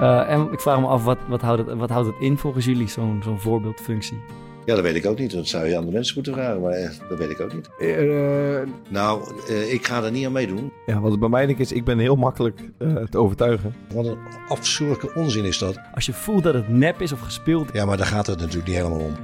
Eh, 0.00 0.30
en 0.30 0.48
ik 0.52 0.60
vraag 0.60 0.80
me 0.80 0.86
af, 0.86 1.04
wat, 1.04 1.18
wat, 1.28 1.40
houdt 1.40 1.66
het, 1.66 1.78
wat 1.78 1.90
houdt 1.90 2.06
het 2.06 2.16
in 2.20 2.38
volgens 2.38 2.64
jullie, 2.64 2.88
zo'n 2.88 3.20
zo'n 3.24 3.40
voorbeeldfunctie? 3.40 4.18
Ja, 4.64 4.74
dat 4.74 4.84
weet 4.84 4.94
ik 4.94 5.06
ook 5.06 5.18
niet. 5.18 5.32
Dat 5.32 5.46
zou 5.46 5.66
je 5.66 5.76
aan 5.76 5.84
de 5.86 5.92
mensen 5.92 6.14
moeten 6.14 6.32
vragen, 6.32 6.60
maar 6.60 6.72
eh, 6.72 6.90
dat 7.08 7.18
weet 7.18 7.30
ik 7.30 7.40
ook 7.40 7.52
niet. 7.54 7.70
Eh, 7.78 8.68
Nou, 8.88 9.22
eh, 9.48 9.72
ik 9.72 9.86
ga 9.86 10.02
er 10.02 10.10
niet 10.10 10.26
aan 10.26 10.32
meedoen. 10.32 10.72
Ja, 10.86 11.00
wat 11.00 11.10
het 11.10 11.20
bij 11.20 11.28
mij 11.28 11.46
denk 11.46 11.58
is, 11.58 11.72
ik 11.72 11.84
ben 11.84 11.98
heel 11.98 12.16
makkelijk 12.16 12.60
eh, 12.78 12.94
te 12.96 13.18
overtuigen. 13.18 13.74
Wat 13.94 14.06
een 14.06 14.18
afschuwelijke 14.48 15.14
onzin 15.14 15.44
is 15.44 15.58
dat. 15.58 15.80
Als 15.94 16.06
je 16.06 16.12
voelt 16.12 16.42
dat 16.42 16.54
het 16.54 16.68
nep 16.68 17.00
is 17.00 17.12
of 17.12 17.20
gespeeld 17.20 17.68
Ja, 17.72 17.84
maar 17.84 17.96
daar 17.96 18.06
gaat 18.06 18.26
het 18.26 18.38
natuurlijk 18.38 18.66
niet 18.66 18.76
helemaal 18.76 18.98
om. 18.98 19.14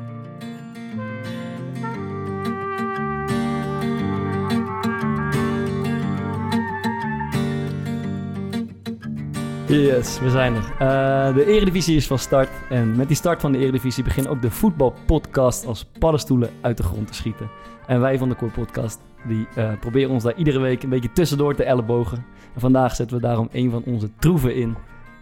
Yes, 9.69 10.21
we 10.21 10.31
zijn 10.31 10.55
er. 10.55 10.73
Eh, 10.79 11.35
de 11.35 11.45
Eredivisie 11.45 11.97
is 11.97 12.07
van 12.07 12.19
start. 12.19 12.49
En 12.69 12.97
met 12.97 13.09
die 13.09 13.17
start 13.17 13.41
van 13.41 13.53
de 13.53 13.59
Eredivisie 13.59 14.05
begint 14.05 14.29
ook 14.29 14.43
de 14.43 14.51
voetbalpodcast 14.51 15.67
als 15.67 15.85
paddenstoelen 15.99 16.51
uit 16.61 16.77
de 16.77 16.83
grond 16.83 17.07
te 17.07 17.15
schieten. 17.15 17.51
En 17.87 18.01
wij 18.01 18.19
van 18.19 18.29
de 18.29 18.37
Core 18.37 18.53
Podcast 18.53 19.01
die, 19.29 19.47
eh, 19.55 19.73
proberen 19.81 20.11
ons 20.11 20.23
daar 20.23 20.37
iedere 20.37 20.59
week 20.59 20.83
een 20.83 20.89
beetje 20.89 21.13
tussendoor 21.13 21.55
te 21.55 21.65
ellebogen. 21.65 22.25
En 22.55 22.61
vandaag 22.61 22.95
zetten 22.95 23.17
we 23.17 23.23
daarom 23.23 23.49
een 23.53 23.71
van 23.71 23.83
onze 23.85 24.11
troeven 24.19 24.55
in. 24.55 24.77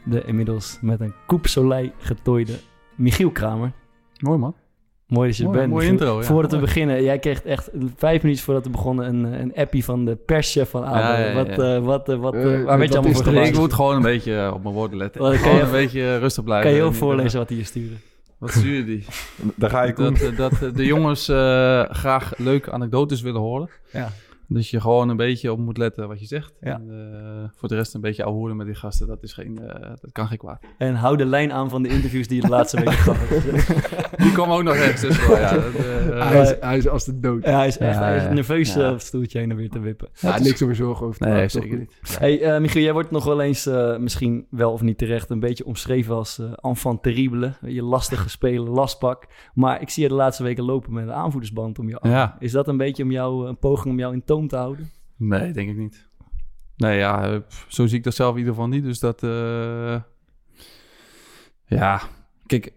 De 0.05 0.25
inmiddels 0.25 0.79
met 0.81 1.01
een 1.01 1.15
Coupe 1.27 1.49
Soleil 1.49 1.91
getooide 1.99 2.59
Michiel 2.95 3.31
Kramer. 3.31 3.73
Mooi 4.19 4.39
man. 4.39 4.55
Mooi 5.15 5.29
dat 5.29 5.37
je 5.37 5.43
er 5.43 5.49
Mooi- 5.49 5.61
bent. 5.61 5.73
mooie 5.73 5.87
Vo- 5.87 5.93
intro, 5.93 6.19
ja. 6.19 6.25
Voordat 6.25 6.51
we 6.51 6.57
Mooi. 6.57 6.69
beginnen, 6.69 7.03
jij 7.03 7.19
kreeg 7.19 7.43
echt 7.43 7.71
vijf 7.97 8.23
minuutjes 8.23 8.45
voordat 8.47 8.65
we 8.65 8.71
begonnen 8.71 9.07
een, 9.09 9.41
een 9.41 9.53
appie 9.55 9.85
van 9.85 10.05
de 10.05 10.17
perschef 10.17 10.71
van 10.71 10.85
ADO. 10.85 10.97
Ja, 10.99 11.19
ja, 11.19 11.27
ja. 11.27 11.35
Wat, 11.35 11.49
eh, 11.49 11.79
wat, 11.85 12.09
eh, 12.09 12.17
wat, 12.17 12.35
eh, 12.35 12.43
waar 12.43 12.53
werd 12.53 12.65
je 12.65 12.67
dat 12.67 12.79
allemaal 12.97 13.11
is 13.11 13.23
voor 13.27 13.35
Ik 13.35 13.57
moet 13.59 13.73
gewoon 13.73 13.97
een 13.97 14.03
beetje 14.03 14.51
op 14.55 14.63
mijn 14.63 14.75
woorden 14.75 14.99
letten. 14.99 15.21
Kan 15.21 15.35
Gewoon 15.35 15.57
je- 15.57 15.63
een 15.63 15.71
beetje 15.71 16.19
rustig 16.19 16.45
blijven. 16.45 16.71
Kan 16.71 16.81
je 16.81 16.87
eh, 16.87 16.93
voorlezen 16.93 17.39
wat 17.39 17.49
hij 17.49 17.59
je 17.59 17.65
stuurde? 17.65 17.95
Wat 18.39 18.51
stuurde 18.51 18.85
die? 18.85 19.05
Daar 19.57 19.71
ga 19.71 19.83
ik 19.85 19.97
dat, 19.97 20.21
eh, 20.21 20.37
dat 20.37 20.53
eh, 20.53 20.59
de 20.75 20.85
jongens 20.85 21.29
eh, 21.29 21.37
graag 21.89 22.33
leuke 22.39 22.71
anekdotes 22.73 23.21
willen 23.23 23.41
horen. 23.41 23.69
Ja. 23.93 24.11
Dus 24.55 24.71
je 24.71 24.81
gewoon 24.81 25.09
een 25.09 25.17
beetje 25.17 25.53
op 25.53 25.59
moet 25.59 25.79
letten 25.79 26.09
wat 26.09 26.21
je 26.21 26.27
zegt. 26.27 26.53
Ja. 26.61 26.75
En, 26.75 26.91
eh, 26.91 27.51
voor 27.57 27.69
de 27.69 27.75
rest 27.75 27.95
een 27.95 28.01
beetje 28.01 28.25
ouwehoeren 28.25 28.57
met 28.57 28.67
die 28.67 28.75
gasten. 28.75 29.07
Dat, 29.07 29.23
is 29.23 29.33
geen, 29.33 29.59
eh, 29.59 29.91
dat 30.01 30.13
kan 30.13 30.27
geen 30.27 30.39
kwaad. 30.39 30.63
En 30.79 30.95
hou 30.95 31.17
de 31.17 31.25
lijn 31.25 31.53
aan 31.53 31.71
van 31.71 31.83
de 31.83 31.89
interviews 31.89 32.29
die 32.29 32.37
je 32.37 32.43
de 32.43 32.49
laatste 32.49 32.77
weken 32.77 32.93
gehad 32.93 33.29
hebt. 33.29 34.13
Die 34.25 34.33
kwam 34.33 34.51
ook 34.51 34.63
nog 34.63 34.75
ergens 34.75 35.01
tussen. 35.01 35.39
Ja, 35.39 35.53
dat, 35.53 35.75
eh, 35.75 36.29
hij, 36.29 36.43
is, 36.43 36.55
hij 36.61 36.77
is 36.77 36.89
als 36.89 37.05
de 37.05 37.21
dood. 37.21 37.45
Ja, 37.45 37.57
hij 37.57 37.67
is 37.67 37.79
echt 37.79 37.95
Ja, 37.95 38.03
hij 38.03 38.17
is 38.17 38.23
nerveus 38.23 38.75
Ja. 38.75 38.89
op 38.89 38.95
het 38.95 39.03
stoeltje 39.03 39.39
heen 39.39 39.51
en 39.51 39.57
weer 39.57 39.71
te 39.71 39.79
wippen. 39.79 40.09
Ja, 40.21 40.39
niks 40.39 40.63
om 40.63 40.69
je 40.69 40.75
zorgen 40.75 41.07
over 41.07 41.19
te 41.19 41.25
nee, 41.25 41.35
maken, 41.35 41.51
zeker 41.51 41.79
niet. 41.79 42.19
Hey, 42.19 42.41
eh, 42.41 42.61
Michiel, 42.61 42.83
jij 42.83 42.93
wordt 42.93 43.11
nog 43.11 43.25
wel 43.25 43.41
eens, 43.41 43.71
misschien 43.99 44.47
wel 44.51 44.73
of 44.73 44.83
niet 44.83 44.99
terecht, 44.99 45.31
een 45.31 45.41
beetje 45.41 45.67
omschreven 45.67 46.15
als 46.15 46.39
eh 46.39 46.53
enfant 46.57 47.03
terrible. 47.03 47.53
Je 47.61 47.83
lastige 47.83 48.29
speler, 48.29 48.69
lastpak. 48.71 49.27
Maar 49.55 49.81
ik 49.81 49.91
zie 49.91 50.03
je 50.03 50.09
de 50.09 50.15
laatste 50.15 50.43
weken 50.43 50.65
lopen 50.65 50.93
met 50.93 51.05
een 51.05 51.13
aanvoerdersband 51.13 51.79
om 51.79 51.89
je 51.89 51.99
arm. 51.99 52.13
Ja. 52.13 52.37
Is 52.39 52.53
dat 52.53 52.69
een 52.69 52.77
beetje 52.77 53.03
om 53.03 53.11
jou, 53.11 53.49
een 53.49 53.59
poging 53.59 53.93
om 53.93 53.99
jou 53.99 54.13
in 54.13 54.25
te 54.49 54.57
houden? 54.57 54.91
Nee, 55.17 55.53
denk 55.53 55.71
ik 55.71 55.77
niet. 55.77 56.09
Nee, 56.77 56.99
ja, 56.99 57.43
zo 57.69 57.87
zie 57.87 57.99
ik 57.99 58.05
dat 58.05 58.15
zelf 58.15 58.33
in 58.33 58.39
ieder 58.39 58.55
geval 58.55 58.69
niet. 58.69 58.83
Dus 58.85 58.99
dat, 59.01 59.23
eh, 59.23 60.01
ja, 61.67 62.01
kijk, 62.47 62.73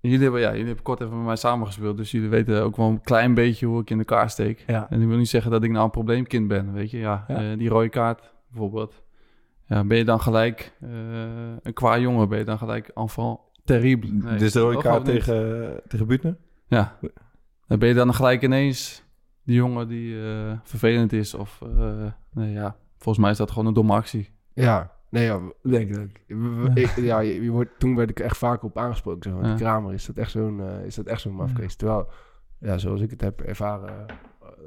jullie 0.00 0.18
hebben, 0.22 0.40
ja, 0.40 0.50
jullie 0.50 0.66
hebben 0.66 0.84
kort 0.84 1.00
even 1.00 1.16
met 1.16 1.26
mij 1.26 1.36
samengespeeld. 1.36 1.96
Dus 1.96 2.10
jullie 2.10 2.28
weten 2.28 2.62
ook 2.62 2.76
wel 2.76 2.88
een 2.88 3.00
klein 3.00 3.34
beetje 3.34 3.66
hoe 3.66 3.80
ik 3.80 3.90
in 3.90 3.98
elkaar 3.98 4.30
steek. 4.30 4.64
Ja. 4.66 4.90
En 4.90 5.00
ik 5.02 5.08
wil 5.08 5.16
niet 5.16 5.28
zeggen 5.28 5.50
dat 5.50 5.62
ik 5.64 5.70
nou 5.70 5.84
een 5.84 5.90
probleemkind 5.90 6.48
ben, 6.48 6.72
weet 6.72 6.90
je. 6.90 6.98
Ja, 6.98 7.24
Ja. 7.28 7.50
eh, 7.52 7.58
die 7.58 7.68
rode 7.68 7.88
kaart 7.88 8.32
bijvoorbeeld. 8.48 9.02
Ja, 9.66 9.84
ben 9.84 9.96
je 9.96 10.04
dan 10.04 10.20
gelijk 10.20 10.72
eh, 10.80 10.90
een 11.62 11.72
qua 11.72 11.98
jongen, 11.98 12.28
ben 12.28 12.38
je 12.38 12.44
dan 12.44 12.58
gelijk 12.58 12.88
enfant 12.88 13.38
terrible. 13.64 14.10
Nee, 14.10 14.38
is 14.38 14.52
de 14.52 14.60
rode 14.60 14.78
kaart 14.78 15.04
tegen, 15.04 15.80
tegen 15.88 16.06
Butner. 16.06 16.36
Ja. 16.66 16.98
Dan 17.66 17.78
ben 17.78 17.88
je 17.88 17.94
dan 17.94 18.14
gelijk 18.14 18.42
ineens 18.42 19.02
die 19.50 19.58
jongen 19.58 19.88
die 19.88 20.22
eh, 20.22 20.52
vervelend 20.62 21.12
is. 21.12 21.34
Of 21.34 21.60
eh, 21.78 22.02
nee, 22.34 22.52
ja, 22.52 22.76
volgens 22.98 23.18
mij 23.24 23.30
is 23.30 23.36
dat 23.38 23.50
gewoon 23.50 23.66
een 23.66 23.74
domme 23.74 23.92
actie. 23.92 24.30
Ja, 24.54 24.90
nee, 25.08 25.24
ja, 25.24 25.38
denk 25.62 25.96
ik. 25.96 26.20
ik- 26.74 26.96
ja, 26.96 27.18
je, 27.20 27.42
je 27.42 27.50
wordt, 27.50 27.70
toen 27.78 27.96
werd 27.96 28.10
ik 28.10 28.20
echt 28.20 28.36
vaak 28.36 28.62
op 28.62 28.78
aangesproken. 28.78 29.22
Zeg 29.30 29.40
maar. 29.40 29.50
Ja. 29.50 29.54
Kramer, 29.56 29.92
is 29.92 30.06
dat 30.06 30.16
echt 30.16 30.30
zo'n 30.30 30.60
eh, 30.60 30.84
is 30.86 30.94
dat 30.94 31.06
echt 31.06 31.20
zo'n 31.20 31.34
mafkees? 31.34 31.74
Terwijl, 31.76 32.06
ja, 32.58 32.78
zoals 32.78 33.00
ik 33.00 33.10
het 33.10 33.20
heb 33.20 33.40
ervaren, 33.40 34.06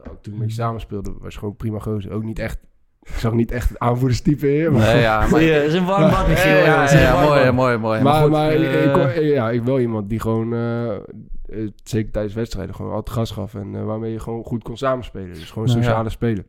ook 0.09 0.21
toen 0.21 0.33
ik 0.33 0.39
met 0.39 0.49
je 0.49 0.55
samen 0.55 0.81
speelde, 0.81 1.13
was 1.19 1.35
gewoon 1.35 1.55
prima 1.55 1.79
gozer. 1.79 2.11
Ook 2.11 2.23
niet 2.23 2.39
echt, 2.39 2.57
ik 3.01 3.13
zag 3.13 3.33
niet 3.33 3.51
echt 3.51 3.69
het 3.69 3.79
aanvoerderstype 3.79 4.57
in. 4.57 4.71
Maar, 4.71 4.81
Nee, 4.93 5.01
ja, 5.01 5.27
maar... 5.27 5.41
Ja, 5.51 5.55
is 5.61 5.73
een 5.73 5.85
warm 5.85 6.09
bad, 6.09 6.27
Michiel. 6.27 6.51
Ja, 6.55 6.91
ja, 6.91 7.21
mooi, 7.25 7.51
mooi, 7.51 7.77
mooi. 7.77 8.01
maar, 8.01 8.21
goed, 8.21 8.31
maar 8.31 8.51
ik, 8.53 8.95
ik, 9.15 9.23
ja, 9.23 9.49
ik 9.49 9.63
wil 9.63 9.79
iemand 9.79 10.09
die 10.09 10.19
gewoon, 10.19 10.53
eh, 10.53 10.95
eh, 11.49 11.67
zeker 11.83 12.11
tijdens 12.11 12.33
wedstrijden, 12.33 12.75
gewoon 12.75 12.91
altijd 12.93 13.17
gas 13.17 13.31
gaf. 13.31 13.55
En 13.55 13.75
eh, 13.75 13.83
waarmee 13.83 14.11
je 14.11 14.19
gewoon 14.19 14.43
goed 14.43 14.63
kon 14.63 14.77
samenspelen. 14.77 15.33
Dus 15.33 15.51
gewoon 15.51 15.67
Nou 15.67 15.77
ja. 15.79 15.83
sociale 15.85 16.09
spelen. 16.09 16.45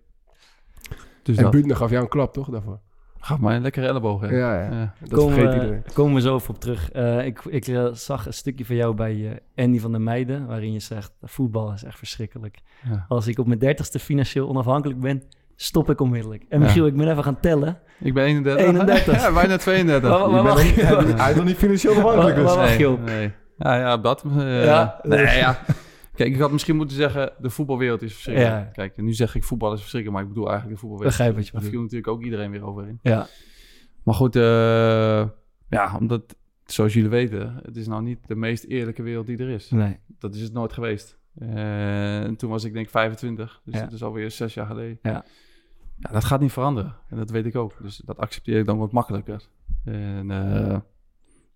dus 1.22 1.36
en 1.36 1.42
dat. 1.42 1.52
Butner 1.52 1.76
gaf 1.76 1.90
jou 1.90 2.02
een 2.02 2.08
klap, 2.08 2.32
toch, 2.32 2.48
daarvoor? 2.48 2.78
Gaf 3.20 3.38
mij 3.40 3.56
een 3.56 3.62
lekkere 3.62 3.86
elleboog, 3.86 4.20
hè? 4.20 4.26
Ja, 4.36 4.54
ja. 4.62 4.70
Ja. 4.70 4.94
Dat 5.00 5.18
Komen 5.18 5.32
vergeet 5.34 5.50
we, 5.54 5.60
iedereen. 5.60 5.82
komen 5.94 6.14
we 6.14 6.20
zo 6.20 6.34
even 6.36 6.54
op 6.54 6.60
terug. 6.60 6.90
Eh, 6.90 7.26
ik 7.26 7.44
ik 7.44 7.66
eh, 7.66 7.86
zag 7.92 8.26
een 8.26 8.32
stukje 8.32 8.64
van 8.64 8.76
jou 8.76 8.94
bij 8.94 9.40
eh, 9.56 9.64
Andy 9.64 9.78
van 9.80 9.90
der 9.92 10.00
Meijden, 10.00 10.46
waarin 10.46 10.72
je 10.72 10.80
zegt, 10.80 11.12
voetbal 11.22 11.72
is 11.72 11.84
echt 11.84 11.98
verschrikkelijk. 11.98 12.58
Ja. 12.90 13.04
Als 13.08 13.26
ik 13.26 13.38
op 13.38 13.46
mijn 13.46 13.58
dertigste 13.58 13.98
financieel 13.98 14.48
onafhankelijk 14.48 15.00
ben, 15.00 15.22
stop 15.56 15.90
ik 15.90 16.00
onmiddellijk. 16.00 16.44
En 16.48 16.58
Ja. 16.60 16.64
Michiel, 16.66 16.86
ik 16.86 16.96
ben 16.96 17.10
even 17.10 17.24
gaan 17.24 17.40
tellen. 17.40 17.78
Ik 18.00 18.14
ben 18.14 18.24
31. 18.24 18.66
31. 18.66 19.14
ja, 19.22 19.32
bijna 19.32 19.56
32. 19.56 20.10
Waar- 20.10 20.18
waar 20.18 20.28
Je 20.28 20.34
bent 20.34 20.44
mag 20.44 20.54
nog 20.56 20.62
je- 20.64 20.82
niet- 20.82 20.90
waar- 20.90 21.08
Ja. 21.08 21.16
Hij 21.22 21.30
is 21.30 21.36
nog 21.36 21.44
niet 21.44 21.56
financieel 21.56 21.94
afhankelijk. 21.94 22.34
Waar- 22.36 22.44
dus. 22.44 22.54
waar- 22.54 22.64
wacht 22.64 22.72
je 22.78 22.84
nee, 22.84 22.92
op? 22.92 23.04
nee. 23.04 23.32
Ja, 23.58 23.78
ja, 23.78 23.96
dat. 23.96 24.24
Ja. 24.34 24.98
Nee, 25.02 25.36
ja. 25.36 25.58
Kijk, 26.14 26.34
ik 26.34 26.40
had 26.40 26.52
misschien 26.52 26.76
moeten 26.76 26.96
zeggen, 26.96 27.32
de 27.38 27.50
voetbalwereld 27.50 28.02
is 28.02 28.12
verschrikkelijk. 28.12 28.54
Ja. 28.54 28.70
Kijk, 28.72 28.96
nu 28.96 29.12
zeg 29.12 29.34
ik 29.34 29.44
voetbal 29.44 29.72
is 29.72 29.80
verschrikkelijk, 29.80 30.18
maar 30.20 30.28
ik 30.28 30.34
bedoel 30.34 30.50
eigenlijk 30.50 30.80
de 30.80 30.86
voetbalwereld. 30.86 31.16
Begrijp 31.18 31.36
wat 31.36 31.46
je 31.46 31.52
Daar 31.52 31.70
viel 31.70 31.80
natuurlijk 31.80 32.08
ook 32.08 32.22
iedereen 32.22 32.50
weer 32.50 32.64
overheen. 32.64 32.98
Ja, 33.02 33.26
Maar 34.02 34.14
goed, 34.14 34.36
eh, 34.36 34.42
ja, 35.68 35.96
omdat, 36.00 36.36
zoals 36.64 36.92
jullie 36.94 37.08
weten, 37.10 37.60
het 37.62 37.76
is 37.76 37.86
nou 37.86 38.02
niet 38.02 38.18
de 38.26 38.34
meest 38.36 38.64
eerlijke 38.64 39.02
wereld 39.02 39.26
die 39.26 39.38
er 39.38 39.48
is. 39.48 39.70
nee. 39.70 39.98
Dat 40.18 40.34
is 40.34 40.40
het 40.40 40.52
nooit 40.52 40.72
geweest. 40.72 41.18
Eh, 41.38 42.22
en 42.22 42.36
toen 42.36 42.50
was 42.50 42.64
ik 42.64 42.72
denk 42.72 42.88
25, 42.90 43.60
dus 43.64 43.74
Ja. 43.74 43.80
dat 43.80 43.92
is 43.92 44.02
alweer 44.02 44.30
zes 44.30 44.54
jaar 44.54 44.66
geleden. 44.66 44.98
Ja. 45.02 45.24
ja, 45.98 46.10
dat 46.12 46.24
gaat 46.24 46.40
niet 46.40 46.52
veranderen. 46.52 46.96
En 47.08 47.16
dat 47.16 47.30
weet 47.30 47.46
ik 47.46 47.56
ook. 47.56 47.76
Dus 47.82 47.96
dat 48.04 48.18
accepteer 48.18 48.58
ik 48.58 48.66
dan 48.66 48.78
wat 48.78 48.92
makkelijker. 48.92 49.48
En 49.84 50.26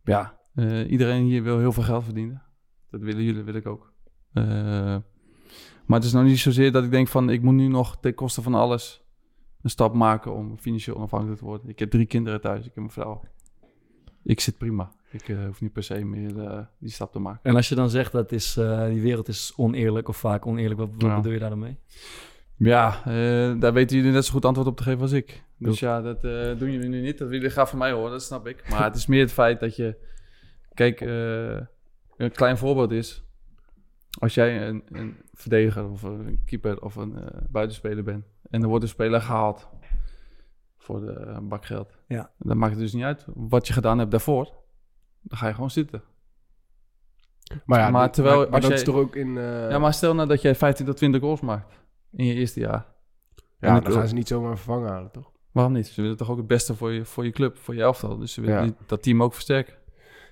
ja, 0.04 0.37
eh, 0.58 0.90
iedereen 0.90 1.24
hier 1.24 1.42
wil 1.42 1.58
heel 1.58 1.72
veel 1.72 1.82
geld 1.82 2.04
verdienen. 2.04 2.42
Dat 2.90 3.00
willen 3.00 3.22
jullie, 3.22 3.42
wil 3.42 3.54
ik 3.54 3.66
ook. 3.66 3.92
Eh, 4.32 4.44
maar 5.86 5.98
het 5.98 6.04
is 6.04 6.12
nog 6.12 6.24
niet 6.24 6.38
zozeer 6.38 6.72
dat 6.72 6.84
ik 6.84 6.90
denk 6.90 7.08
van, 7.08 7.30
ik 7.30 7.42
moet 7.42 7.54
nu 7.54 7.68
nog 7.68 7.96
ten 8.00 8.14
koste 8.14 8.42
van 8.42 8.54
alles 8.54 9.02
een 9.62 9.70
stap 9.70 9.94
maken 9.94 10.34
om 10.34 10.58
financieel 10.58 10.96
onafhankelijk 10.96 11.38
te 11.38 11.44
worden. 11.44 11.68
Ik 11.68 11.78
heb 11.78 11.90
drie 11.90 12.06
kinderen 12.06 12.40
thuis, 12.40 12.66
ik 12.66 12.74
heb 12.74 12.84
een 12.84 12.90
vrouw. 12.90 13.20
Ik 14.24 14.40
zit 14.40 14.58
prima. 14.58 14.92
Ik 15.10 15.28
eh, 15.28 15.44
hoef 15.46 15.60
niet 15.60 15.72
per 15.72 15.82
se 15.82 16.04
meer 16.04 16.68
die 16.78 16.90
stap 16.90 17.12
te 17.12 17.18
maken. 17.18 17.40
En 17.42 17.56
als 17.56 17.68
je 17.68 17.74
dan 17.74 17.90
zegt 17.90 18.12
dat 18.12 18.32
is, 18.32 18.54
die 18.88 19.00
wereld 19.02 19.28
is 19.28 19.52
oneerlijk 19.56 20.08
of 20.08 20.16
vaak 20.16 20.46
oneerlijk, 20.46 20.80
wat, 20.80 20.88
wat 20.92 21.02
Ja. 21.02 21.16
bedoel 21.16 21.32
je 21.32 21.38
daar 21.38 21.50
dan 21.50 21.58
mee? 21.58 21.78
Ja, 22.56 23.02
daar 23.58 23.72
weten 23.72 23.96
jullie 23.96 24.12
net 24.12 24.24
zo 24.24 24.32
goed 24.32 24.44
antwoord 24.44 24.68
op 24.68 24.76
te 24.76 24.82
geven 24.82 25.00
als 25.00 25.12
ik. 25.12 25.44
Dus 25.58 25.80
ja, 25.80 26.00
dat 26.00 26.22
doen 26.58 26.72
jullie 26.72 26.88
nu 26.88 27.00
niet. 27.00 27.10
Dat 27.18 27.18
willen 27.18 27.34
jullie 27.34 27.50
graag 27.50 27.68
van 27.68 27.78
mij 27.78 27.92
horen, 27.92 28.10
dat 28.10 28.22
snap 28.22 28.46
ik. 28.46 28.68
Maar 28.70 28.84
het 28.84 28.96
is 28.96 29.06
meer 29.06 29.20
het 29.20 29.32
feit 29.32 29.60
dat 29.60 29.76
je... 29.76 30.06
Kijk, 30.78 31.00
eh, 31.00 31.66
een 32.16 32.32
klein 32.32 32.58
voorbeeld 32.58 32.90
is... 32.92 33.22
Als 34.18 34.34
jij 34.34 34.68
een, 34.68 34.82
een 34.88 35.16
verdediger 35.32 35.90
of 35.90 36.02
een 36.02 36.42
keeper 36.44 36.82
of 36.82 36.96
een 36.96 37.18
eh, 37.18 37.40
buitenspeler 37.48 38.04
bent... 38.04 38.24
en 38.50 38.62
er 38.62 38.68
wordt 38.68 38.84
een 38.84 38.90
speler 38.90 39.20
gehaald 39.20 39.68
voor 40.76 41.00
de 41.00 41.12
eh, 41.12 41.38
bakgeld... 41.42 41.98
Ja. 42.08 42.30
dan 42.38 42.58
maakt 42.58 42.72
het 42.72 42.80
dus 42.80 42.92
niet 42.92 43.04
uit 43.04 43.24
wat 43.34 43.66
je 43.66 43.72
gedaan 43.72 43.98
hebt 43.98 44.10
daarvoor. 44.10 44.44
Dan 45.22 45.38
ga 45.38 45.46
je 45.48 45.54
gewoon 45.54 45.70
zitten. 45.70 46.02
Maar 47.64 47.78
ja, 47.78 47.90
Maar 47.90 48.10
terwijl 48.12 48.36
maar, 48.38 48.44
maar 48.46 48.54
als 48.54 48.60
dat 48.62 48.70
jij- 48.70 48.78
is 48.80 48.84
toch 48.84 48.96
ook 48.96 49.16
in... 49.16 49.38
eh, 49.38 49.70
ja, 49.70 49.78
maar 49.78 49.94
stel 49.94 50.14
nou 50.14 50.28
dat 50.28 50.42
jij 50.42 50.54
15 50.54 50.86
tot 50.86 50.96
20 50.96 51.20
goals 51.20 51.40
maakt 51.40 51.74
in 52.12 52.24
je 52.24 52.34
eerste 52.34 52.60
jaar. 52.60 52.86
ja, 53.60 53.80
dan 53.80 53.92
gaan 53.92 54.08
ze 54.08 54.14
niet 54.14 54.28
zomaar 54.28 54.56
vervangen 54.56 54.88
halen, 54.90 55.10
toch? 55.10 55.30
Waarom 55.52 55.72
niet? 55.72 55.86
Ze 55.86 56.02
willen 56.02 56.16
toch 56.16 56.30
ook 56.30 56.36
het 56.36 56.46
beste 56.46 56.74
voor 56.74 56.92
je, 56.92 57.04
voor 57.04 57.24
je 57.24 57.30
club, 57.30 57.56
voor 57.56 57.74
je 57.74 57.80
elftal. 57.82 58.16
Dus 58.18 58.32
ze 58.32 58.40
willen 58.40 58.64
Ja. 58.66 58.72
dat 58.86 59.02
team 59.02 59.22
ook 59.22 59.32
versterken. 59.34 59.74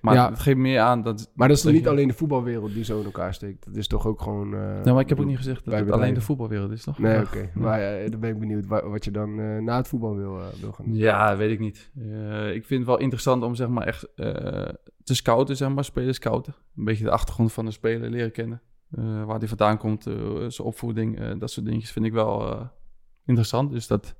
Maar 0.00 0.14
Ja. 0.14 0.30
het 0.30 0.38
geeft 0.38 0.56
meer 0.56 0.80
aan 0.80 1.02
dat... 1.02 1.30
Maar 1.34 1.48
dat 1.48 1.56
is 1.56 1.62
dat 1.62 1.72
niet 1.72 1.82
je- 1.82 1.88
alleen 1.88 2.08
de 2.08 2.14
voetbalwereld 2.14 2.72
die 2.74 2.84
zo 2.84 2.98
in 2.98 3.04
elkaar 3.04 3.34
steekt? 3.34 3.64
Dat 3.64 3.76
is 3.76 3.86
toch 3.86 4.06
ook 4.06 4.20
gewoon... 4.20 4.54
eh, 4.54 4.60
Nou, 4.60 4.92
maar 4.92 5.00
ik 5.00 5.08
heb 5.08 5.20
ook 5.20 5.26
niet 5.26 5.36
gezegd 5.36 5.64
dat 5.64 5.74
het 5.74 5.90
alleen 5.90 6.14
de 6.14 6.20
voetbalwereld 6.20 6.70
is, 6.70 6.82
toch? 6.84 6.98
Nee, 6.98 7.14
Ja. 7.14 7.20
oké. 7.22 7.50
Maar 7.54 7.80
eh, 7.80 8.10
dan 8.10 8.20
ben 8.20 8.30
ik 8.30 8.38
benieuwd 8.38 8.66
wa- 8.66 8.88
wat 8.88 9.04
je 9.04 9.10
dan 9.10 9.40
eh, 9.40 9.58
na 9.58 9.76
het 9.76 9.88
voetbal 9.88 10.16
wil, 10.16 10.38
eh, 10.40 10.46
wil 10.60 10.72
gaan 10.72 10.84
doen. 10.84 10.94
Ja, 10.96 11.36
weet 11.36 11.50
ik 11.50 11.58
niet. 11.58 11.90
Eh, 11.98 12.54
ik 12.54 12.64
vind 12.64 12.80
het 12.80 12.88
wel 12.88 12.98
interessant 12.98 13.42
om 13.42 13.54
zeg 13.54 13.68
maar 13.68 13.86
echt 13.86 14.14
eh, 14.14 14.68
te 15.04 15.14
scouten, 15.14 15.56
zeg 15.56 15.74
maar, 15.74 15.84
spelers 15.84 16.16
scouten. 16.16 16.54
Een 16.76 16.84
beetje 16.84 17.04
de 17.04 17.10
achtergrond 17.10 17.52
van 17.52 17.64
de 17.64 17.70
speler 17.70 18.10
leren 18.10 18.32
kennen. 18.32 18.62
Eh, 18.90 19.24
waar 19.24 19.38
die 19.38 19.48
vandaan 19.48 19.78
komt, 19.78 20.06
eh, 20.06 20.14
zijn 20.48 20.68
opvoeding, 20.68 21.18
eh, 21.20 21.30
dat 21.38 21.50
soort 21.50 21.66
dingetjes 21.66 21.92
vind 21.92 22.04
ik 22.06 22.12
wel 22.12 22.52
eh, 22.52 22.66
interessant. 23.24 23.70
Dus 23.70 23.86
dat 23.86 24.14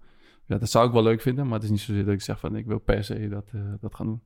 ja, 0.49 0.59
dat 0.59 0.71
zou 0.71 0.87
ik 0.87 0.93
wel 0.93 1.03
leuk 1.03 1.21
vinden, 1.21 1.45
maar 1.45 1.55
het 1.55 1.63
is 1.63 1.71
niet 1.71 1.81
zozeer 1.81 2.05
dat 2.05 2.15
ik 2.15 2.21
zeg 2.21 2.41
van 2.41 2.57
ik 2.57 2.67
wil 2.67 2.79
per 2.79 3.05
se 3.05 3.29
dat, 3.29 3.51
eh, 3.55 3.61
dat 3.81 3.95
gaan 3.95 4.07
doen. 4.07 4.23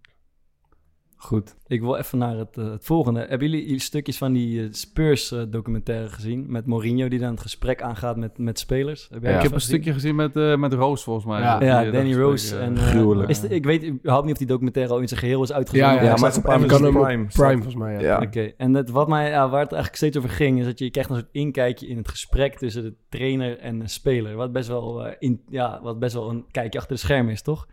Goed. 1.23 1.57
Ik 1.67 1.81
wil 1.81 1.97
even 1.97 2.19
naar 2.19 2.37
het, 2.37 2.57
eh, 2.57 2.71
het 2.71 2.85
volgende. 2.85 3.21
Hebben 3.29 3.51
jullie, 3.51 3.79
stukjes 3.81 4.19
van 4.19 4.33
die 4.33 4.63
eh, 4.63 4.69
Spurs-documentaire 4.71 6.09
gezien? 6.09 6.45
Met 6.49 6.67
Mourinho 6.67 7.09
die 7.09 7.19
dan 7.19 7.31
het 7.31 7.41
gesprek 7.41 7.83
aangaat 7.83 8.17
met, 8.17 8.39
met 8.39 8.59
spelers? 8.59 9.09
Heb 9.11 9.23
jij 9.23 9.31
ik 9.35 9.43
heb 9.43 9.45
een 9.47 9.53
gezien? 9.53 9.69
stukje 9.75 9.93
gezien 9.93 10.15
met, 10.15 10.37
eh 10.37 10.57
met 10.57 10.73
Roos 10.73 11.03
volgens 11.03 11.27
mij. 11.27 11.41
Ja. 11.41 11.85
Eh, 11.85 11.93
Danny 11.93 12.15
Rose. 12.15 12.59
En, 12.59 12.77
eh, 12.77 12.83
eh, 12.83 12.89
gruwelijk. 12.89 13.29
is 13.29 13.41
de- 13.41 13.49
ik 13.49 13.65
weet 13.65 13.85
überhaupt 13.87 14.25
niet 14.25 14.33
of 14.33 14.39
die 14.39 14.47
documentaire 14.47 14.93
al 14.93 14.99
in 15.01 15.09
zijn 15.09 15.21
geheel 15.21 15.43
is 15.43 15.53
uitgezonden. 15.53 15.89
Ja, 15.95 16.01
ja, 16.01 16.03
Ja, 16.09 16.15
ja, 16.15 16.21
maar 16.21 16.21
maar 16.21 16.59
het 16.61 16.71
is 16.71 16.79
Prime. 16.91 17.27
Prime, 17.27 17.53
volgens 17.55 17.75
mij. 17.75 17.93
Ja. 17.93 18.01
Ja. 18.01 18.21
Oké, 18.23 18.53
en 18.57 18.75
het, 18.75 18.91
wat 18.91 19.09
mij, 19.09 19.29
ja, 19.31 19.49
waar 19.49 19.61
het 19.63 19.73
eigenlijk 19.73 19.97
steeds 19.97 20.17
over 20.17 20.31
ging, 20.31 20.59
is 20.59 20.65
dat 20.65 20.79
je, 20.79 20.85
je 20.85 20.91
krijgt 20.91 21.11
een 21.11 21.17
soort 21.17 21.29
inkijkje 21.33 21.87
in 21.87 21.97
het 21.97 22.09
gesprek 22.09 22.59
tussen 22.59 22.83
de 22.83 22.95
trainer 23.09 23.59
en 23.59 23.79
de 23.79 23.89
speler. 23.89 24.35
Wat 24.37 24.53
best 24.53 24.69
wel, 24.69 25.07
eh, 25.07 25.13
in, 25.19 25.41
ja, 25.49 25.81
wat 25.83 25.99
best 25.99 26.15
wel 26.15 26.31
een 26.31 26.45
kijkje 26.51 26.79
achter 26.79 26.95
de 26.95 27.01
schermen 27.03 27.33
is, 27.33 27.43
toch? 27.43 27.67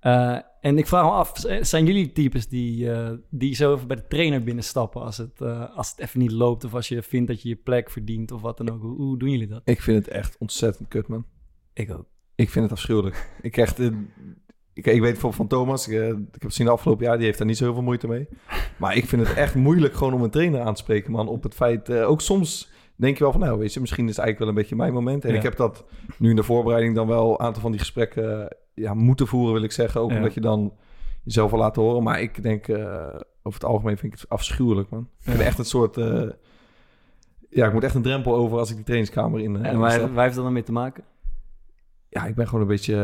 Eh, 0.00 0.38
en 0.60 0.78
ik 0.78 0.86
vraag 0.86 1.04
me 1.04 1.10
af, 1.10 1.32
zijn 1.60 1.86
jullie 1.86 2.12
types 2.12 2.48
die, 2.48 2.92
eh, 2.92 3.12
die 3.30 3.54
zo 3.54 3.74
even 3.74 3.86
bij 3.86 3.96
de 3.96 4.06
trainer 4.06 4.42
binnenstappen 4.42 5.02
als 5.02 5.16
het, 5.16 5.40
eh, 5.40 5.76
als 5.76 5.90
het 5.90 5.98
even 5.98 6.20
niet 6.20 6.32
loopt 6.32 6.64
of 6.64 6.74
als 6.74 6.88
je 6.88 7.02
vindt 7.02 7.28
dat 7.28 7.42
je 7.42 7.48
je 7.48 7.56
plek 7.56 7.90
verdient 7.90 8.32
of 8.32 8.40
wat 8.40 8.56
dan 8.56 8.70
ook? 8.70 8.80
Hoe, 8.80 8.96
hoe 8.96 9.18
doen 9.18 9.30
jullie 9.30 9.46
dat? 9.46 9.62
Ik 9.64 9.80
vind 9.80 10.04
het 10.04 10.14
echt 10.14 10.36
ontzettend 10.38 10.88
kut, 10.88 11.08
man. 11.08 11.26
Ik 11.72 11.90
ook. 11.90 12.06
Ik 12.34 12.50
vind 12.50 12.64
het 12.64 12.74
afschuwelijk. 12.74 13.30
ik 13.42 13.52
krijg 13.52 13.74
de, 13.74 14.06
ik, 14.76 14.86
ik 14.86 15.00
weet 15.00 15.00
bijvoorbeeld 15.00 15.34
van 15.34 15.46
Thomas, 15.46 15.88
ik, 15.88 15.94
eh, 15.94 16.08
ik 16.08 16.14
heb 16.30 16.42
het 16.42 16.54
zien 16.54 16.66
de 16.66 16.72
afgelopen 16.72 17.04
jaar, 17.04 17.16
die 17.16 17.26
heeft 17.26 17.38
daar 17.38 17.46
niet 17.46 17.56
zo 17.56 17.64
heel 17.64 17.74
veel 17.74 17.82
moeite 17.82 18.08
mee. 18.08 18.28
Maar 18.76 18.96
ik 18.96 19.06
vind 19.06 19.26
het 19.26 19.36
echt 19.36 19.54
moeilijk 19.54 19.94
gewoon 19.94 20.14
om 20.14 20.22
een 20.22 20.30
trainer 20.30 20.60
aan 20.60 20.74
te 20.74 20.82
spreken, 20.82 21.12
man. 21.12 21.28
Op 21.28 21.42
het 21.42 21.54
feit, 21.54 21.88
eh, 21.88 22.08
ook 22.08 22.20
soms 22.20 22.70
denk 22.96 23.16
je 23.16 23.22
wel 23.22 23.32
van, 23.32 23.40
nou 23.40 23.58
weet 23.58 23.74
je, 23.74 23.80
misschien 23.80 24.08
is 24.08 24.16
het 24.16 24.24
eigenlijk 24.24 24.38
wel 24.38 24.48
een 24.48 24.62
beetje 24.68 24.76
mijn 24.76 24.92
moment. 25.04 25.24
En 25.24 25.30
Ja. 25.30 25.36
ik 25.36 25.42
heb 25.42 25.56
dat 25.56 25.84
nu 26.18 26.30
in 26.30 26.36
de 26.36 26.42
voorbereiding 26.42 26.94
dan 26.94 27.06
wel 27.06 27.30
een 27.30 27.40
aantal 27.46 27.62
van 27.62 27.70
die 27.70 27.80
gesprekken 27.80 28.40
eh, 28.50 28.56
ja, 28.74 28.94
moeten 28.94 29.26
voeren, 29.26 29.52
wil 29.52 29.62
ik 29.62 29.72
zeggen. 29.72 30.00
Ook 30.00 30.10
Ja. 30.10 30.16
omdat 30.16 30.34
je 30.34 30.40
dan 30.40 30.72
jezelf 31.22 31.50
wil 31.50 31.58
laten 31.60 31.82
horen. 31.82 32.02
Maar 32.02 32.20
ik 32.20 32.42
denk, 32.42 32.68
eh, 32.68 33.06
over 33.42 33.60
het 33.60 33.64
algemeen 33.64 33.96
vind 33.98 34.12
ik 34.12 34.20
het 34.20 34.28
afschuwelijk, 34.28 34.90
man. 34.90 35.08
Ik 35.24 35.30
vind 35.30 35.40
echt 35.40 35.58
een 35.58 35.64
soort... 35.64 35.96
eh, 35.96 36.22
ja, 37.50 37.66
ik 37.66 37.72
moet 37.72 37.84
echt 37.84 37.94
een 37.94 38.02
drempel 38.02 38.34
over 38.34 38.58
als 38.58 38.68
ik 38.70 38.74
die 38.76 38.84
trainingskamer 38.84 39.40
in, 39.40 39.64
En 39.64 39.78
waar, 39.78 40.00
heeft 40.22 40.34
dat 40.34 40.44
dan 40.44 40.52
mee 40.52 40.62
te 40.62 40.72
maken? 40.72 41.04
Ja, 42.08 42.26
ik 42.26 42.34
ben 42.34 42.46
gewoon 42.46 42.60
een 42.60 42.66
beetje, 42.66 42.94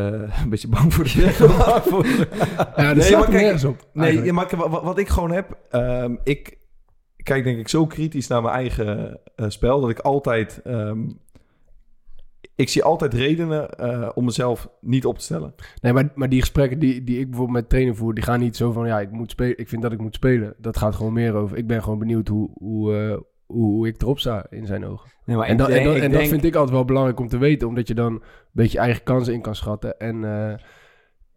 een 0.42 0.48
beetje 0.48 0.68
bang 0.68 0.94
voor 0.94 1.04
de 1.04 1.10
Ja, 2.76 2.92
Nee, 2.92 3.02
staat 3.02 3.18
maar 3.18 3.28
kijk, 3.28 3.42
nergens 3.42 3.64
op. 3.64 3.86
Nee, 3.92 4.32
maar 4.32 4.48
wat, 4.56 4.82
wat 4.82 4.98
ik 4.98 5.08
gewoon 5.08 5.30
heb... 5.30 5.56
ehm, 5.70 6.16
ik 6.24 6.58
kijk 7.22 7.44
denk 7.44 7.58
ik 7.58 7.68
zo 7.68 7.86
kritisch 7.86 8.26
naar 8.26 8.42
mijn 8.42 8.54
eigen 8.54 9.20
eh, 9.36 9.48
spel... 9.48 9.80
dat 9.80 9.90
ik 9.90 9.98
altijd... 9.98 10.60
ehm, 10.64 11.00
ik 12.54 12.68
zie 12.68 12.82
altijd 12.82 13.14
redenen 13.14 13.70
eh, 13.70 14.08
om 14.14 14.24
mezelf 14.24 14.68
niet 14.80 15.06
op 15.06 15.18
te 15.18 15.24
stellen. 15.24 15.54
Nee, 15.80 15.92
maar, 15.92 16.12
maar 16.14 16.28
die 16.28 16.40
gesprekken 16.40 16.78
die, 16.78 17.04
die 17.04 17.18
ik 17.18 17.26
bijvoorbeeld 17.26 17.58
met 17.58 17.68
trainer 17.68 17.96
voer, 17.96 18.14
die 18.14 18.24
gaan 18.24 18.40
niet 18.40 18.56
zo 18.56 18.72
van, 18.72 18.86
ja, 18.86 19.00
ik 19.00 19.10
moet 19.10 19.30
spelen, 19.30 19.58
ik 19.58 19.68
vind 19.68 19.82
dat 19.82 19.92
ik 19.92 20.00
moet 20.00 20.14
spelen. 20.14 20.54
Dat 20.58 20.76
gaat 20.76 20.94
gewoon 20.94 21.12
meer 21.12 21.34
over, 21.34 21.56
ik 21.56 21.66
ben 21.66 21.82
gewoon 21.82 21.98
benieuwd 21.98 22.28
hoe, 22.28 22.50
hoe, 22.54 22.96
eh, 22.96 23.16
hoe, 23.46 23.64
hoe 23.64 23.86
ik 23.86 24.02
erop 24.02 24.18
sta 24.18 24.46
in 24.50 24.66
zijn 24.66 24.84
ogen. 24.84 25.10
Nee, 25.24 25.36
maar 25.36 25.46
En, 25.46 25.56
dat, 25.56 25.68
en, 25.68 26.10
dat, 26.12 26.28
vind 26.28 26.44
ik 26.44 26.54
altijd 26.54 26.74
wel 26.74 26.84
belangrijk 26.84 27.20
om 27.20 27.28
te 27.28 27.38
weten, 27.38 27.68
omdat 27.68 27.88
je 27.88 27.94
dan 27.94 28.12
een 28.12 28.22
beetje 28.52 28.78
je 28.78 28.84
eigen 28.84 29.02
kansen 29.02 29.34
in 29.34 29.40
kan 29.40 29.54
schatten. 29.54 29.98
En, 29.98 30.24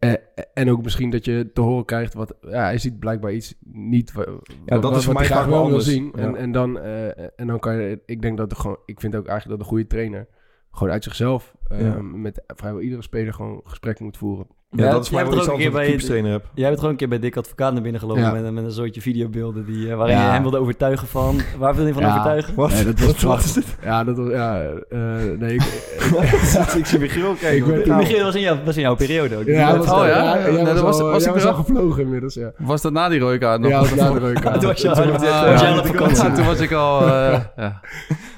eh, 0.06 0.12
eh, 0.34 0.44
en 0.54 0.70
ook 0.70 0.82
misschien 0.82 1.10
dat 1.10 1.24
je 1.24 1.50
te 1.54 1.60
horen 1.60 1.84
krijgt 1.84 2.14
wat, 2.14 2.34
ja, 2.40 2.62
hij 2.62 2.78
ziet 2.78 2.98
blijkbaar 2.98 3.32
iets 3.32 3.54
niet. 3.64 4.12
wa- 4.12 4.24
dat 4.64 4.82
wat- 4.82 4.96
is 4.96 5.04
voor 5.04 5.12
wat 5.14 5.22
mij 5.22 5.30
graag 5.30 5.46
wel 5.46 5.54
wil 5.54 5.64
anders. 5.64 5.84
zien. 5.84 6.12
Ja. 6.14 6.22
En, 6.22 6.36
en, 6.36 6.52
dan, 6.52 6.78
eh, 6.78 7.18
en 7.40 7.46
dan 7.46 7.58
kan 7.58 7.76
je, 7.76 8.00
ik 8.06 8.22
denk 8.22 8.36
dat 8.36 8.54
gewoon, 8.58 8.78
ik 8.86 9.00
vind 9.00 9.16
ook 9.16 9.26
eigenlijk 9.26 9.58
dat 9.58 9.66
een 9.66 9.72
goede 9.72 9.86
trainer 9.86 10.26
gewoon 10.70 10.92
uit 10.92 11.04
zichzelf 11.04 11.54
eh, 11.68 11.80
Ja. 11.80 12.02
met 12.02 12.42
vrijwel 12.46 12.80
iedere 12.80 13.02
speler 13.02 13.34
gewoon 13.34 13.60
gesprek 13.64 14.00
moet 14.00 14.16
voeren. 14.16 14.46
Ja, 14.70 14.84
Ja, 14.84 14.90
dat 14.90 15.02
is 15.04 15.10
een 15.10 15.18
als 15.26 15.46
ik 15.48 15.72
bij- 15.72 16.18
een 16.18 16.24
heb. 16.24 16.44
Jij 16.54 16.66
bent 16.66 16.76
gewoon 16.76 16.90
een 16.90 16.96
keer 16.96 17.08
bij 17.08 17.18
Dick 17.18 17.36
Advocaat 17.36 17.72
naar 17.72 17.82
binnen 17.82 18.00
gelopen 18.00 18.22
Ja. 18.22 18.32
met, 18.32 18.52
met 18.52 18.64
een 18.64 18.72
soortje 18.72 19.00
videobeelden 19.00 19.64
die, 19.66 19.90
eh, 19.90 19.96
waarin 19.96 20.16
Ja. 20.16 20.24
je 20.24 20.30
hem 20.30 20.42
wilde 20.42 20.58
overtuigen 20.58 21.08
van... 21.08 21.40
Waar 21.58 21.74
wil 21.74 21.86
je 21.86 21.92
van 21.92 22.02
Ja. 22.02 22.08
overtuigen? 22.10 22.54
Wat? 22.54 22.70
Nee, 22.70 22.84
dat 22.84 22.98
was 22.98 23.06
wat, 23.06 23.20
wat 23.22 23.44
is 23.44 23.52
dit? 23.52 23.64
Ja, 23.82 24.04
dat 24.04 24.16
was, 24.16 24.28
ja, 24.30 24.62
eh, 24.88 24.98
nee, 25.38 25.54
ik, 25.54 25.62
ik 26.78 26.86
zie 26.86 26.98
Michiel 26.98 27.34
kijken. 27.34 27.56
Ik 27.56 27.64
ben- 27.78 27.88
nou? 27.88 28.00
Michiel, 28.00 28.16
dat 28.16 28.24
was 28.26 28.34
in, 28.34 28.40
jouw, 28.40 28.58
was 28.64 28.76
in 28.76 28.82
jouw 28.82 28.94
periode 28.96 29.36
ook. 29.36 29.44
ja, 29.44 29.68
Dat 29.68 29.76
was, 29.76 29.86
was- 29.86 30.00
Oh, 30.00 30.06
ja? 30.06 30.36
ja, 30.46 30.64
was, 30.64 30.80
was- 30.80 31.00
al, 31.00 31.10
was 31.10 31.26
was 31.26 31.44
al 31.44 31.54
gevlogen 31.54 32.02
inmiddels, 32.02 32.34
ja. 32.34 32.52
Was 32.58 32.82
dat 32.82 32.92
na 32.92 33.08
die 33.08 33.20
nog? 33.20 33.32
Ja, 33.38 33.58
dat 33.58 33.70
was 33.70 33.94
na 33.94 34.10
de. 34.12 34.32
Ja, 34.44 34.58
toen 34.58 34.68
was 34.68 34.80
je 34.80 34.88
al- 34.88 34.94
Toen- 34.94 35.04
toen 35.04 35.12
was 35.12 35.20
je 35.60 35.66
ja. 35.66 35.72
al 35.72 35.78
op 35.78 35.86
vakantie. 35.86 36.24
Ja, 36.24 36.34
toen 36.34 36.44
was 36.46 36.60
ik 36.60 36.72
al... 36.72 37.00
eh, 37.06 37.40
ja. 37.56 37.80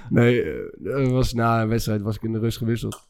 Nee, 0.08 0.44
was 1.10 1.32
na 1.34 1.62
een 1.62 1.68
wedstrijd 1.68 2.02
was 2.02 2.16
ik 2.16 2.22
in 2.22 2.32
de 2.32 2.38
rust 2.38 2.58
gewisseld. 2.58 3.06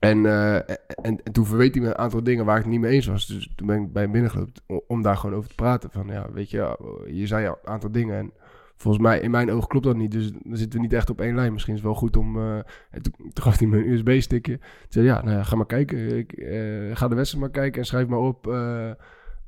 En, 0.00 0.26
eh, 0.26 0.54
en, 0.56 1.22
en 1.24 1.32
toen 1.32 1.46
verweet 1.46 1.74
hij 1.74 1.82
me 1.82 1.88
een 1.88 1.98
aantal 1.98 2.22
dingen 2.22 2.44
waar 2.44 2.56
ik 2.56 2.62
het 2.62 2.72
niet 2.72 2.80
mee 2.80 2.92
eens 2.92 3.06
was. 3.06 3.26
Dus 3.26 3.52
toen 3.56 3.66
ben 3.66 3.82
ik 3.82 3.92
bij 3.92 4.02
hem 4.02 4.12
binnengelopen 4.12 4.52
om 4.86 5.02
daar 5.02 5.16
gewoon 5.16 5.36
over 5.36 5.48
te 5.48 5.54
praten. 5.54 5.90
Van 5.90 6.06
ja, 6.06 6.32
weet 6.32 6.50
je, 6.50 6.76
je 7.06 7.26
zei 7.26 7.46
een 7.46 7.56
aantal 7.64 7.90
dingen 7.90 8.18
en 8.18 8.32
volgens 8.76 9.02
mij, 9.02 9.20
in 9.20 9.30
mijn 9.30 9.50
ogen 9.50 9.68
klopt 9.68 9.84
dat 9.84 9.96
niet. 9.96 10.10
Dus 10.10 10.32
dan 10.32 10.56
zitten 10.56 10.78
we 10.78 10.84
niet 10.84 10.94
echt 10.94 11.10
op 11.10 11.20
één 11.20 11.34
lijn. 11.34 11.52
Misschien 11.52 11.74
is 11.74 11.80
het 11.80 11.88
wel 11.88 11.98
goed 11.98 12.16
om... 12.16 12.36
eh, 12.36 12.56
en 12.90 13.02
toen, 13.02 13.14
gaf 13.34 13.58
hij 13.58 13.68
me 13.68 13.76
een 13.76 13.90
USB-stickje. 13.90 14.58
Toen 14.58 14.68
zei 14.88 15.04
ja, 15.06 15.22
nou 15.22 15.36
ja, 15.36 15.42
ga 15.42 15.56
maar 15.56 15.66
kijken. 15.66 16.16
Ik, 16.16 16.32
eh, 16.32 16.96
ga 16.96 17.08
de 17.08 17.14
wedstrijd 17.14 17.44
maar 17.44 17.62
kijken 17.62 17.80
en 17.80 17.86
schrijf 17.86 18.06
maar 18.06 18.18
op... 18.18 18.46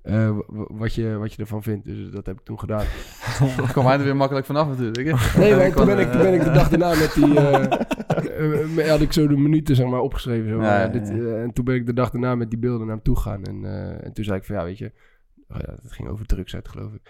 eh, 0.02 0.38
wat, 0.68 0.94
je, 0.94 1.16
wat 1.16 1.32
je 1.32 1.42
ervan 1.42 1.62
vindt. 1.62 1.84
Dus 1.84 2.10
dat 2.10 2.26
heb 2.26 2.38
ik 2.38 2.44
toen 2.44 2.58
gedaan. 2.58 2.84
Daar 3.56 3.72
kwam 3.72 3.86
hij 3.86 3.98
er 3.98 4.04
weer 4.04 4.16
makkelijk 4.16 4.46
vanaf 4.46 4.68
natuurlijk. 4.68 4.96
hè? 5.08 5.38
Nee, 5.38 5.72
toen 5.74 5.86
ben 5.86 5.98
ik, 5.98 6.12
toen 6.12 6.20
ben 6.22 6.34
ik 6.34 6.44
de 6.44 6.50
dag 6.50 6.68
daarna 6.68 6.88
met 6.88 7.12
die... 7.14 7.38
eh, 7.40 8.78
eh, 8.78 8.90
had 8.90 9.00
ik 9.00 9.12
zo 9.12 9.26
de 9.26 9.36
minuten 9.36 9.76
zeg 9.76 9.86
maar 9.86 10.00
opgeschreven. 10.00 10.48
Zo, 10.50 10.56
Ja, 10.60 10.62
ja, 10.74 10.80
ja, 10.80 10.88
dit, 10.88 11.08
ja. 11.08 11.14
eh, 11.14 11.42
en 11.42 11.52
toen 11.52 11.64
ben 11.64 11.74
ik 11.74 11.86
de 11.86 11.92
dag 11.94 12.10
daarna 12.10 12.34
met 12.34 12.50
die 12.50 12.58
beelden 12.58 12.86
naar 12.86 12.94
hem 12.94 13.04
toe 13.04 13.16
gegaan. 13.16 13.42
En, 13.44 13.64
eh, 13.64 14.04
en 14.06 14.12
toen 14.12 14.24
zei 14.24 14.38
ik 14.38 14.44
van 14.44 14.56
ja, 14.56 14.64
weet 14.64 14.78
je... 14.78 14.92
Oh 15.48 15.56
ja, 15.66 15.72
het 15.82 15.92
ging 15.92 16.08
over 16.08 16.26
drugs 16.26 16.54
uit, 16.54 16.68
geloof 16.68 16.92
ik. 16.94 17.00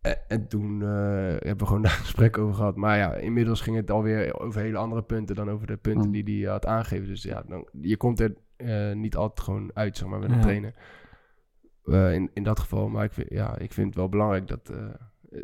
En, 0.00 0.16
en 0.28 0.48
toen 0.48 0.82
eh, 0.82 0.88
hebben 1.28 1.56
we 1.58 1.66
gewoon 1.66 1.82
daar 1.82 1.92
een 1.92 1.98
gesprek 2.04 2.38
over 2.38 2.54
gehad. 2.54 2.76
Maar 2.76 2.96
ja, 2.98 3.14
inmiddels 3.14 3.60
ging 3.60 3.76
het 3.76 3.90
alweer 3.90 4.40
over 4.40 4.60
hele 4.60 4.76
andere 4.78 5.02
punten 5.02 5.36
dan 5.36 5.50
over 5.50 5.66
de 5.66 5.76
punten 5.76 6.06
Mm. 6.06 6.24
die 6.24 6.42
hij 6.42 6.52
had 6.52 6.66
aangegeven. 6.66 7.06
Dus 7.06 7.22
ja, 7.22 7.42
dan, 7.48 7.68
je 7.80 7.96
komt 7.96 8.20
er 8.20 8.34
eh, 8.56 8.92
niet 8.92 9.16
altijd 9.16 9.40
gewoon 9.40 9.70
uit, 9.74 9.96
zeg 9.96 10.08
maar, 10.08 10.18
met 10.18 10.30
een 10.30 10.62
Ja. 10.62 10.72
Eh, 11.84 12.14
in, 12.14 12.30
in 12.34 12.42
dat 12.42 12.60
geval. 12.60 12.88
Maar 12.88 13.04
ik 13.04 13.12
vind, 13.12 13.26
ja, 13.30 13.58
ik 13.58 13.72
vind 13.72 13.86
het 13.86 13.96
wel 13.96 14.08
belangrijk 14.08 14.48
dat, 14.48 14.70
eh, 14.70 14.84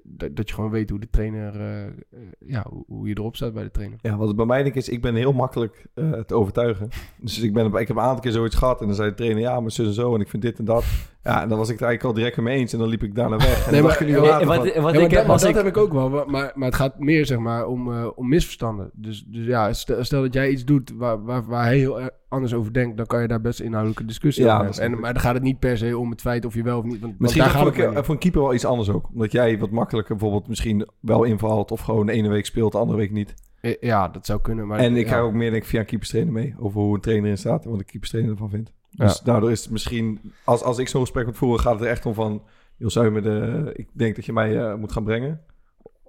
dat, 0.03 0.37
dat 0.37 0.49
je 0.49 0.55
gewoon 0.55 0.71
weet 0.71 0.91
hoe 0.91 1.00
de 1.00 1.11
trainer, 1.11 1.61
eh, 1.61 1.93
ja, 2.38 2.67
hoe, 2.87 3.09
je 3.09 3.19
erop 3.19 3.37
staat 3.37 3.55
bij 3.55 3.62
de 3.62 3.71
trainer. 3.71 3.99
Ja, 4.03 4.17
wat 4.17 4.29
het 4.29 4.37
bij 4.37 4.47
mij 4.47 4.62
denk 4.62 4.75
is, 4.75 4.88
ik 4.88 5.03
ben 5.03 5.15
heel 5.15 5.33
makkelijk 5.33 5.87
te 6.27 6.34
overtuigen. 6.34 6.89
Dus 7.20 7.41
ik, 7.41 7.53
ben, 7.53 7.75
ik 7.75 7.89
heb 7.89 7.96
een 7.96 8.03
aantal 8.03 8.20
keer 8.20 8.32
zoiets 8.32 8.56
gehad 8.56 8.81
en 8.81 8.87
dan 8.87 8.96
zei 8.96 9.08
de 9.08 9.15
trainer, 9.15 9.41
ja, 9.41 9.60
maar 9.60 9.70
zus 9.70 9.87
en 9.87 9.93
zo 9.93 10.15
en 10.15 10.20
ik 10.20 10.29
vind 10.29 10.43
dit 10.43 10.58
en 10.58 10.65
dat. 10.65 10.84
Ja, 11.27 11.43
en 11.43 11.49
dan 11.49 11.59
was 11.59 11.69
ik 11.69 11.79
het 11.79 11.83
eigenlijk 11.89 12.17
al 12.17 12.23
direct 12.23 12.37
mee 12.37 12.59
eens 12.59 12.73
en 12.73 12.79
dan 12.79 12.89
liep 12.89 13.03
ik 13.03 13.15
daarna 13.15 13.37
weg. 13.37 13.67
En 13.67 13.73
Nee, 13.73 13.81
dan 13.81 13.91
maar- 13.91 14.01
ik 14.03 14.09
nu 14.09 14.17
wat, 14.19 14.29
van, 14.29 14.47
wat 14.47 14.47
Ja, 14.47 14.81
maar 14.81 14.95
ik 14.95 15.01
dat, 15.01 15.11
heb 15.19 15.27
dat 15.27 15.45
ik... 15.45 15.55
heb 15.55 15.67
ik 15.67 15.77
ook 15.77 15.93
wel. 15.93 16.09
Maar, 16.27 16.53
maar, 16.55 16.67
het 16.69 16.75
gaat 16.75 16.99
meer 16.99 17.27
zeg 17.27 17.39
maar, 17.39 17.67
om, 17.67 17.93
eh, 17.93 18.06
om 18.15 18.29
misverstanden. 18.29 18.91
Dus, 18.95 19.25
dus 19.29 19.47
ja, 19.47 19.73
stel, 19.73 20.05
stel 20.05 20.23
dat 20.23 20.35
jij 20.35 20.49
iets 20.51 20.65
doet 20.65 20.93
waar, 20.97 21.25
waar, 21.25 21.45
waar 21.47 21.65
hij 21.65 21.77
heel 21.79 22.01
anders 22.29 22.55
over 22.55 22.73
denkt, 22.73 22.97
dan 22.97 23.06
kan 23.06 23.21
je 23.23 23.29
daar 23.29 23.41
best 23.41 23.61
inhoudelijke 23.61 24.05
discussie 24.05 24.45
Ja, 24.45 24.55
over 24.55 24.65
hebben. 24.67 24.83
En, 24.95 25.01
maar 25.01 25.13
dan 25.13 25.23
gaat 25.23 25.35
het 25.35 25.43
niet 25.43 25.59
per 25.59 25.79
se 25.79 25.99
om 25.99 26.11
het 26.11 26.21
feit 26.21 26.45
of 26.45 26.55
je 26.55 26.63
wel 26.63 26.79
of 26.79 26.85
niet. 26.85 26.93
Want, 26.93 27.03
want 27.03 27.21
Misschien 27.21 27.43
daar 27.43 27.51
gaat 27.53 27.65
het 27.65 27.75
het 27.77 27.85
voor, 27.95 27.97
een- 28.05 28.11
een 28.11 28.19
keeper 28.19 28.41
wel 28.41 28.55
iets 28.55 28.65
anders 28.65 28.91
ook. 28.91 29.09
Omdat 29.13 29.33
jij 29.33 29.59
wat 29.59 29.71
makkelijker 29.71 30.15
bijvoorbeeld 30.17 30.49
misschien 30.49 30.89
wel 31.01 31.25
invalt 31.25 31.71
of 31.71 31.81
gewoon 31.81 32.06
de 32.06 32.13
ene 32.13 32.29
week 32.29 32.47
speelt, 32.47 32.73
de 32.73 32.79
andere 32.79 32.99
week 32.99 33.11
niet. 33.13 33.35
Eh, 33.61 33.75
Ja, 33.81 34.09
dat 34.09 34.27
zou 34.27 34.41
kunnen. 34.41 34.67
Maar, 34.67 34.79
en 34.79 34.97
ik 34.97 35.06
ja. 35.09 35.13
ga 35.13 35.21
ook 35.21 35.33
meer 35.33 35.51
denk 35.51 35.63
ik 35.63 35.69
via 35.69 35.81
een 35.81 35.87
keeperstrainer 35.87 36.33
mee 36.33 36.55
over 36.59 36.81
hoe 36.81 36.95
een 36.95 37.01
trainer 37.01 37.31
in 37.31 37.39
staat 37.39 37.65
en 37.65 37.71
wat 37.71 37.79
de 37.79 37.85
keeperstrainer 37.85 38.33
ervan 38.33 38.51
vindt. 38.51 38.73
Dus 38.96 39.20
daardoor 39.20 39.50
is 39.50 39.62
het 39.62 39.70
misschien, 39.70 40.32
als, 40.44 40.62
als 40.62 40.79
ik 40.79 40.88
zo'n 40.88 41.00
gesprek 41.00 41.26
moet 41.26 41.36
voeren, 41.36 41.60
gaat 41.60 41.72
het 41.72 41.82
er 41.82 41.88
echt 41.88 42.06
om 42.06 42.15
van, 42.15 42.43
joh, 42.76 42.91
zou 42.91 43.05
je 43.05 43.10
me 43.10 43.20
de, 43.20 43.70
ik 43.74 43.88
denk 43.93 44.17
dat 44.17 44.24
je 44.24 44.32
mij 44.32 44.58
eh, 44.58 44.74
moet 44.74 44.93
gaan 44.93 45.05
brengen. 45.05 45.41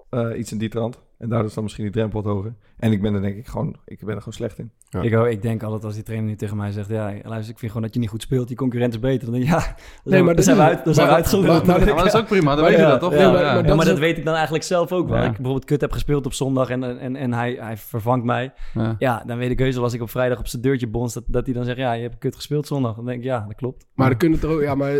Eh, 0.09 0.37
iets 0.37 0.51
in 0.51 0.57
die 0.57 0.69
trant. 0.69 1.01
En 1.17 1.29
daardoor 1.29 1.47
is 1.47 1.53
dan 1.53 1.63
misschien 1.63 1.83
die 1.83 1.93
drempel 1.93 2.21
wat 2.21 2.33
hoger. 2.33 2.55
En 2.77 2.91
ik 2.91 3.01
ben 3.01 3.13
er 3.13 3.21
denk 3.21 3.35
ik 3.37 3.47
gewoon, 3.47 3.75
ik 3.85 3.99
ben 3.99 4.09
er 4.09 4.17
gewoon 4.17 4.33
slecht 4.33 4.59
in. 4.59 4.71
Ja. 4.89 5.01
Ik, 5.01 5.31
ik 5.31 5.41
denk 5.41 5.63
altijd 5.63 5.83
als 5.83 5.93
die 5.93 6.03
trainer 6.03 6.29
nu 6.29 6.35
tegen 6.35 6.57
mij 6.57 6.71
zegt... 6.71 6.89
Ja, 6.89 7.13
luister, 7.23 7.53
ik 7.53 7.59
vind 7.59 7.61
gewoon 7.71 7.81
dat 7.81 7.93
je 7.93 7.99
niet 7.99 8.09
goed 8.09 8.21
speelt. 8.21 8.47
Die 8.47 8.57
concurrent 8.57 8.93
is 8.93 8.99
beter. 8.99 9.31
Dan 9.31 9.31
denk 9.31 9.43
ik, 9.43 9.49
ja, 9.49 9.57
dan 9.59 9.65
Nee, 9.65 9.75
zijn, 10.03 10.25
maar 10.25 10.35
we- 10.35 10.35
dan 10.35 10.35
dat 10.35 10.43
zijn 10.43 10.57
we 10.57 10.63
uit, 10.63 10.85
dan 10.85 10.93
zijn 10.93 11.05
we 11.07 11.11
maar- 11.13 11.21
uitgeluld. 11.21 11.47
maar- 11.47 11.65
maar- 11.65 11.79
Ja, 11.87 11.93
maar 11.93 12.03
dat 12.03 12.13
is 12.13 12.19
ook 12.19 12.27
prima, 12.27 12.55
dan 12.55 12.65
weet 12.65 12.75
je 12.77 12.81
dat 12.81 12.99
toch? 12.99 13.13
Ja, 13.13 13.19
Ja, 13.19 13.23
maar, 13.31 13.33
maar- 13.33 13.55
ja, 13.55 13.61
maar 13.61 13.75
maar 13.75 13.85
dat 13.85 13.99
weet 13.99 14.17
ik 14.17 14.25
dan 14.25 14.33
eigenlijk 14.33 14.63
zelf 14.63 14.91
ook 14.91 15.07
wel. 15.09 15.17
Ja. 15.17 15.23
Ik 15.23 15.31
bijvoorbeeld 15.31 15.65
kut 15.65 15.81
heb 15.81 15.91
gespeeld 15.91 16.25
op 16.25 16.33
zondag 16.33 16.69
en, 16.69 16.99
en, 16.99 17.15
en 17.15 17.33
hij, 17.33 17.57
hij 17.59 17.77
vervangt 17.77 18.25
mij. 18.25 18.53
Ja. 18.73 18.95
Ja, 18.99 19.23
dan 19.25 19.37
weet 19.37 19.49
ik 19.51 19.59
heus 19.59 19.75
wel 19.75 19.83
als 19.83 19.93
ik 19.93 20.01
op 20.01 20.09
vrijdag 20.09 20.39
op 20.39 20.47
zijn 20.47 20.61
deurtje 20.61 20.87
bonst... 20.87 21.13
Dat, 21.13 21.23
dat 21.27 21.45
hij 21.45 21.53
dan 21.55 21.65
zegt, 21.65 21.77
ja, 21.77 21.93
je 21.93 22.01
hebt 22.01 22.17
kut 22.17 22.35
gespeeld 22.35 22.67
zondag. 22.67 22.95
Dan 22.95 23.05
denk 23.05 23.17
ik, 23.17 23.23
ja, 23.23 23.45
dat 23.47 23.55
klopt. 23.55 23.85
Maar 23.93 24.09
dan 24.09 24.17
kunnen 24.17 24.39
het 24.39 24.47
er 24.47 24.53
ook, 24.55 24.61
ja, 24.61 24.75
maar 24.75 24.93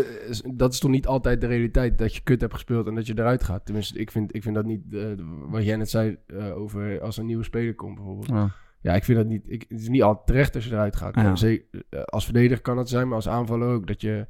dat 0.54 0.72
is 0.72 0.78
toch 0.78 0.90
niet 0.90 1.06
altijd 1.06 1.40
de 1.40 1.46
realiteit 1.46 1.98
dat 1.98 2.14
je 2.14 2.20
kut 2.22 2.40
hebt 2.40 2.52
gespeeld 2.54 2.86
en 2.86 2.94
dat 2.94 3.06
je 3.06 3.12
eruit 3.16 3.44
gaat. 3.44 3.64
Tenminste, 3.64 3.98
ik 3.98 4.10
vind, 4.10 4.34
ik 4.34 4.42
vind 4.42 4.54
dat 4.54 4.64
niet, 4.64 4.82
eh, 4.90 5.00
wat 5.48 5.64
jij 5.64 5.76
net 5.76 5.90
zei 5.90 6.16
eh, 6.26 6.56
over 6.58 7.00
als 7.00 7.16
een 7.16 7.26
nieuwe 7.26 7.44
speler 7.44 7.67
komt 7.74 7.94
bijvoorbeeld. 7.94 8.28
Ja. 8.28 8.50
Ja, 8.80 8.94
ik 8.94 9.04
vind 9.04 9.18
dat 9.18 9.26
niet, 9.26 9.42
ik, 9.46 9.64
het 9.68 9.80
is 9.80 9.88
niet 9.88 10.02
altijd 10.02 10.26
terecht 10.26 10.54
als 10.54 10.64
je 10.64 10.70
eruit 10.70 10.96
gaat. 10.96 11.14
Ja. 11.14 11.24
En 11.24 11.36
zeker, 11.38 11.82
eh, 11.90 12.02
als 12.02 12.24
verdediger 12.24 12.60
kan 12.62 12.76
dat 12.76 12.88
zijn, 12.88 13.06
maar 13.06 13.16
als 13.16 13.28
aanvaller 13.28 13.68
ook. 13.68 13.86
Dat 13.86 14.00
je, 14.00 14.26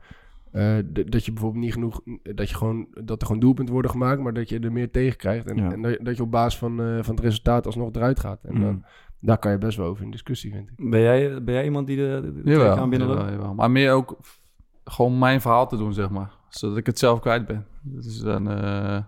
eh, 0.52 0.78
d- 0.78 1.12
dat 1.12 1.24
je 1.24 1.32
bijvoorbeeld 1.32 1.64
niet 1.64 1.72
genoeg, 1.72 2.00
dat, 2.22 2.48
je 2.50 2.56
gewoon, 2.56 2.86
dat 3.04 3.20
er 3.20 3.26
gewoon 3.26 3.40
doelpunten 3.42 3.72
worden 3.72 3.90
gemaakt, 3.90 4.20
maar 4.20 4.32
dat 4.32 4.48
je 4.48 4.58
er 4.58 4.72
meer 4.72 4.90
tegen 4.90 5.16
krijgt. 5.18 5.46
En, 5.46 5.56
Ja. 5.56 5.72
en 5.72 5.82
dat, 5.82 5.98
dat 6.02 6.16
je 6.16 6.22
op 6.22 6.30
basis 6.30 6.58
van, 6.58 6.80
eh, 6.82 7.02
van 7.02 7.14
het 7.14 7.24
resultaat 7.24 7.66
alsnog 7.66 7.92
eruit 7.92 8.20
gaat. 8.20 8.44
En 8.44 8.60
dan, 8.60 8.72
Mm. 8.72 8.84
daar 9.20 9.38
kan 9.38 9.50
je 9.52 9.58
best 9.58 9.76
wel 9.76 9.86
over 9.86 10.04
in 10.04 10.10
discussie, 10.10 10.52
vind 10.52 10.68
ik. 10.68 10.90
Ben 10.90 11.00
jij, 11.00 11.44
ben 11.44 11.54
jij 11.54 11.64
iemand 11.64 11.86
die 11.86 11.96
de, 11.96 12.02
de, 12.22 12.40
Jawel, 12.44 12.58
kleedkamer 12.64 12.88
binnenloopt? 12.88 13.20
jawel, 13.20 13.34
jawel. 13.36 13.54
Maar 13.54 13.70
meer 13.70 13.92
ook 13.92 14.18
gewoon 14.84 15.18
mijn 15.18 15.40
verhaal 15.40 15.68
te 15.68 15.76
doen, 15.76 15.92
zeg 15.92 16.10
maar. 16.10 16.30
Zodat 16.48 16.76
ik 16.76 16.86
het 16.86 16.98
zelf 16.98 17.20
kwijt 17.20 17.46
ben. 17.46 17.66
Dus 17.82 18.18
dan, 18.20 18.50
eh, 18.50 18.98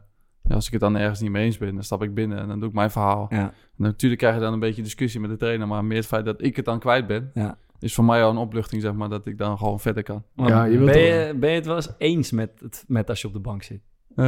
ja, 0.50 0.57
als 0.57 0.66
ik 0.66 0.73
het 0.73 0.80
dan 0.80 0.97
ergens 0.97 1.21
niet 1.21 1.30
mee 1.30 1.45
eens 1.45 1.59
ben, 1.59 1.75
dan 1.75 1.83
stap 1.83 2.02
ik 2.02 2.14
binnen 2.14 2.38
en 2.38 2.49
dan 2.49 2.61
doe 2.61 2.69
ik 2.69 2.75
mijn 2.75 2.90
verhaal. 2.90 3.26
Ja. 3.28 3.38
En 3.38 3.52
natuurlijk 3.76 4.21
krijg 4.21 4.35
je 4.35 4.40
dan 4.40 4.52
een 4.52 4.59
beetje 4.59 4.83
discussie 4.83 5.21
met 5.21 5.30
de 5.30 5.37
trainer, 5.37 5.66
maar 5.66 5.85
meer 5.85 5.97
het 5.97 6.07
feit 6.07 6.25
dat 6.25 6.42
ik 6.42 6.57
het 6.57 6.64
dan 6.64 6.78
kwijt 6.78 7.07
ben, 7.07 7.30
Ja. 7.35 7.59
is 7.78 7.95
voor 7.95 8.04
mij 8.04 8.23
al 8.25 8.30
een 8.30 8.37
opluchting, 8.37 8.83
zeg 8.83 8.92
maar, 8.92 9.09
dat 9.09 9.26
ik 9.26 9.38
dan 9.38 9.59
gewoon 9.59 9.80
verder 9.80 10.02
kan. 10.02 10.23
Ja, 10.35 10.64
je 10.64 10.78
ben, 10.78 10.99
je, 10.99 11.35
ben 11.37 11.49
je 11.50 11.57
het 11.57 11.66
wel 11.66 11.76
eens 11.76 11.92
eens 11.99 12.30
met, 12.30 12.50
het, 12.61 12.85
met 12.88 13.09
als 13.09 13.21
je 13.21 13.26
op 13.26 13.33
de 13.33 13.40
bank 13.40 13.62
zit? 13.62 13.80
Eh, 14.16 14.25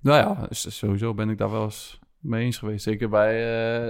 nou 0.00 0.18
ja, 0.18 0.46
sowieso 0.50 1.14
ben 1.14 1.30
ik 1.30 1.38
daar 1.38 1.50
wel 1.50 1.62
eens 1.64 2.00
mee 2.18 2.44
eens 2.44 2.58
geweest. 2.58 2.82
Zeker 2.84 3.08
bij, 3.08 3.32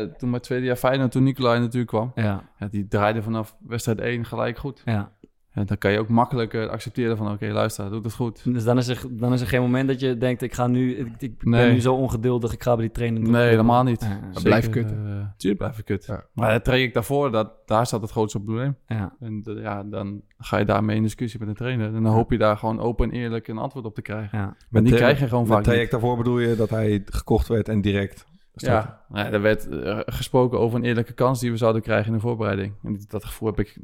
eh, 0.00 0.08
toen 0.16 0.30
mijn 0.30 0.42
tweede 0.42 0.66
jaar 0.66 0.76
Feyenoord, 0.76 1.10
toen 1.12 1.22
Nicolai 1.22 1.60
natuurlijk 1.60 1.88
kwam. 1.88 2.12
Ja, 2.14 2.50
Ja, 2.58 2.66
die 2.70 2.88
draaide 2.88 3.22
vanaf 3.22 3.56
wedstrijd 3.66 4.00
1 4.00 4.24
gelijk 4.24 4.58
goed. 4.58 4.82
ja. 4.84 5.12
Ja, 5.54 5.64
dan 5.64 5.78
kan 5.78 5.92
je 5.92 5.98
ook 5.98 6.08
makkelijker 6.08 6.68
accepteren 6.68 7.16
van, 7.16 7.32
oké, 7.32 7.46
luister, 7.46 7.90
doet 7.90 8.04
het 8.04 8.14
goed. 8.14 8.44
Dus 8.44 8.64
dan 8.64 8.78
is, 8.78 8.88
er, 8.88 9.02
dan 9.10 9.32
is 9.32 9.40
er 9.40 9.46
geen 9.46 9.60
moment 9.60 9.88
dat 9.88 10.00
je 10.00 10.18
denkt, 10.18 10.42
ik 10.42 10.54
ga 10.54 10.66
nu, 10.66 10.94
ik, 10.96 11.08
ik 11.18 11.38
ben 11.38 11.72
nu 11.72 11.80
zo 11.80 11.94
ongeduldig, 11.94 12.52
ik 12.52 12.62
ga 12.62 12.72
bij 12.74 12.84
die 12.84 12.94
trainer. 12.94 13.22
Nee, 13.22 13.48
helemaal 13.48 13.82
niet. 13.82 14.00
Ja, 14.00 14.08
ja. 14.08 14.18
Maar 14.32 14.42
blijf 14.42 14.68
kutten. 14.70 14.96
Uh, 15.06 15.24
tuurlijk 15.36 15.62
blijf 15.62 15.78
ik 15.78 15.84
kut. 15.84 16.04
Ja. 16.04 16.24
Maar 16.32 16.52
het 16.52 16.64
traject 16.64 16.94
daarvoor, 16.94 17.30
dat, 17.30 17.50
daar 17.66 17.86
staat 17.86 18.00
het 18.00 18.10
grootste 18.10 18.40
probleem. 18.40 18.76
Ja. 18.86 19.14
En 19.20 19.42
de- 19.42 19.60
ja, 19.60 19.82
dan 19.84 20.22
ga 20.38 20.58
je 20.58 20.64
daarmee 20.64 20.96
in 20.96 21.02
discussie 21.02 21.40
met 21.40 21.48
de 21.48 21.54
trainer. 21.54 21.86
En 21.94 22.02
dan 22.02 22.12
hoop 22.12 22.30
je 22.30 22.38
daar 22.38 22.56
gewoon 22.56 22.80
open 22.80 23.10
en 23.10 23.16
eerlijk 23.16 23.48
een 23.48 23.58
antwoord 23.58 23.84
op 23.84 23.94
te 23.94 24.02
krijgen. 24.02 24.38
Ja. 24.38 24.44
Maar 24.68 24.82
die 24.82 24.90
Met, 24.90 25.00
krijg 25.00 25.18
je 25.20 25.28
gewoon 25.28 25.46
vaak 25.46 25.56
het 25.56 25.64
traject 25.64 25.92
niet. 25.92 26.00
daarvoor 26.00 26.16
bedoel 26.18 26.38
je 26.38 26.56
dat 26.56 26.70
hij 26.70 27.02
gekocht 27.04 27.48
werd 27.48 27.68
en 27.68 27.80
direct 27.80 28.26
startte? 28.54 28.88
Ja, 28.88 29.04
nou 29.08 29.26
ja, 29.26 29.32
er 29.32 29.40
werd 29.42 29.68
eh, 29.68 29.98
gesproken 30.06 30.58
over 30.58 30.78
een 30.78 30.84
eerlijke 30.84 31.12
kans 31.12 31.40
die 31.40 31.50
we 31.50 31.56
zouden 31.56 31.82
krijgen 31.82 32.06
in 32.06 32.12
de 32.12 32.20
voorbereiding. 32.20 32.72
En 32.82 33.00
dat 33.08 33.24
gevoel 33.24 33.48
heb 33.48 33.60
ik 33.60 33.78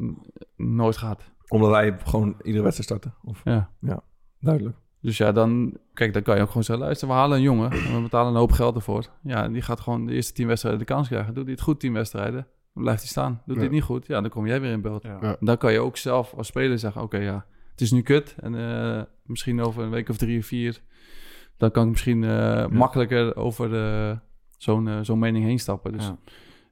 nooit 0.56 0.96
gehad. 0.96 1.30
Omdat 1.48 1.70
hij 1.70 1.98
gewoon 2.04 2.36
iedere 2.42 2.64
wedstrijd 2.64 2.88
startte? 3.02 3.10
Of, 3.30 3.40
Ja. 3.44 4.02
duidelijk. 4.40 4.76
Dus 5.00 5.16
ja, 5.16 5.32
dan, 5.32 5.76
kijk, 5.94 6.12
dan 6.12 6.22
kan 6.22 6.36
je 6.36 6.40
ook 6.42 6.48
gewoon 6.48 6.64
zeggen, 6.64 6.84
luister, 6.84 7.08
we 7.08 7.14
halen 7.14 7.36
een 7.36 7.42
jongen 7.42 7.70
en 7.70 7.94
we 7.94 8.00
betalen 8.02 8.32
een 8.32 8.38
hoop 8.38 8.52
geld 8.52 8.74
ervoor. 8.74 9.06
Ja, 9.22 9.48
die 9.48 9.62
gaat 9.62 9.80
gewoon 9.80 10.06
de 10.06 10.12
eerste 10.12 10.32
tien 10.32 10.46
wedstrijden 10.46 10.80
de 10.80 10.86
kans 10.86 11.08
krijgen. 11.08 11.34
Doet 11.34 11.44
hij 11.44 11.52
het 11.52 11.62
goed, 11.62 11.80
tien 11.80 11.92
wedstrijden, 11.92 12.46
dan 12.74 12.82
blijft 12.82 13.00
hij 13.00 13.10
staan. 13.10 13.32
Doet 13.32 13.44
hij 13.46 13.54
Ja. 13.56 13.62
het 13.62 13.70
niet 13.70 13.82
goed, 13.82 14.06
ja, 14.06 14.20
dan 14.20 14.30
kom 14.30 14.46
jij 14.46 14.60
weer 14.60 14.72
in 14.72 14.80
beeld. 14.80 15.02
Ja. 15.02 15.18
Ja. 15.20 15.36
Dan 15.40 15.56
kan 15.56 15.72
je 15.72 15.80
ook 15.80 15.96
zelf 15.96 16.34
als 16.34 16.46
speler 16.46 16.78
zeggen, 16.78 17.02
oké, 17.02 17.18
ja, 17.18 17.44
het 17.70 17.80
is 17.80 17.90
nu 17.90 18.02
kut. 18.02 18.34
En 18.40 18.54
eh, 18.54 19.02
misschien 19.22 19.60
over 19.62 19.82
een 19.82 19.90
week 19.90 20.08
of 20.08 20.16
drie 20.16 20.38
of 20.38 20.46
vier, 20.46 20.80
dan 21.56 21.70
kan 21.70 21.82
ik 21.84 21.90
misschien 21.90 22.24
eh, 22.24 22.66
makkelijker 22.66 23.36
over 23.36 23.68
de, 23.70 24.18
zo'n 24.56 24.88
eh, 24.88 24.98
zo'n 25.02 25.18
mening 25.18 25.44
heen 25.44 25.58
stappen. 25.58 25.92
Dus 25.92 26.06
Ja. 26.06 26.18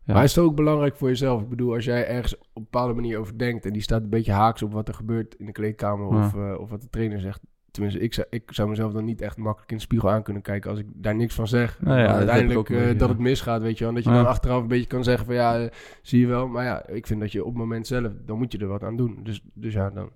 Ja. 0.06 0.14
Maar 0.14 0.24
is 0.24 0.34
het 0.34 0.44
ook 0.44 0.54
belangrijk 0.54 0.96
voor 0.96 1.08
jezelf? 1.08 1.42
Ik 1.42 1.48
bedoel, 1.48 1.74
als 1.74 1.84
jij 1.84 2.06
ergens 2.08 2.36
op 2.36 2.46
een 2.54 2.62
bepaalde 2.62 2.94
manier 2.94 3.18
over 3.18 3.38
denkt... 3.38 3.64
en 3.66 3.72
die 3.72 3.82
staat 3.82 4.02
een 4.02 4.08
beetje 4.08 4.32
haaks 4.32 4.62
op 4.62 4.72
wat 4.72 4.88
er 4.88 4.94
gebeurt 4.94 5.34
in 5.34 5.46
de 5.46 5.52
kleedkamer... 5.52 6.14
Ja. 6.14 6.26
Of, 6.26 6.34
eh, 6.34 6.60
of 6.60 6.70
wat 6.70 6.80
de 6.80 6.90
trainer 6.90 7.20
zegt... 7.20 7.40
Tenminste, 7.70 8.00
ik 8.00 8.14
zou, 8.14 8.26
ik 8.30 8.42
zou 8.46 8.68
mezelf 8.68 8.92
dan 8.92 9.04
niet 9.04 9.20
echt 9.20 9.36
makkelijk 9.36 9.70
in 9.70 9.76
de 9.76 9.82
spiegel 9.82 10.10
aan 10.10 10.22
kunnen 10.22 10.42
kijken... 10.42 10.70
als 10.70 10.78
ik 10.78 10.86
daar 10.94 11.14
niks 11.14 11.34
van 11.34 11.48
zeg. 11.48 11.80
Nou 11.80 11.98
ja, 11.98 12.06
dat 12.06 12.16
uiteindelijk 12.16 12.70
eh, 12.70 12.86
dat 12.86 13.00
ja. 13.00 13.08
het 13.08 13.18
misgaat, 13.18 13.62
weet 13.62 13.78
je 13.78 13.84
wel. 13.84 13.88
En 13.88 13.94
dat 13.94 14.04
je 14.04 14.10
Ja. 14.10 14.16
dan 14.16 14.26
achteraf 14.26 14.60
een 14.60 14.68
beetje 14.68 14.86
kan 14.86 15.04
zeggen 15.04 15.26
van... 15.26 15.34
ja, 15.34 15.58
eh, 15.58 15.70
zie 16.02 16.20
je 16.20 16.26
wel. 16.26 16.48
Maar 16.48 16.64
ja, 16.64 16.86
ik 16.86 17.06
vind 17.06 17.20
dat 17.20 17.32
je 17.32 17.40
op 17.44 17.48
het 17.48 17.58
moment 17.58 17.86
zelf... 17.86 18.12
dan 18.26 18.38
moet 18.38 18.52
je 18.52 18.58
er 18.58 18.66
wat 18.66 18.82
aan 18.82 18.96
doen. 18.96 19.18
Dus, 19.22 19.42
dus 19.54 19.72
ja, 19.72 19.90
dan... 19.90 20.10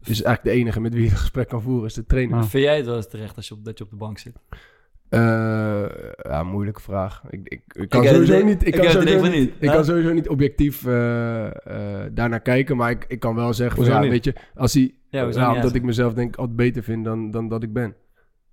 is 0.00 0.22
eigenlijk 0.22 0.42
de 0.42 0.62
enige 0.62 0.80
met 0.80 0.92
wie 0.92 1.02
je 1.02 1.08
het 1.08 1.18
gesprek 1.18 1.48
kan 1.48 1.62
voeren... 1.62 1.86
is 1.86 1.94
de 1.94 2.06
trainer. 2.06 2.36
Ja. 2.36 2.44
Vind 2.44 2.64
jij 2.64 2.76
het 2.76 2.86
wel 2.86 2.96
eens 2.96 3.08
terecht 3.08 3.36
als 3.36 3.48
je 3.48 3.54
op, 3.54 3.64
dat 3.64 3.78
je 3.78 3.84
op 3.84 3.90
de 3.90 3.96
bank 3.96 4.18
zit? 4.18 4.36
Eh, 5.14 5.84
ja, 6.22 6.42
moeilijke 6.42 6.80
vraag. 6.80 7.22
Ik, 7.30 7.40
ik, 7.48 7.62
ik 7.72 7.88
kan 7.88 8.04
sowieso 8.04 8.44
niet. 8.44 8.66
Ik, 8.66 8.72
kan 8.72 8.90
sowieso 8.90 9.22
niet. 9.22 9.32
niet. 9.32 9.48
Ik 9.58 9.64
Ja? 9.68 9.72
kan 9.74 9.84
sowieso 9.84 10.12
niet 10.12 10.28
objectief 10.28 10.86
eh, 10.86 11.46
eh, 11.46 11.52
daarnaar 12.12 12.40
kijken, 12.40 12.76
maar 12.76 12.90
ik, 12.90 13.04
ik 13.08 13.20
kan 13.20 13.34
wel 13.34 13.54
zeggen 13.54 13.76
van 13.84 13.92
ja, 13.94 14.00
niet? 14.00 14.10
weet 14.10 14.24
je, 14.24 14.34
als 14.54 14.74
hij, 14.74 14.94
Ja, 15.10 15.20
ja, 15.20 15.26
niet? 15.48 15.56
omdat 15.56 15.74
ik 15.74 15.82
mezelf 15.82 16.14
denk 16.14 16.36
altijd 16.36 16.56
beter 16.56 16.82
vind 16.82 17.04
dan, 17.04 17.30
dan 17.30 17.48
dat 17.48 17.62
ik 17.62 17.72
ben. 17.72 17.94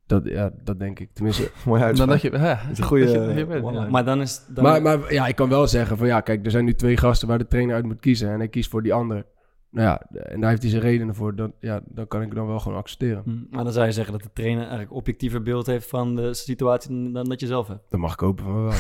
Dat, 0.05 0.25
ja, 0.27 0.51
dat 0.63 0.79
denk 0.79 0.99
ik. 0.99 1.09
Tenminste. 1.13 1.43
Dan 1.65 1.81
uitspraak. 1.81 2.09
dat 2.09 2.21
je, 2.21 2.29
hè, 2.37 2.71
is 2.71 2.77
een 2.77 2.83
goede, 2.83 3.05
dat 3.05 3.13
je- 3.13 3.19
dat 3.19 3.37
je 3.37 3.45
bent, 3.45 3.63
one-liner. 3.63 3.85
ja. 3.85 3.91
Maar 3.91 4.05
dan 4.05 4.21
is... 4.21 4.45
Dan, 4.49 4.63
Maar, 4.63 4.81
maar 4.81 5.13
ja, 5.13 5.27
ik 5.27 5.35
kan 5.35 5.49
wel 5.49 5.67
zeggen 5.67 5.97
van 5.97 6.07
ja, 6.07 6.21
kijk, 6.21 6.45
er 6.45 6.51
zijn 6.51 6.65
nu 6.65 6.73
twee 6.73 6.97
gasten 6.97 7.27
waar 7.27 7.37
de 7.37 7.47
trainer 7.47 7.75
uit 7.75 7.85
moet 7.85 7.99
kiezen 7.99 8.29
en 8.29 8.37
hij 8.37 8.47
kiest 8.47 8.69
voor 8.69 8.83
die 8.83 8.93
ander. 8.93 9.25
Nou 9.71 9.87
ja, 9.87 10.19
en 10.21 10.39
daar 10.39 10.49
heeft 10.49 10.61
hij 10.61 10.71
zijn 10.71 10.83
redenen 10.83 11.15
voor. 11.15 11.35
Dan, 11.35 11.53
ja, 11.59 11.81
dan 11.85 12.07
kan 12.07 12.21
ik 12.21 12.27
het 12.27 12.35
dan 12.35 12.47
wel 12.47 12.59
gewoon 12.59 12.77
accepteren. 12.77 13.21
Hm, 13.25 13.55
maar 13.55 13.63
dan 13.63 13.73
zou 13.73 13.85
je 13.85 13.91
zeggen 13.91 14.13
dat 14.13 14.23
de 14.23 14.29
trainer 14.33 14.61
eigenlijk 14.61 14.91
objectiever 14.93 15.43
beeld 15.43 15.65
heeft 15.65 15.89
van 15.89 16.15
de 16.15 16.33
situatie 16.33 17.11
dan 17.11 17.25
dat 17.25 17.39
je 17.39 17.47
zelf 17.47 17.67
hebt. 17.67 17.81
Dan 17.89 17.99
mag 17.99 18.13
ik 18.13 18.19
hopen 18.19 18.43
van 18.43 18.63
wel. 18.63 18.73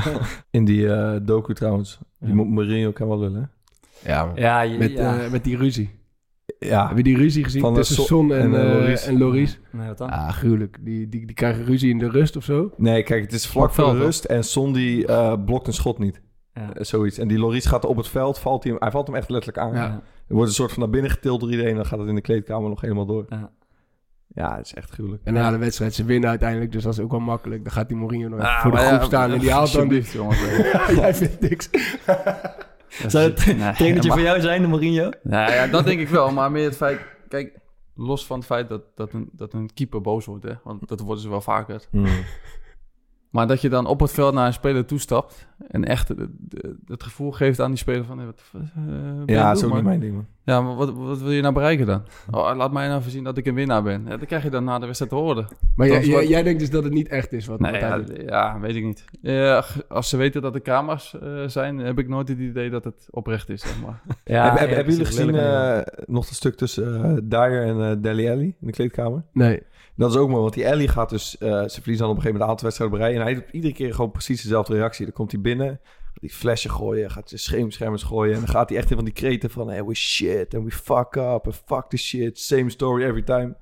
In 0.50 0.64
die 0.64 0.92
eh, 0.94 1.16
docu 1.22 1.54
trouwens. 1.54 1.98
Die 2.18 2.28
Ja. 2.28 2.34
Mo- 2.34 2.44
Mourinho 2.44 2.92
kan 2.92 3.08
wel 3.08 3.18
lullen. 3.18 3.40
hè? 4.02 4.10
Ja, 4.12 4.32
Ja, 4.34 4.60
je, 4.60 4.78
met, 4.78 4.90
ja. 4.90 5.20
eh, 5.20 5.30
met 5.30 5.44
die 5.44 5.56
ruzie. 5.56 5.90
Ja. 6.58 6.88
Heb 6.88 6.96
je 6.96 7.02
die 7.02 7.16
ruzie 7.16 7.44
gezien 7.44 7.60
Van, 7.60 7.70
eh, 7.70 7.76
tussen 7.76 7.96
Son- 7.96 8.06
Son 8.06 8.32
en, 8.32 8.54
en, 8.54 8.66
Loris. 8.72 9.06
en 9.06 9.18
Loris? 9.18 9.58
Nee, 9.72 9.88
wat 9.88 9.98
dan? 9.98 10.10
Ah, 10.10 10.28
gruwelijk. 10.28 10.78
Die, 10.80 11.08
die, 11.08 11.26
die 11.26 11.34
krijgen 11.34 11.64
ruzie 11.64 11.90
in 11.90 11.98
de 11.98 12.10
rust 12.10 12.36
of 12.36 12.44
zo. 12.44 12.72
Nee, 12.76 13.02
kijk, 13.02 13.22
het 13.22 13.32
is 13.32 13.46
vlak 13.46 13.70
voor 13.72 13.92
de 13.92 13.98
rust 13.98 14.24
en 14.24 14.44
Son 14.44 14.72
die 14.72 15.06
eh, 15.06 15.32
blokt 15.44 15.66
een 15.66 15.72
schot 15.72 15.98
niet. 15.98 16.20
Ja. 16.54 16.84
Zoiets. 16.84 17.18
En 17.18 17.28
die 17.28 17.38
Loris 17.38 17.66
gaat 17.66 17.84
op 17.84 17.96
het 17.96 18.08
veld, 18.08 18.38
valt 18.38 18.62
hij, 18.62 18.72
hem, 18.72 18.80
hij 18.82 18.90
valt 18.90 19.06
hem 19.06 19.16
echt 19.16 19.30
letterlijk 19.30 19.58
aan. 19.58 20.02
Er 20.28 20.34
wordt 20.34 20.48
een 20.48 20.54
soort 20.56 20.72
van 20.72 20.80
naar 20.82 20.90
binnen 20.90 21.10
getild 21.10 21.40
door 21.40 21.50
iedereen 21.50 21.70
en 21.70 21.76
dan 21.76 21.86
gaat 21.86 21.98
het 21.98 22.08
in 22.08 22.14
de 22.14 22.20
kleedkamer 22.20 22.68
nog 22.68 22.80
helemaal 22.80 23.06
door. 23.06 23.26
Ja. 23.28 23.50
Ja, 24.34 24.56
het 24.56 24.66
is 24.66 24.74
echt 24.74 24.90
gruwelijk. 24.90 25.22
En 25.24 25.32
na 25.32 25.50
de 25.50 25.58
wedstrijd, 25.58 25.94
ze 25.94 26.04
winnen 26.04 26.30
uiteindelijk, 26.30 26.72
dus 26.72 26.82
dat 26.82 26.92
is 26.92 27.00
ook 27.00 27.10
wel 27.10 27.20
makkelijk. 27.20 27.64
Dan 27.64 27.72
gaat 27.72 27.88
die 27.88 27.96
Mourinho 27.96 28.28
nog 28.28 28.40
Ah, 28.40 28.62
voor 28.62 28.70
de 28.70 28.76
groep 28.76 29.00
ja, 29.00 29.04
staan 29.04 29.32
en 29.32 29.38
die 29.38 29.50
haalt 29.52 29.72
dan 29.72 29.80
alsjeblieft, 29.80 30.12
jongens. 30.12 30.38
Jij 31.00 31.14
vindt 31.14 31.40
niks. 31.40 31.70
Zou 33.06 33.24
het 33.30 33.46
Nee, 33.46 33.72
trainertje 33.72 34.10
voor 34.10 34.20
jou 34.20 34.40
zijn, 34.40 34.62
de 34.62 34.68
Mourinho? 34.68 35.10
Nou 35.22 35.52
ja, 35.52 35.66
dat 35.66 35.84
denk 35.84 36.00
ik 36.00 36.08
wel. 36.08 36.32
Maar 36.32 36.50
meer 36.50 36.64
het 36.64 36.76
feit... 36.76 37.00
Kijk, 37.28 37.58
los 37.94 38.26
van 38.26 38.36
het 38.36 38.46
feit 38.46 38.68
dat, 38.68 38.82
dat, 38.94 39.12
een, 39.12 39.28
dat 39.32 39.52
een 39.52 39.70
keeper 39.74 40.00
boos 40.00 40.26
wordt, 40.26 40.44
hè. 40.44 40.52
Want 40.64 40.88
dat 40.88 41.00
worden 41.00 41.22
ze 41.22 41.28
wel 41.28 41.40
vaker. 41.40 41.86
Mm. 41.90 42.06
Maar 43.30 43.46
dat 43.46 43.60
je 43.60 43.68
dan 43.68 43.86
op 43.86 44.00
het 44.00 44.12
veld 44.12 44.34
naar 44.34 44.46
een 44.46 44.52
speler 44.52 44.84
toestapt... 44.84 45.46
en 45.70 45.84
echt 45.84 46.08
het 46.86 47.02
gevoel 47.02 47.30
geeft 47.30 47.60
aan 47.60 47.68
die 47.70 47.78
speler 47.78 48.04
van... 48.04 48.16
Hey, 48.18 48.26
wat, 48.26 48.42
eh, 48.54 48.62
Ja, 49.26 49.48
dat 49.52 49.62
is 49.62 49.70
niet 49.72 49.82
mijn 49.82 50.00
ding, 50.00 50.14
man. 50.14 50.26
Ja, 50.44 50.60
maar 50.60 50.74
wat, 50.74 50.92
wat 50.94 51.20
wil 51.20 51.30
je 51.30 51.40
nou 51.42 51.54
bereiken 51.54 51.86
dan? 51.86 52.02
Oh, 52.30 52.56
laat 52.56 52.72
mij 52.72 52.88
nou 52.88 53.02
voorzien 53.02 53.24
dat 53.24 53.36
ik 53.36 53.46
een 53.46 53.54
winnaar 53.54 53.82
ben. 53.82 54.04
Ja, 54.06 54.16
dat 54.16 54.26
krijg 54.26 54.42
je 54.42 54.50
dan 54.50 54.64
na 54.64 54.78
de 54.78 54.84
wedstrijd 54.84 55.10
te 55.12 55.18
horen. 55.18 55.46
Maar 55.76 55.88
jij, 56.26 56.42
denkt 56.42 56.60
dus 56.60 56.70
dat 56.70 56.84
het 56.84 56.92
niet 56.92 57.08
echt 57.08 57.32
is 57.32 57.46
wat, 57.46 57.60
Nee, 57.60 57.72
wat 57.72 57.80
hij 57.80 57.90
ja, 57.90 57.96
doet? 57.98 58.22
ja, 58.26 58.60
weet 58.60 58.76
ik 58.76 58.84
niet. 58.84 59.04
Ja, 59.20 59.64
als 59.88 60.08
ze 60.08 60.16
weten 60.16 60.42
dat 60.42 60.54
er 60.54 60.62
camera's 60.62 61.18
eh, 61.20 61.44
zijn... 61.46 61.78
heb 61.78 61.98
ik 61.98 62.08
nooit 62.08 62.28
het 62.28 62.38
idee 62.38 62.70
dat 62.70 62.84
het 62.84 63.08
oprecht 63.10 63.48
is, 63.48 63.60
zeg 63.60 63.82
maar. 63.82 64.00
Ja, 64.24 64.56
Heb- 64.56 64.68
hebben 64.68 64.92
jullie 64.92 65.06
gezien 65.06 65.34
eh, 65.34 65.78
nog 66.06 66.26
het 66.26 66.34
stuk 66.34 66.54
tussen 66.54 67.04
eh 67.04 67.16
Dyer 67.24 67.62
en 67.62 67.90
eh 67.90 67.96
Deli 68.02 68.28
Alli 68.30 68.44
in 68.60 68.66
de 68.66 68.72
kleedkamer? 68.72 69.22
Nee. 69.32 69.62
Dat 69.98 70.10
is 70.10 70.16
ook 70.16 70.28
mooi, 70.28 70.40
want 70.40 70.54
die 70.54 70.64
Ellie 70.64 70.88
gaat 70.88 71.08
dus... 71.08 71.38
eh, 71.38 71.48
ze 71.48 71.80
verliezen 71.80 72.06
dan 72.06 72.10
op 72.10 72.16
een 72.16 72.22
gegeven 72.22 72.24
moment 72.24 72.42
een 72.42 72.48
aantal 72.48 72.64
wedstrijden 72.64 72.98
rij... 72.98 73.14
en 73.14 73.22
hij 73.22 73.34
doet 73.34 73.50
iedere 73.50 73.74
keer 73.74 73.94
gewoon 73.94 74.10
precies 74.10 74.42
dezelfde 74.42 74.74
reactie. 74.74 75.04
Dan 75.04 75.14
komt 75.14 75.32
hij 75.32 75.40
binnen, 75.40 75.80
gaat 76.04 76.20
die 76.20 76.30
flesje 76.30 76.68
gooien, 76.68 77.10
gaat 77.10 77.28
zijn 77.28 77.40
scheemschermers 77.40 78.02
gooien... 78.02 78.34
en 78.34 78.40
dan 78.40 78.48
gaat 78.48 78.68
hij 78.68 78.78
echt 78.78 78.90
in 78.90 78.96
van 78.96 79.04
die 79.04 79.14
kreten 79.14 79.50
van... 79.50 79.68
Hey, 79.68 79.84
we 79.84 79.94
shit, 79.94 80.54
and 80.54 80.64
we 80.64 80.70
fuck 80.70 81.16
up, 81.16 81.46
and 81.46 81.62
fuck 81.66 81.84
the 81.88 81.96
shit. 81.96 82.38
Same 82.38 82.70
story 82.70 83.04
every 83.04 83.22
time. 83.22 83.56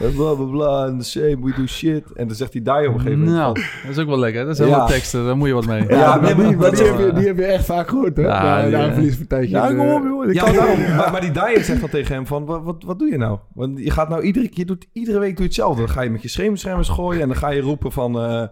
En 0.00 0.14
bla, 0.14 0.34
bla, 0.34 0.44
bla, 0.46 0.84
and 0.86 0.98
the 1.02 1.06
same, 1.08 1.36
we 1.40 1.52
do 1.56 1.66
shit. 1.66 2.12
En 2.14 2.26
dan 2.26 2.36
zegt 2.36 2.52
die 2.52 2.62
Dyer 2.62 2.88
op 2.88 2.94
een 2.94 3.00
gegeven 3.00 3.18
moment... 3.18 3.36
Nou, 3.36 3.54
dat 3.82 3.90
is 3.90 3.98
ook 3.98 4.06
wel 4.08 4.18
lekker. 4.18 4.44
Dat 4.46 4.56
zijn 4.56 4.68
Ja. 4.68 4.76
wel 4.76 4.86
teksten, 4.86 5.24
daar 5.24 5.36
moet 5.36 5.48
je 5.48 5.54
wat 5.54 5.66
mee. 5.66 5.82
Ja, 5.88 5.96
Ja, 5.98 6.16
maar 6.16 6.36
nee, 6.36 6.46
die, 6.48 6.56
maar 6.56 6.70
die, 6.70 6.84
heb 6.84 6.98
je, 6.98 7.12
die 7.12 7.26
heb 7.26 7.36
je 7.36 7.44
echt 7.44 7.64
vaak 7.64 7.88
gehoord, 7.88 8.16
hè? 8.16 8.22
Ja, 8.22 8.58
Ja, 8.58 8.62
die, 8.62 8.72
na 8.76 8.82
een 8.82 8.88
eh, 8.88 8.94
verliespartijtje. 8.94 9.56
Ja, 9.56 9.68
in, 9.68 9.76
kom 9.76 9.86
eh, 9.86 9.94
op, 9.94 10.02
joh. 10.04 10.26
Ik 10.28 10.34
Ja, 10.34 10.44
kan 10.44 10.54
maar- 10.54 10.66
daarom- 10.66 10.96
maar, 10.96 11.10
maar 11.12 11.20
die 11.20 11.30
Dyer 11.30 11.64
zegt 11.64 11.80
dan 11.80 11.90
tegen 11.90 12.14
hem 12.14 12.26
van... 12.26 12.44
Wat, 12.44 12.62
wat, 12.62 12.82
wat 12.86 12.98
doe 12.98 13.08
je 13.08 13.16
nou? 13.16 13.38
Want 13.54 13.78
je 13.78 13.90
gaat 13.90 14.08
nou 14.08 14.22
iedere 14.22 14.48
keer... 14.48 14.58
Je 14.58 14.64
doet, 14.64 14.86
iedere 14.92 15.18
week 15.18 15.30
doe 15.30 15.38
je 15.38 15.44
hetzelfde. 15.44 15.80
Dan 15.82 15.90
ga 15.90 16.00
je 16.02 16.10
met 16.10 16.22
je 16.22 16.28
scheemschermers 16.28 16.88
gooien... 16.88 17.20
en 17.22 17.28
dan 17.28 17.36
ga 17.36 17.48
je 17.50 17.60
roepen 17.60 17.92
van... 17.92 18.20
eh, 18.20 18.42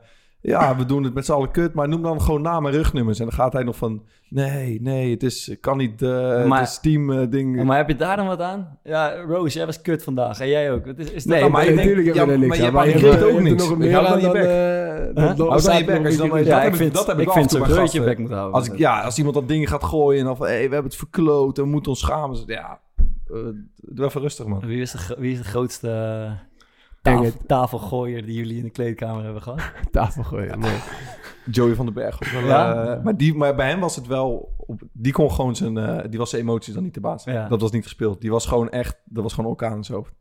ja, 0.40 0.76
we 0.76 0.84
doen 0.84 1.02
het 1.04 1.14
met 1.14 1.24
z'n 1.24 1.32
allen 1.32 1.50
kut... 1.50 1.74
maar 1.74 1.88
noem 1.88 2.02
dan 2.02 2.20
gewoon 2.22 2.42
namen 2.42 2.70
en 2.72 2.76
rugnummers. 2.76 3.18
En 3.18 3.24
dan 3.24 3.34
gaat 3.34 3.52
hij 3.52 3.62
nog 3.62 3.76
van... 3.76 4.02
Nee, 4.30 4.80
nee, 4.82 5.10
het 5.10 5.22
is, 5.22 5.56
kan 5.60 5.76
niet... 5.76 6.02
eh 6.02 6.44
Maar- 6.46 6.60
het 6.60 6.68
is 6.68 6.78
team 6.80 7.12
eh, 7.12 7.30
ding. 7.30 7.64
Maar 7.64 7.76
heb 7.76 7.88
je 7.88 7.96
daar 7.96 8.16
dan 8.16 8.26
wat 8.26 8.40
aan? 8.40 8.78
Ja, 8.84 9.14
Rose, 9.26 9.56
jij 9.56 9.66
was 9.66 9.80
kut 9.82 10.04
vandaag. 10.04 10.40
En 10.40 10.48
jij 10.48 10.72
ook. 10.72 10.86
Het 10.86 10.98
is, 10.98 11.10
is 11.10 11.24
dat 11.24 11.40
Nee, 11.40 11.48
maar 11.48 11.64
denk- 11.64 11.76
natuurlijk 11.76 12.14
ja, 12.14 12.26
er 12.26 12.38
niks 12.38 12.46
maar 12.48 12.56
je 12.56 12.62
aan. 12.66 12.74
hebt 12.86 12.94
aan 12.94 13.00
je 13.10 13.16
er- 13.16 13.24
ook 13.26 13.32
je 13.36 13.40
niks. 13.40 13.62
nog 13.62 13.72
Ik 13.72 13.78
meer 13.78 13.92
hou 13.92 14.06
aan 14.06 14.20
je 14.20 14.26
eh, 14.26 14.32
je 14.32 14.32
bek 14.32 14.42
je 15.12 15.16
maar- 15.16 16.44
Ja, 16.44 16.54
dat 16.54 16.56
ik 16.58 16.62
heb 16.64 16.74
vind, 16.74 16.94
dat 16.94 17.06
heb 17.06 17.18
ik 17.18 17.30
vind 17.30 17.58
bij 17.58 17.88
je 17.92 18.00
bek 18.02 18.18
moet 18.18 18.30
houden. 18.30 18.54
Als, 18.54 18.68
ik, 18.68 18.78
ja, 18.78 19.00
als 19.00 19.16
iemand 19.18 19.34
dat 19.34 19.48
dingen 19.48 19.68
gaat 19.68 19.84
gooien... 19.84 20.20
en 20.20 20.26
dan 20.26 20.36
van... 20.36 20.46
Hé, 20.46 20.52
hey, 20.52 20.68
we 20.68 20.72
hebben 20.72 20.90
het 20.90 20.96
verkloot... 21.00 21.58
en 21.58 21.64
we 21.64 21.70
moeten 21.70 21.90
ons 21.90 22.00
schamen. 22.00 22.38
Ja, 22.46 22.80
eh, 23.26 23.36
doe 23.76 24.04
even 24.06 24.20
rustig, 24.20 24.46
man. 24.46 24.60
Wie 24.66 24.80
is 24.80 24.90
de, 24.90 24.98
gro- 24.98 25.14
wie 25.18 25.32
is 25.32 25.38
de 25.38 25.44
grootste 25.44 25.88
it. 27.16 27.36
tafelgooier 27.46 28.26
die 28.26 28.34
jullie 28.34 28.56
in 28.56 28.62
de 28.62 28.70
kleedkamer 28.70 29.24
hebben 29.24 29.42
gehad? 29.42 29.60
Tafel 29.90 30.22
gooien, 30.22 30.58
mooi. 30.58 30.72
Joey 31.50 31.74
van 31.74 31.84
den 31.84 31.94
Berg. 31.94 32.18
was 32.18 32.30
wel, 32.32 32.46
Ja? 32.46 32.84
eh, 32.96 33.02
maar, 33.04 33.16
die, 33.16 33.34
maar 33.34 33.54
bij 33.54 33.68
hem 33.68 33.80
was 33.80 33.96
het 33.96 34.06
wel... 34.06 34.54
Op, 34.56 34.82
die 34.92 35.12
kon 35.12 35.30
gewoon 35.32 35.56
zijn... 35.56 35.76
eh, 35.78 36.04
die 36.10 36.18
was 36.18 36.30
zijn 36.30 36.42
emoties 36.42 36.74
dan 36.74 36.82
niet 36.82 36.92
te 36.92 37.00
baas. 37.00 37.24
Ja. 37.24 37.48
Dat 37.48 37.60
was 37.60 37.70
niet 37.70 37.82
gespeeld. 37.82 38.20
Die 38.20 38.30
was 38.30 38.46
gewoon 38.46 38.70
echt... 38.70 38.96
Dat 39.04 39.22
was 39.22 39.32
gewoon 39.34 39.50
orkaan 39.50 39.76
in 39.76 39.84
zijn 39.84 39.98
hoofd. 39.98 40.12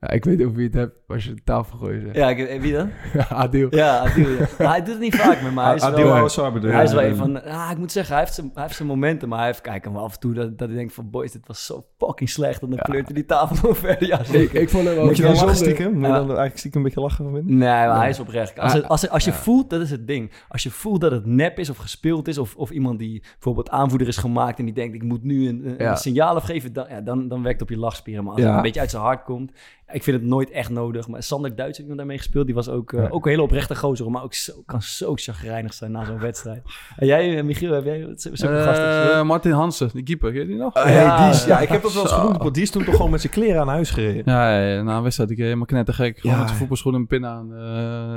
Ja, 0.00 0.10
ik 0.10 0.24
weet 0.24 0.40
over 0.42 0.54
wie 0.56 0.64
het 0.66 0.74
hebt 0.74 0.94
als 1.08 1.24
je 1.24 1.34
de 1.34 1.42
tafel 1.44 1.78
gooit. 1.78 2.02
zegt. 2.02 2.16
Ja, 2.16 2.28
ik, 2.30 2.60
wie 2.60 2.72
dan? 2.72 2.90
Adil. 3.28 3.66
Ja, 3.70 3.98
Adil. 3.98 4.28
Ja. 4.28 4.46
Maar 4.58 4.68
hij 4.68 4.78
doet 4.78 4.88
het 4.88 4.98
niet 5.00 5.16
vaak 5.22 5.42
met 5.42 5.54
mij. 5.54 5.64
Hij 5.64 5.74
is 5.74 5.82
Adil 5.82 6.04
wel, 6.04 6.14
Awasar 6.14 6.52
bedoel 6.52 6.68
je? 6.70 6.74
hij 6.74 6.84
is 6.84 6.92
wel 6.92 7.02
Ja. 7.02 7.08
een 7.08 7.16
van... 7.16 7.42
Ah, 7.44 7.68
ik 7.70 7.78
moet 7.78 7.92
zeggen, 7.92 8.12
hij 8.14 8.22
heeft, 8.22 8.34
zijn, 8.36 8.50
hij 8.54 8.62
heeft 8.62 8.74
zijn 8.76 8.88
momenten, 8.88 9.28
maar 9.28 9.38
hij 9.38 9.46
heeft... 9.46 9.60
Kijk, 9.60 9.84
hem 9.84 9.96
af 9.96 10.14
en 10.14 10.20
toe 10.20 10.34
dat, 10.34 10.58
dat 10.58 10.68
ik 10.68 10.74
denk 10.74 10.90
van... 10.90 11.10
Boys, 11.10 11.32
dit 11.32 11.46
was 11.46 11.66
zo 11.66 11.84
fucking 11.98 12.28
slecht. 12.30 12.62
En 12.62 12.68
dan 12.68 12.76
Ja. 12.78 12.82
kleurt 12.84 13.06
hij 13.06 13.14
die 13.14 13.24
tafel 13.24 13.56
nog 13.68 13.78
verder. 13.78 14.06
Ja, 14.08 14.18
Ik, 14.18 14.26
zeker. 14.26 14.60
ik 14.60 14.68
vond 14.68 14.84
hem 14.86 14.94
wel 14.94 15.04
Moet 15.04 15.16
je 15.16 15.22
dan 15.22 15.30
lachen 15.32 15.46
bijzonder- 15.46 15.74
stiekem? 15.74 15.94
Moet 15.98 16.06
je 16.06 16.12
dan 16.12 16.26
eigenlijk 16.26 16.58
stiekem 16.58 16.80
een 16.80 16.86
beetje 16.86 17.00
lachen 17.02 17.24
van 17.24 17.34
vinden? 17.34 17.56
Nee, 17.58 17.68
maar 17.86 17.96
hij 17.96 18.08
is 18.08 18.20
oprecht. 18.20 18.58
Als, 18.58 18.72
het- 18.72 18.82
Ah, 18.82 18.90
als, 18.90 19.08
als 19.08 19.24
je 19.24 19.30
ja. 19.30 19.36
voelt, 19.36 19.70
dat 19.70 19.80
is 19.80 19.90
het 19.90 20.06
ding. 20.06 20.32
Als 20.48 20.62
je 20.62 20.70
voelt 20.70 21.00
dat 21.00 21.10
het 21.12 21.26
nep 21.26 21.58
is 21.58 21.70
of 21.70 21.76
gespeeld 21.76 22.28
is... 22.28 22.38
of, 22.38 22.56
of 22.56 22.70
iemand 22.70 22.98
die 22.98 23.22
bijvoorbeeld 23.32 23.70
aanvoerder 23.70 24.08
is 24.08 24.16
gemaakt... 24.16 24.58
en 24.58 24.64
die 24.64 24.74
denkt, 24.74 24.94
ik 24.94 25.02
moet 25.02 25.22
nu 25.22 25.48
een, 25.48 25.62
een 25.66 25.74
Ja. 25.78 25.94
signaal 25.94 26.34
afgeven... 26.34 26.72
Dan, 26.72 26.86
ja, 26.88 27.00
dan, 27.00 27.28
dan 27.28 27.42
werkt 27.42 27.60
het 27.60 27.68
op 27.70 27.74
je 27.76 27.80
lachspieren. 27.80 28.24
Maar 28.24 28.32
als 28.32 28.42
Ja. 28.42 28.48
het 28.48 28.56
een 28.56 28.62
beetje 28.62 28.80
uit 28.80 28.90
zijn 28.90 29.02
hart 29.02 29.22
komt... 29.24 29.52
Ik 29.92 30.02
vind 30.02 30.16
het 30.20 30.26
nooit 30.26 30.50
echt 30.50 30.70
nodig. 30.70 31.08
Maar 31.08 31.22
Sander 31.22 31.50
Duits 31.50 31.66
heeft 31.66 31.78
iemand 31.78 31.98
daarmee 31.98 32.16
gespeeld. 32.18 32.46
Die 32.46 32.54
was 32.54 32.68
ook, 32.68 32.92
eh, 32.92 33.02
Ja. 33.02 33.08
ook 33.08 33.24
een 33.24 33.30
hele 33.30 33.42
oprechte 33.42 33.76
gozer. 33.76 34.10
Maar 34.10 34.22
ook 34.22 34.34
zo, 34.34 34.52
kan 34.66 34.82
zo 34.82 35.12
chagrijnig 35.14 35.74
zijn 35.74 35.90
na 35.92 36.04
zo'n 36.04 36.18
wedstrijd. 36.18 36.62
En 36.96 37.06
jij, 37.06 37.36
eh, 37.38 37.44
Michiel, 37.44 37.72
heb 37.72 37.84
jij 37.84 38.00
zo- 38.16 38.30
zo'n 38.32 38.48
gast 38.48 38.78
Eh, 38.78 39.00
gespeeld? 39.02 39.26
Martin 39.26 39.52
Hansen, 39.52 39.90
die 39.92 40.02
keeper, 40.02 40.30
ken 40.32 40.40
je 40.40 40.46
die 40.46 40.56
nog? 40.56 40.74
Hey, 40.74 40.92
Ja, 40.92 41.16
die 41.24 41.34
is, 41.34 41.44
ja, 41.44 41.58
ik 41.60 41.68
heb 41.68 41.82
dat 41.82 41.92
wel 41.92 42.02
eens 42.02 42.12
genoemd. 42.12 42.54
Die 42.54 42.62
is 42.62 42.70
toen 42.70 42.84
toch 42.84 42.96
gewoon 42.96 43.10
met 43.10 43.20
zijn 43.20 43.32
kleren 43.32 43.60
aan 43.60 43.68
huis 43.68 43.90
gereden. 43.90 44.22
Ja, 44.24 44.58
ja, 44.60 44.82
na 44.82 44.96
een 44.96 45.02
wedstrijd, 45.02 45.30
ik 45.30 45.38
helemaal 45.38 45.66
knettergek. 45.66 46.18
Gewoon 46.18 46.32
Ja. 46.32 46.38
met 46.38 46.46
zijn 46.48 46.58
voetbalschoenen 46.58 47.00
en 47.00 47.06
pin 47.06 47.26
aan 47.26 47.52
eh, 47.54 47.58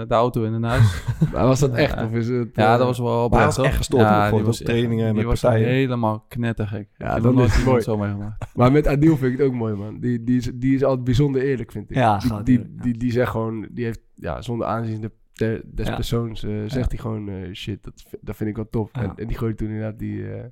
de 0.08 0.14
auto 0.14 0.44
in 0.44 0.54
een 0.54 0.64
huis. 0.64 1.04
Maar 1.34 1.46
was 1.46 1.60
dat 1.60 1.74
echt? 1.74 1.94
Ja. 1.96 2.06
Of 2.06 2.12
is 2.12 2.28
het, 2.28 2.50
ja, 2.54 2.78
dat 2.78 2.86
was 2.88 3.00
wel 3.00 3.30
hij 3.30 3.46
was 3.46 3.58
echt 3.58 3.88
Ja, 3.94 4.24
gewoon 4.24 4.38
die 4.38 4.46
was 4.48 4.58
trainingen 4.58 5.06
en 5.08 5.14
Die 5.14 5.22
met 5.22 5.32
was 5.32 5.42
partijen. 5.42 5.68
helemaal 5.68 6.26
knettergek. 6.28 6.88
Ja, 6.98 7.18
nog 7.18 7.26
is 7.26 7.34
nooit 7.56 7.66
mooi. 7.66 7.82
zo 7.82 7.98
meegemaakt. 7.98 8.46
Maar 8.54 8.72
met 8.72 8.88
Adil 8.88 9.18
vind 9.18 9.32
ik 9.34 9.38
het 9.38 9.48
ook 9.48 9.54
mooi, 9.54 9.74
man. 9.74 10.00
Die, 10.00 10.24
die, 10.24 10.38
is, 10.38 10.52
die 10.54 10.76
is 10.76 10.84
altijd 10.84 11.04
bijzonder 11.04 11.42
eerlijk, 11.42 11.59
vind 11.72 11.90
ik. 11.90 11.96
Ja, 11.96 12.18
die, 12.18 12.44
die, 12.44 12.56
eerlijk, 12.58 12.70
ja. 12.78 12.84
die, 12.84 12.98
die 12.98 13.12
zegt 13.12 13.30
gewoon, 13.32 13.68
die 13.72 13.86
heeft, 13.86 14.02
ja, 14.16 14.42
zonder 14.42 14.68
aanzien 14.68 15.02
de, 15.02 15.12
de- 15.34 15.62
des 15.66 15.88
Ja. 15.88 15.96
persoons, 15.96 16.44
eh, 16.44 16.52
zegt 16.68 16.92
hij 16.92 17.00
gewoon, 17.00 17.30
eh, 17.30 17.54
shit, 17.54 17.84
dat, 17.84 18.06
dat 18.22 18.36
vind 18.36 18.50
ik 18.50 18.56
wel 18.56 18.68
tof. 18.70 18.90
Ja. 18.94 19.02
En, 19.02 19.14
en 19.16 19.28
die 19.28 19.38
gooit 19.38 19.58
toen 19.58 19.68
inderdaad 19.68 20.00
die, 20.00 20.34
eh 20.34 20.44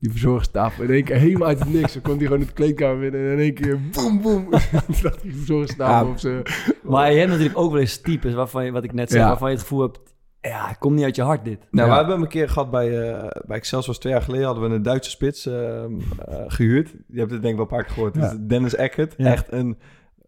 die 0.00 0.10
verzorgingstafel 0.10 0.84
in 0.84 0.90
één 0.90 1.04
keer 1.04 1.16
helemaal 1.16 1.48
uit 1.48 1.58
het 1.58 1.72
niks. 1.72 1.92
Dan 1.92 2.02
kwam 2.02 2.16
hij 2.16 2.24
gewoon 2.26 2.40
in 2.40 2.46
de 2.46 2.52
kleedkamer 2.52 2.98
binnen 2.98 3.20
en 3.26 3.32
in 3.32 3.38
één 3.38 3.54
keer 3.54 3.78
boem, 3.92 4.20
boem. 4.22 4.50
Dacht 5.02 5.22
die 5.22 5.34
verzorgingstafel 5.36 6.06
Ja. 6.06 6.12
op 6.12 6.18
zijn... 6.18 6.42
Maar 6.82 7.12
je 7.12 7.18
hebt 7.18 7.30
natuurlijk 7.30 7.58
ook 7.58 7.70
wel 7.70 7.80
eens 7.80 8.00
types 8.00 8.34
waarvan 8.34 8.64
je, 8.64 8.70
wat 8.72 8.84
ik 8.84 8.92
net 8.92 9.10
zei, 9.10 9.22
Ja. 9.22 9.28
waarvan 9.28 9.48
je 9.48 9.54
het 9.54 9.62
gevoel 9.62 9.80
hebt, 9.80 10.00
ja, 10.40 10.68
het 10.68 10.78
komt 10.78 10.94
niet 10.94 11.04
uit 11.04 11.16
je 11.16 11.22
hart 11.22 11.44
dit. 11.44 11.58
Nou, 11.70 11.86
Ja. 11.86 11.92
we 11.92 11.94
hebben 11.98 12.14
hem 12.14 12.22
een 12.22 12.28
keer 12.30 12.48
gehad 12.48 12.70
bij, 12.70 13.10
eh 13.12 13.42
bij 13.46 13.56
Excelsior. 13.56 13.98
Twee 13.98 14.12
jaar 14.12 14.22
geleden 14.22 14.46
hadden 14.46 14.68
we 14.68 14.74
een 14.74 14.82
Duitse 14.82 15.10
spits 15.10 15.46
ehm, 15.46 15.92
eh, 16.28 16.44
gehuurd. 16.46 16.94
Je 17.08 17.18
hebt 17.18 17.30
het 17.30 17.42
denk 17.42 17.58
ik 17.58 17.60
wel 17.60 17.60
een 17.70 17.76
paar 17.76 17.84
keer 17.84 17.92
gehoord. 17.94 18.14
Ja. 18.14 18.20
Dat 18.20 18.48
Dennis 18.48 18.74
Eckert. 18.74 19.14
Ja. 19.16 19.32
Echt 19.32 19.52
een 19.52 19.78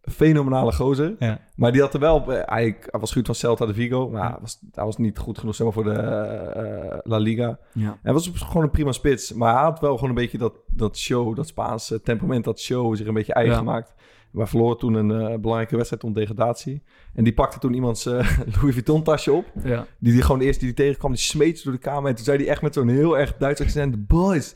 fenomenale 0.03 0.73
gozer. 0.73 1.15
Ja. 1.19 1.39
Maar 1.57 1.73
die 1.73 1.81
had 1.81 1.95
er 1.95 2.01
wel... 2.01 2.33
eh, 2.33 2.43
hij, 2.45 2.77
hij 2.91 3.01
was 3.01 3.13
goed 3.13 3.27
van 3.27 3.35
Celta 3.35 3.67
de 3.67 3.75
Vigo. 3.75 4.09
Maar 4.11 4.31
hij 4.31 4.39
was, 4.41 4.59
hij 4.73 4.85
was 4.85 4.97
niet 4.97 5.19
goed 5.19 5.39
genoeg 5.39 5.55
zeg 5.55 5.65
maar, 5.67 5.75
voor 5.75 5.85
de 5.85 5.93
eh, 5.93 6.99
La 7.03 7.17
Liga. 7.17 7.59
Ja. 7.73 7.99
Hij 8.03 8.13
was 8.13 8.31
gewoon 8.35 8.63
een 8.63 8.71
prima 8.71 8.93
spits. 8.93 9.33
Maar 9.33 9.55
hij 9.55 9.63
had 9.63 9.81
wel 9.81 9.95
gewoon 9.95 10.09
een 10.09 10.15
beetje 10.15 10.39
dat, 10.39 10.53
dat 10.67 10.99
show, 10.99 11.37
dat 11.37 11.47
Spaanse 11.49 12.01
temperament, 12.03 12.45
dat 12.45 12.61
show 12.61 12.97
zich 12.97 13.07
een 13.07 13.15
beetje 13.15 13.35
eigen 13.35 13.53
Ja. 13.53 13.59
gemaakt. 13.59 13.95
We 14.31 14.47
verloren 14.47 14.79
toen 14.79 14.95
een 14.95 15.11
eh, 15.11 15.39
belangrijke 15.39 15.77
wedstrijd 15.77 16.05
om 16.05 16.13
degradatie. 16.13 16.83
En 17.15 17.25
die 17.25 17.35
pakte 17.35 17.59
toen 17.59 17.75
iemands 17.75 18.07
eh, 18.07 18.13
Louis 18.61 18.75
Vuitton 18.75 19.03
tasje 19.03 19.33
op. 19.33 19.45
Ja. 19.65 19.87
Die, 19.99 20.13
die 20.13 20.23
gewoon 20.23 20.39
de 20.39 20.45
eerste 20.45 20.65
die 20.65 20.75
die 20.75 20.85
tegenkwam, 20.85 21.13
die 21.13 21.21
smeet 21.21 21.59
ze 21.59 21.65
door 21.65 21.73
de 21.73 21.79
kamer. 21.79 22.11
En 22.11 22.15
toen 22.15 22.25
zei 22.25 22.39
hij 22.39 22.49
echt 22.49 22.63
met 22.63 22.75
zo'n 22.75 22.89
heel 22.89 23.19
erg 23.19 23.37
Duits 23.37 23.61
accent... 23.61 24.07
Boys, 24.07 24.55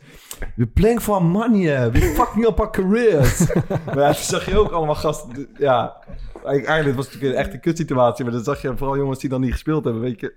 we're 0.57 0.71
playing 0.71 1.01
for 1.01 1.23
money. 1.25 1.77
eh. 1.77 1.93
We're 1.93 2.15
fucking 2.15 2.47
up 2.47 2.61
our 2.61 2.71
careers. 2.71 3.53
maar 3.87 3.99
ja, 3.99 4.13
toen 4.13 4.23
zag 4.23 4.51
je 4.51 4.59
ook 4.59 4.71
allemaal 4.71 4.95
gasten... 4.95 5.49
Ja, 5.59 5.97
eigenlijk 6.45 6.97
was 6.97 7.05
het 7.05 7.15
natuurlijk 7.15 7.45
echt 7.45 7.55
een 7.55 7.61
kutsituatie. 7.61 8.25
Maar 8.25 8.35
dan 8.35 8.45
zag 8.45 8.63
je 8.63 8.77
vooral 8.77 8.97
jongens 8.97 9.19
die 9.19 9.31
dan 9.31 9.41
niet 9.41 9.53
gespeeld 9.53 9.85
hebben. 9.85 10.03
Weet 10.03 10.21
je, 10.21 10.35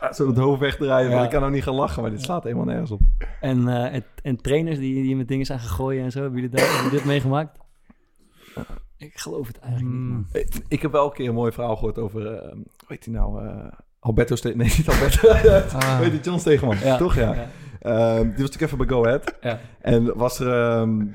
ah, 0.00 0.12
zo 0.12 0.26
het 0.26 0.38
hoofd 0.38 0.60
wegdraaien. 0.60 1.10
Ja. 1.10 1.24
Ik 1.24 1.30
kan 1.30 1.40
nou 1.40 1.52
niet 1.52 1.62
gaan 1.62 1.74
lachen, 1.74 2.02
maar 2.02 2.10
dit 2.10 2.22
slaat 2.22 2.42
helemaal 2.42 2.64
nergens 2.64 2.90
op. 2.90 3.00
En, 3.40 3.68
en, 3.68 4.04
en 4.22 4.36
trainers 4.36 4.78
die, 4.78 5.02
die 5.02 5.16
met 5.16 5.28
dingen 5.28 5.46
zijn 5.46 5.60
gegooid 5.60 6.00
en 6.00 6.10
zo, 6.10 6.20
hebben 6.20 6.40
jullie, 6.40 6.56
daar, 6.56 6.64
hebben 6.64 6.82
jullie 6.82 6.98
dit 6.98 7.06
meegemaakt? 7.06 7.58
Ik 8.96 9.18
geloof 9.18 9.46
het 9.46 9.58
eigenlijk 9.58 9.92
niet, 9.94 10.02
man. 10.02 10.16
Mm. 10.16 10.26
Ik, 10.32 10.48
ik 10.68 10.82
heb 10.82 10.92
wel 10.92 11.04
een 11.06 11.12
keer 11.12 11.28
een 11.28 11.34
mooi 11.34 11.52
verhaal 11.52 11.76
gehoord 11.76 11.98
over... 11.98 12.26
eh, 12.34 12.52
hoe 12.52 12.64
heet 12.86 13.04
hij 13.04 13.14
nou? 13.14 13.46
eh, 13.46 13.72
Alberto 14.00 14.34
Ste 14.36 14.48
Nee, 14.56 14.72
niet 14.76 14.88
Alberto. 14.88 15.28
Ah. 15.28 15.98
Weet 15.98 16.12
je, 16.12 16.20
John 16.20 16.38
Stegeman. 16.38 16.76
Ja. 16.78 16.96
Toch, 16.96 17.14
ja. 17.14 17.34
Ja. 17.34 17.48
Ehm, 17.80 18.16
die 18.22 18.26
was 18.28 18.36
natuurlijk 18.36 18.62
even 18.62 18.78
bij 18.78 18.86
Go 18.86 19.04
Ahead. 19.04 19.34
Ja. 19.40 19.60
En 19.80 20.16
was 20.16 20.38
er 20.38 20.46
ehm, 20.70 21.06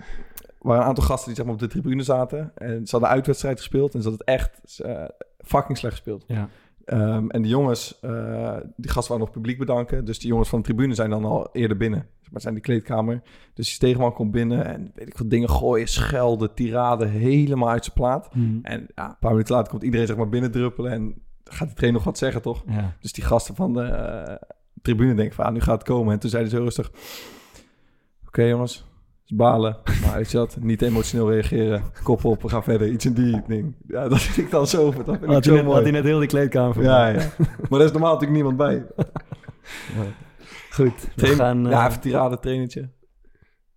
waren 0.59 0.81
een 0.81 0.87
aantal 0.87 1.03
gasten 1.03 1.27
die 1.27 1.35
zeg 1.35 1.45
maar, 1.45 1.53
op 1.53 1.59
de 1.59 1.67
tribune 1.67 2.03
zaten. 2.03 2.51
En 2.55 2.85
ze 2.85 2.91
hadden 2.91 3.09
een 3.09 3.15
uitwedstrijd 3.15 3.57
gespeeld. 3.57 3.93
En 3.93 4.01
ze 4.01 4.09
hadden 4.09 4.25
het 4.25 4.41
echt 4.41 4.79
eh, 4.79 5.03
fucking 5.37 5.77
slecht 5.77 5.95
gespeeld. 5.95 6.23
Ja. 6.27 6.49
Ehm, 6.85 7.29
en 7.29 7.41
de 7.41 7.47
jongens, 7.47 7.99
eh, 8.01 8.57
die 8.75 8.91
gasten 8.91 9.11
waren 9.11 9.25
nog 9.25 9.35
publiek 9.35 9.57
bedanken. 9.57 10.05
Dus 10.05 10.19
die 10.19 10.27
jongens 10.27 10.49
van 10.49 10.59
de 10.59 10.65
tribune 10.65 10.93
zijn 10.93 11.09
dan 11.09 11.25
al 11.25 11.49
eerder 11.51 11.77
binnen. 11.77 12.07
Maar 12.31 12.41
zijn 12.41 12.53
die 12.53 12.63
kleedkamer. 12.63 13.21
Dus 13.53 13.65
die 13.65 13.75
Stegeman 13.75 14.13
komt 14.13 14.31
binnen 14.31 14.65
en 14.65 14.91
weet 14.95 15.07
ik 15.07 15.17
wat 15.17 15.29
dingen 15.29 15.49
gooien, 15.49 15.87
schelden, 15.87 16.53
tirade, 16.53 17.05
helemaal 17.05 17.69
uit 17.69 17.83
zijn 17.83 17.95
plaat. 17.95 18.35
Mhm. 18.35 18.59
En 18.61 18.87
ja, 18.95 19.09
een 19.09 19.17
paar 19.19 19.31
minuten 19.31 19.55
later 19.55 19.71
komt 19.71 19.83
iedereen 19.83 20.07
zeg 20.07 20.17
maar 20.17 20.29
binnendruppelen 20.29 20.91
en 20.91 21.21
gaat 21.43 21.67
de 21.69 21.73
trainer 21.73 21.99
nog 21.99 22.09
wat 22.09 22.17
zeggen, 22.17 22.41
toch? 22.41 22.63
Ja. 22.67 22.95
Dus 22.99 23.13
die 23.13 23.23
gasten 23.23 23.55
van 23.55 23.73
de 23.73 23.81
eh, 23.81 24.35
tribune 24.81 25.13
denken 25.13 25.35
van, 25.35 25.45
ah, 25.45 25.53
nu 25.53 25.59
gaat 25.59 25.77
het 25.77 25.87
komen. 25.87 26.13
En 26.13 26.19
toen 26.19 26.29
zeiden 26.29 26.51
ze 26.51 26.57
heel 26.57 26.65
rustig, 26.65 26.91
oké 28.27 28.43
jongens, 28.43 28.85
balen. 29.27 29.77
Maar 30.05 30.15
weet 30.15 30.31
je 30.31 30.37
wat, 30.37 30.57
niet 30.61 30.81
emotioneel 30.81 31.31
reageren, 31.31 31.83
kop 32.03 32.23
op, 32.25 32.41
we 32.41 32.49
gaan 32.49 32.63
verder. 32.63 32.87
Iets 32.89 33.05
in 33.05 33.13
die 33.13 33.41
ding. 33.47 33.75
Ja, 33.87 34.07
dat 34.07 34.21
vind 34.21 34.45
ik 34.45 34.51
dan 34.51 34.67
zo, 34.67 34.85
dat 34.85 34.93
vind 35.05 35.23
ik 35.23 35.29
Had, 35.29 35.43
zo 35.43 35.49
hij 35.49 35.57
net, 35.59 35.63
mooi. 35.65 35.75
had 35.75 35.83
hij 35.83 35.91
net 35.91 36.03
heel 36.03 36.19
die 36.19 36.27
kleedkamer 36.27 36.83
Ja, 36.83 37.07
ja. 37.07 37.29
Maar 37.69 37.79
er 37.79 37.85
is 37.85 37.91
normaal 37.91 38.13
natuurlijk 38.13 38.31
niemand 38.43 38.57
bij. 38.57 38.85
Goed, 40.71 41.01
we 41.01 41.09
Train- 41.15 41.35
gaan... 41.35 41.65
eh, 41.65 41.71
ja, 41.71 41.87
even 41.87 41.99
tirade 41.99 42.39
trainertje. 42.39 42.89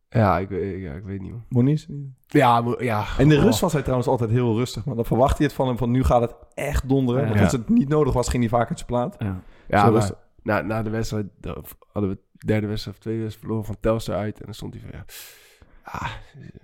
Ja, 0.09 0.39
ik, 0.39 0.49
weet- 0.49 0.83
ja, 0.83 0.93
ik 0.93 1.05
weet 1.05 1.21
niet. 1.21 1.33
Monies. 1.49 1.89
Ja, 2.27 2.65
ja. 2.79 3.05
En 3.19 3.29
de 3.29 3.37
Oh. 3.37 3.43
rust 3.43 3.61
was 3.61 3.73
hij 3.73 3.81
trouwens 3.83 4.09
altijd 4.09 4.31
heel 4.31 4.57
rustig. 4.57 4.85
Maar 4.85 4.95
dan 4.97 5.05
verwacht 5.05 5.37
hij 5.39 5.47
het 5.47 5.55
van 5.55 5.67
hem 5.67 5.77
van 5.79 5.91
nu 5.91 6.05
gaat 6.05 6.21
het 6.21 6.35
echt 6.55 6.89
donderen. 6.89 7.23
Ja. 7.23 7.29
Want 7.29 7.41
als 7.41 7.53
het 7.53 7.69
niet 7.69 7.89
nodig 7.89 8.13
was, 8.13 8.29
ging 8.29 8.43
hij 8.43 8.59
vaak 8.59 8.69
uit 8.69 8.79
zijn 8.79 8.91
plaat. 8.91 9.17
ja. 9.19 9.41
Ja, 9.69 9.91
maar 9.91 10.11
na, 10.43 10.61
na 10.63 10.83
de 10.83 10.91
wedstrijd 10.91 11.27
hadden 11.93 12.11
we 12.11 12.17
de 12.17 12.21
derde 12.47 12.67
wedstrijd 12.67 12.97
of 12.97 13.03
tweede 13.03 13.23
wedstrijd 13.23 13.47
verloren 13.47 13.67
van 13.73 13.81
Telstar 13.81 14.17
uit. 14.17 14.39
En 14.39 14.45
dan 14.45 14.55
stond 14.55 14.75
hij 14.75 14.83
van, 14.83 14.91
ja, 14.93 15.05
ah, 15.83 16.11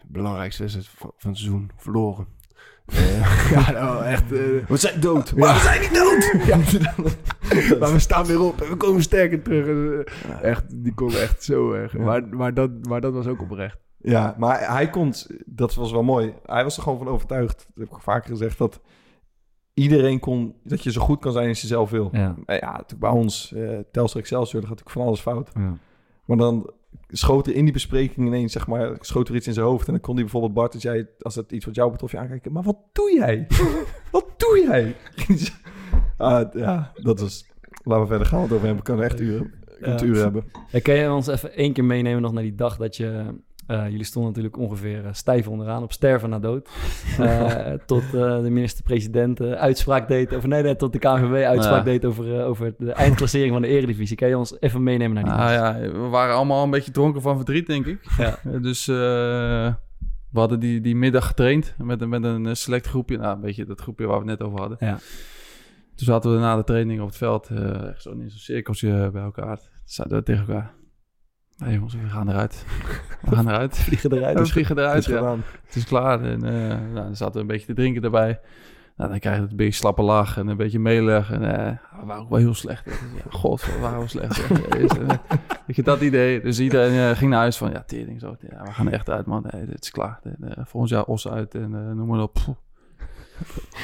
belangrijkste 0.06 0.62
wedstrijd 0.62 0.88
van, 0.88 1.12
van 1.16 1.30
het 1.30 1.38
seizoen, 1.38 1.70
verloren. 1.76 2.26
Eh, 2.86 3.50
ja, 3.52 3.70
nou, 3.70 4.04
echt. 4.04 4.22
eh, 4.32 4.38
We 4.68 4.76
zijn 4.76 5.00
dood. 5.00 5.28
Ja. 5.28 5.34
Maar 5.36 5.54
we 5.54 5.60
zijn 5.60 5.80
niet 5.80 5.94
dood. 5.94 6.46
ja, 7.68 7.76
maar 7.78 7.92
we 7.92 7.98
staan 7.98 8.24
weer 8.26 8.40
op 8.40 8.60
en 8.60 8.68
we 8.68 8.76
komen 8.76 9.02
sterker 9.02 9.42
terug. 9.42 9.66
Eh, 9.66 10.42
echt, 10.42 10.64
die 10.84 10.94
kon 10.94 11.10
echt 11.16 11.44
zo 11.44 11.72
erg. 11.72 11.92
Maar, 11.92 12.28
maar, 12.28 12.54
dat, 12.54 12.70
maar 12.88 13.00
dat 13.00 13.12
was 13.12 13.26
ook 13.26 13.40
oprecht. 13.40 13.78
Ja, 13.98 14.34
maar 14.38 14.70
hij 14.72 14.90
kon, 14.90 15.12
dat 15.46 15.74
was 15.74 15.92
wel 15.92 16.02
mooi. 16.02 16.34
Hij 16.42 16.62
was 16.64 16.76
er 16.76 16.82
gewoon 16.82 16.98
van 16.98 17.08
overtuigd, 17.08 17.56
dat 17.74 17.88
heb 17.88 17.96
ik 17.96 18.02
vaker 18.02 18.30
gezegd, 18.30 18.58
dat 18.58 18.80
iedereen 19.74 20.18
kon, 20.20 20.54
dat 20.64 20.82
je 20.82 20.92
zo 20.92 21.00
goed 21.00 21.20
kan 21.20 21.32
zijn 21.32 21.48
als 21.48 21.60
je 21.60 21.66
zelf 21.66 21.90
wil. 21.90 22.08
Ja. 22.12 22.36
Eh, 22.46 22.58
Ja, 22.58 22.70
natuurlijk 22.70 23.00
bij 23.00 23.10
ons, 23.10 23.52
eh 23.52 23.78
Telstar 23.92 24.20
Excelsior, 24.20 24.60
daar 24.60 24.70
gaat 24.70 24.78
natuurlijk 24.78 24.90
van 24.90 25.02
alles 25.06 25.20
fout. 25.20 25.50
Ja. 25.54 25.76
Maar 26.24 26.36
dan 26.36 26.70
schoot 27.08 27.46
er 27.46 27.54
in 27.54 27.64
die 27.64 27.72
bespreking 27.72 28.26
ineens, 28.26 28.52
zeg 28.52 28.66
maar, 28.66 28.96
schoot 29.00 29.28
er 29.28 29.34
iets 29.34 29.46
in 29.46 29.52
zijn 29.52 29.66
hoofd. 29.66 29.86
En 29.86 29.92
dan 29.92 30.02
kon 30.02 30.14
hij 30.14 30.22
bijvoorbeeld 30.22 30.54
Bart, 30.54 30.74
als, 30.74 30.82
jij, 30.82 31.08
als 31.20 31.34
het 31.34 31.52
iets 31.52 31.64
wat 31.64 31.74
jou 31.74 31.90
betrof, 31.90 32.10
je 32.10 32.18
aankijken. 32.18 32.52
Maar 32.52 32.62
wat 32.62 32.76
doe 32.92 33.12
jij? 33.14 33.46
wat 34.12 34.24
doe 34.36 34.64
jij? 34.66 34.96
ah, 36.16 36.52
ja, 36.54 36.92
dat 37.02 37.20
is... 37.20 37.52
Laten 37.82 38.02
we 38.02 38.08
verder 38.08 38.26
gaan, 38.26 38.38
want 38.38 38.52
over 38.52 38.66
hem 38.66 38.82
kunnen 38.82 39.02
we 39.04 39.10
echt 39.10 39.20
uren, 39.20 39.52
Ja. 39.80 40.02
uren 40.02 40.22
hebben. 40.22 40.44
Kan 40.82 40.94
je 40.94 41.10
ons 41.12 41.26
even 41.26 41.52
één 41.52 41.72
keer 41.72 41.84
meenemen 41.84 42.22
nog 42.22 42.32
naar 42.32 42.42
die 42.42 42.54
dag 42.54 42.76
dat 42.76 42.96
je... 42.96 43.34
eh, 43.66 43.88
jullie 43.88 44.04
stonden 44.04 44.30
natuurlijk 44.32 44.58
ongeveer 44.58 45.04
eh, 45.04 45.12
stijf 45.12 45.48
onderaan, 45.48 45.82
op 45.82 45.92
sterven 45.92 46.30
na 46.30 46.38
dood. 46.38 46.68
Eh, 47.18 47.72
tot 47.86 48.10
de 48.10 48.48
minister-president 48.50 49.40
uitspraak 49.40 50.08
deed 50.08 50.34
over... 50.34 50.48
Nee, 50.48 50.62
nee, 50.62 50.76
tot 50.76 50.92
de 50.92 50.98
KNVB 50.98 51.44
uitspraak 51.44 51.78
Ja. 51.78 51.82
deed 51.84 52.04
over, 52.04 52.44
over 52.44 52.74
de 52.78 52.92
eindklassering 52.92 53.52
van 53.52 53.62
de 53.62 53.68
eredivisie. 53.68 54.16
Kan 54.16 54.28
je 54.28 54.38
ons 54.38 54.56
even 54.60 54.82
meenemen 54.82 55.14
naar 55.14 55.24
die 55.24 55.32
Ah, 55.32 55.52
ja, 55.52 55.90
we 55.92 56.08
waren 56.08 56.34
allemaal 56.34 56.64
een 56.64 56.70
beetje 56.70 56.90
dronken 56.90 57.22
van 57.22 57.36
verdriet, 57.36 57.66
denk 57.66 57.86
ik. 57.86 57.98
Ja. 58.18 58.38
Dus 58.60 58.86
we 58.86 60.40
hadden 60.40 60.60
die, 60.60 60.80
die 60.80 60.96
middag 60.96 61.26
getraind 61.26 61.74
met, 61.78 62.00
een- 62.00 62.08
met 62.08 62.24
een 62.24 62.56
select 62.56 62.86
groepje. 62.86 63.16
Nou, 63.18 63.34
een 63.34 63.40
beetje 63.40 63.64
dat 63.64 63.80
groepje 63.80 64.06
waar 64.06 64.22
we 64.24 64.30
het 64.30 64.38
net 64.38 64.48
over 64.48 64.60
hadden. 64.60 64.76
Ja. 64.80 64.98
Toen 65.94 66.06
zaten 66.06 66.32
we 66.34 66.38
na 66.38 66.56
de 66.56 66.64
training 66.64 67.00
op 67.00 67.06
het 67.06 67.16
veld, 67.16 67.46
zo 67.96 68.10
in 68.10 68.30
zo'n 68.30 68.38
cirkeltje 68.38 69.10
bij 69.12 69.22
elkaar. 69.22 69.56
Toen 69.58 69.68
zeiden 69.84 70.18
we 70.18 70.24
tegen 70.24 70.46
elkaar, 70.46 70.72
nee 71.56 71.74
jongens, 71.74 71.94
we 71.94 72.08
gaan 72.08 72.28
eruit. 72.28 72.64
We 73.20 73.34
gaan 73.36 73.48
eruit. 73.48 73.78
Vliegen 73.78 74.12
eruit. 74.12 74.38
We 74.38 74.46
vliegen 74.46 74.76
Het 74.76 74.84
eruit, 74.84 74.98
is 74.98 75.06
ja. 75.06 75.16
gedaan. 75.16 75.42
Het 75.66 75.74
is 75.76 75.84
klaar. 75.84 76.22
En 76.22 76.44
eh, 76.44 76.78
nou, 76.78 76.94
dan 76.94 77.16
zaten 77.16 77.34
we 77.34 77.40
een 77.40 77.46
beetje 77.46 77.66
te 77.66 77.74
drinken 77.74 78.02
daarbij. 78.02 78.40
Nou, 78.96 79.10
dan 79.10 79.18
krijg 79.18 79.36
je 79.36 79.42
het 79.42 79.50
een 79.50 79.56
beetje 79.56 79.72
slappe 79.72 80.02
lach 80.02 80.36
en 80.38 80.46
een 80.46 80.56
beetje 80.56 80.78
meeleg. 80.78 81.30
En 81.30 81.42
eh, 81.42 81.76
we 82.00 82.06
waren 82.06 82.22
ook 82.22 82.28
wel 82.28 82.38
heel 82.38 82.54
slecht. 82.54 82.84
Ja, 82.84 83.30
god, 83.30 83.64
we 83.64 83.78
waren 83.80 83.98
wel 83.98 84.08
slecht. 84.08 84.38
Is, 84.38 84.90
Weet 85.66 85.76
je, 85.76 85.82
dat 85.82 86.00
idee. 86.00 86.40
Dus 86.40 86.60
iedereen 86.60 87.10
eh, 87.10 87.16
ging 87.16 87.30
naar 87.30 87.40
huis 87.40 87.56
van, 87.56 87.70
ja, 87.70 87.82
tering 87.86 88.20
zo. 88.20 88.36
Ja, 88.50 88.62
we 88.62 88.72
gaan 88.72 88.88
echt 88.88 89.10
uit, 89.10 89.26
man. 89.26 89.46
Nee, 89.50 89.66
dit 89.66 89.82
is 89.82 89.90
klaar. 89.90 90.20
En, 90.22 90.36
eh, 90.40 90.64
volgend 90.64 90.92
jaar 90.92 91.04
os 91.04 91.28
uit 91.28 91.54
en 91.54 91.70
noem 91.70 92.06
maar 92.06 92.20
op. 92.20 92.38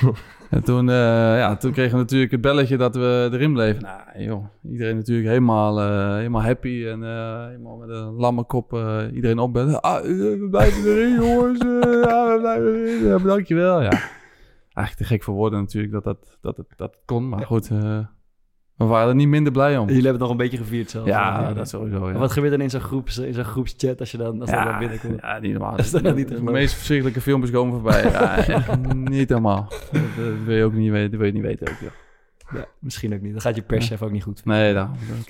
En 0.50 0.64
toen, 0.64 0.88
eh, 0.88 0.94
ja, 1.36 1.56
toen 1.56 1.72
kregen 1.72 1.92
we 1.92 1.98
natuurlijk 1.98 2.32
het 2.32 2.40
belletje 2.40 2.76
dat 2.76 2.94
we 2.94 3.28
erin 3.32 3.52
bleven. 3.52 3.82
Nou, 3.82 4.24
joh, 4.24 4.44
iedereen 4.70 4.96
natuurlijk 4.96 5.28
helemaal, 5.28 5.80
eh, 5.80 6.14
helemaal 6.14 6.42
happy 6.42 6.86
en 6.86 7.02
eh, 7.02 7.46
helemaal 7.46 7.76
met 7.76 7.88
een 7.88 8.12
lamme 8.12 8.44
kop 8.44 8.72
iedereen 9.12 9.38
opbellen. 9.38 9.80
Ah, 9.80 10.02
we 10.02 10.46
blijven 10.50 10.84
erin, 10.84 11.14
jongens. 11.14 11.58
Ja, 12.04 12.32
we 12.32 12.36
blijven 12.40 12.74
erin. 12.74 13.06
Ja, 13.06 13.18
dankjewel. 13.18 13.82
Ja, 13.82 13.90
eigenlijk 14.74 14.96
te 14.96 15.04
gek 15.04 15.22
voor 15.22 15.34
woorden 15.34 15.58
natuurlijk 15.58 15.92
dat 15.92 16.04
dat, 16.04 16.38
dat, 16.40 16.56
het, 16.56 16.66
dat 16.76 16.90
het 16.90 17.02
kon. 17.04 17.28
Maar 17.28 17.46
goed, 17.46 17.70
we 18.86 18.92
waren 18.92 19.08
er 19.08 19.14
niet 19.14 19.28
minder 19.28 19.52
blij 19.52 19.78
om. 19.78 19.86
Jullie 19.86 20.02
hebben 20.02 20.12
het 20.12 20.20
nog 20.20 20.30
een 20.30 20.36
beetje 20.36 20.56
gevierd 20.56 20.90
zelf. 20.90 21.06
Ja, 21.06 21.52
dat 21.52 21.68
sowieso. 21.68 22.10
Ja. 22.10 22.18
Wat 22.18 22.32
gebeurt 22.32 22.52
er 22.52 22.60
in 22.60 22.70
zo'n 22.70 22.80
groeps, 22.80 23.18
in 23.18 23.34
zo'n 23.34 23.44
groepschat 23.44 24.00
als 24.00 24.10
je 24.10 24.16
dan, 24.16 24.40
als 24.40 24.50
dat 24.50 24.58
dan 24.58 24.72
ja, 24.72 24.78
binnenkomt? 24.78 25.20
ja, 25.20 25.38
niet 25.38 25.52
normaal. 25.52 25.76
Is 25.78 25.92
niet 25.92 26.28
de 26.28 26.42
meest 26.42 26.74
verschrikkelijke 26.74 27.20
filmpjes 27.20 27.50
komen 27.50 27.72
voorbij. 27.72 28.10
Ja, 28.10 28.76
niet 28.94 29.28
helemaal. 29.28 29.66
Dat, 29.68 30.02
dat 30.16 30.34
wil 30.44 30.56
je 30.56 30.64
ook 30.64 30.72
niet 30.72 30.90
weten. 30.90 31.10
Dat 31.10 31.18
wil 31.18 31.28
je 31.28 31.34
niet 31.34 31.42
weten 31.42 31.68
ook, 31.68 31.78
joh. 31.80 31.90
Ja, 32.52 32.64
misschien 32.78 33.14
ook 33.14 33.20
niet. 33.20 33.32
Dan 33.32 33.40
gaat 33.40 33.54
je 33.56 33.62
perschef 33.62 34.02
ook 34.02 34.10
niet 34.10 34.22
goed. 34.22 34.44
Nee, 34.44 34.76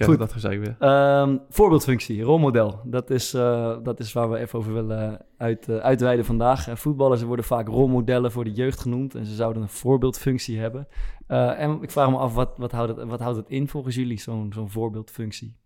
Goed. 0.03 0.19
dat 0.19 0.33
gezeik 0.33 0.61
weer. 0.61 0.77
Ehm, 0.79 1.37
voorbeeldfunctie, 1.49 2.23
rolmodel. 2.23 2.81
Dat 2.85 3.11
is, 3.11 3.35
eh, 3.35 3.77
dat 3.83 4.01
is 4.01 4.13
waar 4.13 4.31
we 4.31 4.39
even 4.39 4.59
over 4.59 4.73
willen 4.73 5.25
uit, 5.37 5.69
eh, 5.69 5.77
uitweiden 5.77 6.25
vandaag. 6.25 6.69
Eh, 6.69 6.77
voetballers 6.77 7.23
worden 7.23 7.45
vaak 7.45 7.69
rolmodellen 7.69 8.33
voor 8.33 8.45
de 8.45 8.53
jeugd 8.53 8.81
genoemd. 8.81 9.15
En 9.15 9.27
ze 9.27 9.35
zouden 9.35 9.63
een 9.63 9.69
voorbeeldfunctie 9.69 10.59
hebben. 10.59 10.89
Eh, 11.27 11.61
en 11.61 11.79
ik 11.83 11.91
vraag 11.91 12.11
me 12.11 12.17
af, 12.17 12.35
wat, 12.35 12.51
wat, 12.57 12.73
houdt, 12.73 12.97
het, 12.97 13.09
wat 13.09 13.21
houdt 13.21 13.37
het 13.37 13.49
in 13.49 13.69
volgens 13.69 13.95
jullie, 13.95 14.21
zo'n 14.21 14.53
zo'n 14.55 14.71
voorbeeldfunctie? 14.71 15.57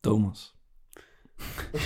Thomas. 0.00 0.56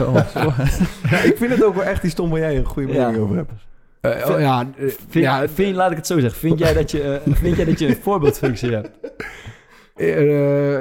ik 1.30 1.34
vind 1.36 1.50
het 1.50 1.64
ook 1.64 1.74
wel 1.74 1.84
echt 1.84 2.02
die 2.02 2.10
stom 2.10 2.30
waar 2.30 2.38
jij 2.38 2.56
een 2.56 2.64
goede 2.64 2.88
mening 2.92 3.14
Ja. 3.16 3.20
over 3.22 3.36
hebt. 3.36 3.52
Eh, 4.00 4.30
oh, 4.30 4.40
ja, 4.40 4.60
eh, 4.76 4.88
Vind, 5.08 5.24
ja, 5.24 5.48
vind, 5.48 5.76
laat 5.76 5.90
ik 5.90 5.96
het 5.96 6.06
zo 6.06 6.18
zeggen. 6.18 6.38
Vind 6.40 6.58
jij 6.58 6.72
dat 6.74 6.90
je, 6.90 7.02
eh, 7.02 7.34
vind 7.42 7.56
jij, 7.56 7.64
dat 7.64 7.78
je 7.78 7.86
een 7.88 7.96
voorbeeldfunctie 7.96 8.70
hebt? 8.70 8.90
eh, 9.96 10.80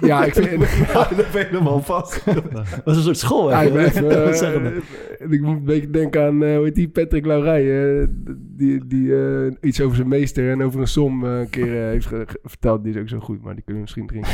ja, 0.00 0.24
ik 0.24 0.34
vind... 0.34 0.48
Ja, 0.92 1.08
dat 1.16 1.30
ben 1.32 1.40
je 1.40 1.46
helemaal 1.46 1.82
vast. 1.82 2.24
Dat 2.84 2.86
is 2.86 2.96
een 2.96 3.02
soort 3.02 3.18
school. 3.18 3.50
Ja, 3.50 3.58
hè? 3.60 3.66
ik, 3.66 3.72
ben 3.72 3.84
even, 3.84 4.82
ik 5.30 5.40
moet 5.40 5.56
een 5.56 5.64
beetje 5.64 5.90
denken 5.90 6.22
aan, 6.22 6.42
eh, 6.44 6.54
hoe 6.54 6.64
heet 6.64 6.74
die, 6.74 6.88
Patrick 6.88 7.26
Laurij. 7.26 7.98
eh, 8.00 8.06
die 8.38 8.86
die 8.86 9.16
eh, 9.16 9.52
iets 9.60 9.80
over 9.80 9.96
zijn 9.96 10.08
meester 10.08 10.50
en 10.50 10.62
over 10.62 10.80
een 10.80 10.88
som 10.88 11.24
een 11.24 11.50
keer 11.50 11.72
heeft 11.72 12.08
verteld. 12.44 12.84
Die 12.84 12.94
is 12.94 13.00
ook 13.00 13.08
zo 13.08 13.18
goed, 13.20 13.42
maar 13.42 13.54
die 13.54 13.64
kunnen 13.64 13.74
we 13.74 13.80
misschien 13.80 14.06
drinken. 14.06 14.32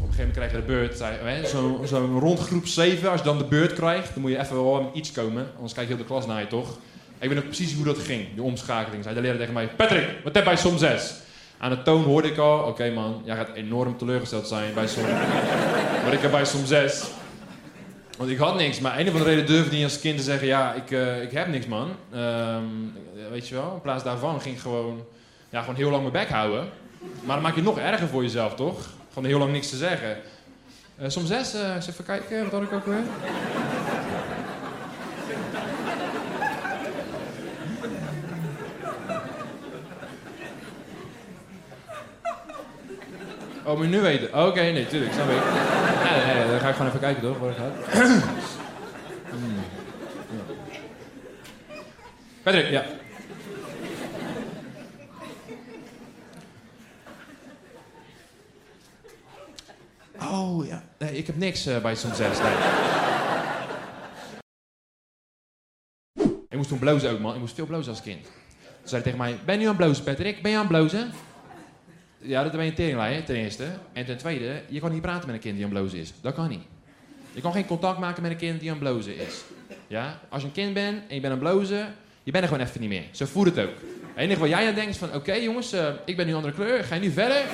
Op 0.00 0.08
een 0.08 0.14
gegeven 0.14 0.18
moment 0.18 0.36
krijg 0.36 0.50
je 0.50 0.56
de 0.56 0.62
beurt. 0.62 1.48
Zo'n 1.48 1.86
zo 1.86 2.18
rond 2.18 2.38
groep 2.38 2.66
7, 2.66 3.10
als 3.10 3.20
je 3.20 3.26
dan 3.26 3.38
de 3.38 3.44
beurt 3.44 3.72
krijgt, 3.72 4.12
dan 4.12 4.22
moet 4.22 4.30
je 4.30 4.38
even 4.38 4.64
wel 4.64 4.82
met 4.82 4.94
iets 4.94 5.12
komen. 5.12 5.46
Anders 5.54 5.74
kijkt 5.74 5.88
heel 5.88 5.98
de 5.98 6.04
klas 6.04 6.26
naar 6.26 6.40
je, 6.40 6.46
toch? 6.46 6.78
Ik 7.18 7.28
weet 7.28 7.34
nog 7.34 7.44
precies 7.44 7.74
hoe 7.74 7.84
dat 7.84 7.98
ging, 7.98 8.26
die 8.34 8.42
omschakeling. 8.42 9.02
Zei 9.02 9.14
de 9.14 9.20
leraar 9.20 9.38
tegen 9.38 9.52
mij, 9.52 9.68
Patrick, 9.76 10.08
wat 10.24 10.34
heb 10.34 10.44
jij 10.44 10.56
som 10.56 10.78
6? 10.78 11.14
Aan 11.58 11.70
de 11.70 11.82
toon 11.82 12.02
hoorde 12.02 12.28
ik 12.28 12.38
al, 12.38 12.58
oké 12.58 12.90
man, 12.90 13.22
jij 13.24 13.36
gaat 13.36 13.54
enorm 13.54 13.96
teleurgesteld 13.96 14.48
zijn 14.48 14.74
bij 14.74 14.86
som... 14.86 15.02
Wat 16.04 16.12
ik 16.12 16.20
heb 16.20 16.30
bij 16.30 16.44
som 16.44 16.66
6. 16.66 17.04
Want 18.18 18.30
ik 18.30 18.38
had 18.38 18.56
niks, 18.56 18.80
maar 18.80 18.98
een 18.98 19.06
of 19.06 19.12
andere 19.12 19.30
reden 19.30 19.46
durfde 19.46 19.74
niet 19.74 19.84
als 19.84 20.00
kind 20.00 20.16
te 20.16 20.22
zeggen, 20.22 20.46
ja, 20.46 20.74
ik, 20.74 20.90
eh, 20.90 21.22
ik 21.22 21.30
heb 21.30 21.46
niks 21.46 21.66
man. 21.66 21.88
Ehm, 22.12 22.64
weet 23.30 23.48
je 23.48 23.54
wel, 23.54 23.72
in 23.74 23.80
plaats 23.80 24.04
daarvan 24.04 24.40
ging 24.40 24.54
ik 24.54 24.60
gewoon, 24.60 25.04
ja, 25.50 25.60
gewoon 25.60 25.76
heel 25.76 25.90
lang 25.90 26.00
mijn 26.00 26.12
bek 26.12 26.28
houden. 26.28 26.68
Maar 27.24 27.34
dan 27.34 27.42
maak 27.42 27.54
je 27.54 27.60
het 27.60 27.68
nog 27.68 27.78
erger 27.78 28.08
voor 28.08 28.22
jezelf, 28.22 28.54
toch? 28.54 28.88
Gewoon 29.12 29.28
heel 29.28 29.38
lang 29.38 29.52
niks 29.52 29.68
te 29.68 29.76
zeggen. 29.76 30.16
Eh 30.98 31.08
som 31.08 31.26
6, 31.26 31.54
eh 31.54 31.74
eens 31.74 31.88
even 31.88 32.04
kijken, 32.04 32.42
wat 32.42 32.52
had 32.52 32.62
ik 32.62 32.72
ook 32.72 32.86
weer? 32.86 33.02
Oh, 43.64 43.76
moet 43.76 43.88
nu 43.88 44.00
weten? 44.00 44.46
Oké, 44.46 44.60
nee, 44.60 44.86
tuurlijk, 44.86 45.12
snap 45.12 45.28
ik. 45.30 45.42
Dan 46.50 46.60
ga 46.60 46.68
ik 46.68 46.74
gewoon 46.74 46.88
even 46.88 47.00
kijken, 47.00 47.22
toch, 47.22 47.38
waar 47.38 47.48
het 47.48 47.58
gaat. 47.58 48.02
Hmm. 49.30 49.60
Patrick, 52.42 52.70
ja. 52.70 52.84
Oh, 60.20 60.66
ja. 60.66 60.82
Nee, 60.98 61.16
ik 61.16 61.26
heb 61.26 61.36
niks 61.36 61.66
eh, 61.66 61.78
bij 61.78 61.94
6, 61.94 62.18
nee. 62.18 62.28
Ik 66.48 66.56
moest 66.56 66.68
toen 66.68 66.78
blozen 66.78 67.10
ook, 67.10 67.18
man. 67.18 67.34
Ik 67.34 67.40
moest 67.40 67.54
veel 67.54 67.66
blozen 67.66 67.92
als 67.92 68.02
kind. 68.02 68.22
Toen 68.22 68.88
zei 68.88 69.02
tegen 69.02 69.18
mij, 69.18 69.38
ben 69.44 69.60
je 69.60 69.68
aan 69.68 69.76
blozen, 69.76 70.04
Patrick? 70.04 70.42
Ben 70.42 70.50
je 70.50 70.58
aan 70.58 70.66
blozen? 70.66 71.10
Ja, 72.18 72.42
dat 72.42 72.52
ben 72.52 72.64
je 72.64 72.72
teringlijn, 72.72 73.24
ten 73.24 73.36
eerste. 73.36 73.64
En 73.92 74.04
ten 74.04 74.16
tweede, 74.16 74.62
je 74.68 74.80
kan 74.80 74.92
niet 74.92 75.02
praten 75.02 75.26
met 75.26 75.34
een 75.34 75.40
kind 75.42 75.54
die 75.54 75.64
aan 75.64 75.70
blozen 75.70 75.98
is. 75.98 76.12
Dat 76.20 76.34
kan 76.34 76.48
niet. 76.48 76.62
Je 77.32 77.40
kan 77.40 77.52
geen 77.52 77.66
contact 77.66 77.98
maken 77.98 78.22
met 78.22 78.30
een 78.30 78.36
kind 78.36 78.60
die 78.60 78.70
aan 78.70 78.78
blozen 78.78 79.16
is. 79.16 79.42
Ja? 79.86 80.20
Als 80.28 80.42
je 80.42 80.48
een 80.48 80.54
kind 80.54 80.74
bent 80.74 81.02
en 81.08 81.14
je 81.14 81.20
bent 81.20 81.32
aan 81.32 81.38
blozen, 81.38 81.94
je 82.22 82.30
bent 82.30 82.44
er 82.44 82.50
gewoon 82.50 82.66
even 82.66 82.80
niet 82.80 82.88
meer. 82.88 83.04
Zo 83.10 83.26
voelt 83.26 83.46
het 83.46 83.58
ook. 83.58 83.74
Het 83.74 84.16
enige 84.16 84.40
wat 84.40 84.48
jij 84.48 84.68
aan 84.68 84.74
denkt 84.74 84.90
is 84.90 84.96
van, 84.96 85.14
oké 85.14 85.32
jongens, 85.32 85.72
eh, 85.72 85.88
ik 86.04 86.16
ben 86.16 86.26
nu 86.26 86.30
een 86.30 86.36
andere 86.36 86.54
kleur, 86.54 86.84
ga 86.84 86.94
je 86.94 87.00
nu 87.00 87.10
verder? 87.10 87.44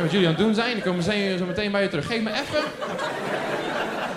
Wat 0.00 0.10
jullie 0.10 0.26
aan 0.26 0.34
het 0.34 0.42
doen 0.42 0.54
zijn, 0.54 0.76
ik 0.76 0.82
kom 0.82 0.96
meteen, 0.96 1.38
zo 1.38 1.46
meteen 1.46 1.72
bij 1.72 1.82
je 1.82 1.88
terug. 1.88 2.06
Geef 2.06 2.22
me 2.22 2.30
even. 2.30 2.64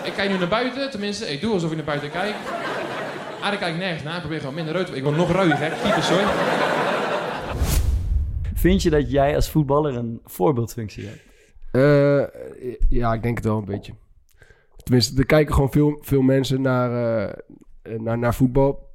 Ik 0.04 0.14
kijk 0.14 0.30
nu 0.30 0.38
naar 0.38 0.48
buiten, 0.48 0.92
tenminste, 0.92 1.32
ik 1.32 1.42
doe 1.42 1.54
alsof 1.54 1.70
ik 1.70 1.76
naar 1.76 1.86
buiten 1.86 2.12
kijk. 2.12 2.36
Ah, 3.42 3.54
ik 3.54 3.60
kijk 3.60 3.78
nergens 3.78 4.04
naar, 4.04 4.14
ik 4.16 4.20
probeer 4.20 4.40
gewoon 4.40 4.56
minder 4.56 4.74
rood 4.74 4.86
te 4.86 4.96
Ik 4.96 5.04
word 5.04 5.16
nog 5.16 5.32
rooier, 5.32 5.58
gek. 5.58 5.74
Typisch 5.74 6.10
hoor. 6.10 6.22
Vind 8.54 8.82
je 8.82 8.90
dat 8.90 9.12
jij 9.12 9.36
als 9.36 9.50
voetballer 9.50 9.96
een 9.96 10.22
voorbeeldfunctie 10.26 11.08
hebt? 11.08 11.22
Eh, 11.72 12.24
ja, 12.90 13.14
ik 13.14 13.24
denk 13.24 13.38
het 13.38 13.46
wel 13.46 13.58
een 13.58 13.66
beetje. 13.66 13.94
Tenminste, 14.84 15.18
er 15.20 15.26
kijken 15.26 15.54
gewoon 15.54 15.72
veel, 15.72 15.98
veel 16.02 16.22
mensen 16.22 16.62
naar, 16.62 16.92
eh, 16.92 18.00
naar, 18.00 18.18
naar 18.18 18.36
voetbal. 18.36 18.90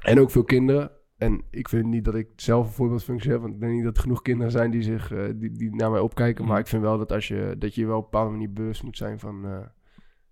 En 0.00 0.20
ook 0.20 0.30
veel 0.30 0.44
kinderen. 0.44 0.90
En 1.18 1.44
ik 1.50 1.68
vind 1.68 1.84
niet 1.86 2.04
dat 2.04 2.14
ik 2.14 2.28
zelf 2.36 2.66
een 2.66 2.72
voorbeeldfunctie 2.72 3.30
heb. 3.30 3.40
Want 3.40 3.54
ik 3.54 3.60
denk 3.60 3.72
niet 3.72 3.84
dat 3.84 3.96
er 3.96 4.02
genoeg 4.02 4.22
kinderen 4.22 4.52
zijn 4.52 4.70
die, 4.70 4.82
zich, 4.82 5.12
eh, 5.12 5.24
die, 5.34 5.52
die 5.52 5.74
naar 5.74 5.90
mij 5.90 6.00
opkijken. 6.00 6.44
Maar 6.44 6.58
ik 6.58 6.66
vind 6.66 6.82
wel 6.82 6.98
dat, 6.98 7.12
als 7.12 7.28
je, 7.28 7.54
dat 7.58 7.74
je 7.74 7.86
wel 7.86 7.96
op 7.96 8.04
een 8.04 8.10
bepaalde 8.10 8.30
manier 8.30 8.52
bewust 8.52 8.82
moet 8.82 8.96
zijn 8.96 9.18
van, 9.18 9.44
eh, 9.46 9.58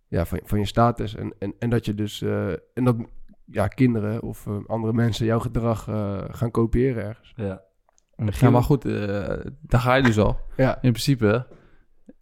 ja, 0.08 0.24
van, 0.26 0.40
van 0.44 0.58
je 0.58 0.64
status. 0.66 1.14
En, 1.14 1.34
en, 1.38 1.54
en 1.58 1.70
dat 1.70 1.84
je 1.84 1.94
dus... 1.94 2.22
eh, 2.22 2.48
en 2.48 2.84
dat 2.84 2.96
ja, 3.44 3.68
kinderen 3.68 4.22
of 4.22 4.46
eh, 4.46 4.58
andere 4.66 4.92
mensen 4.92 5.26
jouw 5.26 5.38
gedrag 5.38 5.88
eh, 5.88 6.24
gaan 6.28 6.50
kopiëren 6.50 7.04
ergens. 7.04 7.32
Ja. 7.36 7.64
Ja, 8.40 8.50
maar 8.50 8.62
goed, 8.62 8.84
eh, 8.84 8.92
daar 9.60 9.80
ga 9.80 9.94
je 9.94 10.02
dus 10.02 10.18
al. 10.18 10.40
Ja, 10.56 10.74
In 10.74 10.90
principe, 10.90 11.46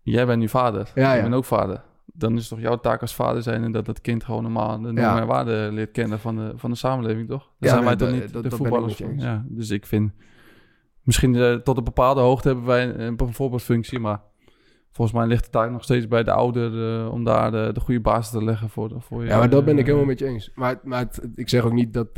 jij 0.03 0.27
bent 0.27 0.39
nu 0.39 0.49
vader. 0.49 0.93
Ja, 0.95 1.13
ik 1.13 1.23
ja. 1.23 1.29
ben 1.29 1.37
ook 1.39 1.45
vader. 1.45 1.83
Dan 2.17 2.33
is 2.35 2.41
het 2.41 2.49
toch 2.49 2.61
jouw 2.61 2.77
taak 2.81 3.01
als 3.01 3.15
vader 3.15 3.43
zijn 3.43 3.65
en 3.65 3.73
dat 3.73 3.87
dat 3.87 4.01
kind 4.01 4.25
gewoon 4.25 4.43
normaal 4.43 4.81
de 4.81 4.93
normen 4.93 5.21
en 5.21 5.27
waarden 5.27 5.73
leert 5.73 5.91
kennen 5.91 6.19
van 6.21 6.37
de, 6.37 6.53
van 6.57 6.71
de 6.71 6.77
samenleving, 6.77 7.29
toch? 7.29 7.43
Daar 7.43 7.53
Ja, 7.59 7.69
zijn 7.69 7.85
wij 7.85 7.97
toch 7.97 8.09
niet 8.11 8.33
de 8.43 8.51
voetballers. 8.57 8.97
Ja, 9.23 9.45
dus 9.49 9.71
ik 9.71 9.87
vind, 9.87 10.13
misschien 11.03 11.35
eh, 11.35 11.55
tot 11.55 11.77
een 11.77 11.85
bepaalde 11.85 12.21
hoogte 12.21 12.49
hebben 12.49 12.67
wij 12.67 12.95
een, 12.95 13.15
een 13.21 13.35
voorbeeldfunctie, 13.35 13.99
maar 13.99 14.21
volgens 14.91 15.17
mij 15.19 15.27
ligt 15.27 15.45
de 15.45 15.51
taak 15.51 15.71
nog 15.71 15.83
steeds 15.85 16.09
bij 16.09 16.23
de 16.23 16.33
ouder 16.33 17.01
eh, 17.05 17.13
om 17.13 17.25
daar 17.25 17.51
de, 17.51 17.71
de 17.73 17.81
goede 17.81 18.01
basis 18.01 18.31
te 18.33 18.45
leggen 18.45 18.69
voor, 18.69 18.91
voor 18.99 19.23
je. 19.23 19.29
Ja, 19.29 19.39
maar 19.39 19.51
dat 19.51 19.65
ben 19.65 19.75
ik 19.75 19.81
eh, 19.81 19.87
helemaal 19.87 20.07
met 20.07 20.19
je 20.19 20.27
eens. 20.27 20.51
Maar, 20.55 20.81
maar 20.83 20.99
het- 20.99 21.29
ik 21.35 21.49
zeg 21.49 21.65
ook 21.65 21.73
niet 21.73 21.93
dat... 21.93 22.09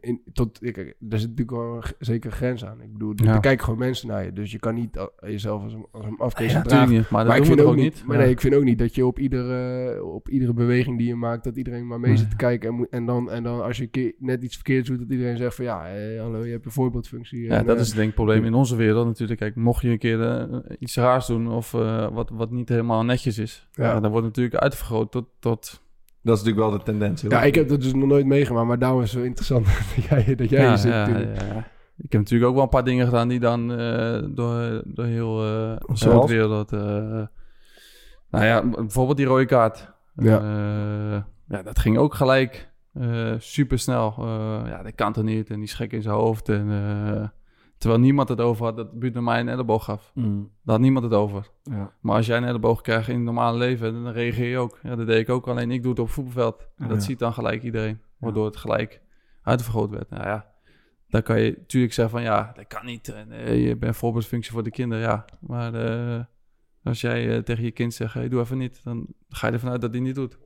in, 0.00 0.22
tot, 0.32 0.58
ik, 0.62 0.76
er 0.76 0.94
zit 1.18 1.28
natuurlijk 1.28 1.50
wel 1.50 1.76
een 1.76 1.82
zekere 1.98 2.32
grens 2.34 2.64
aan. 2.64 2.80
Ik 2.80 2.92
bedoel, 2.92 3.12
Ja. 3.14 3.34
er 3.34 3.40
kijken 3.40 3.64
gewoon 3.64 3.78
mensen 3.78 4.08
naar 4.08 4.24
je. 4.24 4.32
Dus 4.32 4.52
je 4.52 4.58
kan 4.58 4.74
niet 4.74 5.08
jezelf 5.20 5.62
als 5.62 5.72
een, 5.72 5.86
als 5.90 6.04
een 6.04 6.18
afkees 6.18 6.52
Ja, 6.52 6.58
natuurlijk 6.58 6.90
niet, 6.90 7.10
maar, 7.10 7.36
ik 7.36 7.44
vind 7.44 7.60
ook 7.60 7.76
niet, 7.76 8.02
maar 8.06 8.16
Ja. 8.16 8.22
nee, 8.22 8.32
ik 8.32 8.40
vind 8.40 8.54
ook 8.54 8.64
niet 8.64 8.78
dat 8.78 8.94
je 8.94 9.06
op 9.06 9.18
iedere, 9.18 10.04
op 10.04 10.28
iedere 10.28 10.52
beweging 10.52 10.98
die 10.98 11.06
je 11.06 11.14
maakt, 11.14 11.44
dat 11.44 11.56
iedereen 11.56 11.86
maar 11.86 12.00
mee 12.00 12.16
zit 12.16 12.30
te 12.30 12.36
kijken. 12.36 12.68
En, 12.74 12.86
en, 12.90 13.06
dan, 13.06 13.30
en 13.30 13.42
dan 13.42 13.62
als 13.62 13.76
je 13.76 13.86
keer 13.86 14.12
net 14.18 14.42
iets 14.42 14.54
verkeerds 14.54 14.88
doet, 14.88 14.98
dat 14.98 15.10
iedereen 15.10 15.36
zegt 15.36 15.54
van 15.54 15.64
ja, 15.64 15.86
eh, 15.88 16.20
hallo, 16.20 16.44
je 16.44 16.52
hebt 16.52 16.64
een 16.64 16.70
voorbeeldfunctie. 16.72 17.42
Ja, 17.42 17.58
En, 17.58 17.66
dat 17.66 17.76
eh, 17.76 17.82
is 17.82 17.88
denk 17.88 18.00
ik 18.00 18.06
het 18.06 18.14
probleem 18.14 18.44
in 18.44 18.54
onze 18.54 18.76
wereld 18.76 19.06
natuurlijk. 19.06 19.40
Kijk, 19.40 19.56
mocht 19.56 19.82
je 19.82 19.88
een 19.88 19.98
keer 19.98 20.22
eh, 20.22 20.58
iets 20.78 20.96
raars 20.96 21.26
doen 21.26 21.48
of 21.48 21.74
eh, 21.74 22.08
wat, 22.12 22.30
wat 22.30 22.50
niet 22.50 22.68
helemaal 22.68 23.04
netjes 23.04 23.38
is, 23.38 23.68
dan 23.72 24.00
wordt 24.00 24.14
het 24.14 24.22
natuurlijk 24.24 24.54
uitvergroot 24.54 25.12
tot... 25.12 25.26
tot 25.38 25.80
Dat 26.22 26.36
is 26.36 26.42
natuurlijk 26.42 26.70
wel 26.70 26.78
de 26.78 26.84
tendens. 26.84 27.22
heel 27.22 27.30
Ja, 27.30 27.42
ik 27.42 27.54
heb 27.54 27.68
dat 27.68 27.82
dus 27.82 27.94
nog 27.94 28.08
nooit 28.08 28.26
meegemaakt, 28.26 28.66
maar 28.66 28.78
daarom 28.78 29.02
is 29.02 29.12
het 29.12 29.20
zo 29.20 29.26
interessant 29.26 29.66
dat 29.94 30.04
jij, 30.04 30.34
dat 30.34 30.48
jij 30.48 30.62
ja, 30.62 30.68
hier 30.68 30.78
zit. 30.78 30.92
ja, 30.92 31.08
ja, 31.08 31.18
ja. 31.18 31.70
Ik 31.96 32.12
heb 32.12 32.20
natuurlijk 32.20 32.48
ook 32.48 32.54
wel 32.54 32.62
een 32.62 32.68
paar 32.68 32.84
dingen 32.84 33.06
gedaan 33.06 33.28
die 33.28 33.40
dan 33.40 33.72
eh, 33.72 34.22
door, 34.30 34.82
door 34.84 35.04
heel 35.04 35.44
uh, 35.44 35.76
de 35.86 36.24
wereld... 36.26 36.72
eh, 36.72 36.80
nou 38.30 38.44
ja, 38.44 38.62
bijvoorbeeld 38.68 39.16
die 39.16 39.26
rode 39.26 39.44
kaart. 39.44 39.92
Ja. 40.16 40.38
Eh, 40.38 41.22
ja, 41.48 41.62
dat 41.62 41.78
ging 41.78 41.98
ook 41.98 42.14
gelijk 42.14 42.70
super 43.38 43.78
snel. 43.78 44.14
ja, 44.66 44.82
dat 44.82 44.94
kan 44.94 45.12
toch 45.12 45.24
niet 45.24 45.50
en 45.50 45.58
die 45.60 45.68
gek 45.68 45.92
in 45.92 46.02
zijn 46.02 46.14
hoofd. 46.14 46.48
En, 46.48 46.70
eh, 46.70 47.28
terwijl 47.82 48.02
niemand 48.02 48.28
het 48.28 48.40
over 48.40 48.64
had 48.64 48.76
dat 48.76 48.98
buurt 48.98 49.20
mij 49.20 49.40
een 49.40 49.48
elleboog 49.48 49.84
gaf. 49.84 50.10
Mm. 50.14 50.42
Daar 50.42 50.74
had 50.74 50.80
niemand 50.80 51.04
het 51.04 51.14
over. 51.14 51.50
Ja. 51.62 51.92
Maar 52.00 52.16
als 52.16 52.26
jij 52.26 52.36
een 52.36 52.44
elleboog 52.44 52.80
krijgt 52.80 53.08
in 53.08 53.14
het 53.14 53.24
normale 53.24 53.58
leven, 53.58 53.92
dan 53.92 54.12
reageer 54.12 54.48
je 54.48 54.58
ook. 54.58 54.78
Ja, 54.82 54.96
dat 54.96 55.06
deed 55.06 55.18
ik 55.20 55.28
ook, 55.28 55.48
alleen 55.48 55.70
ik 55.70 55.82
doe 55.82 55.90
het 55.90 56.00
op 56.00 56.06
het 56.06 56.14
voetbalveld. 56.14 56.68
En 56.76 56.88
dat 56.88 56.96
Ja. 56.96 57.02
ziet 57.02 57.18
dan 57.18 57.32
gelijk 57.32 57.62
iedereen, 57.62 58.00
waardoor 58.18 58.44
het 58.44 58.56
gelijk 58.56 59.00
uitvergroot 59.42 59.90
werd. 59.90 60.10
Nou 60.10 60.22
ja, 60.24 60.46
dan 61.08 61.22
kan 61.22 61.40
je 61.40 61.54
natuurlijk 61.58 61.92
zeggen 61.92 62.14
van 62.14 62.24
ja, 62.24 62.52
dat 62.54 62.66
kan 62.66 62.84
niet. 62.86 63.08
Eh, 63.08 63.66
je 63.66 63.76
bent 63.76 63.96
voorbeeldfunctie 63.96 64.52
voor 64.52 64.62
de 64.62 64.70
kinderen, 64.70 65.04
ja. 65.04 65.24
Maar 65.40 65.74
eh, 65.74 66.24
als 66.82 67.00
jij 67.00 67.36
eh, 67.36 67.42
tegen 67.42 67.64
je 67.64 67.70
kind 67.70 67.94
zegt, 67.94 68.14
hey, 68.14 68.28
doe 68.28 68.40
even 68.40 68.58
niet, 68.58 68.84
dan 68.84 69.06
ga 69.28 69.46
je 69.46 69.52
ervan 69.52 69.70
uit 69.70 69.80
dat 69.80 69.90
hij 69.92 70.00
niet 70.00 70.14
doet. 70.14 70.38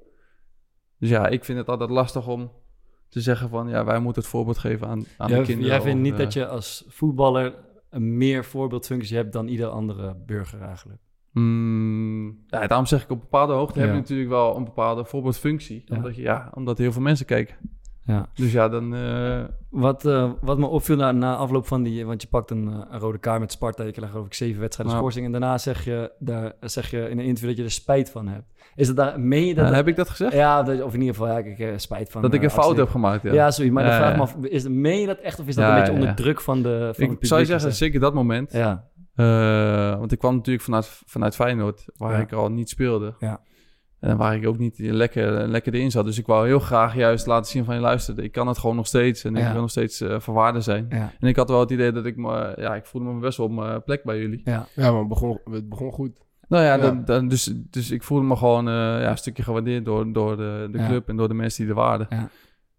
Dus 0.98 1.08
ja, 1.08 1.26
ik 1.26 1.44
vind 1.44 1.58
het 1.58 1.68
altijd 1.68 1.90
lastig 1.90 2.28
om 2.28 2.52
te 3.08 3.20
zeggen 3.20 3.48
van 3.48 3.68
ja, 3.68 3.84
wij 3.84 3.98
moeten 3.98 4.22
het 4.22 4.30
voorbeeld 4.30 4.58
geven 4.58 4.88
aan, 4.88 5.04
aan 5.16 5.28
Jij, 5.28 5.38
de 5.38 5.44
kinderen. 5.44 5.70
jij 5.70 5.80
vindt 5.80 5.96
of, 5.96 6.02
niet 6.02 6.12
eh, 6.12 6.18
dat 6.18 6.32
je 6.32 6.46
als 6.46 6.84
voetballer 6.88 7.54
een 7.90 8.16
meer 8.16 8.44
voorbeeldfunctie 8.44 9.16
hebt 9.16 9.32
dan 9.32 9.48
ieder 9.48 9.68
andere 9.68 10.16
burger 10.26 10.60
eigenlijk? 10.60 11.00
Mm, 11.32 12.44
ja, 12.46 12.66
daarom 12.66 12.86
zeg 12.86 13.02
ik 13.02 13.10
op 13.10 13.20
bepaalde 13.20 13.52
hoogte 13.52 13.78
heb 13.78 13.88
je 13.88 13.94
natuurlijk 13.94 14.28
wel 14.28 14.56
een 14.56 14.64
bepaalde 14.64 15.04
voorbeeldfunctie. 15.04 15.84
Omdat, 15.88 16.16
je, 16.16 16.22
ja, 16.22 16.50
omdat 16.54 16.78
heel 16.78 16.92
veel 16.92 17.02
mensen 17.02 17.26
kijken. 17.26 17.56
Ja. 18.06 18.28
Dus 18.34 18.52
ja, 18.52 18.68
dan... 18.68 18.94
eh, 18.94 19.40
Wat, 19.70 20.04
eh, 20.06 20.30
wat 20.40 20.58
me 20.58 20.66
opviel 20.66 20.96
na, 20.96 21.12
na 21.12 21.36
afloop 21.36 21.66
van 21.66 21.82
die... 21.82 22.06
Want 22.06 22.22
je 22.22 22.28
pakt 22.28 22.50
een, 22.50 22.68
eh, 22.68 22.80
een 22.90 22.98
rode 22.98 23.18
kaart 23.18 23.40
met 23.40 23.52
Sparta. 23.52 23.84
Je 23.84 23.90
krijgt 23.92 24.10
geloof 24.12 24.26
ik 24.26 24.34
zeven 24.34 24.60
wedstrijden 24.60 24.94
Ja. 24.94 25.00
schorsing. 25.00 25.26
En 25.26 25.32
daarna 25.32 25.58
zeg 25.58 25.84
je, 25.84 26.12
daar, 26.18 26.52
zeg 26.60 26.90
je 26.90 26.98
in 27.08 27.18
een 27.18 27.24
interview 27.24 27.48
dat 27.48 27.56
je 27.58 27.64
er 27.64 27.70
spijt 27.70 28.10
van 28.10 28.28
hebt. 28.28 28.44
Is 28.74 28.86
dat 28.86 28.96
daar... 28.96 29.20
Meen 29.20 29.46
je 29.46 29.54
dat... 29.54 29.74
heb 29.74 29.88
ik 29.88 29.96
dat 29.96 30.08
gezegd? 30.08 30.32
ja, 30.32 30.62
dat- 30.62 30.82
of 30.82 30.94
in 30.94 31.00
ieder 31.00 31.14
geval, 31.14 31.30
ja, 31.30 31.38
ik 31.38 31.58
heb 31.58 31.80
spijt 31.80 32.10
van... 32.10 32.22
dat 32.22 32.34
ik 32.34 32.42
een 32.42 32.50
fout 32.50 32.76
heb 32.76 32.88
gemaakt, 32.88 33.22
ja. 33.22 33.32
Ja, 33.32 33.50
sorry. 33.50 33.70
Maar 33.70 33.84
dan 33.84 33.92
vraag 33.92 34.14
me 34.16 34.20
af, 34.22 34.36
is, 34.40 34.68
meen 34.68 35.00
je 35.00 35.06
dat 35.06 35.18
echt? 35.18 35.40
Of 35.40 35.46
is 35.46 35.54
dat 35.54 35.68
een 35.68 35.74
beetje 35.78 35.92
onder 35.92 36.14
druk 36.14 36.40
van 36.40 36.62
de 36.62 36.68
van 36.78 36.78
het 36.86 36.98
ik 36.98 37.08
publiek 37.08 37.26
zou 37.26 37.40
je 37.40 37.46
zeggen, 37.46 37.72
zeker 37.74 38.00
dat 38.00 38.14
moment. 38.14 38.52
Ja, 38.52 38.84
want 39.98 40.12
ik 40.12 40.18
kwam 40.18 40.34
natuurlijk 40.34 40.64
vanuit, 40.64 41.02
vanuit 41.06 41.34
Feyenoord, 41.34 41.84
waar 41.96 42.20
ik 42.20 42.32
al 42.32 42.50
niet 42.50 42.68
speelde. 42.68 43.14
Ja. 43.18 43.40
En 44.00 44.16
waar 44.16 44.34
ik 44.36 44.46
ook 44.46 44.58
niet 44.58 44.78
lekker, 44.78 45.48
lekker 45.48 45.74
erin 45.74 45.90
zat. 45.90 46.04
Dus 46.04 46.18
ik 46.18 46.26
wou 46.26 46.46
heel 46.46 46.58
graag 46.58 46.94
juist 46.94 47.26
laten 47.26 47.50
zien 47.50 47.64
van 47.64 47.74
je 47.74 47.80
luisterde. 47.80 48.22
Ik 48.22 48.32
kan 48.32 48.46
het 48.48 48.58
gewoon 48.58 48.76
nog 48.76 48.86
steeds. 48.86 49.24
En 49.24 49.34
Ja. 49.34 49.46
ik 49.46 49.52
wil 49.52 49.60
nog 49.60 49.70
steeds 49.70 50.00
eh 50.00 50.20
van 50.20 50.34
waarde 50.34 50.60
zijn. 50.60 50.86
ja, 50.88 51.12
En 51.20 51.28
ik 51.28 51.36
had 51.36 51.48
wel 51.48 51.60
het 51.60 51.70
idee 51.70 51.92
dat 51.92 52.06
ik 52.06 52.16
me... 52.16 52.52
Ja, 52.56 52.74
ik 52.74 52.84
voelde 52.86 53.12
me 53.12 53.20
best 53.20 53.38
wel 53.38 53.46
op 53.46 53.52
mijn 53.52 53.82
plek 53.82 54.04
bij 54.04 54.18
jullie. 54.18 54.40
ja. 54.44 54.66
Ja, 54.74 54.90
maar 54.90 54.98
het 55.00 55.08
begon, 55.08 55.40
het 55.50 55.68
begon 55.68 55.92
goed. 55.92 56.20
Nou 56.48 56.64
ja, 56.64 56.74
Ja. 56.74 56.80
Dan, 56.80 57.04
dan, 57.04 57.28
dus, 57.28 57.52
dus 57.70 57.90
ik 57.90 58.02
voelde 58.02 58.24
me 58.24 58.36
gewoon 58.36 58.68
eh, 58.68 58.74
ja, 58.74 59.10
een 59.10 59.18
stukje 59.18 59.42
gewaardeerd 59.42 59.84
door, 59.84 60.12
door 60.12 60.36
de, 60.36 60.68
de 60.72 60.78
Ja. 60.78 60.86
club 60.86 61.08
en 61.08 61.16
door 61.16 61.28
de 61.28 61.34
mensen 61.34 61.60
die 61.62 61.70
er 61.74 61.78
waren. 61.80 62.06
Ja. 62.10 62.28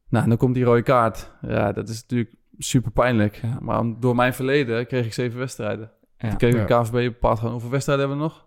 Nou, 0.10 0.24
en 0.24 0.30
dan 0.30 0.38
komt 0.38 0.54
die 0.56 0.64
rode 0.64 0.82
kaart. 0.84 1.32
Ja, 1.42 1.72
dat 1.72 1.90
is 1.90 2.02
natuurlijk 2.02 2.36
super 2.58 2.92
pijnlijk. 2.92 3.36
Ja. 3.42 3.58
Maar 3.62 3.80
om- 3.80 3.98
door 4.00 4.16
mijn 4.16 4.34
verleden 4.34 4.88
kreeg 4.88 5.06
ik 5.06 5.14
zeven 5.14 5.40
wedstrijden. 5.40 5.92
Ja. 6.18 6.28
Toen 6.30 6.38
kreeg 6.38 6.54
de 6.54 6.74
Ja. 6.74 6.82
KVB 6.82 6.92
bepaald 7.14 7.38
gewoon 7.38 7.52
hoeveel 7.54 7.70
wedstrijden 7.70 8.08
hebben 8.08 8.26
we 8.26 8.30
nog? 8.32 8.47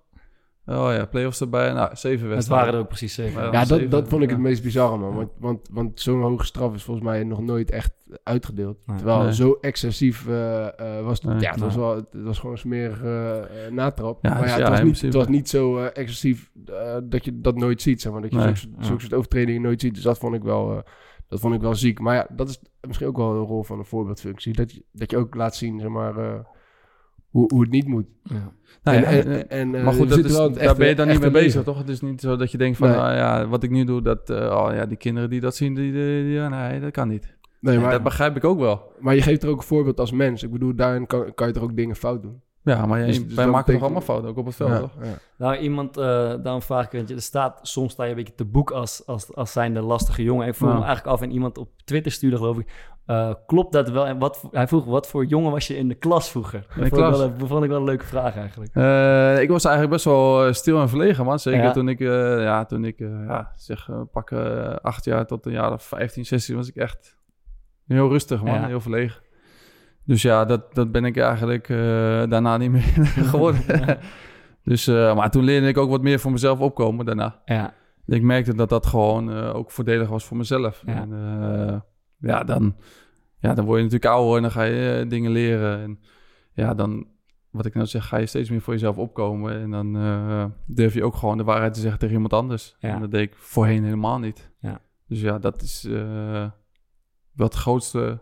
Oh 0.67 0.93
ja, 0.93 1.07
play-offs 1.07 1.41
erbij. 1.41 1.73
Nou, 1.73 1.97
zeven 1.97 2.27
Het 2.27 2.35
wedstrijden. 2.35 2.65
waren 2.67 2.75
er 2.75 2.81
ook 2.85 2.89
precies 2.89 3.15
zeven. 3.15 3.41
Ja. 3.43 3.47
Ja, 3.47 3.59
dat, 3.59 3.67
zeven, 3.69 3.91
dat 3.91 4.09
vond 4.09 4.23
ik 4.23 4.29
ja. 4.29 4.35
het 4.35 4.45
meest 4.45 4.63
bizarre, 4.63 4.97
man. 4.97 5.15
Want, 5.15 5.31
want, 5.39 5.69
want 5.73 6.01
zo'n 6.01 6.21
hoge 6.23 6.45
straf 6.45 6.75
is 6.75 6.83
volgens 6.83 7.07
mij 7.07 7.25
nog 7.25 7.41
nooit 7.41 7.71
echt 7.71 7.93
uitgedeeld. 8.23 8.77
Nee. 8.87 8.97
Terwijl 8.97 9.23
Nee. 9.23 9.35
zo 9.35 9.59
excessief 9.61 10.29
eh, 10.29 10.67
eh, 10.99 11.05
was 11.05 11.23
het. 11.23 11.31
Nee. 11.31 11.41
ja, 11.41 11.51
het 11.51 11.61
was, 11.61 11.77
wel, 11.77 11.95
het 11.95 12.07
was 12.13 12.39
gewoon 12.39 12.53
een 12.53 12.59
smerige 12.61 13.49
eh, 13.67 13.73
natrap. 13.73 14.19
Ja, 14.25 14.31
maar 14.35 14.49
ja, 14.49 14.57
ja, 14.57 14.61
het, 14.61 14.69
was 14.69 14.81
niet, 14.83 15.01
het 15.01 15.15
was 15.15 15.29
niet 15.29 15.49
zo 15.49 15.79
eh, 15.79 15.87
excessief 16.03 16.51
eh, 16.67 16.97
dat 17.05 17.25
je 17.25 17.41
dat 17.41 17.57
nooit 17.57 17.83
ziet. 17.83 18.01
Zeg 18.01 18.13
maar. 18.13 18.21
Dat 18.23 18.31
je 18.31 18.37
Nee. 18.37 18.55
zulke, 18.57 18.77
Ja. 18.79 18.85
zulke 18.85 19.01
soort 19.01 19.15
overtredingen 19.15 19.63
nooit 19.63 19.81
ziet. 19.81 19.95
Dus 19.95 20.03
dat 20.03 20.19
vond 20.19 20.35
ik 20.35 20.43
wel, 20.43 20.71
eh, 20.77 20.83
dat 21.29 21.41
vond 21.41 21.55
ik 21.55 21.61
wel 21.61 21.75
ziek. 21.75 22.01
Maar 22.01 22.15
ja, 22.15 22.27
dat 22.31 22.49
is 22.49 22.61
misschien 22.87 23.09
ook 23.09 23.17
wel 23.17 23.31
een 23.31 23.45
rol 23.47 23.63
van 23.63 23.79
een 23.79 23.85
voorbeeldfunctie. 23.85 24.53
Dat 24.53 24.73
je, 24.73 24.85
dat 24.93 25.11
je 25.11 25.17
ook 25.17 25.35
laat 25.35 25.57
zien, 25.57 25.81
zeg 25.81 25.89
maar... 25.89 26.15
eh, 27.33 27.41
hoe, 27.41 27.51
hoe 27.53 27.61
het 27.63 27.71
niet 27.71 27.87
moet. 27.87 28.07
Ja. 28.23 28.53
Nou 28.83 28.99
ja, 28.99 29.05
en, 29.05 29.27
eh, 29.27 29.35
en, 29.37 29.49
en, 29.51 29.75
eh, 29.75 29.85
maar 29.85 29.93
goed, 29.93 30.09
we 30.09 30.17
dat 30.17 30.25
is, 30.25 30.37
daar 30.37 30.51
echte- 30.51 30.79
ben 30.79 30.89
je 30.89 30.95
dan 30.95 31.09
niet 31.09 31.21
mee 31.21 31.31
bezig, 31.31 31.63
toch? 31.63 31.79
Het 31.79 31.89
is 31.89 32.01
niet 32.01 32.21
zo 32.21 32.37
dat 32.37 32.51
je 32.51 32.59
denkt 32.59 32.77
van, 32.79 32.89
Nee. 32.89 32.97
nou 32.97 33.15
ja, 33.15 33.49
wat 33.49 33.63
ik 33.63 33.71
nu 33.71 33.85
doe, 33.85 34.03
dat, 34.03 34.31
eh, 34.31 34.37
oh 34.37 34.69
ja, 34.75 34.87
die 34.87 34.97
kinderen 34.97 35.31
die 35.31 35.41
dat 35.41 35.57
zien, 35.57 35.75
die, 35.75 35.93
die, 35.93 36.23
die- 36.23 36.33
ja, 36.33 36.49
nee, 36.49 36.81
dat 36.81 36.91
kan 36.91 37.09
niet. 37.09 37.37
Nee, 37.61 37.79
maar, 37.79 37.91
dat 37.91 38.03
begrijp 38.03 38.37
ik 38.37 38.45
ook 38.45 38.59
wel. 38.59 38.93
maar 39.01 39.15
je 39.15 39.23
geeft 39.23 39.43
er 39.43 39.49
ook 39.49 39.57
een 39.59 39.67
voorbeeld 39.67 40.01
als 40.01 40.13
mens. 40.13 40.43
Ik 40.43 40.51
bedoel, 40.51 40.75
daarin 40.75 41.07
kan, 41.07 41.35
kan 41.35 41.47
je 41.47 41.53
toch 41.53 41.63
ook 41.63 41.77
dingen 41.77 41.97
fout 41.97 42.23
doen. 42.23 42.41
Ja, 42.65 42.87
maar 42.87 42.99
jij- 42.99 43.07
Dus- 43.07 43.25
dus 43.27 43.35
wij 43.35 43.47
maken 43.47 43.53
toch 43.53 43.65
betekent- 43.65 43.83
allemaal 43.83 44.01
fouten, 44.03 44.29
ook 44.31 44.37
op 44.37 44.47
het 44.47 44.55
veld, 44.55 44.71
ja, 44.71 44.79
toch? 44.79 44.93
ja. 45.03 45.11
Nou, 45.39 45.57
iemand, 45.57 45.97
eh, 45.97 46.05
daarom 46.43 46.63
vraag 46.63 46.85
ik, 46.85 46.93
want 46.93 47.09
je, 47.09 47.15
er 47.15 47.23
staat, 47.23 47.59
soms 47.63 47.93
sta 47.93 48.05
je 48.05 48.11
een 48.11 48.17
beetje 48.17 48.35
te 48.35 48.45
boek 48.45 48.71
als, 48.71 49.07
als, 49.07 49.35
als 49.35 49.53
zijnde 49.53 49.81
lastige 49.81 50.23
jongen. 50.23 50.47
Ik 50.47 50.55
vroeg 50.55 50.69
Ja. 50.71 50.79
me 50.79 50.85
eigenlijk 50.85 51.17
af 51.17 51.23
en 51.23 51.31
iemand 51.33 51.59
op 51.59 51.69
Twitter 51.85 52.13
stuurde, 52.13 52.37
geloof 52.37 52.59
ik, 52.59 52.89
eh, 53.07 53.35
klopt 53.47 53.73
dat 53.73 53.91
wel? 53.91 54.07
En 54.07 54.19
wat, 54.19 54.45
hij 54.51 54.69
vroeg, 54.69 54.85
wat 54.85 55.07
voor 55.09 55.25
jongen 55.25 55.51
was 55.51 55.67
je 55.67 55.77
in 55.77 55.89
de 55.89 55.95
klas 55.95 56.31
vroeger? 56.31 56.61
Dat 56.61 56.75
vond, 56.77 56.85
ik 56.87 56.93
wel, 56.93 57.21
een- 57.23 57.47
vond 57.49 57.63
ik 57.65 57.71
wel 57.71 57.79
een 57.79 57.85
leuke 57.85 58.05
vraag 58.07 58.37
eigenlijk. 58.37 58.75
Eh, 58.75 59.43
ik 59.43 59.49
was 59.49 59.65
eigenlijk 59.65 59.95
best 59.95 60.05
wel 60.05 60.53
stil 60.53 60.81
en 60.81 60.89
verlegen, 60.89 61.25
man. 61.25 61.39
Zeker 61.39 61.63
Ja. 61.63 61.73
toen 61.73 61.89
ik, 61.89 62.01
eh, 62.01 62.43
ja, 62.43 62.65
toen 62.65 62.85
ik, 62.85 63.01
eh, 63.01 63.09
ja, 63.27 63.53
zeg, 63.57 63.89
pak 64.13 64.33
acht 64.83 65.05
jaar 65.05 65.27
tot 65.27 65.47
een 65.47 65.53
jaar 65.53 65.73
of 65.73 65.83
15, 65.83 66.27
16 66.27 66.57
was 66.57 66.69
ik 66.69 66.77
echt 66.77 67.19
heel 67.87 68.09
rustig, 68.09 68.43
man. 68.43 68.55
Ja. 68.55 68.67
Heel 68.67 68.81
verlegen. 68.81 69.23
Dus 70.05 70.23
ja, 70.23 70.45
dat, 70.45 70.75
dat 70.75 70.93
ben 70.93 71.05
ik 71.05 71.17
eigenlijk 71.17 71.69
eh, 71.69 71.77
daarna 72.29 72.57
niet 72.57 72.71
meer 72.71 72.83
geworden. 73.33 73.99
dus, 74.65 74.87
eh, 74.87 75.17
maar 75.17 75.31
toen 75.31 75.45
leerde 75.45 75.69
ik 75.69 75.79
ook 75.79 75.91
wat 75.91 76.03
meer 76.03 76.21
voor 76.21 76.31
mezelf 76.31 76.61
opkomen 76.61 77.05
daarna. 77.05 77.43
Ja, 77.45 77.75
Ik 78.07 78.23
merkte 78.23 78.55
dat 78.55 78.69
dat 78.69 78.87
gewoon 78.87 79.33
eh, 79.33 79.55
ook 79.55 79.71
voordelig 79.71 80.09
was 80.09 80.25
voor 80.25 80.37
mezelf. 80.37 80.83
Ja. 80.87 80.95
En 80.95 81.11
ja, 82.19 82.45
dan, 82.45 82.77
ja, 83.39 83.55
dan 83.55 83.65
word 83.65 83.77
je 83.77 83.85
natuurlijk 83.85 84.13
ouder 84.13 84.37
en 84.37 84.43
dan 84.43 84.51
ga 84.51 84.63
je 84.63 85.07
dingen 85.09 85.31
leren. 85.31 85.81
En 85.81 85.99
ja, 86.53 86.75
dan, 86.75 87.07
wat 87.51 87.67
ik 87.67 87.75
nou 87.75 87.87
zeg, 87.87 88.07
ga 88.07 88.17
je 88.17 88.27
steeds 88.27 88.51
meer 88.51 88.61
voor 88.61 88.73
jezelf 88.73 88.97
opkomen. 88.97 89.61
En 89.61 89.71
dan 89.71 89.93
durf 90.67 90.95
je 90.95 91.05
ook 91.05 91.17
gewoon 91.17 91.37
de 91.37 91.45
waarheid 91.45 91.75
te 91.75 91.81
zeggen 91.81 91.99
tegen 91.99 92.15
iemand 92.15 92.33
anders. 92.33 92.77
Ja. 92.79 92.95
En 92.95 93.01
dat 93.01 93.11
deed 93.11 93.31
ik 93.31 93.37
voorheen 93.37 93.85
helemaal 93.85 94.19
niet. 94.19 94.51
Ja. 94.61 94.81
Dus 95.07 95.21
ja, 95.21 95.39
dat 95.39 95.63
is 95.63 95.83
wel 97.33 97.47
het 97.47 97.55
grootste 97.55 98.21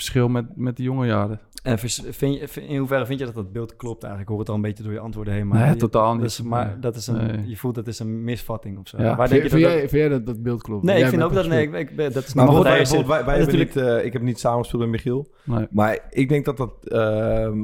verschil 0.00 0.28
met, 0.28 0.56
met 0.56 0.76
de 0.76 0.82
jonge 0.82 1.06
jaren. 1.06 1.40
en 1.62 1.78
vind 1.78 2.54
je, 2.54 2.60
in 2.66 2.78
hoeverre 2.78 3.06
vind 3.06 3.18
je 3.18 3.24
dat 3.24 3.34
dat 3.34 3.52
beeld 3.52 3.76
klopt 3.76 4.02
eigenlijk? 4.02 4.22
Ik 4.22 4.28
hoor 4.28 4.38
het 4.38 4.48
al 4.48 4.54
een 4.54 4.60
beetje 4.60 4.82
door 4.82 4.92
je 4.92 4.98
antwoorden 4.98 5.34
heen. 5.34 5.48
Maar 5.48 5.58
Nee, 5.60 5.68
je- 5.68 5.76
totaal 5.76 6.12
niet. 6.12 6.22
Dus, 6.22 6.42
maar 6.42 6.80
dat 6.80 6.96
is 6.96 7.06
een, 7.06 7.26
Nee. 7.26 7.48
je 7.48 7.56
voelt 7.56 7.74
dat 7.74 7.86
is 7.86 7.98
een 7.98 8.24
misvatting 8.24 8.78
of 8.78 8.88
zo. 8.88 8.96
Ja. 8.96 9.16
Waar 9.16 9.28
Vind, 9.28 9.30
denk 9.30 9.42
je 9.42 9.48
vind 9.48 9.62
dat 9.62 9.70
jij, 9.70 9.80
dat- 9.80 9.90
vind 9.90 10.02
jij 10.02 10.10
dat 10.10 10.26
dat 10.26 10.42
beeld 10.42 10.62
klopt? 10.62 10.84
Nee, 10.84 10.94
Jij 10.94 11.04
ik 11.04 11.10
vind 11.10 11.22
ook 11.22 11.32
dat... 11.32 11.46
Nee, 11.46 11.68
ik, 11.68 11.74
ik, 11.90 11.96
dat 12.14 12.24
is 12.26 12.34
Maar 12.34 12.48
goed, 12.48 12.62
wij, 12.62 13.36
hebben 13.38 13.56
niet, 13.56 13.76
eh, 13.76 14.04
ik 14.04 14.12
heb 14.12 14.22
niet 14.22 14.38
samengespeeld 14.38 14.82
met 14.82 14.90
Michiel. 14.90 15.30
Nee. 15.44 15.66
Maar 15.70 15.98
ik 16.10 16.28
denk 16.28 16.44
dat 16.44 16.56
dat 16.56 16.72
ehm, 16.88 17.58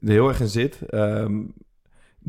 er 0.00 0.10
heel 0.12 0.28
erg 0.28 0.40
in 0.40 0.48
zit. 0.48 0.80
Ehm, 0.86 1.42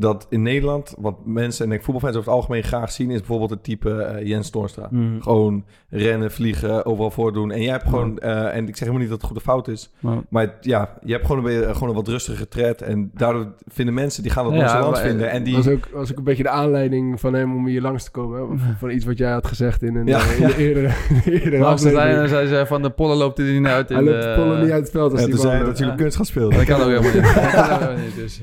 dat 0.00 0.26
in 0.30 0.42
Nederland, 0.42 0.94
wat 0.98 1.14
mensen 1.24 1.66
en 1.66 1.72
ik 1.72 1.82
voetbalfans 1.82 2.16
over 2.16 2.28
het 2.30 2.38
algemeen 2.40 2.62
graag 2.62 2.92
zien, 2.92 3.10
is 3.10 3.18
bijvoorbeeld 3.18 3.50
het 3.50 3.64
type 3.64 4.02
eh, 4.02 4.26
Jens 4.26 4.50
Toornstra. 4.50 4.88
Mhm. 4.90 5.20
Gewoon 5.20 5.64
rennen, 5.90 6.30
vliegen, 6.32 6.86
overal 6.86 7.10
voordoen. 7.10 7.50
En 7.50 7.62
jij 7.62 7.70
hebt 7.72 7.88
gewoon, 7.88 8.18
eh, 8.18 8.56
en 8.56 8.62
ik 8.68 8.76
zeg 8.76 8.78
helemaal 8.78 9.00
niet 9.00 9.08
dat 9.08 9.18
het 9.18 9.26
goed 9.26 9.36
of 9.36 9.42
fout 9.42 9.68
is, 9.68 9.90
Maar- 10.00 10.18
maar 10.28 10.42
het- 10.42 10.54
ja, 10.60 10.94
je 11.04 11.12
hebt 11.12 11.26
gewoon 11.26 11.44
een, 11.44 11.50
beetje- 11.58 11.74
gewoon 11.74 11.88
een 11.88 11.94
wat 11.94 12.08
rustige 12.08 12.48
tred. 12.48 12.82
En 12.82 13.10
daardoor 13.14 13.46
vinden 13.66 13.94
mensen, 13.94 14.22
die 14.22 14.32
gaan 14.32 14.44
dat 14.44 14.52
Ja, 14.52 14.58
nonchalant 14.60 14.92
maar- 14.92 15.02
vinden. 15.02 15.30
En 15.30 15.42
die, 15.42 15.54
was, 15.54 15.68
ook, 15.68 15.88
was 15.92 16.10
ook 16.10 16.18
een 16.18 16.24
beetje 16.24 16.42
de 16.42 16.48
aanleiding 16.48 17.20
van 17.20 17.34
hem 17.34 17.56
om 17.56 17.66
hier 17.66 17.80
langs 17.80 18.04
te 18.04 18.10
komen. 18.10 18.40
Hè? 18.40 18.46
Van, 18.46 18.60
van 18.78 18.90
iets 18.90 19.04
wat 19.04 19.18
jij 19.18 19.30
had 19.30 19.46
gezegd 19.46 19.82
in 19.82 19.96
een 19.96 20.06
Ja. 20.06 20.18
eh, 20.20 20.40
in 20.40 20.46
de 20.46 20.56
eerdere, 20.56 20.90
eerdere 21.44 21.64
aflevering. 21.64 22.28
zei, 22.28 22.46
ze 22.46 22.64
van 22.66 22.82
de 22.82 22.90
pollen 22.90 23.16
loopt 23.16 23.38
hij 23.38 23.46
er 23.46 23.52
niet 23.60 23.66
uit. 23.66 23.88
Hij 23.88 23.98
in 23.98 24.04
loopt 24.04 24.22
de- 24.22 24.34
pollen 24.36 24.60
niet 24.62 24.70
uit 24.70 24.82
het 24.82 24.90
veld 24.90 25.12
als 25.12 25.20
en 25.20 25.26
die 25.26 25.34
toen 25.34 25.44
zei 25.44 25.52
man, 25.54 25.62
hij 25.62 25.72
eh, 25.72 25.72
natuurlijk 25.72 25.98
kunst 25.98 26.16
gaat 26.16 26.26
spelen. 26.26 26.50
Dat 26.50 26.64
kan 26.64 26.80
ook 26.80 26.86
helemaal 26.88 27.12
niet. 27.12 27.22
Dat 27.22 27.32
kan 27.32 27.44
ook 27.64 27.80
helemaal 27.80 28.04
niet. 28.04 28.14
Dus, 28.16 28.40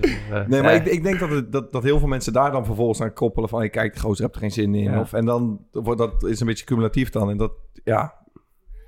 Nee, 0.47 0.61
maar 0.61 0.73
ik, 0.75 0.85
ik 0.85 1.03
denk 1.03 1.19
dat, 1.19 1.29
het, 1.29 1.44
dat, 1.49 1.71
dat 1.71 1.83
heel 1.83 1.99
veel 1.99 2.07
mensen 2.07 2.33
daar 2.33 2.51
dan 2.51 2.65
vervolgens 2.65 3.01
aan 3.01 3.13
koppelen 3.13 3.49
van... 3.49 3.59
Hey, 3.59 3.69
kijk, 3.69 3.93
de 3.93 3.99
gozer 3.99 4.23
hebt 4.23 4.35
er 4.35 4.41
geen 4.41 4.51
zin 4.51 4.75
in. 4.75 4.91
Ja. 4.91 4.99
Of, 4.99 5.13
en 5.13 5.25
dan 5.25 5.65
wordt 5.71 5.99
dat 5.99 6.23
is 6.23 6.39
een 6.39 6.47
beetje 6.47 6.65
cumulatief 6.65 7.09
dan. 7.09 7.29
En 7.29 7.37
dat, 7.37 7.51
ja, 7.83 8.13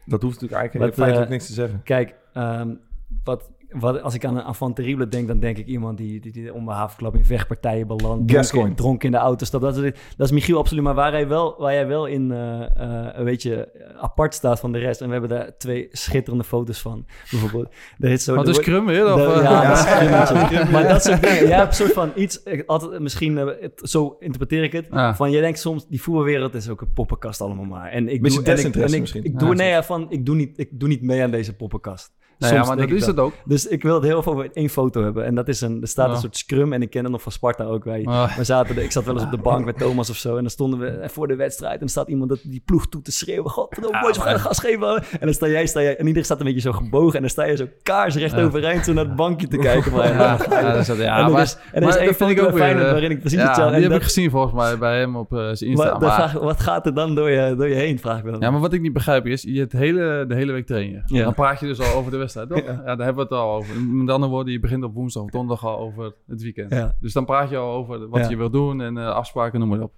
dat 0.05 0.21
hoeft 0.21 0.41
natuurlijk 0.41 0.61
eigenlijk 0.61 0.85
Wat, 0.85 0.93
feitelijk 0.93 1.25
eh, 1.25 1.31
niks 1.31 1.47
te 1.47 1.53
zeggen. 1.53 1.83
Kijk, 1.83 2.15
ehm, 2.33 2.75
wat, 3.23 3.51
wat, 3.69 4.01
als 4.01 4.13
ik 4.13 4.25
aan 4.25 4.37
een 4.37 4.43
enfant 4.45 4.75
terrible 4.75 5.07
denk, 5.07 5.27
dan 5.27 5.39
denk 5.39 5.57
ik 5.57 5.65
iemand 5.67 5.97
die, 5.97 6.19
die, 6.19 6.31
die 6.31 6.53
om 6.53 6.65
de 6.65 6.71
havenklap 6.71 7.15
in 7.15 7.25
vechtpartijen 7.25 7.87
belandt. 7.87 8.31
Gascoigne. 8.31 8.49
Dronken, 8.75 8.75
dronken 8.75 9.05
in 9.05 9.11
de 9.11 9.17
auto 9.17 9.45
stapt. 9.45 9.63
Dat 9.63 9.77
is, 9.77 9.91
dat 10.17 10.27
is 10.27 10.31
Michiel 10.33 10.57
absoluut. 10.57 10.83
Maar 10.83 10.93
waar, 10.93 11.11
hij 11.11 11.27
wel, 11.27 11.55
waar 11.57 11.73
jij 11.73 11.87
wel 11.87 12.05
in 12.05 12.31
eh, 12.31 12.61
eh, 12.61 13.07
een 13.13 13.25
beetje 13.25 13.69
apart 13.99 14.33
staat 14.33 14.59
van 14.59 14.71
de 14.71 14.77
rest. 14.79 15.01
En 15.01 15.05
we 15.07 15.11
hebben 15.11 15.29
daar 15.29 15.57
twee 15.57 15.87
schitterende 15.91 16.43
foto's 16.43 16.81
van. 16.81 17.05
Bijvoorbeeld. 17.31 17.73
Er 17.99 18.09
is 18.11 18.23
zo, 18.23 18.35
Wat 18.35 18.47
is 18.47 18.59
Krum 18.59 18.85
weer? 18.85 19.13
Of, 19.13 19.15
de- 19.35 19.41
ja, 19.43 19.61
Ja. 19.63 19.67
dat 19.69 19.77
is 19.77 19.85
Krummetje. 19.97 20.71
Maar 20.71 20.87
dat 20.87 21.03
soort 21.03 21.21
dingen. 21.21 21.47
Jij 21.47 21.57
hebt 21.57 21.67
een 21.67 21.73
soort 21.75 21.93
van 21.93 22.11
iets, 22.15 22.41
altijd 22.65 22.99
misschien, 22.99 23.37
eh, 23.37 23.45
het- 23.61 23.79
zo 23.83 24.15
interpreteer 24.19 24.63
ik 24.63 24.71
het. 24.71 24.87
Ja. 24.91 25.15
Van 25.15 25.31
je 25.31 25.41
denkt 25.41 25.59
soms, 25.59 25.87
die 25.87 26.01
voetbalwereld 26.01 26.53
is 26.53 26.69
ook 26.69 26.81
een 26.81 26.93
poppenkast 26.93 27.41
allemaal 27.41 27.65
maar. 27.65 27.89
En 27.91 28.07
ik 28.09 28.21
Beetje 28.21 28.37
doe, 28.37 28.45
en 28.45 28.51
ik, 28.51 28.55
desinteresse 28.55 28.95
en 28.95 29.01
ik, 29.03 29.13
misschien. 29.13 29.23
ik 29.23 29.31
Ja, 29.41 29.45
doe, 29.45 29.55
nee, 29.55 29.69
ja, 29.69 29.83
van, 29.83 30.05
ik, 30.09 30.25
doe 30.25 30.35
niet, 30.35 30.59
ik 30.59 30.69
doe 30.79 30.87
niet 30.89 31.01
mee 31.01 31.23
aan 31.23 31.31
deze 31.31 31.55
poppenkast. 31.55 32.15
Nou 32.39 32.53
ja, 32.53 32.63
maar 32.65 32.75
dat 32.75 32.85
ik 32.89 32.91
is 32.91 33.05
het 33.05 33.19
ook. 33.19 33.33
Dus 33.45 33.67
ik 33.67 33.83
wil 33.83 33.93
het 33.95 34.03
heel 34.03 34.23
veel 34.23 34.31
over 34.31 34.49
één 34.53 34.69
foto 34.69 35.03
hebben. 35.03 35.25
En 35.25 35.35
dat 35.35 35.47
is 35.47 35.61
een, 35.61 35.81
er 35.81 35.87
staat 35.87 36.09
een 36.09 36.17
soort 36.17 36.37
scrum 36.37 36.73
en 36.73 36.81
ik 36.81 36.89
ken 36.89 37.03
het 37.03 37.11
nog 37.11 37.21
van 37.21 37.31
Sparta 37.31 37.63
ook. 37.63 37.83
Wij, 37.83 38.03
Ah. 38.05 38.37
we 38.37 38.43
zaten, 38.43 38.83
ik 38.83 38.91
zat 38.91 39.03
wel 39.05 39.13
eens 39.13 39.23
op 39.23 39.31
de 39.31 39.37
bank 39.37 39.65
met 39.65 39.77
Thomas 39.77 40.09
of 40.09 40.15
zo. 40.15 40.35
En 40.35 40.41
dan 40.41 40.49
stonden 40.51 40.79
we 40.79 41.09
voor 41.09 41.27
de 41.27 41.35
wedstrijd. 41.35 41.73
En 41.73 41.79
dan 41.79 41.89
staat 41.89 42.07
iemand 42.07 42.29
dat, 42.29 42.39
die 42.43 42.61
ploeg 42.65 42.87
toe 42.87 43.01
te 43.01 43.11
schreeuwen. 43.11 43.49
Godverdomme, 43.51 43.99
boys, 44.01 44.15
we 44.17 44.23
gaan 44.23 44.39
gas 44.39 44.59
geven. 44.59 44.95
En 44.95 45.19
dan 45.19 45.33
sta 45.33 45.47
jij, 45.47 45.65
sta 45.67 45.81
jij, 45.81 45.91
en 45.97 46.01
iedereen 46.03 46.25
staat 46.25 46.39
een 46.39 46.45
beetje 46.45 46.61
zo 46.61 46.71
gebogen. 46.71 47.15
En 47.15 47.21
dan 47.21 47.29
sta 47.29 47.43
je 47.45 47.55
zo 47.55 47.65
kaarsrecht 47.83 48.35
Ja. 48.35 48.43
overeind 48.43 48.85
zo 48.85 48.93
naar 48.93 49.05
het 49.05 49.15
bankje 49.15 49.47
te 49.47 49.57
kijken. 49.57 49.91
Maar, 49.91 50.05
Ja, 50.07 50.37
ja, 50.49 50.71
dat 50.73 50.87
is 50.87 50.87
ja, 50.97 51.17
en 51.27 51.33
er 51.33 51.41
is, 51.41 51.57
en 51.71 51.81
er 51.81 51.87
maar 51.87 51.97
één 51.97 52.09
ik 52.09 52.15
foto 52.15 52.51
weer, 52.51 52.77
eh, 52.85 52.91
waarin 52.91 53.11
ik 53.11 53.19
precies 53.19 53.41
hetzelfde... 53.41 53.73
die 53.73 53.83
heb 53.83 53.91
ik 53.91 53.97
dat- 53.97 54.03
gezien 54.03 54.29
volgens 54.29 54.53
mij 54.53 54.77
bij 54.77 54.99
hem 54.99 55.15
op 55.15 55.33
eh, 55.33 55.37
zijn 55.39 55.69
Insta. 55.69 55.83
maar, 55.83 55.99
dan 55.99 56.07
maar- 56.07 56.17
vraag 56.17 56.33
ik, 56.35 56.41
wat 56.41 56.59
gaat 56.59 56.85
er 56.85 56.93
dan 56.93 57.15
door 57.15 57.29
je, 57.29 57.55
door 57.55 57.67
je 57.67 57.75
heen, 57.75 57.99
vraag 57.99 58.17
ik 58.17 58.23
me 58.23 58.31
dan. 58.31 58.39
Ja, 58.39 58.51
maar 58.51 58.59
wat 58.61 58.73
ik 58.73 58.81
niet 58.81 58.93
begrijp 58.93 59.25
is, 59.25 59.41
je 59.41 59.59
het 59.59 59.71
hele, 59.71 60.25
de 60.27 60.35
hele 60.35 60.51
week 60.51 60.65
train 60.65 60.89
je. 60.89 61.01
Ja. 61.05 61.23
Dan 61.23 61.33
praat 61.33 61.59
je 61.59 61.65
dus 61.65 61.79
al 61.79 61.93
over 61.97 62.11
de 62.11 62.17
wedstrijd, 62.33 62.49
toch? 62.49 62.75
Ja. 62.75 62.81
Ja. 62.85 62.95
daar 62.95 63.05
hebben 63.05 63.27
we 63.27 63.33
het 63.35 63.43
al 63.43 63.55
over. 63.55 63.81
Met 63.81 64.09
andere 64.09 64.31
woorden, 64.31 64.53
je 64.53 64.59
begint 64.59 64.83
op 64.83 64.93
woensdag 64.93 65.23
of 65.23 65.29
donderdag 65.29 65.65
al 65.65 65.77
over 65.79 66.13
het 66.27 66.41
weekend. 66.41 66.71
Ja. 66.71 66.95
Dus 66.99 67.13
dan 67.13 67.25
praat 67.25 67.49
je 67.49 67.57
al 67.57 67.73
over 67.73 68.09
wat 68.09 68.29
je 68.29 68.37
wil 68.37 68.49
doen 68.49 68.81
en 68.81 68.97
eh, 68.97 69.07
afspraken, 69.07 69.59
noem 69.59 69.69
maar 69.69 69.81
op. 69.81 69.91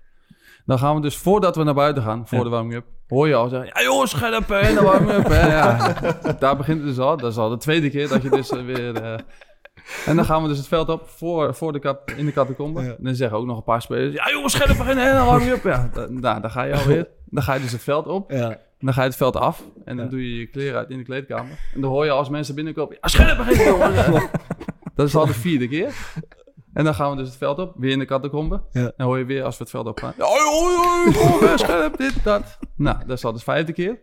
Dan 0.65 0.80
gaan 0.80 0.96
we 0.96 1.02
dus, 1.02 1.18
voordat 1.18 1.56
we 1.56 1.63
naar 1.63 1.74
buiten 1.74 2.04
gaan, 2.04 2.28
voor 2.28 2.44
de 2.44 2.50
warming-up, 2.50 2.86
hoor 3.08 3.28
je 3.28 3.36
al 3.36 3.50
zeggen, 3.50 3.72
ja 3.74 3.84
jongens, 3.84 4.12
scherp 4.12 4.48
hè, 4.48 4.74
de 4.74 4.82
warming-up. 4.82 5.28
Ja. 5.50 5.94
Daar 6.39 6.58
begint 6.58 6.78
het 6.78 6.88
dus 6.88 7.00
al. 7.00 7.18
Dat 7.18 7.32
is 7.32 7.38
al 7.38 7.50
de 7.50 7.58
tweede 7.58 7.89
keer 7.89 8.08
dat 8.08 8.22
je 8.22 8.30
dus 8.30 8.50
eh, 8.50 8.65
weer... 8.65 8.96
eh, 8.96 9.20
en 10.06 10.15
dan 10.15 10.26
gaan 10.26 10.42
we 10.42 10.48
dus 10.48 10.58
het 10.58 10.68
veld 10.68 10.89
op 10.89 11.08
voor, 11.08 11.56
voor 11.56 11.74
de 11.74 11.80
kap, 11.80 12.12
in 12.12 12.26
de 12.26 12.34
catacombe. 12.34 12.82
Ja. 12.82 12.88
En 12.88 12.98
dan 13.00 13.15
zeggen 13.15 13.38
ook 13.38 13.46
nog 13.46 13.58
een 13.58 13.63
paar 13.63 13.82
spelers, 13.82 14.13
ja 14.13 14.32
jongens, 14.32 14.54
scherp 14.54 14.78
beginnen, 14.78 15.06
hè, 15.06 15.20
de 15.20 15.26
warming-up. 15.26 15.63
Ja, 15.63 15.89
nou, 16.10 16.42
dan 16.42 16.52
ga 16.52 16.63
je 16.63 16.76
alweer. 16.76 17.08
Dan 17.26 17.44
ga 17.44 17.54
je 17.54 17.62
dus 17.62 17.72
het 17.72 17.82
veld 17.84 18.08
op. 18.08 18.32
Ja. 18.32 18.58
En 18.80 18.86
dan 18.86 18.94
ga 18.94 19.02
je 19.02 19.08
het 19.08 19.18
veld 19.18 19.36
af 19.36 19.63
en 19.86 19.96
dan 19.96 20.06
Ja. 20.06 20.12
doe 20.12 20.32
je 20.34 20.39
je 20.39 20.48
kleren 20.48 20.78
uit 20.80 20.89
in 20.89 20.98
de 20.98 21.04
kleedkamer. 21.04 21.60
En 21.74 21.82
dan 21.82 21.89
hoor 21.89 22.06
je 22.06 22.12
als 22.12 22.30
mensen 22.30 22.56
binnenkomen, 22.56 22.98
ja, 23.02 23.08
scherp. 23.08 23.38
Dat 24.96 25.08
is 25.08 25.15
al 25.15 25.26
de 25.26 25.34
vierde 25.34 25.68
keer. 25.68 25.96
En 26.74 26.84
dan 26.84 26.96
gaan 26.96 27.12
we 27.12 27.18
dus 27.18 27.28
het 27.28 27.38
veld 27.38 27.60
op, 27.60 27.74
weer 27.78 27.92
in 27.92 28.00
de 28.00 28.06
catacombe. 28.06 28.62
Ja. 28.72 28.82
En 28.82 28.94
dan 28.98 29.08
hoor 29.08 29.18
je 29.18 29.26
weer 29.26 29.44
als 29.44 29.58
we 29.58 29.63
het 29.63 29.72
veld 29.72 29.88
op 29.88 30.00
gaan. 30.00 30.13
Ja, 30.18 30.24
hoi, 30.26 31.13
hoi, 31.15 31.58
scherp, 31.58 31.98
dit, 31.98 32.24
dat. 32.24 32.58
Nou, 32.76 32.98
dat 33.08 33.18
is 33.18 33.26
al 33.26 33.34
de 33.34 33.39
vijfde 33.39 33.74
keer. 33.74 34.00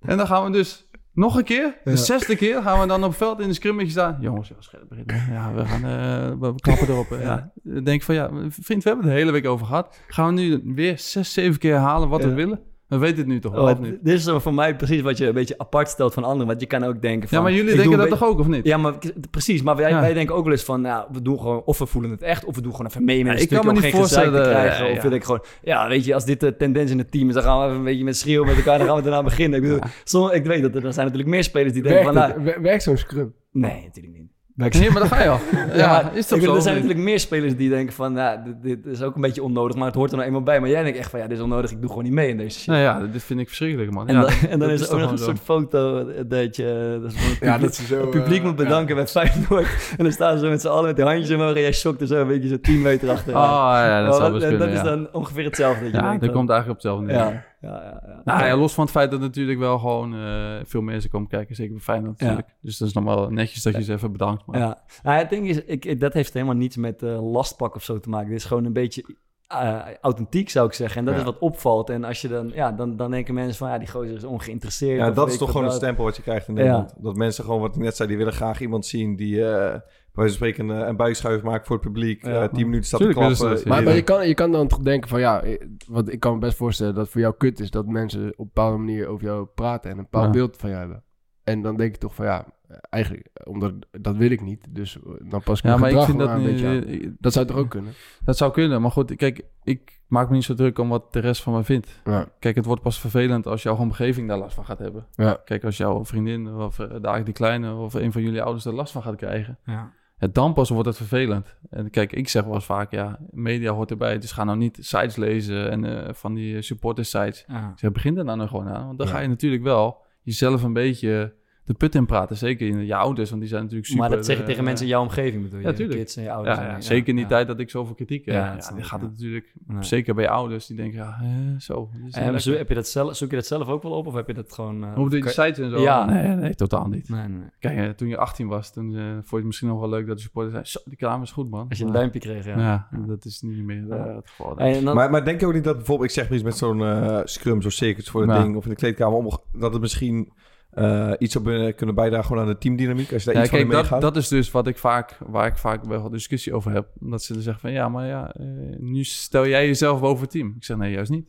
en 0.00 0.16
dan 0.16 0.26
gaan 0.26 0.44
we 0.44 0.50
dus 0.50 0.90
nog 1.12 1.36
een 1.36 1.44
keer, 1.44 1.76
de 1.84 1.90
Ja. 1.90 1.96
zesde 1.96 2.36
keer, 2.36 2.62
gaan 2.62 2.80
we 2.80 2.86
dan 2.86 3.02
op 3.04 3.08
het 3.08 3.18
veld 3.18 3.40
in 3.40 3.48
de 3.48 3.54
scrimmage 3.54 3.90
staan. 3.90 4.18
Jongens, 4.20 4.48
ja, 4.48 4.54
scherp 4.58 4.88
beginnen. 4.88 5.32
Ja, 5.32 5.54
we 5.54 5.64
gaan, 5.66 5.84
eh, 5.84 6.48
we 6.48 6.54
klappen 6.60 6.88
erop. 6.88 7.08
hè. 7.08 7.22
Ja. 7.22 7.50
Dan 7.62 7.84
denk 7.84 8.02
van, 8.02 8.14
ja, 8.14 8.30
vriend, 8.48 8.82
we 8.82 8.88
hebben 8.88 9.04
het 9.06 9.14
de 9.14 9.20
hele 9.20 9.32
week 9.32 9.46
over 9.46 9.66
gehad. 9.66 10.00
Gaan 10.08 10.34
we 10.34 10.40
nu 10.40 10.62
weer 10.74 10.98
zes, 10.98 11.32
zeven 11.32 11.58
keer 11.58 11.72
herhalen 11.72 12.08
wat 12.08 12.22
Ja. 12.22 12.28
we 12.28 12.34
willen? 12.34 12.60
We 12.88 12.98
weten 12.98 13.16
het 13.18 13.26
nu 13.26 13.40
toch 13.40 13.52
wel, 13.52 13.68
Oh, 13.68 13.78
niet? 13.78 13.98
dit 14.02 14.14
is 14.14 14.30
voor 14.36 14.54
mij 14.54 14.76
precies 14.76 15.00
wat 15.00 15.18
je 15.18 15.26
een 15.26 15.34
beetje 15.34 15.58
apart 15.58 15.88
stelt 15.88 16.14
van 16.14 16.24
anderen. 16.24 16.46
Want 16.46 16.60
je 16.60 16.66
kan 16.66 16.84
ook 16.84 17.02
denken 17.02 17.28
van... 17.28 17.38
Ja, 17.38 17.44
maar 17.44 17.52
jullie 17.52 17.70
ik 17.72 17.76
denken 17.78 17.98
dat 17.98 18.08
toch 18.08 18.24
ook, 18.24 18.38
of 18.38 18.46
niet? 18.46 18.64
Ja, 18.66 18.76
maar 18.76 18.94
precies. 19.30 19.62
Maar 19.62 19.76
wij, 19.76 19.90
Ja. 19.90 20.00
wij 20.00 20.12
denken 20.14 20.34
ook 20.34 20.42
wel 20.44 20.52
eens 20.52 20.62
van, 20.64 20.80
nou, 20.80 21.06
we 21.12 21.22
doen 21.22 21.38
gewoon, 21.38 21.62
of 21.64 21.78
we 21.78 21.86
voelen 21.86 22.10
het 22.10 22.22
echt, 22.22 22.44
of 22.44 22.54
we 22.54 22.62
doen 22.62 22.70
gewoon 22.72 22.86
even 22.86 23.04
mee 23.04 23.16
met 23.16 23.26
Ja, 23.26 23.32
een 23.32 23.38
ik 23.38 23.46
stukje 23.46 23.64
kan 23.64 23.66
me 23.74 23.78
om 23.78 23.84
niet 23.84 23.92
geen 23.94 24.02
gezeik 24.02 24.24
te 24.24 24.30
voorstellen, 24.30 24.58
krijgen. 24.62 24.84
ja, 24.84 24.90
Of 24.90 24.96
ja. 24.96 25.02
wil 25.02 25.12
ik 25.12 25.24
gewoon, 25.24 25.44
ja, 25.62 25.88
weet 25.88 26.04
je, 26.04 26.14
als 26.14 26.24
dit 26.24 26.40
de 26.40 26.56
tendens 26.56 26.90
in 26.90 26.98
het 26.98 27.10
team 27.10 27.28
is, 27.28 27.34
dan 27.34 27.42
gaan 27.42 27.58
we 27.58 27.64
even 27.64 27.76
een 27.78 27.84
beetje 27.84 28.04
met 28.04 28.16
schreeuwen 28.16 28.46
met 28.46 28.56
elkaar, 28.56 28.78
dan 28.78 28.86
gaan 28.86 29.02
we 29.02 29.08
eraan 29.08 29.24
beginnen. 29.24 29.58
Ik 29.58 29.64
bedoel, 29.64 29.80
soms, 30.04 30.32
ik 30.32 30.44
weet 30.46 30.62
dat 30.62 30.74
er, 30.74 30.84
er 30.86 30.92
zijn 30.92 31.06
natuurlijk 31.06 31.34
meer 31.34 31.44
spelers 31.44 31.72
die 31.72 31.82
denken 31.82 32.02
Werkt, 32.04 32.18
van, 32.18 32.26
het? 32.28 32.34
nou, 32.36 32.44
Wer- 32.54 32.62
werkt 32.62 32.82
zo'n 32.82 32.96
scrum? 32.96 33.34
nee, 33.52 33.82
natuurlijk 33.84 34.16
niet. 34.16 34.30
Nee, 34.58 34.90
maar 34.90 35.00
dan 35.00 35.08
ga 35.08 35.22
je 35.22 35.28
al. 35.28 35.38
Ja, 35.72 35.76
Ja, 35.76 36.10
is 36.10 36.26
toch 36.26 36.42
zo? 36.42 36.54
er 36.54 36.62
zijn 36.62 36.74
natuurlijk 36.74 37.00
meer 37.04 37.20
spelers 37.20 37.56
die 37.56 37.68
denken 37.70 37.94
van, 37.94 38.12
nou, 38.12 38.38
dit, 38.44 38.62
dit 38.62 38.86
is 38.86 39.02
ook 39.02 39.14
een 39.14 39.20
beetje 39.20 39.42
onnodig, 39.42 39.76
maar 39.76 39.86
het 39.86 39.94
hoort 39.94 40.10
er 40.10 40.16
nou 40.16 40.28
eenmaal 40.28 40.42
bij. 40.42 40.60
Maar 40.60 40.68
jij 40.68 40.82
denkt 40.82 40.98
echt 40.98 41.10
van, 41.10 41.20
ja, 41.20 41.26
dit 41.26 41.36
is 41.36 41.42
onnodig, 41.42 41.70
ik 41.70 41.80
doe 41.80 41.88
gewoon 41.88 42.04
niet 42.04 42.12
mee 42.12 42.28
in 42.28 42.36
deze 42.36 42.58
shit. 42.58 42.66
Nou 42.66 42.80
ja, 42.80 43.00
dit 43.12 43.22
vind 43.22 43.40
ik 43.40 43.46
verschrikkelijk, 43.48 43.90
man. 43.92 44.08
En, 44.08 44.14
ja, 44.14 44.20
dan, 44.20 44.30
en 44.50 44.58
dan 44.58 44.68
dat 44.68 44.80
is 44.80 44.88
er 44.88 44.94
ook 44.94 45.00
nog 45.00 45.10
een 45.10 45.18
soort 45.18 45.38
foto 45.44 46.04
dat 46.26 46.56
je 46.56 46.98
dat 47.02 47.12
Ja, 47.40 47.52
publiek, 47.52 47.60
dat 47.60 47.74
zo... 47.74 48.00
het 48.00 48.10
publiek 48.10 48.38
eh, 48.40 48.44
moet 48.44 48.56
bedanken 48.56 48.94
bij 48.94 49.06
Feyenoord. 49.06 49.68
En 49.98 50.04
dan 50.04 50.12
staan 50.12 50.38
ze 50.38 50.44
zo 50.44 50.50
met 50.50 50.60
z'n 50.60 50.68
allen 50.68 50.84
met 50.86 50.96
die 50.96 51.04
handjes 51.04 51.30
omhoog 51.30 51.54
en 51.54 51.60
jij 51.60 51.72
schokt 51.72 52.00
er 52.00 52.06
zo 52.06 52.20
een 52.20 52.26
beetje 52.28 52.48
zo 52.48 52.60
10 52.60 52.82
meter 52.82 53.10
achter. 53.10 53.34
Oh 53.34 53.40
ja, 53.40 53.98
dat 54.00 54.08
Maar 54.08 54.12
zou 54.20 54.22
wat- 54.22 54.32
best 54.32 54.42
en 54.44 54.48
kunnen, 54.58 54.66
dat 54.74 54.76
is 54.84 54.90
ja. 54.90 54.96
dan 54.96 55.08
ongeveer 55.12 55.44
hetzelfde. 55.44 55.82
Dat 55.84 55.90
je 55.92 55.96
Ja, 55.98 56.08
denkt 56.08 56.24
dat 56.24 56.32
komt 56.34 56.50
eigenlijk 56.50 56.78
op 56.84 56.84
hetzelfde 56.84 57.06
neer. 57.12 57.46
Ja. 57.60 58.20
Nou 58.24 58.58
los 58.58 58.74
van 58.74 58.84
het 58.84 58.92
feit 58.92 59.10
dat 59.10 59.20
natuurlijk 59.20 59.58
wel 59.58 59.78
gewoon 59.78 60.14
eh, 60.14 60.56
veel 60.64 60.80
mensen 60.82 61.10
komen 61.10 61.28
kijken, 61.28 61.54
zeker 61.54 61.72
bij 61.72 61.82
Feyenoord 61.82 62.20
natuurlijk. 62.20 62.48
Dus 62.60 62.78
dat 62.78 62.88
is 62.88 62.94
nog 62.94 63.04
wel 63.04 63.30
netjes 63.30 63.62
dat 63.62 63.74
je 63.76 63.82
ze 63.82 63.92
even 63.92 64.12
bedankt. 64.12 64.46
Maar 64.46 64.58
Ja. 64.58 64.82
Nou, 65.02 65.18
het 65.18 65.30
ding 65.30 65.48
is, 65.48 65.64
ik, 65.64 65.84
ik- 65.84 66.00
dat 66.00 66.12
heeft 66.12 66.32
helemaal 66.32 66.54
niets 66.54 66.76
met 66.76 67.02
eh, 67.02 67.32
lastpak 67.32 67.74
of 67.74 67.82
zo 67.84 68.00
te 68.00 68.08
maken. 68.08 68.28
Dit 68.28 68.38
is 68.38 68.44
gewoon 68.44 68.64
een 68.64 68.72
beetje 68.72 69.16
eh, 69.48 69.78
authentiek, 70.00 70.50
zou 70.50 70.66
ik 70.66 70.72
zeggen. 70.72 70.98
En 70.98 71.04
dat 71.04 71.14
Ja. 71.14 71.20
is 71.20 71.26
wat 71.26 71.38
opvalt. 71.38 71.90
En 71.90 72.04
als 72.04 72.20
je 72.20 72.28
dan, 72.28 72.50
ja, 72.54 72.72
dan, 72.72 72.96
dan 72.96 73.10
denken 73.10 73.34
mensen 73.34 73.56
van, 73.56 73.68
ja, 73.68 73.78
die 73.78 73.88
gozer 73.90 74.16
is 74.16 74.24
ongeïnteresseerd. 74.24 74.98
Ja, 74.98 75.10
dat 75.10 75.28
is 75.28 75.38
toch 75.38 75.50
gewoon 75.50 75.66
een 75.66 75.72
stempel 75.72 76.04
wat 76.04 76.16
je 76.16 76.22
krijgt 76.22 76.48
in 76.48 76.54
Ja. 76.54 76.60
Nederland. 76.60 76.94
Dat 76.98 77.16
mensen 77.16 77.44
gewoon, 77.44 77.60
wat 77.60 77.76
ik 77.76 77.82
net 77.82 77.96
zei, 77.96 78.08
die 78.08 78.18
willen 78.18 78.32
graag 78.32 78.60
iemand 78.60 78.86
zien 78.86 79.16
die 79.16 79.44
eh 79.44 79.74
bij 80.12 80.26
wijze 80.26 80.38
van 80.38 80.48
spreken 80.48 80.76
een, 80.80 80.88
een 80.88 80.96
buikschuif 80.96 81.42
maakt 81.42 81.66
voor 81.66 81.76
het 81.76 81.84
publiek. 81.84 82.24
Ja. 82.26 82.42
eh, 82.42 82.48
tien 82.52 82.64
minuten 82.64 82.86
staat 82.86 83.00
Tuurlijk 83.00 83.28
te 83.34 83.36
klappen. 83.44 83.68
Maar, 83.68 83.94
je, 83.94 84.02
kan, 84.02 84.28
je 84.28 84.34
kan 84.34 84.52
dan 84.52 84.68
toch 84.68 84.78
denken 84.78 85.08
van 85.08 85.20
ja, 85.20 85.42
want 85.88 86.12
ik 86.12 86.20
kan 86.20 86.32
me 86.32 86.38
best 86.38 86.56
voorstellen 86.56 86.94
dat 86.94 87.08
voor 87.08 87.20
jou 87.20 87.34
kut 87.38 87.60
is 87.60 87.70
dat 87.70 87.86
mensen 87.86 88.26
op 88.28 88.38
een 88.38 88.44
bepaalde 88.54 88.76
manier 88.76 89.06
over 89.06 89.24
jou 89.24 89.46
praten 89.54 89.90
en 89.90 89.96
een 89.96 90.02
bepaald 90.02 90.24
Ja. 90.24 90.30
beeld 90.30 90.56
van 90.56 90.68
jou 90.70 90.80
hebben. 90.80 91.02
En 91.48 91.62
dan 91.62 91.76
denk 91.76 91.92
je 91.92 91.98
toch 91.98 92.14
van 92.14 92.24
ja, 92.26 92.46
eigenlijk, 92.90 93.26
eh, 93.32 93.52
omdat 93.52 93.72
dat 93.90 94.16
wil 94.16 94.30
ik 94.30 94.40
niet, 94.40 94.66
dus 94.68 94.96
eh, 94.96 95.02
dan 95.28 95.42
pas 95.42 95.58
ik 95.58 95.64
ja, 95.64 95.76
mijn 95.76 95.80
maar 95.80 95.90
ik 95.90 95.96
gedrag 95.96 96.06
vind 96.06 96.18
dat 96.18 96.28
maar 96.28 96.36
een 96.36 96.42
niet... 96.42 96.52
beetje 96.62 96.96
aan. 97.02 97.10
eh, 97.10 97.16
Dat 97.18 97.32
zou 97.32 97.46
toch 97.46 97.56
ook 97.56 97.68
kunnen? 97.70 97.92
Dat 98.24 98.36
zou 98.36 98.52
kunnen, 98.52 98.82
maar 98.82 98.90
goed, 98.90 99.14
kijk, 99.16 99.44
ik 99.62 100.00
maak 100.06 100.28
me 100.28 100.34
niet 100.34 100.44
zo 100.44 100.54
druk 100.54 100.78
om 100.78 100.88
wat 100.88 101.12
de 101.12 101.18
rest 101.20 101.42
van 101.42 101.52
me 101.52 101.64
vindt. 101.64 102.00
Ja. 102.04 102.28
Kijk, 102.38 102.54
het 102.56 102.64
wordt 102.64 102.82
pas 102.82 103.00
vervelend 103.00 103.46
als 103.46 103.62
jouw 103.62 103.76
omgeving 103.76 104.28
daar 104.28 104.38
last 104.38 104.54
van 104.54 104.64
gaat 104.64 104.78
hebben. 104.78 105.06
Ja. 105.12 105.40
Kijk, 105.44 105.64
als 105.64 105.76
jouw 105.76 106.04
vriendin 106.04 106.54
of 106.54 106.78
uh, 106.78 106.86
daar 107.00 107.24
die 107.24 107.34
kleine 107.34 107.74
of 107.74 107.94
een 107.94 108.12
van 108.12 108.22
jullie 108.22 108.42
ouders 108.42 108.64
er 108.64 108.72
last 108.74 108.92
van 108.92 109.02
gaat 109.02 109.16
krijgen. 109.16 109.58
Ja. 109.64 109.92
Ja, 110.20 110.28
dan 110.32 110.52
pas 110.52 110.70
wordt 110.70 110.86
het 110.88 110.96
vervelend. 110.96 111.56
En 111.70 111.90
kijk, 111.90 112.12
ik 112.12 112.28
zeg 112.28 112.44
wel 112.44 112.54
eens 112.54 112.64
vaak, 112.64 112.90
ja, 112.90 113.18
media 113.30 113.72
hoort 113.72 113.90
erbij. 113.90 114.18
Dus 114.18 114.32
ga 114.32 114.44
nou 114.44 114.58
niet 114.58 114.78
sites 114.80 115.16
lezen 115.16 115.70
en 115.70 115.84
eh, 116.06 116.14
van 116.14 116.34
die 116.34 116.62
supporters 116.62 117.10
sites. 117.10 117.44
Ja. 117.48 117.70
Ik 117.72 117.78
zeg, 117.78 117.92
begin 117.92 118.18
er 118.18 118.24
nou 118.24 118.38
nog 118.38 118.48
gewoon 118.48 118.68
aan. 118.68 118.86
Want 118.86 118.98
dan 118.98 119.06
Ja. 119.06 119.12
ga 119.12 119.18
je 119.20 119.28
natuurlijk 119.28 119.62
wel 119.62 120.06
jezelf 120.22 120.62
een 120.62 120.72
beetje 120.72 121.34
de 121.68 121.74
put 121.74 121.94
in 121.94 122.06
praten. 122.06 122.36
Zeker 122.36 122.68
in 122.68 122.86
je 122.86 122.94
ouders, 122.94 123.28
want 123.30 123.40
die 123.40 123.50
zijn 123.50 123.62
natuurlijk 123.62 123.88
super... 123.88 124.06
maar 124.08 124.16
dat 124.16 124.26
zeg 124.26 124.36
je 124.36 124.42
eh, 124.42 124.48
tegen 124.48 124.64
mensen 124.64 124.84
in 124.86 124.92
jouw 124.92 125.02
omgeving, 125.02 125.42
bedoel 125.42 125.58
je? 125.58 125.64
Ja, 125.64 125.70
Je 125.70 125.76
tuurlijk. 125.76 125.98
kids 125.98 126.16
en 126.16 126.22
je 126.22 126.32
ouders. 126.32 126.56
Ja, 126.58 126.64
en- 126.66 126.70
ja, 126.70 126.80
zeker 126.80 127.08
in 127.08 127.14
die 127.14 127.24
ja. 127.24 127.30
tijd 127.30 127.46
dat 127.46 127.58
ik 127.60 127.70
zoveel 127.70 127.94
kritiek 127.94 128.24
heb. 128.24 128.34
Ja, 128.34 128.50
dan 128.52 128.62
gaat 128.84 129.00
ja. 129.00 129.06
het 129.06 129.10
natuurlijk... 129.16 129.52
Nee. 129.66 129.82
Zeker 129.82 130.14
bij 130.14 130.28
ouders 130.28 130.66
die 130.66 130.76
denken, 130.76 130.98
ja, 130.98 131.18
eh, 131.22 131.28
zo. 131.58 131.90
En 132.10 132.40
zo, 132.40 132.52
heb 132.52 132.68
je 132.68 132.74
dat 132.74 132.88
zelf, 132.88 133.16
zoek 133.16 133.30
je 133.30 133.36
dat 133.36 133.46
zelf 133.46 133.68
ook 133.68 133.82
wel 133.82 133.92
op 133.92 134.06
of 134.06 134.14
heb 134.14 134.26
je 134.26 134.34
dat 134.34 134.52
gewoon... 134.52 134.84
eh, 134.84 134.94
Hoe 134.94 135.08
doe 135.10 135.18
je 135.18 135.24
de 135.24 135.30
sites 135.30 135.58
en 135.58 135.70
zo? 135.70 135.80
Ja. 135.80 136.04
Nee, 136.04 136.26
nee, 136.36 136.54
totaal 136.54 136.86
niet. 136.88 137.08
Nee, 137.08 137.28
nee. 137.28 137.48
Kijk, 137.58 137.78
eh, 137.78 137.88
toen 137.88 138.08
je 138.08 138.16
18 138.16 138.46
was, 138.48 138.72
toen 138.72 138.96
eh, 138.96 139.02
vond 139.12 139.28
je 139.30 139.36
het 139.36 139.44
misschien 139.44 139.68
nog 139.68 139.80
wel 139.80 139.88
leuk 139.88 140.06
dat 140.06 140.16
de 140.16 140.22
supporters 140.22 140.52
zei... 140.54 140.64
Zo, 140.66 140.90
die 140.90 140.98
kamer 140.98 141.22
is 141.26 141.32
goed, 141.32 141.50
man. 141.50 141.66
Als 141.68 141.78
je 141.78 141.84
een 141.84 141.92
duimpje 141.92 142.20
kreeg, 142.20 142.44
ja. 142.44 142.58
Ja, 142.58 142.88
dat 143.06 143.24
is 143.24 143.40
niet 143.40 143.64
meer 143.64 143.90
eh, 143.90 143.98
Ja. 144.06 144.14
het 144.14 144.28
geval. 144.28 144.56
En 144.58 144.84
dan, 144.84 144.94
Maar, 144.94 145.10
maar 145.10 145.24
denk 145.24 145.40
je 145.40 145.46
ook 145.46 145.54
niet 145.54 145.64
dat 145.64 145.76
bijvoorbeeld, 145.76 146.08
ik 146.08 146.14
zeg 146.14 146.24
maar 146.24 146.34
iets 146.34 146.44
met 146.44 146.56
zo'n 146.56 146.82
eh, 146.82 147.20
scrum, 147.24 147.62
zo'n 147.62 147.70
circuit 147.70 148.08
voor 148.08 148.20
het 148.20 148.30
Ja. 148.30 148.42
ding 148.42 148.56
of 148.56 148.64
in 148.64 148.70
de 148.70 148.76
kleedkamer, 148.76 149.18
om, 149.18 149.30
dat 149.52 149.72
het 149.72 149.80
misschien 149.82 150.32
eh, 150.70 151.12
iets 151.18 151.32
zou 151.32 151.44
kunnen- 151.44 151.74
kunnen 151.74 151.94
bijdragen 151.94 152.26
gewoon 152.26 152.42
aan 152.42 152.48
de 152.48 152.58
teamdynamiek, 152.58 153.12
als 153.12 153.24
je 153.24 153.26
daar 153.26 153.34
Ja, 153.36 153.40
iets 153.40 153.50
van 153.50 153.58
kijk, 153.68 153.70
in 153.84 153.90
dat, 153.90 154.00
dat 154.00 154.16
is 154.16 154.28
dus 154.28 154.50
wat 154.50 154.66
ik 154.66 154.78
vaak, 154.78 155.18
waar 155.26 155.46
ik 155.46 155.56
vaak 155.56 155.84
wel 155.84 156.10
discussie 156.10 156.54
over 156.54 156.72
heb. 156.72 156.88
Omdat 157.00 157.22
ze 157.22 157.32
dan 157.32 157.42
zeggen 157.42 157.60
van, 157.60 157.72
ja, 157.72 157.88
maar 157.88 158.06
ja, 158.06 158.32
eh, 158.32 158.46
nu 158.78 159.04
stel 159.04 159.46
jij 159.46 159.66
jezelf 159.66 160.00
boven 160.00 160.22
het 160.22 160.30
team. 160.30 160.54
Ik 160.56 160.64
zeg, 160.64 160.76
nee, 160.76 160.92
juist 160.92 161.10
niet. 161.10 161.28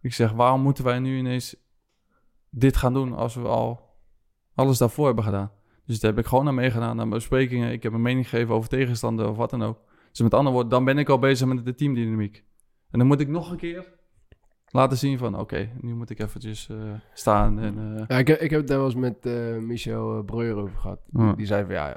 Ik 0.00 0.12
zeg, 0.12 0.32
waarom 0.32 0.60
moeten 0.60 0.84
wij 0.84 0.98
nu 0.98 1.18
ineens 1.18 1.56
dit 2.50 2.76
gaan 2.76 2.92
doen 2.92 3.12
als 3.12 3.34
we 3.34 3.48
al 3.48 3.80
alles 4.54 4.78
daarvoor 4.78 5.06
hebben 5.06 5.24
gedaan? 5.24 5.50
Dus 5.86 6.00
daar 6.00 6.10
heb 6.10 6.20
ik 6.20 6.26
gewoon 6.26 6.48
aan 6.48 6.54
meegedaan, 6.54 7.00
aan 7.00 7.10
besprekingen. 7.10 7.72
Ik 7.72 7.82
heb 7.82 7.92
een 7.92 8.02
mening 8.02 8.28
gegeven 8.28 8.54
over 8.54 8.68
tegenstander 8.68 9.28
of 9.28 9.36
wat 9.36 9.50
dan 9.50 9.62
ook. 9.62 9.78
Dus 10.10 10.20
met 10.20 10.34
andere 10.34 10.52
woorden, 10.52 10.70
dan 10.70 10.84
ben 10.84 10.98
ik 10.98 11.08
al 11.08 11.18
bezig 11.18 11.46
met 11.48 11.64
de 11.64 11.74
teamdynamiek. 11.74 12.44
En 12.90 12.98
dan 12.98 13.08
moet 13.08 13.20
ik 13.20 13.28
nog 13.28 13.50
een 13.50 13.56
keer 13.56 13.94
laten 14.76 14.96
zien 14.98 15.18
van, 15.18 15.38
oké, 15.38 15.68
nu 15.80 15.94
moet 15.94 16.10
ik 16.10 16.18
eventjes 16.20 16.68
eh, 16.70 16.76
staan 17.12 17.58
en... 17.58 17.74
eh, 17.96 18.02
Ja, 18.08 18.18
ik, 18.18 18.26
heb, 18.28 18.40
ik 18.40 18.50
heb 18.50 18.58
het 18.60 18.68
daar 18.68 18.76
wel 18.78 18.86
eens 18.86 18.94
met 18.94 19.26
eh, 19.26 19.56
Michel 19.60 20.22
Breuer 20.22 20.56
over 20.56 20.76
gehad. 20.76 21.00
Ja. 21.12 21.32
Die 21.32 21.46
zei 21.46 21.64
van 21.64 21.74
ja, 21.74 21.96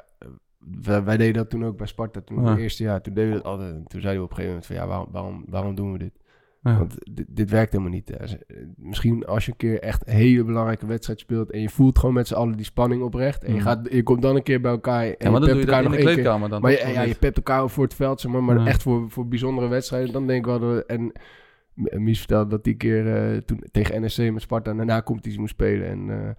wij, 0.82 1.04
wij 1.04 1.16
deden 1.16 1.34
dat 1.34 1.50
toen 1.50 1.64
ook 1.64 1.76
bij 1.76 1.86
Sparta. 1.86 2.20
Toen 2.20 2.42
Ja. 2.44 2.50
het 2.50 2.58
eerste 2.58 2.82
jaar, 2.82 3.00
toen 3.00 3.14
deden 3.14 3.30
we 3.30 3.36
dat 3.36 3.44
altijd. 3.46 3.74
En 3.74 3.84
toen 3.86 4.00
zei 4.00 4.14
hij 4.14 4.22
op 4.22 4.30
een 4.30 4.36
gegeven 4.36 4.48
moment 4.48 4.66
van 4.66 4.76
ja, 4.76 4.86
waarom, 4.86 5.08
waarom, 5.10 5.44
waarom 5.48 5.74
doen 5.74 5.92
we 5.92 5.98
dit? 5.98 6.12
ja. 6.62 6.78
Want 6.78 6.94
dit, 7.12 7.26
dit 7.28 7.50
werkt 7.50 7.72
helemaal 7.72 7.92
niet. 7.92 8.16
Misschien 8.76 9.26
als 9.26 9.44
je 9.44 9.50
een 9.50 9.56
keer 9.56 9.80
echt 9.80 10.06
een 10.06 10.12
hele 10.14 10.44
belangrijke 10.44 10.86
wedstrijd 10.86 11.20
speelt 11.20 11.50
en 11.50 11.60
je 11.60 11.68
voelt 11.68 11.98
gewoon 11.98 12.14
met 12.14 12.26
z'n 12.28 12.34
allen 12.34 12.56
die 12.56 12.64
spanning 12.64 13.02
oprecht. 13.02 13.44
En 13.44 13.50
je, 13.52 13.58
Mhm. 13.58 13.66
gaat, 13.68 13.88
je 13.92 14.02
komt 14.02 14.22
dan 14.22 14.36
een 14.36 14.42
keer 14.42 14.60
bij 14.60 14.70
elkaar 14.70 15.04
en 15.04 15.14
Ja, 15.18 15.30
maar 15.30 15.40
je 15.40 15.46
pept 15.46 15.58
elkaar 15.60 15.82
dat 15.82 15.92
in 15.92 15.98
nog 15.98 16.06
de 16.06 16.12
kleedkamer 16.14 16.48
dan. 16.48 16.60
Maar 16.60 16.70
je, 16.70 16.88
ja, 16.92 17.02
je 17.02 17.14
pept 17.14 17.36
elkaar 17.36 17.68
voor 17.68 17.84
het 17.84 17.94
veld, 17.94 18.20
zeg 18.20 18.32
maar, 18.32 18.42
maar 18.42 18.66
echt 18.66 18.82
voor, 18.82 19.10
voor 19.10 19.28
bijzondere 19.28 19.68
wedstrijden. 19.68 20.12
Dan 20.12 20.26
denk 20.26 20.38
ik 20.38 20.46
wel 20.46 20.58
dat... 20.58 20.86
En 20.86 21.12
Mies 21.74 22.18
vertelde 22.18 22.50
dat 22.50 22.64
die 22.64 22.74
keer 22.74 23.16
eh, 23.16 23.36
toen 23.38 23.64
tegen 23.70 24.02
NSC 24.04 24.18
met 24.32 24.42
Sparta 24.42 24.72
daarna 24.74 25.02
competitie 25.02 25.40
moest 25.40 25.52
spelen. 25.52 25.88
En, 25.88 26.10
eh, 26.10 26.30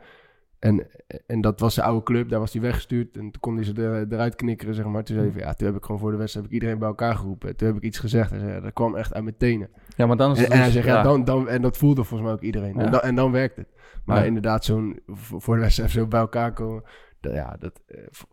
En, 0.60 0.88
en 1.28 1.42
dat 1.42 1.60
was 1.60 1.74
zijn 1.74 1.86
oude 1.88 2.04
club, 2.04 2.30
daar 2.30 2.40
was 2.40 2.54
hij 2.54 2.62
weggestuurd. 2.62 3.16
En 3.18 3.22
toen 3.32 3.40
kon 3.40 3.56
hij 3.56 3.64
ze 3.64 3.74
er, 3.74 4.06
eruit 4.14 4.36
knikkeren, 4.36 4.76
zeg 4.76 4.86
maar. 4.86 5.04
Toen 5.04 5.16
zei 5.16 5.28
hij 5.30 5.38
van, 5.38 5.48
ja, 5.48 5.54
toen 5.54 5.68
heb 5.68 5.76
ik 5.76 5.84
gewoon 5.86 6.00
voor 6.02 6.12
de 6.12 6.18
wedstrijd 6.18 6.46
heb 6.46 6.56
ik 6.56 6.60
iedereen 6.62 6.80
bij 6.80 6.88
elkaar 6.88 7.16
geroepen. 7.16 7.56
Toen 7.56 7.68
heb 7.68 7.78
ik 7.78 7.84
iets 7.84 8.00
gezegd. 8.00 8.30
Hij 8.30 8.40
zei, 8.40 8.52
ja, 8.52 8.60
dat 8.60 8.74
kwam 8.74 8.96
echt 8.96 9.14
uit 9.14 9.24
mijn 9.24 9.38
tenen. 9.38 9.70
Ja, 9.96 10.06
maar 10.06 10.18
dan 10.18 10.32
is 10.32 10.38
En, 10.38 10.44
het 10.44 10.52
en 10.52 10.58
hij 10.58 10.66
dus- 10.66 10.76
zegt, 10.76 10.88
ja, 10.88 11.04
dan, 11.04 11.24
dan, 11.24 11.50
en 11.50 11.62
dat 11.62 11.78
voelde 11.78 12.04
volgens 12.04 12.30
mij 12.30 12.38
ook 12.38 12.44
iedereen. 12.46 12.74
Ja. 12.76 12.80
En, 12.86 12.92
dan, 12.92 13.00
en 13.02 13.16
dan 13.16 13.32
werkt 13.32 13.56
het. 13.56 13.68
Maar 14.06 14.18
Ja. 14.18 14.24
inderdaad, 14.24 14.66
zo'n 14.66 15.00
voor 15.08 15.42
voor 15.42 15.56
de 15.56 15.62
wedstrijd 15.62 15.90
zo 15.92 16.08
bij 16.08 16.20
elkaar 16.20 16.54
komen. 16.54 16.84
Dat, 17.22 17.34
ja, 17.34 17.56
dat, 17.60 17.82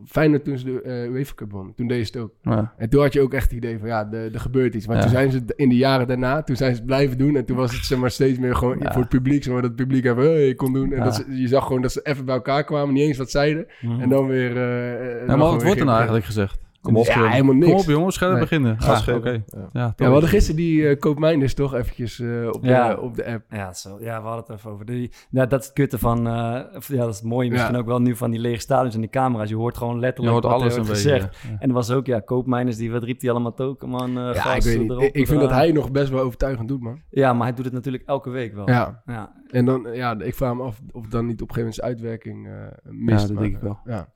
Feyenoord 0.05 0.43
toen 0.43 0.57
ze 0.57 0.65
de 0.65 0.81
eh 0.81 1.11
UEFA 1.11 1.33
Cup 1.35 1.51
wonnen, 1.51 1.75
toen 1.75 1.87
deed 1.87 2.07
ze 2.07 2.11
het 2.13 2.21
ook. 2.21 2.33
Ja. 2.41 2.73
En 2.77 2.89
toen 2.89 3.01
had 3.01 3.13
je 3.13 3.21
ook 3.21 3.33
echt 3.33 3.43
het 3.43 3.53
idee 3.53 3.79
van, 3.79 3.87
ja, 3.87 4.11
er, 4.11 4.39
gebeurt 4.39 4.73
iets. 4.75 4.87
Maar 4.87 4.95
Ja. 4.95 5.01
toen 5.01 5.11
zijn 5.11 5.31
ze 5.31 5.41
in 5.55 5.69
de 5.69 5.75
jaren 5.75 6.07
daarna, 6.07 6.43
toen 6.43 6.55
zijn 6.55 6.71
ze 6.71 6.77
het 6.77 6.85
blijven 6.85 7.17
doen. 7.17 7.35
En 7.35 7.45
toen 7.45 7.57
was 7.57 7.73
het 7.75 7.85
zeg 7.85 7.97
maar 7.99 8.11
steeds 8.11 8.39
meer 8.39 8.55
gewoon 8.55 8.77
Ja. 8.79 8.91
voor 8.91 9.01
het 9.01 9.09
publiek. 9.09 9.43
Zeg 9.43 9.53
maar, 9.53 9.61
dat 9.61 9.71
het 9.71 9.79
publiek 9.79 10.05
even, 10.05 10.23
hey, 10.23 10.53
kon 10.55 10.73
doen. 10.73 10.93
En 10.93 11.03
dat 11.03 11.15
ze, 11.15 11.35
je 11.41 11.47
zag 11.47 11.65
gewoon 11.65 11.81
dat 11.81 11.91
ze 11.91 11.99
even 12.03 12.25
bij 12.25 12.35
elkaar 12.35 12.63
kwamen, 12.63 12.93
niet 12.93 13.03
eens 13.07 13.17
wat 13.17 13.31
zeiden. 13.31 13.65
Mhm. 13.81 13.99
En 14.01 14.09
dan 14.09 14.27
weer... 14.27 14.49
eh, 14.49 15.27
dan 15.27 15.37
maar 15.37 15.47
wat 15.51 15.63
wordt 15.63 15.79
er 15.79 15.85
nou 15.85 15.95
eigenlijk 15.97 16.25
gezegd? 16.25 16.59
Kom 16.81 16.97
op. 16.97 17.05
Ja, 17.05 17.27
helemaal 17.27 17.55
niks. 17.55 17.71
Kom 17.71 17.79
op 17.79 17.85
jongens, 17.85 18.17
ga 18.17 18.29
Nee. 18.29 18.39
beginnen. 18.39 18.81
Gas 18.81 19.07
Ah, 19.09 19.15
oké. 19.15 19.29
Ja. 19.29 19.41
Ja, 19.51 19.69
Ja, 19.73 19.93
we 19.95 20.03
hadden 20.05 20.29
gisteren 20.29 20.55
die 20.55 20.87
eh 20.87 20.99
Koopmijnders 20.99 21.53
toch 21.53 21.73
eventjes 21.73 22.19
eh, 22.19 22.47
op, 22.51 22.61
de, 22.61 22.67
Ja. 22.69 22.95
op 22.95 23.15
de 23.15 23.25
app. 23.25 23.43
Ja, 23.49 23.73
zo, 23.73 23.97
ja, 23.99 24.21
we 24.21 24.27
hadden 24.27 24.45
het 24.47 24.57
even 24.57 24.71
over. 24.71 24.85
Die, 24.85 25.11
ja, 25.29 25.45
dat 25.45 25.59
is 25.59 25.65
het 25.65 25.75
kutte 25.75 25.97
van... 25.99 26.27
eh, 26.27 26.59
of, 26.75 26.87
ja, 26.87 26.97
dat 27.05 27.13
is 27.13 27.21
mooi 27.21 27.49
misschien 27.49 27.73
Ja. 27.73 27.79
ook 27.79 27.85
wel 27.85 28.01
nu 28.01 28.15
van 28.15 28.31
die 28.31 28.39
lege 28.39 28.59
stadions 28.59 28.93
en 28.95 29.01
die 29.01 29.09
camera's. 29.09 29.49
Je 29.49 29.55
hoort 29.55 29.77
gewoon 29.77 29.93
Je 29.93 29.99
letterlijk 29.99 30.33
hoort 30.33 30.45
wat 30.45 30.53
alles 30.53 30.73
er 30.73 30.79
een 30.79 30.85
wordt 30.85 31.03
beetje. 31.03 31.19
gezegd. 31.19 31.43
En 31.59 31.67
er 31.67 31.73
was 31.75 31.91
ook, 31.91 32.05
ja, 32.05 32.19
koopmijners, 32.19 32.77
die, 32.77 32.91
wat 32.91 33.03
riep 33.03 33.19
die 33.19 33.31
allemaal 33.31 33.53
token, 33.53 33.89
man? 33.89 34.11
Ja, 34.11 34.55
ik 34.55 34.61
weet 34.63 34.79
niet. 34.79 34.89
erop, 34.89 35.03
Ik, 35.03 35.15
ik 35.15 35.27
vind 35.27 35.39
dat 35.41 35.49
hij 35.49 35.71
nog 35.71 35.91
best 35.91 36.09
wel 36.09 36.19
overtuigend 36.21 36.67
doet, 36.67 36.81
man. 36.81 37.01
Ja, 37.09 37.33
maar 37.33 37.47
hij 37.47 37.55
doet 37.55 37.65
het 37.65 37.73
natuurlijk 37.73 38.03
elke 38.05 38.29
week 38.29 38.53
wel. 38.53 38.69
Ja. 38.69 39.01
ja. 39.05 39.31
En 39.49 39.65
dan, 39.65 39.87
ja, 39.93 40.19
ik 40.19 40.35
vraag 40.35 40.55
me 40.55 40.63
af 40.63 40.79
of 40.91 41.07
dan 41.07 41.25
niet 41.25 41.41
op 41.41 41.49
een 41.49 41.55
gegeven 41.55 41.57
moment 41.57 41.75
zijn 41.75 41.87
uitwerking 41.87 42.47
eh 42.47 42.53
mist. 42.93 43.21
Ja, 43.21 43.27
dat 43.27 43.33
maar, 43.35 43.43
denk 43.43 43.55
ik 43.55 43.61
wel. 43.61 43.79
Ja. 43.85 44.07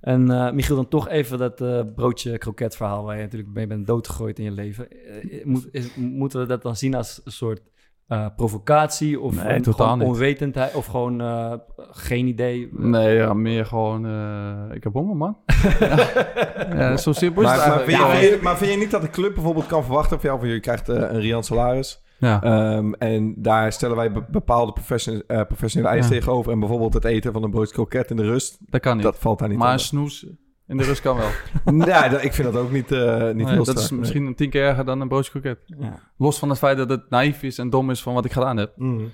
En 0.00 0.30
eh, 0.30 0.52
Michiel, 0.52 0.76
dan 0.76 0.88
toch 0.88 1.08
even 1.08 1.38
dat 1.38 1.60
eh, 1.60 1.80
broodje 1.94 2.38
kroket 2.38 2.76
verhaal 2.76 3.04
waar 3.04 3.16
je 3.16 3.22
natuurlijk 3.22 3.50
mee 3.54 3.66
bent 3.66 3.86
doodgegooid 3.86 4.38
in 4.38 4.44
je 4.44 4.50
leven. 4.50 4.88
Eh, 4.90 5.44
moet, 5.44 5.68
is, 5.72 5.94
moeten 5.96 6.40
we 6.40 6.46
dat 6.46 6.62
dan 6.62 6.76
zien 6.76 6.94
als 6.94 7.20
een 7.24 7.32
soort 7.32 7.60
eh, 8.06 8.26
provocatie 8.36 9.20
of 9.20 9.44
Nee, 9.44 9.54
een- 9.54 9.62
totaal 9.62 9.86
gewoon 9.86 9.98
niet. 9.98 10.08
onwetendheid 10.08 10.74
of 10.74 10.86
gewoon 10.86 11.20
eh, 11.20 11.52
geen 11.76 12.26
idee? 12.26 12.68
Nee, 12.72 13.16
ja, 13.16 13.34
meer 13.34 13.66
gewoon... 13.66 14.06
eh, 14.06 14.74
ik 14.76 14.84
heb 14.84 14.92
honger, 14.92 15.16
man. 15.16 15.36
ja, 16.74 16.96
zo 16.96 17.12
simpel 17.12 17.42
is 17.42 17.48
Maar, 17.48 17.58
het 17.58 17.66
maar, 17.68 17.78
vind 17.84 17.96
je, 17.98 18.04
Ja, 18.04 18.10
vind 18.16 18.32
je- 18.34 18.38
maar 18.42 18.56
vind 18.56 18.70
je 18.72 18.78
niet 18.78 18.90
dat 18.90 19.02
de 19.02 19.10
club 19.10 19.34
bijvoorbeeld 19.34 19.66
kan 19.66 19.84
verwachten 19.84 20.20
van 20.20 20.28
jou... 20.28 20.40
van 20.40 20.48
je 20.48 20.60
krijgt 20.60 20.88
eh, 20.88 20.96
een 20.96 21.20
Rian 21.20 21.44
salaris... 21.44 22.02
ja. 22.18 22.42
Ehm, 22.42 22.92
en 22.92 23.34
daar 23.36 23.72
stellen 23.72 23.96
wij 23.96 24.12
be- 24.12 24.24
bepaalde 24.30 24.72
profession- 24.72 25.22
eh, 25.26 25.42
professionele 25.46 25.92
eisen 25.92 26.14
Ja. 26.14 26.18
tegenover. 26.20 26.52
En 26.52 26.58
bijvoorbeeld 26.58 26.94
het 26.94 27.04
eten 27.04 27.32
van 27.32 27.42
een 27.42 27.50
broodje 27.50 27.72
kroket 27.74 28.10
in 28.10 28.16
de 28.16 28.22
rust, 28.22 28.58
dat 28.60 28.80
kan 28.80 28.94
niet. 28.94 29.04
dat 29.04 29.18
valt 29.18 29.38
daar 29.38 29.48
niet 29.48 29.58
maar 29.58 29.80
snoes 29.80 30.26
in 30.66 30.76
de 30.76 30.84
rust 30.84 31.00
kan 31.00 31.16
wel. 31.16 31.28
Nee, 31.74 32.20
ik 32.22 32.32
vind 32.32 32.52
dat 32.52 32.62
ook 32.62 32.70
niet, 32.72 32.92
eh, 32.92 33.24
niet 33.26 33.34
Nee, 33.36 33.46
heel 33.46 33.64
dat 33.64 33.78
is 33.78 33.90
misschien 33.90 34.26
een 34.26 34.34
tien 34.34 34.50
keer 34.50 34.64
erger 34.64 34.84
dan 34.84 35.00
een 35.00 35.08
broodje 35.08 35.30
kroket. 35.30 35.58
Ja. 35.66 35.98
Los 36.16 36.38
van 36.38 36.48
het 36.48 36.58
feit 36.58 36.76
dat 36.76 36.90
het 36.90 37.10
naïef 37.10 37.42
is 37.42 37.58
en 37.58 37.70
dom 37.70 37.90
is 37.90 38.02
van 38.02 38.14
wat 38.14 38.24
ik 38.24 38.32
gedaan 38.32 38.56
heb. 38.56 38.72
Nee. 38.76 39.10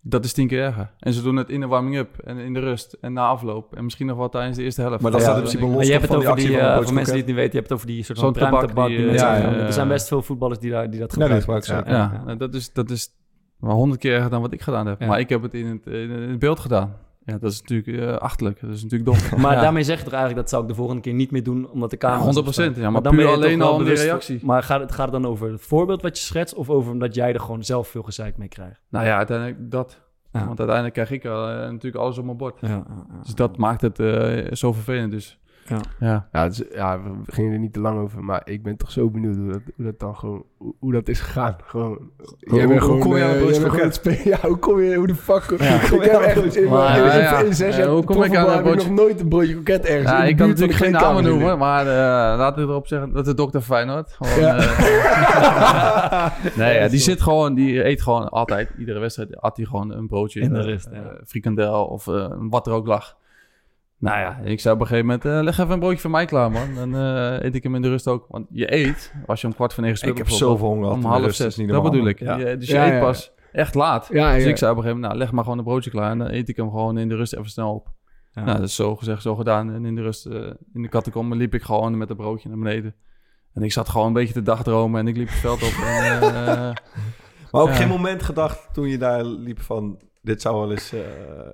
Dat 0.00 0.24
is 0.24 0.32
tien 0.32 0.46
keer 0.48 0.62
erger. 0.62 0.90
En 0.98 1.12
ze 1.12 1.22
doen 1.22 1.36
het 1.36 1.48
in 1.50 1.60
de 1.60 1.66
warming-up 1.66 2.18
en 2.24 2.38
in 2.38 2.54
de 2.54 2.60
rust 2.60 2.96
en 3.00 3.12
na 3.12 3.26
afloop. 3.26 3.76
En 3.76 3.84
misschien 3.84 4.06
nog 4.06 4.16
wel 4.16 4.28
tijdens 4.28 4.56
de 4.56 4.62
eerste 4.62 4.80
helft. 4.80 5.00
Maar 5.02 5.10
dat 5.10 5.20
Ja, 5.20 5.26
staat 5.26 5.36
in 5.36 5.42
principe 5.42 5.66
los 5.72 5.86
je 5.86 5.92
hebt 5.92 6.02
het 6.02 6.10
van 6.12 6.20
die 6.20 6.28
over 6.28 6.40
die, 6.42 6.48
actie 6.54 6.66
van 6.66 6.76
eh, 6.78 6.84
voor 6.84 6.94
mensen 6.94 7.12
die 7.14 7.22
het 7.22 7.26
niet 7.32 7.40
weten, 7.40 7.52
je 7.52 7.58
hebt 7.58 7.68
het 7.68 7.78
over 7.78 7.86
die 7.86 8.04
soort 8.04 8.18
van 8.18 8.32
pruimtabak. 8.32 8.86
die, 8.88 8.96
Die, 8.96 9.04
eh, 9.04 9.10
mensen 9.10 9.26
ja, 9.28 9.34
gebruiken. 9.34 9.60
ja, 9.60 9.66
Er 9.66 9.72
zijn 9.72 9.88
best 9.88 10.08
veel 10.08 10.22
voetballers 10.22 10.58
die, 10.60 10.70
daar, 10.70 10.90
die 10.90 11.00
dat 11.00 11.12
gebruiken. 11.12 11.74
Ja. 11.74 11.82
Ja. 11.86 12.22
nou, 12.24 12.38
dat 12.38 12.54
is, 12.54 12.72
dat 12.72 12.90
is 12.90 13.08
maar 13.58 13.72
honderd 13.74 14.00
keer 14.00 14.14
erger 14.14 14.30
dan 14.30 14.40
wat 14.40 14.52
ik 14.52 14.62
gedaan 14.62 14.86
heb. 14.86 15.00
Ja. 15.00 15.06
Maar 15.06 15.20
ik 15.20 15.28
heb 15.28 15.42
het 15.42 15.54
in 15.54 15.66
het, 15.66 15.86
in 15.94 16.10
het 16.10 16.38
beeld 16.38 16.60
gedaan. 16.60 16.96
Ja, 17.28 17.38
dat 17.38 17.52
is 17.52 17.60
natuurlijk 17.60 17.98
eh, 17.98 18.16
achterlijk. 18.16 18.60
Dat 18.60 18.70
is 18.70 18.82
natuurlijk 18.82 19.10
dom. 19.10 19.40
Maar 19.42 19.54
ja. 19.54 19.60
daarmee 19.60 19.82
zeg 19.82 19.98
je 19.98 20.04
toch 20.04 20.12
eigenlijk, 20.12 20.40
dat 20.40 20.50
zou 20.50 20.62
ik 20.62 20.68
de 20.68 20.74
volgende 20.74 21.02
keer 21.02 21.12
niet 21.12 21.30
meer 21.30 21.42
doen, 21.42 21.70
omdat 21.70 21.90
de 21.90 21.96
camera... 21.96 22.42
Ja, 22.44 22.72
100%, 22.72 22.78
ja, 22.78 22.90
maar 22.90 23.02
dan 23.02 23.14
puur 23.14 23.22
ben 23.22 23.30
je 23.30 23.34
toch 23.34 23.44
alleen 23.44 23.62
al 23.62 23.78
bewust- 23.78 24.02
reactie. 24.02 24.40
Maar 24.42 24.62
gaat 24.62 24.80
het, 24.80 24.92
gaat 24.92 25.12
het 25.12 25.22
dan 25.22 25.30
over 25.30 25.50
het 25.52 25.60
voorbeeld 25.60 26.02
wat 26.02 26.18
je 26.18 26.24
schetst, 26.24 26.54
of 26.54 26.70
over 26.70 26.92
omdat 26.92 27.14
jij 27.14 27.32
er 27.32 27.40
gewoon 27.40 27.64
zelf 27.64 27.88
veel 27.88 28.02
gezeik 28.02 28.36
mee 28.36 28.48
krijgt? 28.48 28.80
Nou 28.88 29.06
ja, 29.06 29.16
uiteindelijk 29.16 29.70
dat. 29.70 30.00
Ja. 30.32 30.46
Want 30.46 30.58
uiteindelijk 30.58 30.94
krijg 30.94 31.10
ik 31.10 31.24
eh, 31.24 31.32
natuurlijk 31.70 31.96
alles 31.96 32.18
op 32.18 32.24
mijn 32.24 32.36
bord. 32.36 32.60
Ja, 32.60 32.68
ja, 32.68 32.84
ja. 32.88 33.22
Dus 33.22 33.34
dat 33.34 33.56
maakt 33.56 33.80
het 33.80 33.98
eh, 33.98 34.52
zo 34.52 34.72
vervelend. 34.72 35.10
Dus 35.10 35.38
Ja. 35.68 35.80
ja. 36.00 36.28
Ja, 36.32 36.44
is- 36.44 36.62
ja, 36.74 37.00
we 37.02 37.32
gingen 37.32 37.52
er 37.52 37.58
niet 37.58 37.72
te 37.72 37.80
lang 37.80 37.98
over, 38.00 38.24
maar 38.24 38.40
ik 38.44 38.62
ben 38.62 38.76
toch 38.76 38.90
zo 38.90 39.10
benieuwd 39.10 39.36
hoe 39.36 39.52
dat, 39.52 39.60
hoe 39.76 39.84
dat 39.84 39.98
dan 40.00 40.16
gewoon, 40.16 40.44
hoe, 40.56 40.74
hoe 40.78 40.92
dat 40.92 41.08
is 41.08 41.20
gegaan. 41.20 41.56
Gewoon, 41.64 42.10
Hoe- 42.40 42.78
hoe 42.78 42.98
kom 42.98 43.16
je 43.16 43.22
aan 43.24 43.30
een 43.30 43.36
eh, 43.36 43.42
broodje 43.42 43.62
kroket? 43.62 43.98
gewoon 44.02 44.18
Ja, 44.32 44.38
hoe 44.48 44.56
kom 44.58 44.80
je, 44.80 44.94
hoe 44.94 45.06
de 45.06 45.14
fuck, 45.14 45.54
Ja. 45.58 45.74
ik 45.74 46.02
heb 46.10 46.20
echt 46.20 46.56
in, 46.56 46.68
Maar, 46.68 46.96
in, 46.98 47.04
ja, 47.04 47.38
in 47.38 47.54
zes 47.54 47.76
ja, 47.76 47.82
jaar 47.82 47.90
hoe 47.90 48.04
kom 48.04 48.22
ik 48.22 48.36
aan 48.36 48.62
broodje- 48.62 48.88
nog 48.88 48.96
nooit 48.96 49.20
een 49.20 49.28
broodje 49.28 49.52
kroket 49.52 49.84
ergens 49.84 50.10
Ja, 50.10 50.24
ik 50.24 50.36
kan 50.36 50.48
natuurlijk 50.48 50.78
geen 50.78 50.92
namen 50.92 51.22
noemen, 51.24 51.58
maar 51.58 51.86
eh 51.86 52.38
laten 52.38 52.62
we 52.66 52.70
erop 52.70 52.86
zeggen 52.86 53.12
dat 53.12 53.24
de 53.24 53.34
dokter 53.34 53.60
Feyenoord 53.60 54.16
gewoon... 54.20 54.40
Ja. 54.40 54.56
eh, 54.56 56.26
nee, 56.56 56.78
ja, 56.78 56.88
die 56.88 56.98
zit 57.00 57.20
gewoon, 57.22 57.54
die 57.54 57.84
eet 57.84 58.02
gewoon 58.02 58.28
altijd, 58.28 58.70
iedere 58.78 58.98
wedstrijd 58.98 59.28
had 59.40 59.56
hij 59.56 59.66
gewoon 59.66 59.92
een 59.92 60.06
broodje. 60.06 60.40
In 60.40 60.52
de 60.52 60.78
eh, 60.92 61.00
frikandel 61.26 61.84
of 61.84 62.04
wat 62.50 62.66
er 62.66 62.72
ook 62.72 62.86
lag. 62.86 63.16
Nou 63.98 64.18
ja, 64.18 64.38
ik 64.44 64.60
zei 64.60 64.74
op 64.74 64.80
een 64.80 64.86
gegeven 64.86 65.06
moment, 65.06 65.24
eh, 65.24 65.40
leg 65.42 65.58
even 65.58 65.70
een 65.72 65.78
broodje 65.78 65.98
voor 65.98 66.10
mij 66.10 66.24
klaar 66.24 66.50
man. 66.50 66.74
Dan 66.74 66.94
eh, 66.96 67.42
eet 67.44 67.54
ik 67.54 67.62
hem 67.62 67.74
in 67.74 67.82
de 67.82 67.88
rust 67.88 68.08
ook. 68.08 68.26
Want 68.28 68.46
je 68.50 68.74
eet, 68.74 69.12
als 69.26 69.40
je 69.40 69.46
om 69.46 69.54
kwart 69.54 69.74
voor 69.74 69.82
negen 69.82 69.98
speelt 69.98 70.12
Ik 70.12 70.18
heb 70.18 70.28
zoveel 70.28 70.66
honger 70.68 70.90
om 70.90 71.04
half 71.04 71.22
rust, 71.24 71.38
dat 71.38 71.52
zes. 71.52 71.56
niet 71.56 71.68
Dat 71.68 71.82
bedoel 71.82 72.06
ik. 72.06 72.20
man. 72.24 72.38
Ja. 72.38 72.48
Je- 72.48 72.56
dus 72.56 72.68
je 72.68 72.74
Ja, 72.74 72.86
eet 72.86 72.92
ja. 72.92 73.00
pas 73.00 73.32
echt 73.52 73.74
laat. 73.74 74.08
Ja, 74.12 74.34
Dus 74.34 74.42
ja. 74.44 74.48
ik 74.48 74.56
zei 74.56 74.70
op 74.70 74.76
een 74.76 74.82
gegeven 74.82 75.00
moment, 75.00 75.02
nou 75.12 75.16
leg 75.16 75.32
maar 75.32 75.42
gewoon 75.44 75.58
een 75.58 75.64
broodje 75.64 75.90
klaar. 75.90 76.10
En 76.10 76.18
dan 76.18 76.28
eet 76.30 76.48
ik 76.48 76.56
hem 76.56 76.70
gewoon 76.70 76.98
in 76.98 77.08
de 77.08 77.16
rust 77.16 77.32
even 77.32 77.50
snel 77.50 77.74
op. 77.74 77.88
Ja. 78.32 78.44
Nou, 78.44 78.58
dat 78.58 78.66
is 78.68 78.74
zo 78.74 78.96
gezegd, 78.96 79.22
zo 79.22 79.34
gedaan. 79.34 79.72
En 79.74 79.84
in 79.84 79.94
de 79.94 80.02
rust, 80.02 80.26
eh, 80.26 80.34
in 80.72 80.82
de 80.82 80.88
catacombe 80.88 81.36
liep 81.36 81.54
ik 81.54 81.62
gewoon 81.62 81.98
met 81.98 82.10
een 82.10 82.16
broodje 82.16 82.48
naar 82.48 82.58
beneden. 82.58 82.94
En 83.54 83.62
ik 83.62 83.72
zat 83.72 83.88
gewoon 83.88 84.06
een 84.06 84.12
beetje 84.12 84.34
te 84.34 84.42
dagdromen 84.42 85.00
en 85.00 85.08
ik 85.08 85.16
liep 85.16 85.28
het 85.28 85.38
veld 85.38 85.62
op. 85.62 85.72
En, 85.84 86.22
eh, 86.22 86.70
Maar 87.52 87.62
ook 87.62 87.68
Ja. 87.68 87.74
geen 87.74 87.88
moment 87.88 88.22
gedacht 88.22 88.68
toen 88.72 88.88
je 88.88 88.98
daar 88.98 89.24
liep 89.24 89.60
van... 89.60 89.98
Dit 90.22 90.42
zou 90.42 90.56
wel 90.60 90.70
eens... 90.70 90.92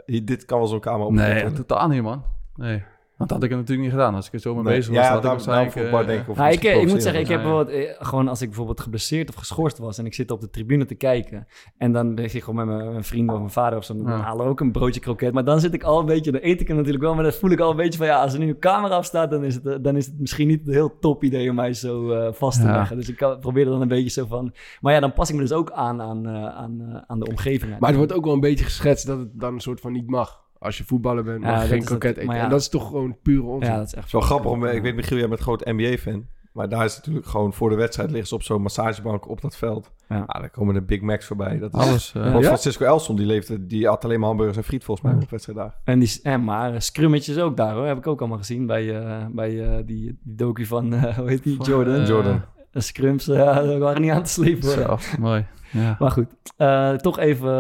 eh, 0.07 0.21
dit 0.25 0.45
kan 0.45 0.59
wel 0.59 0.67
zo'n 0.69 0.81
kamer 0.81 1.07
op. 1.07 1.13
nee, 1.13 1.53
totaal 1.53 1.89
niet, 1.89 2.03
man. 2.03 2.25
Nee. 2.57 2.83
Want 3.17 3.31
dat 3.31 3.39
had 3.39 3.49
ik 3.51 3.55
het 3.57 3.59
natuurlijk 3.67 3.89
niet 3.89 3.99
gedaan. 3.99 4.15
Als 4.15 4.27
ik 4.27 4.33
er 4.33 4.39
zo 4.41 4.55
mee 4.55 4.63
bezig 4.63 4.95
was, 4.95 5.05
ja, 5.05 5.11
had 5.13 5.25
ik 5.25 5.31
waarschijnlijk... 5.31 5.77
eh, 5.77 6.07
denk 6.07 6.21
ik. 6.21 6.29
Of 6.29 6.37
Nou, 6.37 6.49
ik, 6.53 6.63
misschien 6.63 6.81
ik 6.83 6.89
moet 6.89 7.03
zeggen, 7.03 7.21
ik 7.21 7.29
heb 7.29 7.43
wel 7.43 7.69
eh, 7.69 7.91
gewoon 7.99 8.29
als 8.29 8.41
ik 8.43 8.47
bijvoorbeeld 8.49 8.81
geblesseerd 8.81 9.29
of 9.29 9.35
geschorst 9.35 9.79
was 9.79 9.99
en 9.99 10.07
ik 10.07 10.15
zit 10.15 10.31
op 10.31 10.41
de 10.41 10.51
tribune 10.51 10.85
te 10.85 10.95
kijken 10.95 11.47
en 11.79 11.93
dan 11.93 12.15
lig 12.15 12.35
ik 12.35 12.43
gewoon 12.43 12.67
met 12.67 12.77
mijn, 12.77 12.91
mijn 12.91 13.05
vrienden 13.05 13.35
of 13.35 13.41
mijn 13.41 13.53
vader 13.53 13.79
of 13.79 13.85
zo, 13.85 13.97
dan 13.97 14.07
Ja. 14.07 14.17
halen 14.21 14.45
we 14.45 14.51
ook 14.51 14.61
een 14.61 14.73
broodje 14.73 15.01
kroket. 15.01 15.33
Maar 15.33 15.45
dan 15.45 15.61
zit 15.61 15.75
ik 15.75 15.83
al 15.83 16.01
een 16.01 16.07
beetje, 16.07 16.33
dan 16.33 16.41
eet 16.45 16.61
ik 16.61 16.67
hem 16.69 16.77
natuurlijk 16.77 17.05
wel, 17.05 17.15
maar 17.15 17.23
dan 17.23 17.33
voel 17.33 17.51
ik 17.51 17.61
al 17.61 17.71
een 17.71 17.77
beetje 17.77 17.99
van 17.99 18.07
ja, 18.07 18.23
als 18.23 18.33
er 18.33 18.39
nu 18.39 18.49
een 18.49 18.59
camera 18.59 18.95
afstaat, 18.95 19.31
dan 19.31 19.45
is 19.45 19.55
het, 19.55 19.67
eh, 19.67 19.75
dan 19.81 19.97
is 19.97 20.07
het 20.07 20.21
misschien 20.21 20.49
niet 20.49 20.67
een 20.67 20.73
heel 20.73 20.99
top 20.99 21.25
idee 21.25 21.49
om 21.51 21.55
mij 21.55 21.73
zo 21.73 22.11
eh, 22.11 22.33
vast 22.33 22.61
te 22.61 22.67
Ja. 22.67 22.77
leggen. 22.77 22.97
Dus 22.97 23.09
ik 23.09 23.17
kan- 23.17 23.39
probeer 23.39 23.65
er 23.65 23.71
dan 23.73 23.81
een 23.81 23.89
beetje 23.89 24.11
zo 24.11 24.27
van, 24.27 24.55
maar 24.81 24.93
ja, 24.93 25.01
dan 25.01 25.13
pas 25.13 25.29
ik 25.29 25.35
me 25.35 25.41
dus 25.41 25.53
ook 25.53 25.71
aan 25.71 26.03
aan, 26.03 26.27
eh, 26.27 26.47
aan, 26.47 26.81
eh, 26.81 27.01
aan 27.07 27.19
de 27.19 27.27
omgeving. 27.29 27.79
Maar 27.79 27.89
het 27.89 27.99
wordt 27.99 28.13
ook 28.13 28.25
wel 28.25 28.35
een 28.35 28.41
beetje 28.41 28.65
geschetst 28.65 29.07
dat 29.07 29.19
het 29.19 29.29
dan 29.41 29.55
een 29.55 29.61
soort 29.61 29.81
van 29.81 29.93
niet 29.93 30.07
mag. 30.11 30.43
Als 30.65 30.79
je 30.79 30.85
voetballer 30.85 31.25
bent, 31.25 31.43
Ja, 31.43 31.47
mag 31.51 31.55
je 31.55 31.61
dat 31.69 31.77
geen 31.77 31.85
kroket 31.85 32.17
eten. 32.17 32.27
maar 32.27 32.37
ja. 32.37 32.43
En 32.43 32.51
dat 32.51 32.61
is 32.61 32.69
toch 32.69 32.87
gewoon 32.87 33.17
pure 33.23 33.43
onzin. 33.47 33.71
ja, 33.73 33.77
dat 33.79 33.87
is 33.87 33.95
echt 33.95 34.13
wel 34.13 34.21
grappig, 34.21 34.51
om, 34.51 34.65
Ja. 34.67 34.71
ik 34.71 34.83
weet 34.83 34.95
Michiel, 34.95 35.17
jij 35.19 35.29
bent 35.29 35.39
een 35.39 35.45
groot 35.45 35.65
NBA-fan. 35.65 36.25
Maar 36.53 36.69
daar 36.69 36.85
is 36.85 36.97
natuurlijk 36.97 37.27
gewoon 37.27 37.53
voor 37.53 37.71
de 37.71 37.77
wedstrijd 37.77 38.09
liggen 38.11 38.29
ze 38.29 38.35
op 38.35 38.43
zo'n 38.43 38.63
massagebank 38.63 39.29
op 39.29 39.41
dat 39.41 39.57
veld. 39.57 39.91
Ja. 40.09 40.17
Ja. 40.17 40.25
daar 40.41 40.51
komen 40.51 40.75
de 40.75 40.83
Big 40.83 41.01
Macs 41.01 41.27
voorbij. 41.27 41.59
Dat 41.59 41.75
is, 41.75 41.81
Alles. 41.81 42.13
eh, 42.15 42.23
Want 42.23 42.35
Ja? 42.35 42.41
Francisco 42.43 42.85
Elson, 42.85 43.17
die, 43.17 43.27
leefde, 43.27 43.67
die 43.67 43.87
had 43.87 44.05
alleen 44.05 44.19
maar 44.19 44.29
hamburgers 44.29 44.57
en 44.59 44.65
friet 44.65 44.85
volgens 44.85 45.07
mij 45.07 45.23
op 45.23 45.31
wedstrijddagen. 45.31 45.75
En 45.85 45.99
die, 45.99 46.21
en 46.23 46.45
maar 46.45 46.83
scrummetjes 46.83 47.39
ook 47.39 47.57
daar 47.57 47.75
hoor, 47.75 47.87
heb 47.87 47.97
ik 47.99 48.07
ook 48.07 48.21
allemaal 48.21 48.39
gezien 48.39 48.67
bij, 48.67 49.01
eh, 49.05 49.27
bij 49.31 49.65
eh, 49.65 49.77
die, 49.77 49.85
die 49.87 50.19
docu 50.23 50.65
van, 50.67 50.95
eh, 50.95 51.17
hoe 51.17 51.29
heet 51.29 51.43
die, 51.43 51.63
Jordan. 51.63 51.95
eh, 52.01 52.07
Jordan. 52.07 52.43
Scrums 52.73 53.29
eh, 53.29 53.37
daar 53.37 53.79
waren 53.79 54.01
niet 54.03 54.11
aan 54.11 54.23
te 54.23 54.31
slepen. 54.31 54.87
hoor. 54.87 55.01
Zo, 55.01 55.19
mooi. 55.21 55.47
Ja. 55.75 55.97
Maar 55.99 56.11
goed, 56.11 56.27
eh, 56.57 56.93
toch 56.95 57.19
even, 57.19 57.53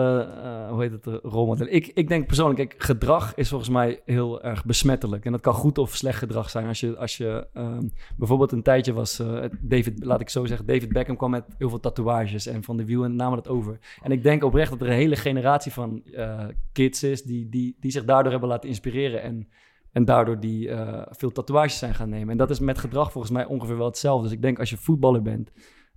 eh, 0.42 0.70
hoe 0.70 0.82
heet 0.82 0.92
het, 0.92 1.06
uh, 1.06 1.14
rolmodel. 1.22 1.66
Ik, 1.70 1.86
ik 1.86 2.08
denk 2.08 2.26
persoonlijk, 2.26 2.74
gedrag 2.78 3.34
is 3.34 3.48
volgens 3.48 3.70
mij 3.70 4.00
heel 4.04 4.42
erg 4.42 4.64
besmettelijk. 4.64 5.24
En 5.24 5.32
dat 5.32 5.40
kan 5.40 5.54
goed 5.54 5.78
of 5.78 5.94
slecht 5.94 6.18
gedrag 6.18 6.50
zijn. 6.50 6.66
Als 6.66 6.80
je, 6.80 6.96
als 6.96 7.16
je 7.16 7.46
ehm, 7.52 7.88
bijvoorbeeld 8.16 8.52
een 8.52 8.62
tijdje 8.62 8.92
was, 8.92 9.18
eh, 9.18 9.44
David, 9.60 10.04
laat 10.04 10.20
ik 10.20 10.28
zo 10.28 10.44
zeggen, 10.44 10.66
David 10.66 10.92
Beckham 10.92 11.16
kwam 11.16 11.30
met 11.30 11.44
heel 11.58 11.68
veel 11.68 11.80
tatoeages. 11.80 12.46
En 12.46 12.62
van 12.62 12.76
de 12.76 12.84
wiel 12.84 13.04
en 13.04 13.16
namen 13.16 13.36
dat 13.42 13.48
over. 13.48 13.78
En 14.02 14.12
ik 14.12 14.22
denk 14.22 14.44
oprecht 14.44 14.70
dat 14.70 14.80
er 14.80 14.86
een 14.86 14.92
hele 14.92 15.16
generatie 15.16 15.72
van 15.72 16.02
eh, 16.04 16.44
kids 16.72 17.02
is 17.02 17.22
die, 17.22 17.48
die, 17.48 17.76
die 17.80 17.90
zich 17.90 18.04
daardoor 18.04 18.32
hebben 18.32 18.48
laten 18.48 18.68
inspireren. 18.68 19.22
En, 19.22 19.48
en 19.92 20.04
daardoor 20.04 20.40
die 20.40 20.68
eh, 20.68 21.02
veel 21.10 21.32
tatoeages 21.32 21.78
zijn 21.78 21.94
gaan 21.94 22.08
nemen. 22.08 22.30
En 22.30 22.36
dat 22.36 22.50
is 22.50 22.60
met 22.60 22.78
gedrag 22.78 23.12
volgens 23.12 23.32
mij 23.32 23.44
ongeveer 23.44 23.76
wel 23.76 23.86
hetzelfde. 23.86 24.22
Dus 24.22 24.36
ik 24.36 24.42
denk 24.42 24.58
als 24.58 24.70
je 24.70 24.76
voetballer 24.76 25.22
bent 25.22 25.50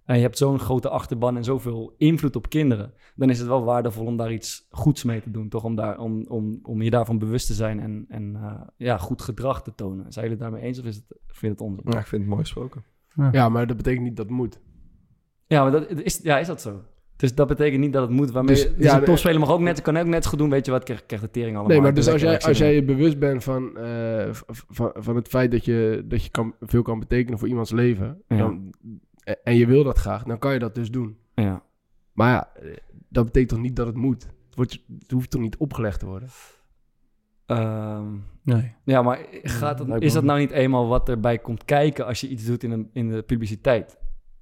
en 0.08 0.16
je 0.16 0.22
hebt 0.22 0.38
zo'n 0.38 0.60
grote 0.60 0.90
achterban 0.90 1.38
en 1.38 1.44
zoveel 1.44 1.94
invloed 1.98 2.36
op 2.36 2.50
kinderen, 2.50 2.94
dan 3.16 3.30
is 3.30 3.40
het 3.40 3.48
wel 3.48 3.64
waardevol 3.64 4.06
om 4.06 4.18
daar 4.18 4.32
iets 4.32 4.68
goeds 4.70 5.04
mee 5.04 5.22
te 5.22 5.32
doen, 5.32 5.50
toch? 5.50 5.64
Om, 5.64 5.76
daar, 5.76 6.00
om, 6.00 6.26
om, 6.28 6.60
om 6.64 6.82
je 6.82 6.90
daarvan 6.90 7.20
bewust 7.20 7.48
te 7.48 7.54
zijn 7.54 7.80
en, 7.80 8.06
en 8.08 8.36
eh, 8.36 8.62
ja, 8.78 8.98
goed 8.98 9.22
gedrag 9.22 9.64
te 9.64 9.76
tonen. 9.76 10.12
Zijn 10.12 10.26
jullie 10.26 10.42
het 10.42 10.52
daarmee 10.52 10.62
eens 10.70 10.80
of 10.80 10.86
is 10.86 10.96
het, 10.96 11.06
vind 11.28 11.42
je 11.42 11.48
het 11.48 11.62
onzin? 11.62 11.84
Ja, 11.86 12.00
ik 12.00 12.08
vind 12.08 12.22
het 12.22 12.32
mooi 12.32 12.44
gesproken. 12.44 12.84
Ja, 13.32 13.50
maar 13.50 13.68
dat 13.68 13.78
betekent 13.78 14.04
niet 14.04 14.16
dat 14.16 14.26
het 14.26 14.36
moet. 14.36 14.60
Ja, 15.48 15.62
maar 15.62 15.72
dat, 15.72 15.90
is, 15.90 16.20
ja, 16.24 16.40
is 16.40 16.48
dat 16.48 16.62
zo? 16.62 16.82
Dus 17.16 17.36
dat 17.36 17.48
betekent 17.48 17.82
niet 17.82 17.94
dat 17.94 18.02
het 18.02 18.12
moet. 18.12 18.32
Waarmee, 18.32 18.56
Dus, 18.56 18.76
dus, 18.76 18.86
ja, 18.86 18.98
een 18.98 19.04
topspeler 19.04 19.40
mag 19.40 19.52
ook 19.52 19.60
net, 19.60 19.82
kan 19.82 19.98
ook 19.98 20.06
net 20.06 20.24
zo 20.24 20.30
goed 20.30 20.40
doen. 20.40 20.50
Weet 20.50 20.66
je 20.66 20.72
wat, 20.72 20.84
krijgt 20.84 21.06
krijgt 21.06 21.26
de 21.26 21.32
tering 21.32 21.56
allemaal. 21.56 21.74
Nee, 21.74 21.82
maar 21.82 21.94
dus 21.94 22.08
als 22.08 22.22
jij, 22.22 22.40
als 22.40 22.58
jij 22.58 22.74
je 22.76 22.84
bewust 22.84 23.20
bent 23.20 23.44
van, 23.44 23.78
eh, 23.78 24.28
van, 24.32 24.92
van 24.96 25.16
het 25.16 25.28
feit 25.28 25.52
dat 25.52 25.66
je, 25.66 26.06
dat 26.08 26.24
je 26.24 26.30
kan, 26.30 26.56
veel 26.60 26.82
kan 26.82 27.00
betekenen 27.00 27.40
voor 27.40 27.48
iemands 27.48 27.72
leven, 27.72 28.22
Ja. 28.28 28.38
dan, 28.38 28.74
en 29.44 29.56
je 29.56 29.66
wil 29.66 29.84
dat 29.84 29.98
graag, 29.98 30.24
dan 30.24 30.38
kan 30.40 30.54
je 30.54 30.60
dat 30.60 30.76
dus 30.76 30.92
doen. 30.92 31.18
Ja. 31.36 31.64
Maar 32.14 32.30
ja, 32.32 32.50
eh, 32.56 32.76
dat 33.10 33.26
betekent 33.26 33.50
toch 33.52 33.60
niet 33.62 33.76
dat 33.76 33.88
het 33.88 33.96
moet? 33.96 34.24
Het, 34.24 34.56
wordt, 34.56 34.84
het 35.00 35.12
hoeft 35.12 35.30
toch 35.30 35.42
niet 35.42 35.58
opgelegd 35.58 36.00
te 36.00 36.06
worden? 36.06 36.30
Ehm, 37.46 38.06
Nee. 38.44 38.74
ja, 38.84 39.02
maar 39.02 39.20
gaat 39.32 39.80
het, 39.80 39.88
Lijkt 39.88 40.04
is 40.04 40.14
dat 40.14 40.24
nou 40.24 40.40
niet 40.40 40.52
eenmaal 40.52 40.88
wat 40.88 41.10
erbij 41.10 41.38
komt 41.38 41.66
kijken 41.66 42.06
als 42.06 42.22
je 42.22 42.28
iets 42.28 42.46
doet 42.46 42.64
in, 42.64 42.72
een, 42.72 42.90
in 42.94 43.10
de 43.10 43.22
publiciteit? 43.22 43.98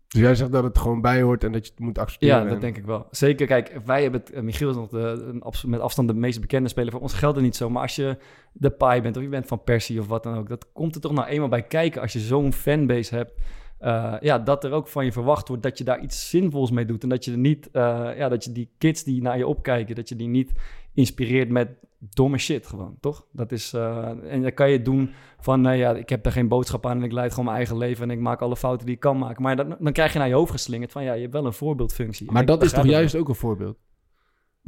Dus 0.07 0.21
jij 0.21 0.35
zegt 0.35 0.51
dat 0.51 0.63
het 0.63 0.77
gewoon 0.77 1.01
bij 1.01 1.21
hoort 1.21 1.43
en 1.43 1.51
dat 1.51 1.65
je 1.65 1.71
het 1.71 1.79
moet 1.79 1.97
accepteren. 1.97 2.35
Ja, 2.37 2.43
dat 2.43 2.53
en- 2.53 2.59
denk 2.59 2.77
ik 2.77 2.85
wel. 2.85 3.07
Zeker, 3.11 3.47
kijk, 3.47 3.79
wij 3.85 4.01
hebben 4.01 4.19
het, 4.19 4.31
eh, 4.31 4.41
Michiel 4.41 4.69
is 4.69 4.75
nog 4.75 4.89
de, 4.89 5.39
met 5.67 5.79
afstand 5.79 6.07
de 6.07 6.13
meest 6.13 6.41
bekende 6.41 6.69
speler. 6.69 6.91
Voor 6.91 7.01
ons 7.01 7.13
geldt 7.13 7.35
het 7.35 7.45
niet 7.45 7.55
zo. 7.55 7.69
Maar 7.69 7.81
als 7.81 7.95
je 7.95 8.17
de 8.53 8.69
Pai 8.69 9.01
bent 9.01 9.17
of 9.17 9.23
je 9.23 9.29
bent 9.29 9.47
van 9.47 9.63
Persie 9.63 9.99
of 9.99 10.07
wat 10.07 10.23
dan 10.23 10.37
ook, 10.37 10.49
dat 10.49 10.71
komt 10.73 10.95
er 10.95 11.01
toch 11.01 11.11
nou 11.13 11.27
eenmaal 11.27 11.49
bij 11.49 11.63
kijken 11.63 12.01
als 12.01 12.13
je 12.13 12.19
zo'n 12.19 12.53
fanbase 12.53 13.15
hebt. 13.15 13.31
Eh, 13.77 14.15
ja, 14.19 14.39
dat 14.39 14.63
er 14.63 14.71
ook 14.71 14.87
van 14.87 15.05
je 15.05 15.11
verwacht 15.11 15.47
wordt 15.47 15.63
dat 15.63 15.77
je 15.77 15.83
daar 15.83 16.01
iets 16.01 16.29
zinvols 16.29 16.71
mee 16.71 16.85
doet. 16.85 17.03
En 17.03 17.09
dat 17.09 17.25
je 17.25 17.31
er 17.31 17.37
niet, 17.37 17.71
eh, 17.71 18.09
ja, 18.17 18.29
dat 18.29 18.43
je 18.43 18.51
die 18.51 18.69
kids 18.77 19.03
die 19.03 19.21
naar 19.21 19.37
je 19.37 19.47
opkijken, 19.47 19.95
dat 19.95 20.09
je 20.09 20.15
die 20.15 20.27
niet 20.27 20.51
inspireert 20.93 21.49
met 21.49 21.69
domme 22.13 22.37
shit 22.37 22.67
gewoon, 22.67 22.97
toch? 22.99 23.25
Dat 23.31 23.51
is, 23.51 23.73
eh, 23.73 24.09
en 24.23 24.41
dan 24.41 24.53
kan 24.53 24.69
je 24.69 24.75
het 24.75 24.85
doen 24.85 25.09
van, 25.39 25.67
eh, 25.67 25.77
ja, 25.77 25.95
ik 25.95 26.09
heb 26.09 26.23
daar 26.23 26.31
geen 26.33 26.47
boodschap 26.47 26.85
aan 26.85 26.97
en 26.97 27.03
ik 27.03 27.11
leid 27.11 27.29
gewoon 27.29 27.45
mijn 27.45 27.57
eigen 27.57 27.77
leven 27.77 28.03
en 28.03 28.15
ik 28.17 28.23
maak 28.23 28.41
alle 28.41 28.55
fouten 28.55 28.85
die 28.85 28.95
ik 28.95 29.01
kan 29.01 29.17
maken. 29.17 29.43
Maar 29.43 29.55
dan, 29.55 29.75
dan 29.79 29.93
krijg 29.93 30.13
je 30.13 30.19
naar 30.19 30.27
je 30.27 30.33
hoofd 30.33 30.51
geslingerd 30.51 30.91
van, 30.91 31.03
ja, 31.03 31.13
je 31.13 31.21
hebt 31.21 31.33
wel 31.33 31.45
een 31.45 31.53
voorbeeldfunctie. 31.53 32.31
Maar 32.31 32.45
dat 32.45 32.63
is 32.63 32.71
toch 32.71 32.85
juist 32.85 33.15
ook 33.15 33.29
een 33.29 33.35
voorbeeld? 33.35 33.77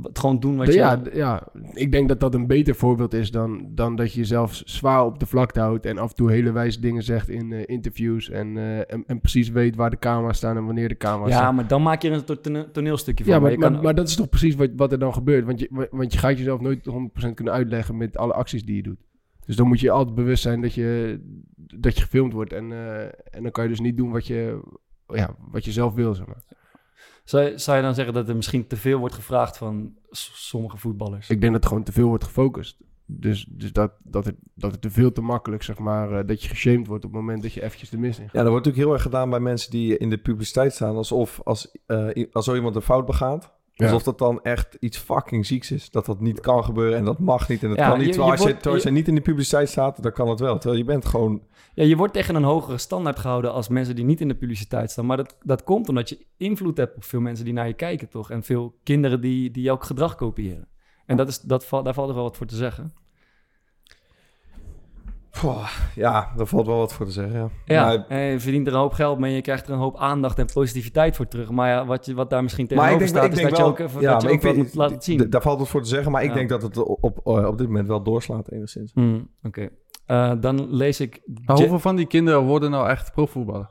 Het 0.02 0.20
gewoon 0.20 0.40
doen 0.40 0.58
wat 0.58 0.68
je... 0.68 0.74
ja, 0.74 1.02
ja, 1.14 1.48
ik 1.74 1.92
denk 1.92 2.08
dat 2.08 2.20
dat 2.20 2.34
een 2.34 2.48
beter 2.48 2.76
voorbeeld 2.76 3.14
is 3.14 3.32
dan, 3.32 3.68
dan 3.70 3.96
dat 3.96 4.14
je 4.14 4.20
jezelf 4.20 4.62
zwaar 4.66 5.06
op 5.06 5.20
de 5.20 5.26
vlakte 5.26 5.60
houdt 5.60 5.86
en 5.86 5.98
af 5.98 6.10
en 6.10 6.16
toe 6.16 6.32
hele 6.32 6.52
wijze 6.52 6.80
dingen 6.80 7.04
zegt 7.04 7.30
in 7.30 7.52
eh, 7.52 7.64
interviews 7.66 8.30
en, 8.30 8.58
eh, 8.58 8.78
en, 8.78 9.04
en 9.08 9.20
precies 9.20 9.50
weet 9.50 9.76
waar 9.76 9.90
de 9.90 10.00
camera's 10.00 10.38
staan 10.38 10.58
en 10.58 10.66
wanneer 10.66 10.88
de 10.90 10.98
camera's 10.98 11.32
Ja, 11.32 11.38
staan. 11.38 11.56
maar 11.56 11.68
dan 11.68 11.82
maak 11.84 12.02
je 12.02 12.10
er 12.10 12.16
een 12.16 12.24
to- 12.24 12.42
tone- 12.42 12.72
toneelstukje 12.72 13.24
van. 13.24 13.34
Ja, 13.34 13.40
maar, 13.40 13.60
maar, 13.60 13.72
kan- 13.72 13.82
maar 13.84 13.96
dat 13.96 14.08
is 14.08 14.16
toch 14.16 14.30
precies 14.30 14.56
wat, 14.56 14.70
wat 14.76 14.92
er 14.92 15.00
dan 15.00 15.14
gebeurt. 15.14 15.46
Want 15.46 15.60
je, 15.60 15.88
want 15.92 16.14
je 16.14 16.20
gaat 16.20 16.38
jezelf 16.38 16.62
nooit 16.62 16.88
100% 17.28 17.34
kunnen 17.34 17.54
uitleggen 17.54 17.98
met 17.98 18.18
alle 18.18 18.34
acties 18.34 18.66
die 18.66 18.76
je 18.76 18.84
doet. 18.84 19.00
Dus 19.46 19.56
dan 19.56 19.68
moet 19.68 19.80
je 19.80 19.92
altijd 19.92 20.16
bewust 20.16 20.44
zijn 20.44 20.62
dat 20.62 20.74
je, 20.74 21.20
dat 21.56 21.96
je 21.96 22.02
gefilmd 22.02 22.34
wordt. 22.34 22.54
En, 22.54 22.72
eh, 22.72 23.02
en 23.04 23.42
dan 23.42 23.52
kan 23.52 23.64
je 23.64 23.70
dus 23.70 23.80
niet 23.80 23.98
doen 23.98 24.12
wat 24.12 24.28
je, 24.28 24.60
ja, 25.08 25.36
wat 25.52 25.66
je 25.66 25.72
zelf 25.72 25.94
wil, 25.94 26.14
zeg 26.14 26.28
maar. 26.28 26.44
Zou, 27.30 27.44
je- 27.44 27.58
zou 27.58 27.78
je 27.78 27.84
dan 27.84 27.96
zeggen 27.96 28.14
dat 28.14 28.30
er 28.30 28.36
misschien 28.36 28.68
te 28.68 28.76
veel 28.78 29.00
wordt 29.00 29.16
gevraagd 29.16 29.58
van 29.58 29.94
sommige 30.12 30.78
voetballers? 30.78 31.30
Ik 31.30 31.42
denk 31.42 31.54
dat 31.54 31.62
er 31.64 31.68
gewoon 31.70 31.84
te 31.84 31.92
veel 31.92 32.08
wordt 32.08 32.24
gefocust. 32.24 32.78
Dus, 33.06 33.46
dus 33.50 33.72
dat, 33.74 33.92
dat, 34.04 34.26
het, 34.26 34.36
dat 34.54 34.72
het 34.72 34.82
te 34.82 34.90
veel 34.90 35.12
te 35.12 35.22
makkelijk, 35.22 35.64
zeg 35.64 35.78
maar, 35.80 36.12
eh, 36.20 36.28
dat 36.28 36.42
je 36.44 36.50
geshamed 36.50 36.88
wordt 36.88 37.06
op 37.06 37.12
het 37.12 37.20
moment 37.22 37.42
dat 37.42 37.54
je 37.54 37.64
eventjes 37.64 37.90
de 37.90 37.98
mis 37.98 38.18
in 38.20 38.24
gaat. 38.24 38.34
Ja, 38.34 38.42
dat 38.42 38.50
wordt 38.52 38.66
natuurlijk 38.66 38.84
heel 38.86 38.94
erg 38.94 39.02
gedaan 39.02 39.30
bij 39.30 39.40
mensen 39.40 39.72
die 39.72 39.98
in 39.98 40.10
de 40.10 40.18
publiciteit 40.18 40.74
staan. 40.74 40.96
Alsof 40.96 41.42
als, 41.44 41.72
eh, 41.86 42.08
i- 42.16 42.28
als 42.32 42.46
zo 42.46 42.56
iemand 42.56 42.76
een 42.76 42.82
fout 42.82 43.06
begaat. 43.06 43.56
Alsof 43.86 44.04
dat 44.04 44.18
dan 44.18 44.42
echt 44.44 44.78
iets 44.80 44.98
fucking 44.98 45.46
zieks 45.46 45.72
is. 45.72 45.90
Dat 45.90 46.06
dat 46.06 46.20
niet 46.22 46.40
kan 46.40 46.64
gebeuren 46.64 46.98
en 46.98 47.06
dat 47.06 47.20
mag 47.20 47.50
niet. 47.50 47.64
En 47.64 47.70
dat 47.70 47.78
Ja, 47.78 47.90
kan 47.90 47.98
niet. 47.98 48.08
je- 48.08 48.14
je 48.14 48.22
als 48.22 48.40
je, 48.40 48.50
wordt- 48.50 48.68
als 48.68 48.84
je- 48.84 48.92
niet 48.92 49.08
in 49.08 49.16
de 49.16 49.22
publiciteit 49.22 49.70
staat, 49.70 50.04
dan 50.04 50.12
kan 50.12 50.30
het 50.30 50.40
wel. 50.40 50.58
Terwijl 50.58 50.80
je 50.82 50.86
bent 50.88 51.06
gewoon... 51.06 51.42
Ja, 51.74 51.84
je 51.84 51.96
wordt 51.96 52.14
tegen 52.14 52.36
een 52.36 52.44
hogere 52.44 52.78
standaard 52.78 53.20
gehouden 53.20 53.52
als 53.54 53.68
mensen 53.68 53.96
die 53.96 54.06
niet 54.06 54.22
in 54.22 54.28
de 54.28 54.36
publiciteit 54.36 54.92
staan. 54.92 55.06
Maar 55.06 55.18
dat, 55.18 55.38
dat 55.44 55.64
komt 55.64 55.90
omdat 55.90 56.10
je 56.10 56.26
invloed 56.38 56.78
hebt 56.78 56.96
op 56.96 57.04
veel 57.04 57.20
mensen 57.20 57.46
die 57.46 57.54
naar 57.54 57.68
je 57.68 57.74
kijken, 57.74 58.10
toch? 58.10 58.32
En 58.32 58.44
veel 58.44 58.76
kinderen 58.84 59.22
die, 59.22 59.52
die 59.52 59.64
jouw 59.64 59.78
gedrag 59.78 60.16
kopiëren. 60.16 60.68
En 61.06 61.18
dat 61.18 61.28
is, 61.28 61.40
dat 61.40 61.68
daar 61.84 61.94
valt 61.94 62.10
er 62.10 62.16
wel 62.16 62.24
wat 62.24 62.38
voor 62.38 62.46
te 62.48 62.56
zeggen. 62.56 62.94
Poh, 65.42 65.68
ja, 65.96 66.32
daar 66.36 66.46
valt 66.46 66.66
wel 66.66 66.78
wat 66.78 66.94
voor 66.94 67.06
te 67.06 67.12
zeggen. 67.12 67.40
Ja. 67.40 67.50
Ja, 67.66 67.86
Maar- 67.86 68.06
en 68.08 68.20
je 68.20 68.40
verdient 68.40 68.68
er 68.68 68.74
een 68.74 68.80
hoop 68.80 68.94
geld 68.94 69.20
mee. 69.20 69.36
Je 69.36 69.42
krijgt 69.42 69.68
er 69.68 69.74
een 69.74 69.80
hoop 69.80 69.98
aandacht 69.98 70.40
en 70.40 70.46
positiviteit 70.54 71.16
voor 71.16 71.28
terug. 71.28 71.50
Maar 71.50 71.70
ja, 71.70 71.86
wat, 71.86 72.06
je, 72.06 72.14
wat 72.14 72.30
daar 72.30 72.44
misschien 72.44 72.68
Maar 72.76 72.92
ik 72.92 72.98
tegenover 72.98 73.06
denk, 73.14 73.18
staat, 73.18 73.26
ik 73.26 73.32
is 73.32 73.38
denk 73.38 73.50
dat 73.50 73.60
wel, 73.60 73.68
je 73.68 73.96
ook, 73.96 74.02
ja, 74.02 74.12
dat 74.14 74.22
je 74.22 74.28
maar 74.28 74.36
ook 74.36 74.40
ik 74.40 74.42
wat 74.48 74.56
weet- 74.56 74.64
moet 74.64 74.74
laten 74.76 75.02
zien. 75.02 75.30
Daar 75.30 75.42
valt 75.42 75.60
het 75.60 75.70
voor 75.70 75.82
te 75.82 75.88
zeggen, 75.90 76.12
maar 76.12 76.24
ik 76.24 76.30
Ja. 76.30 76.36
denk 76.36 76.50
dat 76.50 76.62
het 76.62 76.78
op, 76.78 77.04
op, 77.04 77.20
eh, 77.38 77.46
op 77.48 77.58
dit 77.58 77.68
moment 77.68 77.88
wel 77.88 78.04
doorslaat 78.04 78.52
enigszins. 78.52 78.92
Hmm, 78.94 79.30
Oké. 79.44 79.70
Eh, 80.06 80.32
dan 80.40 80.68
lees 80.76 81.00
ik... 81.00 81.22
Maar 81.46 81.58
hoeveel 81.58 81.80
van 81.80 81.96
die 81.96 82.06
kinderen 82.08 82.42
worden 82.42 82.72
nou 82.72 82.90
echt 82.90 83.12
profvoetballer? 83.12 83.70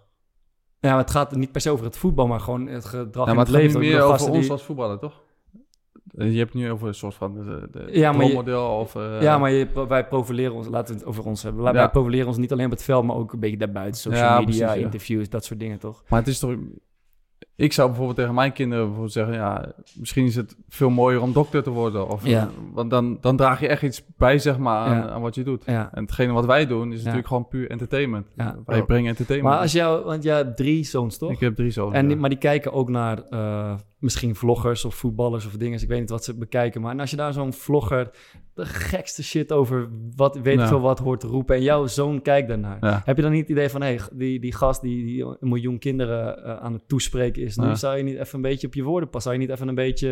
Ja, 0.81 0.97
het 0.97 1.11
gaat 1.11 1.35
niet 1.37 1.53
per 1.53 1.61
se 1.61 1.71
over 1.71 1.85
het 1.85 1.97
voetbal, 1.99 2.27
maar 2.27 2.41
gewoon 2.41 2.67
het 2.67 2.85
gedrag 2.85 3.25
Ja, 3.25 3.31
in 3.31 3.37
maar 3.37 3.45
het 3.47 3.55
het 3.55 3.63
gaat 3.65 3.75
leven. 3.75 3.81
meer 3.81 4.03
over 4.03 4.31
ons 4.31 4.41
die- 4.41 4.51
als 4.51 4.63
voetballer, 4.63 4.99
toch? 4.99 5.23
Eh, 6.15 6.33
Je 6.33 6.39
hebt 6.39 6.53
het 6.53 6.63
nu 6.63 6.71
over 6.71 6.89
een 6.89 6.95
soort 6.95 7.15
van 7.15 7.35
de, 7.35 7.69
de 7.71 7.89
Ja, 7.91 8.13
maar 8.13 8.27
je- 8.27 8.59
of... 8.61 8.95
eh, 8.95 9.23
ja, 9.23 9.39
maar 9.39 9.51
je, 9.51 9.87
wij 9.89 10.07
profileren 10.07 10.55
ons, 10.55 10.69
laten 10.69 10.95
we 10.95 11.01
het 11.01 11.09
over 11.09 11.25
ons 11.27 11.43
hebben. 11.43 11.63
Wij 11.63 11.73
Ja. 11.73 11.87
profileren 11.89 12.27
ons 12.27 12.37
niet 12.37 12.53
alleen 12.53 12.65
op 12.65 12.71
het 12.71 12.83
veld, 12.83 13.05
maar 13.05 13.17
ook 13.17 13.33
een 13.33 13.41
beetje 13.41 13.57
daarbuiten. 13.57 14.01
Social 14.01 14.25
Ja, 14.25 14.39
media, 14.41 14.67
precies, 14.67 14.83
interviews, 14.85 15.29
dat 15.29 15.45
soort 15.45 15.61
dingen, 15.61 15.79
toch? 15.79 16.03
Maar 16.09 16.19
het 16.19 16.29
is 16.29 16.39
toch... 16.39 16.55
Ik 17.57 17.73
zou 17.73 17.87
bijvoorbeeld 17.89 18.19
tegen 18.19 18.35
mijn 18.35 18.53
kinderen 18.53 18.85
bijvoorbeeld 18.85 19.13
zeggen... 19.13 19.35
Ja, 19.35 19.73
misschien 19.95 20.25
is 20.25 20.37
het 20.37 20.57
veel 20.69 20.91
mooier 20.91 21.21
om 21.21 21.33
dokter 21.33 21.63
te 21.63 21.71
worden. 21.71 22.09
Of, 22.09 22.27
Ja. 22.27 22.51
Want 22.73 22.91
dan, 22.91 23.19
dan 23.21 23.37
draag 23.37 23.61
je 23.61 23.69
echt 23.69 23.83
iets 23.83 24.03
bij, 24.17 24.39
zeg 24.39 24.59
maar, 24.59 24.87
aan, 24.87 24.97
Ja. 24.97 25.09
aan 25.09 25.21
wat 25.23 25.35
je 25.35 25.43
doet. 25.43 25.63
Ja. 25.67 25.91
En 25.93 26.03
hetgene 26.03 26.33
wat 26.33 26.47
wij 26.47 26.67
doen 26.67 26.93
is 26.93 26.99
natuurlijk 26.99 27.27
gewoon 27.27 27.49
puur 27.49 27.71
entertainment. 27.71 28.27
Ja. 28.37 28.57
Wij 28.67 28.83
brengen 28.83 29.09
entertainment. 29.09 29.55
Maar 29.55 29.63
als 29.63 29.73
jou, 29.73 30.05
want 30.05 30.23
jij 30.23 30.37
hebt 30.37 30.57
drie 30.57 30.85
zoons, 30.85 31.19
toch? 31.19 31.31
Ik 31.31 31.41
heb 31.41 31.55
drie 31.55 31.71
zoons. 31.71 31.95
En 31.95 32.19
maar 32.19 32.31
die 32.31 32.39
kijken 32.39 32.73
ook 32.73 32.89
naar 32.89 33.23
eh, 33.31 33.75
misschien 33.99 34.35
vloggers 34.35 34.85
of 34.85 34.95
voetballers 34.95 35.47
of 35.47 35.53
dingen. 35.53 35.83
Ik 35.83 35.89
weet 35.89 36.01
niet 36.01 36.11
wat 36.11 36.25
ze 36.25 36.35
bekijken. 36.35 36.81
Maar 36.81 36.93
en 36.93 37.01
als 37.01 37.11
je 37.11 37.17
daar 37.17 37.33
zo'n 37.33 37.53
vlogger 37.53 38.11
de 38.55 38.67
gekste 38.67 39.25
shit 39.25 39.53
over 39.53 39.89
wat 40.17 40.39
weet 40.39 40.61
ik 40.61 40.67
veel 40.67 40.81
wat 40.81 40.99
hoort 40.99 41.21
te 41.21 41.27
roepen 41.27 41.57
en 41.57 41.63
jouw 41.63 41.87
zoon 41.87 42.23
kijkt 42.23 42.49
daarnaar. 42.49 43.03
Heb 43.05 43.17
je 43.17 43.23
dan 43.23 43.31
niet 43.31 43.41
het 43.41 43.51
idee 43.51 43.69
van, 43.69 43.83
hé, 43.83 43.97
die, 44.13 44.41
die 44.41 44.53
gast 44.55 44.81
die, 44.81 45.05
die 45.05 45.25
een 45.25 45.37
miljoen 45.41 45.79
kinderen 45.79 46.45
eh, 46.45 46.57
aan 46.57 46.73
het 46.73 46.89
toespreken 46.89 47.43
is, 47.47 47.57
nu 47.57 47.67
Ja. 47.67 47.75
zou 47.75 47.97
je 47.97 48.03
niet 48.03 48.17
even 48.19 48.35
een 48.35 48.41
beetje 48.43 48.67
op 48.67 48.75
je 48.75 48.83
woorden 48.83 49.09
passen? 49.11 49.31
Zou 49.31 49.43
je 49.43 49.49
niet 49.49 49.57
even 49.57 49.69
een 49.69 49.75
beetje 49.75 50.11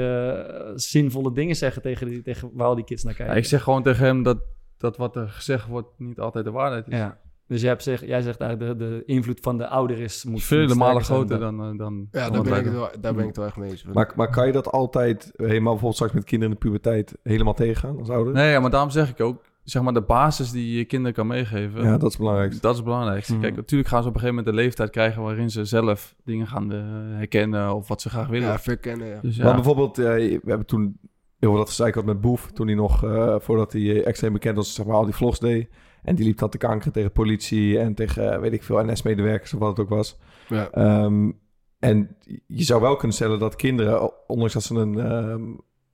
eh, 0.64 0.72
zinvolle 0.74 1.32
dingen 1.32 1.57
zeggen 1.57 1.82
tegen, 1.82 2.07
die, 2.07 2.22
tegen 2.22 2.51
waar 2.53 2.66
al 2.66 2.74
die 2.74 2.85
kids 2.85 3.03
naar 3.03 3.12
Ja, 3.12 3.18
kijken? 3.18 3.37
ik 3.37 3.45
zeg 3.45 3.62
gewoon 3.62 3.82
tegen 3.82 4.05
hem 4.05 4.22
dat, 4.22 4.39
dat 4.78 4.97
wat 4.97 5.16
er 5.16 5.28
gezegd 5.28 5.66
wordt 5.66 5.89
niet 5.99 6.20
altijd 6.20 6.45
de 6.45 6.51
waarheid 6.51 6.89
is. 6.89 6.97
Ja. 6.99 7.18
Dus 7.49 7.61
jij, 7.61 7.70
hebt 7.70 7.82
zeg, 7.82 8.07
jij 8.07 8.20
zegt 8.22 8.41
eigenlijk 8.41 8.78
de, 8.78 8.87
de 8.89 9.03
invloed 9.07 9.39
van 9.43 9.59
de 9.59 9.66
ouder 9.68 9.99
is... 9.99 10.24
Moet, 10.24 10.43
Vele 10.43 10.74
malen 10.74 11.05
groter 11.05 11.39
dan, 11.39 11.62
eh, 11.72 11.78
dan 11.78 12.09
Ja, 12.11 12.30
dan 12.30 12.32
daar 12.32 12.43
ben, 12.43 12.53
ik 12.53 12.64
het 12.64 12.64
doen. 12.64 12.74
wel, 12.74 12.91
daar 13.01 13.12
ben 13.14 13.20
ik 13.20 13.26
het 13.28 13.37
wel 13.37 13.47
echt 13.47 13.57
mee 13.57 13.70
eens. 13.70 13.85
Maar, 13.85 14.12
maar 14.16 14.30
kan 14.30 14.47
je 14.47 14.53
dat 14.53 14.70
altijd 14.70 15.30
helemaal 15.37 15.61
bijvoorbeeld 15.62 15.95
straks 15.95 16.12
met 16.12 16.24
kinderen 16.24 16.55
in 16.55 16.61
de 16.61 16.66
puberteit 16.68 17.16
helemaal 17.22 17.55
tegengaan 17.55 17.99
als 17.99 18.09
ouder? 18.09 18.32
Nee, 18.32 18.51
ja, 18.51 18.61
maar 18.61 18.70
daarom 18.70 18.91
zeg 18.91 19.11
ik 19.11 19.20
ook, 19.20 19.43
zeg 19.64 19.82
maar 19.82 19.92
de 19.92 20.02
basis 20.02 20.50
die 20.50 20.76
je 20.76 20.84
kinderen 20.84 21.14
kan 21.14 21.26
meegeven, 21.26 21.82
Ja, 21.82 21.98
dat 21.98 22.10
is 22.10 22.16
belangrijk. 22.16 22.60
dat 22.60 22.70
is 22.70 22.76
het 22.76 22.86
belangrijkste. 22.86 23.32
Mhm. 23.32 23.42
Kijk, 23.42 23.56
natuurlijk 23.56 23.88
gaan 23.90 24.02
ze 24.02 24.08
op 24.08 24.14
een 24.14 24.20
gegeven 24.20 24.42
moment 24.42 24.56
de 24.56 24.62
leeftijd 24.62 24.90
krijgen 24.90 25.22
waarin 25.22 25.50
ze 25.50 25.64
zelf 25.64 26.14
dingen 26.24 26.46
gaan 26.46 26.72
eh, 26.72 26.78
herkennen 27.16 27.74
of 27.74 27.88
wat 27.88 28.02
ze 28.02 28.08
graag 28.10 28.26
willen. 28.28 28.48
ja, 28.48 28.58
verkennen, 28.58 29.06
ja. 29.08 29.18
Dus 29.22 29.36
ja, 29.36 29.44
Maar 29.44 29.54
bijvoorbeeld, 29.54 29.98
eh, 29.98 30.04
we 30.14 30.40
hebben 30.44 30.66
toen 30.66 30.98
heel 31.38 31.50
veel 31.50 31.58
dat 31.58 31.68
gezeik 31.68 31.94
had 31.94 32.04
met 32.04 32.20
Boef. 32.20 32.50
Toen 32.52 32.66
hij 32.66 32.76
nog, 32.76 33.04
eh, 33.04 33.34
voordat 33.38 33.72
hij 33.72 33.82
eh, 33.82 34.06
extreem 34.06 34.32
bekend 34.32 34.56
was, 34.56 34.74
zeg 34.74 34.86
maar, 34.86 34.96
al 34.96 35.04
die 35.04 35.14
vlogs 35.14 35.38
deed. 35.38 35.68
En 36.02 36.14
die 36.14 36.24
liep 36.24 36.38
dan 36.38 36.48
te 36.48 36.58
kanker 36.58 36.92
tegen 36.92 37.12
politie 37.12 37.78
en 37.78 37.94
tegen, 37.94 38.40
weet 38.40 38.52
ik 38.52 38.62
veel, 38.62 38.84
NS-medewerkers 38.84 39.54
of 39.54 39.58
wat 39.60 39.68
het 39.68 39.80
ook 39.80 39.88
was. 39.88 40.18
ja. 40.48 40.70
Ehm, 40.70 41.30
en 41.78 42.16
je 42.46 42.62
zou 42.62 42.80
wel 42.80 42.96
kunnen 42.96 43.16
stellen 43.16 43.38
dat 43.38 43.56
kinderen, 43.56 44.28
ondanks 44.28 44.52
dat 44.52 44.62
ze 44.62 44.74
een, 44.74 44.98
ehm, 44.98 45.42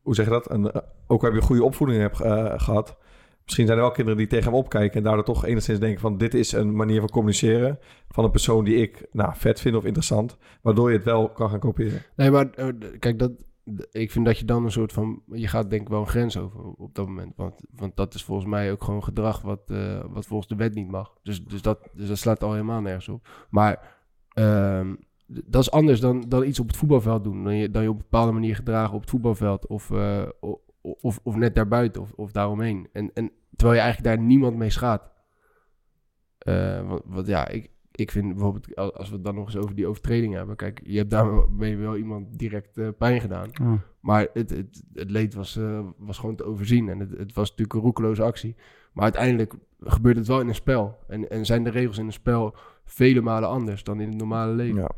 hoe 0.03 0.15
zeg 0.15 0.25
je 0.25 0.31
dat, 0.31 0.51
een, 0.51 0.73
ook 1.07 1.23
heb 1.23 1.33
je 1.33 1.39
een 1.39 1.45
goede 1.45 1.65
opvoeding 1.65 2.01
hebt 2.01 2.21
eh, 2.21 2.53
gehad. 2.57 2.97
Misschien 3.51 3.69
zijn 3.69 3.79
er 3.79 3.85
wel 3.85 3.95
kinderen 3.95 4.19
die 4.21 4.29
tegen 4.29 4.51
hem 4.51 4.61
opkijken 4.61 4.97
en 4.97 5.03
daardoor 5.03 5.25
toch 5.25 5.45
enigszins 5.45 5.79
denken 5.79 6.01
van 6.01 6.19
dit 6.19 6.35
is 6.35 6.53
een 6.53 6.77
manier 6.77 7.01
van 7.01 7.09
communiceren 7.09 7.79
van 8.09 8.25
een 8.25 8.31
persoon 8.31 8.65
die 8.65 8.77
ik 8.77 9.07
nou, 9.13 9.33
vet 9.37 9.61
vind 9.61 9.77
of 9.77 9.85
interessant, 9.85 10.37
waardoor 10.63 10.91
je 10.91 10.97
het 10.97 11.05
wel 11.05 11.31
kan 11.31 11.51
gaan 11.51 11.59
kopiëren. 11.59 12.03
Nee, 12.17 12.31
maar 12.31 12.51
eh, 12.51 12.69
kijk, 12.99 13.19
dat, 13.19 13.33
ik 13.91 14.11
vind 14.11 14.25
dat 14.25 14.39
je 14.39 14.45
dan 14.45 14.65
een 14.65 14.71
soort 14.71 14.93
van... 14.93 15.23
Je 15.27 15.49
gaat 15.49 15.71
denk 15.71 15.83
ik 15.83 15.89
wel 15.89 16.01
een 16.01 16.07
grens 16.07 16.39
over 16.39 16.61
op 16.61 16.95
dat 16.95 17.07
moment. 17.07 17.33
Want, 17.37 17.55
want 17.71 17.97
dat 17.97 18.15
is 18.15 18.25
volgens 18.25 18.49
mij 18.49 18.73
ook 18.73 18.85
gewoon 18.85 19.05
gedrag 19.05 19.41
wat, 19.43 19.71
eh, 19.71 20.01
wat 20.09 20.27
volgens 20.27 20.49
de 20.49 20.57
wet 20.57 20.75
niet 20.75 20.91
mag. 20.91 21.15
Dus, 21.23 21.45
dus, 21.45 21.63
dat, 21.63 21.89
dus 21.95 22.09
dat 22.09 22.19
slaat 22.19 22.43
al 22.43 22.53
helemaal 22.53 22.81
nergens 22.81 23.09
op. 23.09 23.29
Maar 23.51 23.97
ehm, 24.29 24.95
dat 25.27 25.63
is 25.63 25.71
anders 25.71 26.01
dan, 26.01 26.25
dan 26.29 26.45
iets 26.45 26.61
op 26.61 26.67
het 26.67 26.77
voetbalveld 26.77 27.25
doen. 27.25 27.45
Dan 27.45 27.57
je, 27.57 27.71
dan 27.71 27.83
je 27.83 27.89
op 27.89 27.97
een 27.97 28.03
bepaalde 28.03 28.33
manier 28.33 28.55
gedragen 28.55 28.95
op 28.95 29.01
het 29.01 29.11
voetbalveld. 29.11 29.67
Of, 29.67 29.91
eh, 29.91 30.23
of, 30.81 31.21
of 31.23 31.37
net 31.37 31.55
daarbuiten 31.55 32.03
of, 32.03 32.13
of 32.13 32.33
daaromheen. 32.33 32.89
En, 32.93 33.11
en 33.15 33.31
terwijl 33.61 33.79
je 33.79 33.85
eigenlijk 33.85 34.17
daar 34.17 34.27
niemand 34.27 34.57
mee 34.57 34.71
schaadt. 34.71 35.11
Eh, 36.39 36.89
want, 36.89 37.03
want 37.05 37.27
ja, 37.27 37.49
ik, 37.49 37.71
ik 37.93 38.11
vind 38.11 38.29
bijvoorbeeld, 38.35 38.77
al- 38.77 38.97
als 38.97 39.09
we 39.09 39.15
het 39.15 39.25
dan 39.25 39.35
nog 39.35 39.47
eens 39.47 39.57
over 39.57 39.75
die 39.75 39.87
overtreding 39.87 40.35
hebben. 40.35 40.57
Kijk, 40.57 40.81
je 40.85 40.99
hebt 40.99 41.11
daarmee 41.11 41.77
wel 41.77 41.97
iemand 41.97 42.39
direct 42.39 42.79
eh, 42.79 42.89
pijn 42.99 43.21
gedaan. 43.21 43.51
Maar 44.01 44.27
het, 44.33 44.51
het, 44.51 44.83
het 44.93 45.11
leed 45.11 45.35
was, 45.35 45.57
eh, 45.57 45.81
was 45.99 46.19
gewoon 46.19 46.37
te 46.37 46.45
overzien. 46.45 46.89
En 46.89 46.99
het, 46.99 47.11
het 47.11 47.33
was 47.35 47.49
natuurlijk 47.51 47.75
een 47.79 47.85
roekeloze 47.85 48.23
actie. 48.23 48.57
Maar 48.93 49.05
uiteindelijk 49.05 49.55
gebeurt 49.81 50.17
het 50.17 50.27
wel 50.27 50.41
in 50.41 50.49
een 50.49 50.55
spel. 50.55 50.99
En, 51.09 51.31
en 51.31 51.47
zijn 51.47 51.65
de 51.65 51.71
regels 51.71 51.99
in 51.99 52.07
een 52.07 52.13
spel 52.13 52.55
vele 52.85 53.21
malen 53.21 53.49
anders 53.49 53.85
dan 53.85 54.01
in 54.01 54.09
het 54.09 54.19
normale 54.19 54.53
leven. 54.53 54.81
Ja. 54.81 54.91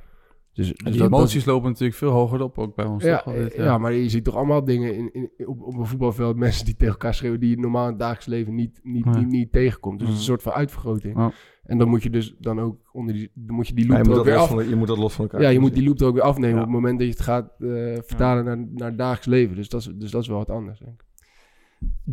Dus, 0.54 0.66
En 0.68 0.72
dus 0.72 0.92
die 0.92 1.00
dat- 1.00 1.10
dat- 1.10 1.18
emoties 1.18 1.44
lopen 1.44 1.68
natuurlijk 1.68 1.98
veel 1.98 2.10
hoger 2.10 2.42
op 2.42 2.58
ook 2.58 2.74
bij 2.74 2.84
ons. 2.84 3.04
ja, 3.04 3.16
toch? 3.16 3.26
Altijd, 3.26 3.54
ja. 3.54 3.78
maar 3.78 3.92
je 3.92 4.08
ziet 4.08 4.24
toch 4.24 4.36
allemaal 4.36 4.64
dingen 4.64 4.94
in, 4.96 5.12
in, 5.12 5.30
op, 5.48 5.62
op 5.62 5.74
een 5.78 5.86
voetbalveld. 5.86 6.36
Mensen 6.36 6.64
die 6.64 6.74
tegen 6.76 6.92
elkaar 6.92 7.14
schreeuwen. 7.14 7.40
die 7.40 7.50
je 7.50 7.58
normaal 7.58 7.84
in 7.84 7.90
het 7.90 7.98
dagelijks 7.98 8.26
leven 8.26 8.54
niet, 8.54 8.80
niet, 8.82 9.04
Ja. 9.04 9.18
niet, 9.18 9.28
niet 9.28 9.52
tegenkomt. 9.52 9.98
Dus 9.98 10.08
het 10.08 10.18
is 10.18 10.26
een 10.26 10.32
Mhm. 10.32 10.40
soort 10.40 10.52
van 10.52 10.60
uitvergroting. 10.60 11.16
Ja. 11.16 11.32
En 11.62 11.78
dan 11.78 11.88
moet 11.88 12.02
je 12.02 12.10
dus 12.10 12.34
dan 12.38 12.60
ook 12.60 12.76
onder 12.92 13.14
die, 13.14 13.30
dan 13.34 13.54
moet 13.56 13.68
je 13.68 13.74
die 13.74 13.86
Ja, 13.86 13.96
loop 13.96 14.04
je, 14.06 14.12
er 14.12 14.18
ook 14.18 14.24
weer 14.24 14.36
af. 14.36 14.68
je 14.68 14.76
moet 14.76 14.88
dat 14.88 14.98
los 14.98 15.14
van 15.14 15.24
elkaar 15.24 15.42
Ja, 15.42 15.48
je 15.48 15.58
moet 15.60 15.74
die 15.74 15.84
loop 15.84 16.00
er 16.00 16.06
ook 16.06 16.14
weer 16.14 16.22
afnemen 16.22 16.56
Ja. 16.56 16.60
op 16.60 16.66
het 16.66 16.74
moment 16.74 16.98
dat 16.98 17.06
je 17.08 17.12
het 17.14 17.22
gaat 17.22 17.52
eh, 17.58 17.68
vertalen 18.04 18.44
naar, 18.44 18.58
naar 18.74 18.88
het 18.88 18.98
dagelijks 18.98 19.26
leven. 19.26 19.56
Dus 19.56 19.68
dat, 19.68 19.80
is, 19.80 19.90
dus 19.94 20.10
dat 20.10 20.22
is 20.22 20.28
wel 20.28 20.38
wat 20.38 20.50
anders, 20.50 20.78
denk 20.78 20.92
ik. 20.92 21.06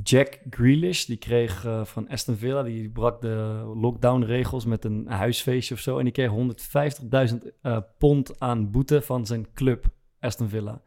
Jack 0.03 0.39
Grealish, 0.49 1.05
die 1.05 1.17
kreeg 1.17 1.65
eh, 1.65 1.85
van 1.85 2.07
Aston 2.07 2.35
Villa, 2.35 2.63
die 2.63 2.89
brak 2.89 3.21
de 3.21 3.63
lockdown-regels 3.75 4.65
met 4.65 4.85
een 4.85 5.07
huisfeestje 5.07 5.73
of 5.73 5.79
zo. 5.79 5.97
En 5.97 6.03
die 6.03 6.13
kreeg 6.13 6.31
150.000 7.31 7.37
eh, 7.61 7.77
pond 7.97 8.39
aan 8.39 8.71
boete 8.71 9.01
van 9.01 9.25
zijn 9.25 9.47
club, 9.53 9.85
Aston 10.19 10.49
Villa. 10.49 10.81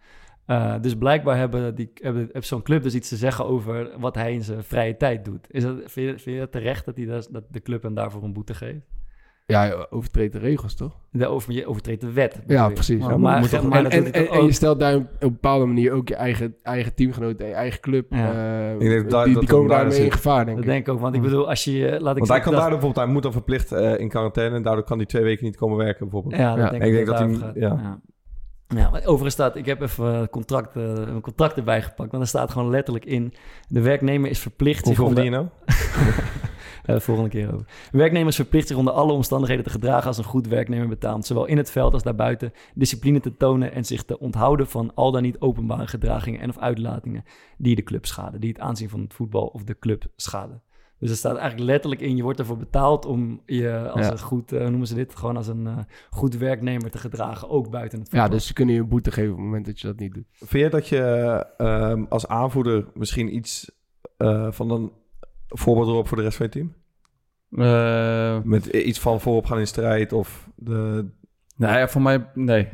Eh, 0.46 0.80
dus 0.80 0.96
blijkbaar 0.96 1.36
hebben 1.36 1.74
die, 1.74 1.90
hebben, 1.94 2.28
heeft 2.32 2.46
zo'n 2.46 2.62
club 2.62 2.82
dus 2.82 2.94
iets 2.94 3.08
te 3.08 3.16
zeggen 3.16 3.46
over 3.46 4.00
wat 4.00 4.14
hij 4.14 4.32
in 4.32 4.42
zijn 4.42 4.64
vrije 4.64 4.96
tijd 4.96 5.24
doet. 5.24 5.46
Is 5.50 5.62
dat, 5.62 5.76
vind, 5.84 6.22
je, 6.22 6.38
dat 6.38 6.52
terecht 6.52 6.84
dat, 6.84 6.96
hij 6.96 7.06
dat, 7.06 7.28
dat 7.30 7.44
de 7.50 7.60
club 7.60 7.82
hem 7.82 7.94
daarvoor 7.94 8.22
een 8.22 8.32
boete 8.32 8.54
geeft? 8.54 8.86
Ja, 9.52 9.64
je 9.64 9.90
overtreedt 9.90 10.32
de 10.32 10.38
regels, 10.38 10.74
toch? 10.74 10.92
De 11.10 11.26
over, 11.26 11.52
je 11.52 11.66
overtreedt 11.66 12.00
de 12.00 12.12
wet. 12.12 12.40
Ja, 12.46 12.68
precies. 12.68 12.98
Maar, 13.00 13.20
maar, 13.20 13.48
toch- 13.48 13.62
maar 13.68 13.84
en, 13.84 14.04
dat 14.04 14.12
en, 14.12 14.44
je 14.44 14.52
stelt 14.52 14.80
daar 14.80 14.96
op 14.96 15.06
een 15.18 15.30
bepaalde 15.32 15.64
manier 15.66 15.92
ook 15.92 16.08
je 16.08 16.14
eigen, 16.14 16.54
eigen 16.62 16.94
teamgenoten 16.94 17.38
en 17.44 17.48
je 17.50 17.54
eigen 17.54 17.80
club. 17.80 18.06
Ja. 18.10 18.32
eh, 18.32 18.72
Ik 18.74 18.88
denk 18.88 19.10
dat- 19.10 19.24
die, 19.24 19.38
die 19.38 19.48
komen 19.48 19.68
daar 19.70 19.80
daarmee 19.84 20.04
in 20.04 20.12
gevaar, 20.12 20.44
denk 20.44 20.56
Dat 20.56 20.66
ik. 20.66 20.70
denk 20.72 20.86
ik 20.86 20.92
ook, 20.94 21.00
want 21.00 21.14
ik 21.14 21.22
bedoel, 21.22 21.48
als 21.48 21.64
je, 21.64 21.86
eh, 21.88 22.00
laat 22.00 22.12
ik 22.12 22.18
Want 22.18 22.28
hij 22.30 22.40
kan 22.40 22.52
daardoor 22.52 22.70
bijvoorbeeld, 22.70 23.04
hij 23.04 23.14
moet 23.14 23.22
dan 23.22 23.32
verplicht 23.32 23.72
eh, 23.72 23.98
in 23.98 24.08
quarantaine 24.08 24.56
en 24.56 24.62
daardoor 24.62 24.84
kan 24.84 24.96
hij 24.96 25.06
twee 25.06 25.22
weken 25.22 25.44
niet 25.44 25.56
komen 25.56 25.76
werken 25.76 26.08
bijvoorbeeld. 26.08 26.36
Ja, 26.42 26.54
dat 26.54 26.64
Ja. 26.64 26.70
denk 26.70 26.82
Ik 26.82 26.88
ik, 26.88 26.94
denk 26.94 27.06
dat, 27.06 27.18
dat 27.18 27.40
dat 27.40 27.40
hij- 27.54 27.62
ja. 27.62 28.00
Overigens 29.04 29.32
staat, 29.34 29.56
ik 29.56 29.66
heb 29.66 29.80
even 29.82 30.28
contract, 30.30 30.76
eh, 30.76 30.82
een 30.82 31.20
contract 31.20 31.56
erbij 31.56 31.82
gepakt, 31.82 32.10
want 32.10 32.22
er 32.22 32.28
staat 32.28 32.50
gewoon 32.50 32.70
letterlijk 32.70 33.04
in, 33.04 33.32
de 33.68 33.80
werknemer 33.80 34.30
is 34.30 34.38
verplicht 34.38 34.86
zich 34.86 34.96
Hoeveel 34.96 35.22
je 35.24 35.30
nou? 35.30 35.46
Eh, 36.82 36.98
volgende 36.98 37.30
keer 37.30 37.52
over. 37.54 37.66
De 37.90 37.98
werknemer 37.98 38.28
is 38.28 38.36
verplicht 38.36 38.66
zich 38.68 38.76
onder 38.76 38.92
alle 38.92 39.12
omstandigheden 39.12 39.64
te 39.64 39.70
gedragen 39.70 40.06
als 40.06 40.18
een 40.18 40.24
goed 40.24 40.46
werknemer 40.46 40.88
betaamt, 40.88 41.26
zowel 41.26 41.44
in 41.46 41.56
het 41.56 41.70
veld 41.70 41.92
als 41.92 42.02
daarbuiten, 42.02 42.52
discipline 42.74 43.20
te 43.20 43.36
tonen 43.36 43.72
en 43.72 43.84
zich 43.84 44.02
te 44.04 44.18
onthouden 44.18 44.66
van 44.66 44.94
al 44.94 45.10
dan 45.12 45.22
niet 45.22 45.40
openbare 45.40 45.86
gedragingen 45.86 46.40
en 46.40 46.48
of 46.48 46.58
uitlatingen 46.58 47.24
die 47.58 47.74
de 47.76 47.82
club 47.82 48.06
schaden, 48.06 48.40
die 48.40 48.50
het 48.50 48.60
aanzien 48.60 48.88
van 48.88 49.00
het 49.00 49.14
voetbal 49.14 49.46
of 49.46 49.64
de 49.64 49.78
club 49.78 50.04
schaden. 50.16 50.62
Dus 50.98 51.10
er 51.10 51.16
staat 51.16 51.36
eigenlijk 51.36 51.70
letterlijk 51.70 52.00
in, 52.02 52.16
je 52.16 52.22
wordt 52.22 52.38
ervoor 52.38 52.56
betaald 52.56 53.06
om 53.06 53.42
je 53.46 53.90
als 53.90 54.06
Ja. 54.06 54.12
een 54.12 54.18
goed, 54.20 54.52
eh, 54.52 54.60
hoe 54.60 54.68
noemen 54.68 54.86
ze 54.88 54.94
dit, 54.94 55.16
gewoon 55.16 55.36
als 55.36 55.46
een 55.46 55.66
eh, 55.66 55.78
goed 56.10 56.36
werknemer 56.36 56.90
te 56.90 56.98
gedragen, 56.98 57.48
ook 57.48 57.70
buiten 57.70 57.98
het 57.98 58.08
voetbal. 58.08 58.26
Ja, 58.28 58.34
dus 58.34 58.46
ze 58.46 58.52
kunnen 58.52 58.74
je 58.74 58.80
een 58.80 58.88
boete 58.88 59.10
geven 59.10 59.30
op 59.30 59.36
het 59.36 59.44
moment 59.46 59.66
dat 59.66 59.80
je 59.80 59.86
dat 59.86 59.98
niet 59.98 60.14
doet. 60.14 60.24
Vind 60.32 60.64
je 60.64 60.68
dat 60.70 60.88
je 60.88 61.00
ehm, 61.56 62.04
als 62.08 62.26
aanvoerder 62.28 62.86
misschien 62.94 63.34
iets 63.36 63.70
eh, 64.16 64.46
van 64.50 64.70
een 64.70 64.92
voorbeeld 65.52 65.88
erop 65.88 66.08
voor 66.08 66.16
de 66.16 66.22
rest 66.22 66.36
van 66.36 66.46
je 66.46 66.52
team? 66.52 66.74
Eh, 67.50 68.42
Met 68.42 68.66
iets 68.66 69.00
van 69.00 69.20
voorop 69.20 69.46
gaan 69.46 69.58
in 69.58 69.66
strijd 69.66 70.12
of 70.12 70.48
de... 70.56 71.06
nou 71.56 71.78
ja, 71.78 71.88
voor 71.88 72.02
mij, 72.02 72.26
nee. 72.34 72.68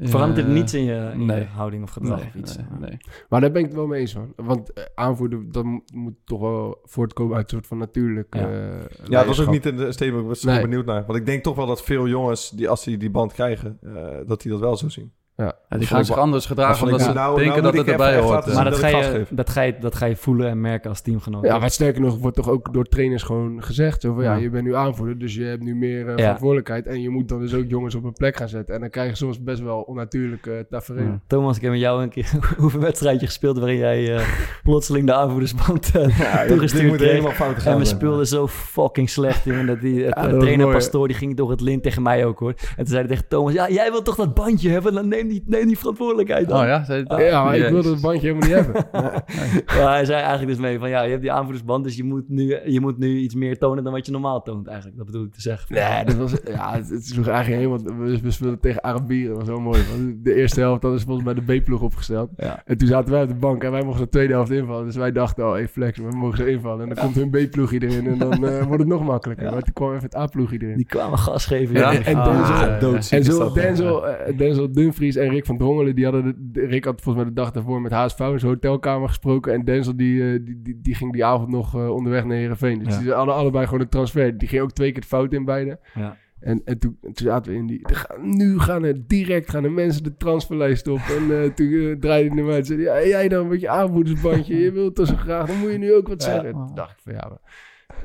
Verandert 0.00 0.46
Eh, 0.46 0.52
niets 0.52 0.74
in 0.74 0.84
je, 0.84 1.10
in 1.14 1.26
je 1.26 1.44
houding 1.44 1.82
of 1.82 1.90
gedrag 1.90 2.18
Nee, 2.18 2.26
of 2.28 2.34
iets? 2.34 2.56
nee, 2.56 2.66
nee. 2.80 2.96
Maar 3.28 3.40
daar 3.40 3.50
ben 3.50 3.60
ik 3.60 3.66
het 3.66 3.76
wel 3.76 3.86
mee 3.86 4.00
eens 4.00 4.12
van. 4.12 4.32
Want 4.36 4.72
eh, 4.72 4.84
aanvoerder, 4.94 5.52
dat 5.52 5.64
moet, 5.94 6.14
toch 6.24 6.40
wel 6.40 6.78
voortkomen 6.82 7.36
uit 7.36 7.44
een 7.44 7.50
soort 7.50 7.66
van 7.66 7.78
natuurlijk 7.78 8.34
Ja. 8.34 8.50
eh, 8.50 8.80
Ja, 9.04 9.18
dat 9.18 9.26
was 9.26 9.40
ook 9.40 9.50
niet 9.50 9.64
een 9.66 9.92
statement, 9.92 10.22
ik 10.22 10.28
was 10.28 10.42
Nee. 10.42 10.60
benieuwd 10.60 10.86
naar. 10.86 11.04
Want 11.06 11.18
ik 11.18 11.26
denk 11.26 11.42
toch 11.42 11.56
wel 11.56 11.66
dat 11.66 11.82
veel 11.82 12.08
jongens, 12.08 12.50
die 12.50 12.68
als 12.68 12.84
die 12.84 12.96
die 12.96 13.10
band 13.10 13.32
krijgen, 13.32 13.78
eh, 13.82 14.06
dat 14.26 14.42
die 14.42 14.50
dat 14.50 14.60
wel 14.60 14.76
zo 14.76 14.88
zien. 14.88 15.12
Ja. 15.36 15.44
Ja, 15.68 15.78
die 15.78 15.86
gaan 15.86 16.00
ik 16.00 16.06
zich 16.06 16.16
anders 16.18 16.46
gedragen 16.46 16.84
omdat 16.84 17.00
ze 17.00 17.06
nou- 17.06 17.18
nou 17.18 17.36
denken 17.36 17.54
moet 17.54 17.62
dat 17.62 17.72
ik 17.72 17.78
het 17.78 17.88
erbij 17.88 18.18
hoort. 18.20 18.46
eh. 18.46 18.54
maar 18.54 18.64
dat 18.64 18.74
ga, 18.78 18.88
je, 18.88 19.24
dat, 19.30 19.50
ga 19.50 19.60
je, 19.62 19.74
dat 19.80 19.94
ga 19.94 20.06
je 20.06 20.16
voelen 20.16 20.48
en 20.48 20.60
merken 20.60 20.90
als 20.90 21.00
teamgenoot. 21.00 21.44
Ja, 21.44 21.58
maar 21.58 21.70
sterker 21.70 22.00
nog 22.00 22.18
wordt 22.18 22.36
toch 22.36 22.48
ook 22.48 22.72
door 22.72 22.84
trainers 22.84 23.22
gewoon 23.22 23.62
gezegd. 23.62 24.00
Zo 24.00 24.14
van, 24.14 24.22
ja. 24.22 24.34
Ja. 24.34 24.40
je 24.40 24.50
bent 24.50 24.64
nu 24.64 24.74
aanvoerder, 24.74 25.18
dus 25.18 25.34
je 25.34 25.44
hebt 25.44 25.62
nu 25.62 25.74
meer 25.74 26.00
eh, 26.00 26.06
Ja. 26.08 26.16
verantwoordelijkheid. 26.22 26.86
En 26.86 27.00
je 27.02 27.10
moet 27.10 27.28
dan 27.28 27.40
dus 27.40 27.54
ook 27.54 27.64
jongens 27.68 27.94
op 27.94 28.04
een 28.04 28.12
plek 28.12 28.36
gaan 28.36 28.48
zetten. 28.48 28.74
En 28.74 28.80
dan 28.80 28.90
krijg 28.90 29.10
je 29.10 29.16
soms 29.16 29.42
best 29.42 29.60
wel 29.62 29.80
onnatuurlijke 29.80 30.66
tafereelen. 30.70 31.10
Ja. 31.12 31.20
Thomas, 31.26 31.56
ik 31.56 31.62
heb 31.62 31.70
met 31.70 31.80
jou 31.80 32.02
een 32.02 32.08
keer 32.08 32.30
hoeveel 32.58 32.80
wedstrijdje 32.80 33.26
gespeeld 33.26 33.58
waarin 33.58 33.78
jij 33.78 34.16
eh, 34.16 34.24
plotseling 34.62 35.06
de 35.06 35.12
aanvoerdersband 35.14 35.92
toegestuurd 36.48 36.86
moet 36.88 36.96
kreeg. 36.96 37.10
helemaal 37.10 37.32
fout 37.32 37.58
gaan. 37.58 37.72
En 37.72 37.78
we 37.78 37.84
speelden 37.84 38.26
zo 38.26 38.46
fucking 38.48 39.10
slecht 39.10 39.46
in. 39.46 39.66
Dat 39.66 39.80
die 39.80 40.04
het, 40.04 40.14
Ja, 40.14 40.22
dat 40.22 40.30
was 40.32 40.40
trainer. 40.42 40.72
Pastoor 40.72 41.06
die 41.08 41.16
ging 41.16 41.36
door 41.36 41.50
het 41.50 41.60
lint 41.60 41.82
tegen 41.82 42.02
mij 42.02 42.24
ook 42.26 42.38
hoor. 42.38 42.50
En 42.50 42.76
toen 42.76 42.86
zei 42.86 42.98
hij 42.98 43.08
tegen 43.08 43.28
Thomas: 43.28 43.52
Ja, 43.52 43.70
jij 43.70 43.90
wilt 43.90 44.04
toch 44.04 44.16
dat 44.16 44.34
bandje 44.34 44.70
hebben? 44.70 44.92
Dan 44.94 45.08
neem 45.22 45.28
die, 45.28 45.42
neem 45.46 45.66
die 45.66 45.78
verantwoordelijkheid 45.78 46.48
dan. 46.48 46.60
Oh 46.60 46.66
ja, 46.66 46.84
zei 46.84 47.04
Ja, 47.08 47.44
maar 47.44 47.56
ik 47.56 47.68
wilde 47.68 47.90
het 47.90 48.00
bandje 48.00 48.26
helemaal 48.26 48.48
niet 48.48 48.56
hebben. 48.56 48.84
Maar 49.66 49.92
hij 49.92 50.04
zei 50.04 50.20
eigenlijk 50.20 50.48
dus 50.48 50.58
mee 50.58 50.78
van 50.78 50.88
ja, 50.88 51.02
je 51.02 51.10
hebt 51.10 51.22
die 51.22 51.32
aanvoerdersband, 51.32 51.84
dus 51.84 51.96
je 51.96 52.04
moet, 52.04 52.28
nu, 52.28 52.58
je 52.64 52.80
moet 52.80 52.98
nu 52.98 53.18
iets 53.18 53.34
meer 53.34 53.58
tonen 53.58 53.84
dan 53.84 53.92
wat 53.92 54.06
je 54.06 54.12
normaal 54.12 54.42
toont 54.42 54.66
eigenlijk. 54.66 54.96
Dat 54.96 55.06
bedoel 55.06 55.24
ik 55.24 55.32
te 55.32 55.40
zeggen. 55.40 55.74
Nee, 55.74 56.04
dat 56.04 56.14
was, 56.14 56.34
ja, 56.44 56.72
het, 56.74 56.88
het 56.88 57.06
sloeg 57.06 57.28
eigenlijk 57.28 57.62
helemaal... 57.62 58.06
We, 58.06 58.20
we 58.20 58.30
speelden 58.30 58.60
tegen 58.60 58.82
Arabieren, 58.82 59.28
dat 59.28 59.38
was 59.38 59.48
wel 59.48 59.60
mooi. 59.60 59.82
De 60.22 60.34
eerste 60.34 60.60
helft 60.60 60.82
hadden 60.82 61.00
ze 61.00 61.06
volgens 61.06 61.26
mij 61.26 61.34
de 61.34 61.60
B-ploeg 61.60 61.80
opgesteld. 61.82 62.30
Ja. 62.36 62.62
En 62.64 62.76
toen 62.78 62.88
zaten 62.88 63.12
wij 63.12 63.22
op 63.22 63.28
de 63.28 63.34
bank 63.34 63.64
en 63.64 63.70
wij 63.70 63.82
mochten 63.82 64.04
de 64.04 64.10
tweede 64.10 64.32
helft 64.32 64.50
invallen. 64.50 64.84
Dus 64.84 64.96
wij 64.96 65.12
dachten, 65.12 65.46
oh, 65.46 65.52
hey 65.52 65.68
flex, 65.68 65.98
we 65.98 66.16
mogen 66.16 66.38
zo 66.38 66.44
invallen. 66.44 66.88
En 66.88 66.94
dan 66.94 67.04
komt 67.04 67.14
hun 67.14 67.30
B-ploegje 67.30 67.78
erin 67.82 68.06
en 68.06 68.18
dan 68.18 68.46
eh, 68.46 68.62
wordt 68.62 68.78
het 68.78 68.88
nog 68.88 69.04
makkelijker. 69.04 69.46
Ja. 69.46 69.52
Maar 69.52 69.62
toen 69.62 69.74
kwam 69.74 69.90
even 69.90 70.02
het 70.02 70.16
A-ploegje 70.16 70.58
erin. 70.60 70.76
Die 70.76 70.86
kwamen 70.86 71.18
gas 71.18 71.46
geven. 71.46 71.74
Ja? 71.74 71.92
En, 71.92 72.04
en 72.04 72.16
Ah, 72.16 72.28
Denzel, 72.34 72.54
ja, 72.54 72.66
ja. 72.66 72.78
doodziek 72.78 73.12
en 73.12 73.18
is 73.18 73.26
zo 73.26 73.52
Denzel, 73.52 74.04
Denzel 74.36 74.72
Dumfries 74.72 75.11
en 75.16 75.28
Rick 75.28 75.46
van 75.46 75.58
Drongelen, 75.58 75.94
die 75.94 76.04
hadden... 76.04 76.24
De, 76.24 76.34
de- 76.60 76.66
Rick 76.66 76.84
had 76.84 77.00
volgens 77.00 77.24
mij 77.24 77.34
de 77.34 77.40
dag 77.40 77.50
daarvoor 77.50 77.80
met 77.80 77.92
HSV 77.92 78.18
in 78.18 78.38
zijn 78.38 78.52
hotelkamer 78.52 79.08
gesproken. 79.08 79.52
En 79.52 79.64
Denzel, 79.64 79.96
die, 79.96 80.22
eh, 80.32 80.38
die, 80.44 80.60
die, 80.62 80.78
die 80.82 80.94
ging 80.94 81.12
die 81.12 81.24
avond 81.24 81.48
nog 81.48 81.74
eh, 81.74 81.90
onderweg 81.90 82.24
naar 82.24 82.36
Heerenveen. 82.36 82.78
Dus 82.84 82.94
Ja. 82.94 83.00
die 83.00 83.12
hadden 83.12 83.34
allebei 83.34 83.64
gewoon 83.64 83.80
een 83.80 83.88
transfer. 83.88 84.38
Die 84.38 84.48
ging 84.48 84.62
ook 84.62 84.72
twee 84.72 84.92
keer 84.92 85.00
de 85.00 85.06
fout 85.06 85.32
in 85.32 85.44
beide. 85.44 85.78
Ja. 85.94 86.16
En, 86.40 86.62
en 86.64 86.78
toen, 86.78 86.98
toen 87.00 87.12
zaten 87.14 87.52
we 87.52 87.58
in 87.58 87.66
die... 87.66 87.80
gaan- 87.82 88.36
nu 88.36 88.58
gaan 88.58 88.84
er 88.84 89.06
direct 89.06 89.50
gaan 89.50 89.62
de 89.62 89.68
mensen 89.68 90.02
de 90.02 90.16
transferlijst 90.16 90.88
op. 90.88 90.98
En 90.98 91.42
eh, 91.42 91.50
toen 91.50 91.66
eh, 91.72 91.96
draaide 92.00 92.26
hij 92.28 92.36
naar 92.36 92.44
mij 92.44 92.56
en 92.56 92.64
zei 92.64 92.84
hij, 92.84 93.02
ja, 93.02 93.08
jij 93.08 93.28
dan 93.28 93.48
met 93.48 93.60
je 93.60 93.68
aanvoerdersbandje. 93.68 94.58
Je 94.58 94.72
wilt 94.72 94.94
toch 94.94 95.06
zo 95.06 95.16
graag, 95.16 95.46
dan 95.46 95.58
moet 95.58 95.70
je 95.72 95.78
nu 95.78 95.94
ook 95.94 96.08
wat 96.08 96.22
zeggen. 96.22 96.52
Toen 96.52 96.70
dacht 96.74 96.90
ik 96.92 96.98
van 97.02 97.12
ja, 97.12 97.26
maar, 97.28 97.38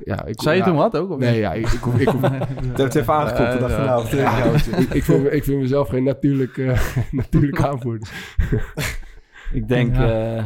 ja 0.04 0.26
ik, 0.26 0.42
Zei 0.42 0.56
je 0.56 0.62
ja, 0.62 0.68
toen 0.68 0.78
wat 0.78 0.98
ook? 0.98 1.12
Of 1.12 1.20
Nee, 1.20 1.40
ja, 1.40 1.54
ik, 1.54 1.68
ik, 1.68 1.86
ik, 1.86 2.08
even 2.96 3.14
aangeklopt 3.14 3.52
de 3.54 3.60
dag 3.60 4.12
Ja, 4.12 4.40
nou, 4.40 4.56
ik, 4.56 4.90
ik, 4.94 5.04
vind, 5.04 5.32
ik 5.34 5.44
vind 5.44 5.62
mezelf 5.62 5.90
geen 5.90 6.04
natuurlijk, 6.04 6.58
eh, 6.58 6.80
natuurlijk 7.12 7.62
aanvoerder. 7.62 8.10
Ik 9.54 9.68
denk 9.68 9.96
Ja. 9.96 10.36
eh, 10.38 10.44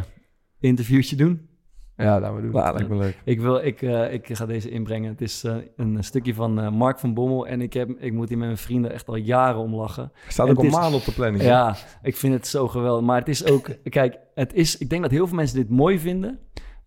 interviewtje 0.59 1.15
doen. 1.15 1.49
Ja, 1.97 2.19
laten 2.19 2.35
we 2.35 2.41
doen. 2.41 2.51
Nou, 2.51 2.73
lijkt 2.73 2.89
me 2.89 2.95
leuk. 2.95 3.21
Ik, 3.25 3.41
wil, 3.41 3.57
ik, 3.65 3.81
eh, 3.81 4.13
ik 4.13 4.27
ga 4.31 4.45
deze 4.45 4.69
inbrengen. 4.69 5.09
Het 5.11 5.21
is 5.21 5.43
eh, 5.43 5.55
een 5.75 6.03
stukje 6.03 6.33
van 6.33 6.59
eh, 6.61 6.71
Mark 6.71 6.99
van 6.99 7.13
Bommel. 7.13 7.47
En 7.47 7.61
ik, 7.61 7.73
heb, 7.73 7.89
ik 7.99 8.13
moet 8.13 8.27
hier 8.29 8.37
met 8.37 8.45
mijn 8.47 8.59
vrienden 8.59 8.91
echt 8.91 9.07
al 9.07 9.15
jaren 9.15 9.59
om 9.61 9.75
lachen. 9.75 10.11
Staat 10.27 10.49
ook 10.49 10.57
al 10.57 10.63
is- 10.63 10.71
maanden 10.71 10.99
op 10.99 11.05
de 11.05 11.11
planning. 11.11 11.43
Ja, 11.43 11.75
ik 12.01 12.15
vind 12.17 12.33
het 12.33 12.47
zo 12.47 12.67
geweldig. 12.67 13.05
Maar 13.05 13.19
het 13.19 13.29
is 13.29 13.45
ook... 13.45 13.69
Kijk, 13.83 14.17
het 14.33 14.53
is, 14.53 14.77
ik 14.77 14.89
denk 14.89 15.01
dat 15.01 15.11
heel 15.11 15.27
veel 15.27 15.35
mensen 15.35 15.57
dit 15.57 15.69
mooi 15.69 15.99
vinden. 15.99 16.39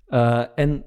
Eh, 0.06 0.44
en 0.54 0.84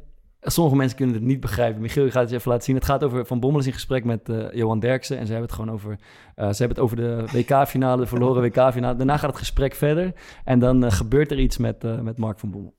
sommige 0.51 0.75
mensen 0.75 0.97
kunnen 0.97 1.15
het 1.15 1.23
niet 1.23 1.39
begrijpen. 1.39 1.81
Michiel, 1.81 2.03
je 2.03 2.11
gaat 2.11 2.21
het 2.21 2.29
je 2.29 2.35
even 2.35 2.51
laten 2.51 2.65
zien. 2.65 2.75
Het 2.75 2.85
gaat 2.85 3.03
over... 3.03 3.25
Van 3.25 3.39
Bommel 3.39 3.59
is 3.59 3.65
in 3.65 3.73
gesprek 3.73 4.03
met 4.03 4.29
eh, 4.29 4.51
Johan 4.51 4.79
Derksen. 4.79 5.17
En 5.17 5.25
ze 5.25 5.31
hebben 5.31 5.49
het 5.49 5.59
gewoon 5.59 5.73
over... 5.73 5.91
eh, 6.35 6.49
ze 6.49 6.57
hebben 6.57 6.67
het 6.67 6.79
over 6.79 6.95
de 6.95 7.25
WK-finale, 7.31 8.01
de 8.01 8.07
verloren 8.07 8.41
WK-finale. 8.47 8.95
Daarna 8.95 9.17
gaat 9.17 9.29
het 9.29 9.39
gesprek 9.39 9.75
verder. 9.75 10.13
En 10.43 10.59
dan 10.59 10.85
eh, 10.85 10.91
gebeurt 10.91 11.31
er 11.31 11.39
iets 11.39 11.57
met, 11.57 11.83
eh, 11.83 11.99
met 11.99 12.17
Mark 12.17 12.39
van 12.39 12.51
Bommel. 12.51 12.73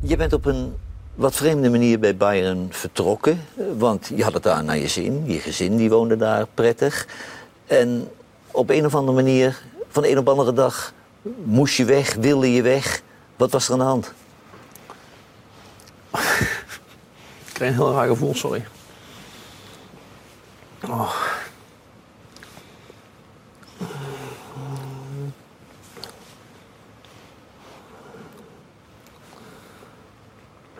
Je 0.00 0.16
bent 0.16 0.32
op 0.32 0.44
een 0.44 0.72
wat 1.14 1.34
vreemde 1.34 1.70
manier 1.70 1.98
bij 1.98 2.16
Bayern 2.16 2.66
vertrokken. 2.70 3.38
Want 3.78 4.12
je 4.14 4.22
had 4.24 4.34
het 4.34 4.42
daar 4.42 4.64
naar 4.64 4.78
je 4.78 4.88
zin. 4.88 5.22
Je 5.26 5.38
gezin 5.38 5.76
die 5.76 5.90
woonde 5.90 6.16
daar 6.16 6.46
prettig. 6.54 7.06
En 7.66 8.08
op 8.50 8.70
een 8.70 8.86
of 8.86 8.94
andere 8.94 9.16
manier, 9.16 9.62
van 9.88 10.02
de 10.02 10.10
een 10.10 10.18
op 10.18 10.24
de 10.24 10.30
andere 10.30 10.52
dag, 10.52 10.92
moest 11.44 11.76
je 11.76 11.84
weg, 11.84 12.14
wilde 12.14 12.52
je 12.52 12.62
weg. 12.62 13.02
Wat 13.36 13.50
was 13.50 13.66
er 13.66 13.72
aan 13.72 13.78
de 13.78 13.84
hand? 13.84 14.14
Ik 17.46 17.52
kreeg 17.52 17.68
een 17.68 17.74
heel 17.74 17.92
raar 17.92 18.08
gevoel, 18.08 18.34
sorry. 18.34 18.64
Oh. 20.88 21.14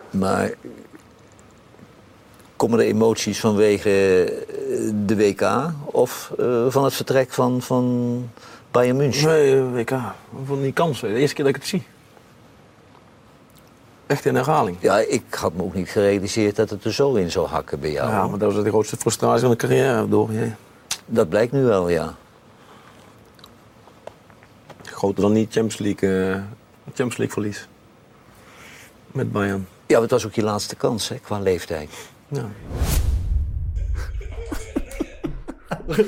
Maar 0.09 0.51
komen 2.55 2.77
de 2.77 2.85
emoties 2.85 3.39
vanwege 3.39 3.89
eh, 3.89 4.91
de 5.05 5.15
WK 5.15 5.71
of 5.85 6.31
eh, 6.39 6.65
van 6.67 6.83
het 6.83 6.93
vertrek 6.93 7.31
van, 7.31 7.61
van 7.61 8.29
Bayern 8.71 8.97
München? 8.97 9.27
Nee, 9.27 9.55
eh, 9.55 9.73
WK. 9.73 9.91
Van 10.45 10.61
die 10.61 10.73
kans. 10.73 10.99
De 10.99 11.07
eerste 11.07 11.35
keer 11.35 11.45
dat 11.45 11.55
ik 11.55 11.61
het 11.61 11.69
zie. 11.69 11.83
Echt 14.13 14.25
in 14.25 14.35
herhaling. 14.35 14.77
Ja, 14.79 14.99
ik 14.99 15.23
had 15.29 15.53
me 15.53 15.63
ook 15.63 15.73
niet 15.73 15.89
gerealiseerd 15.89 16.55
dat 16.55 16.69
het 16.69 16.83
er 16.83 16.93
zo 16.93 17.13
in 17.13 17.31
zou 17.31 17.47
hakken 17.47 17.79
bij 17.79 17.91
jou. 17.91 18.09
Ja, 18.09 18.27
maar 18.27 18.39
dat 18.39 18.53
was 18.53 18.63
de 18.63 18.69
grootste 18.69 18.97
frustratie 18.97 19.41
van 19.41 19.49
de 19.49 19.55
carrière 19.55 20.07
door. 20.07 20.31
Ja. 20.31 20.55
Dat 21.05 21.29
blijkt 21.29 21.51
nu 21.51 21.63
wel, 21.63 21.89
ja. 21.89 22.15
groter 24.83 25.21
dan 25.21 25.33
die 25.33 25.47
Champions 25.49 25.77
League, 25.77 26.29
eh, 26.29 26.41
Champions 26.85 27.17
League 27.17 27.33
verlies. 27.33 27.67
Met 29.11 29.31
Bayern. 29.31 29.67
Ja, 29.87 30.01
het 30.01 30.11
was 30.11 30.25
ook 30.25 30.33
je 30.33 30.43
laatste 30.43 30.75
kans 30.75 31.09
hè, 31.09 31.15
qua 31.15 31.39
leeftijd. 31.39 31.89
Ja. 32.27 32.45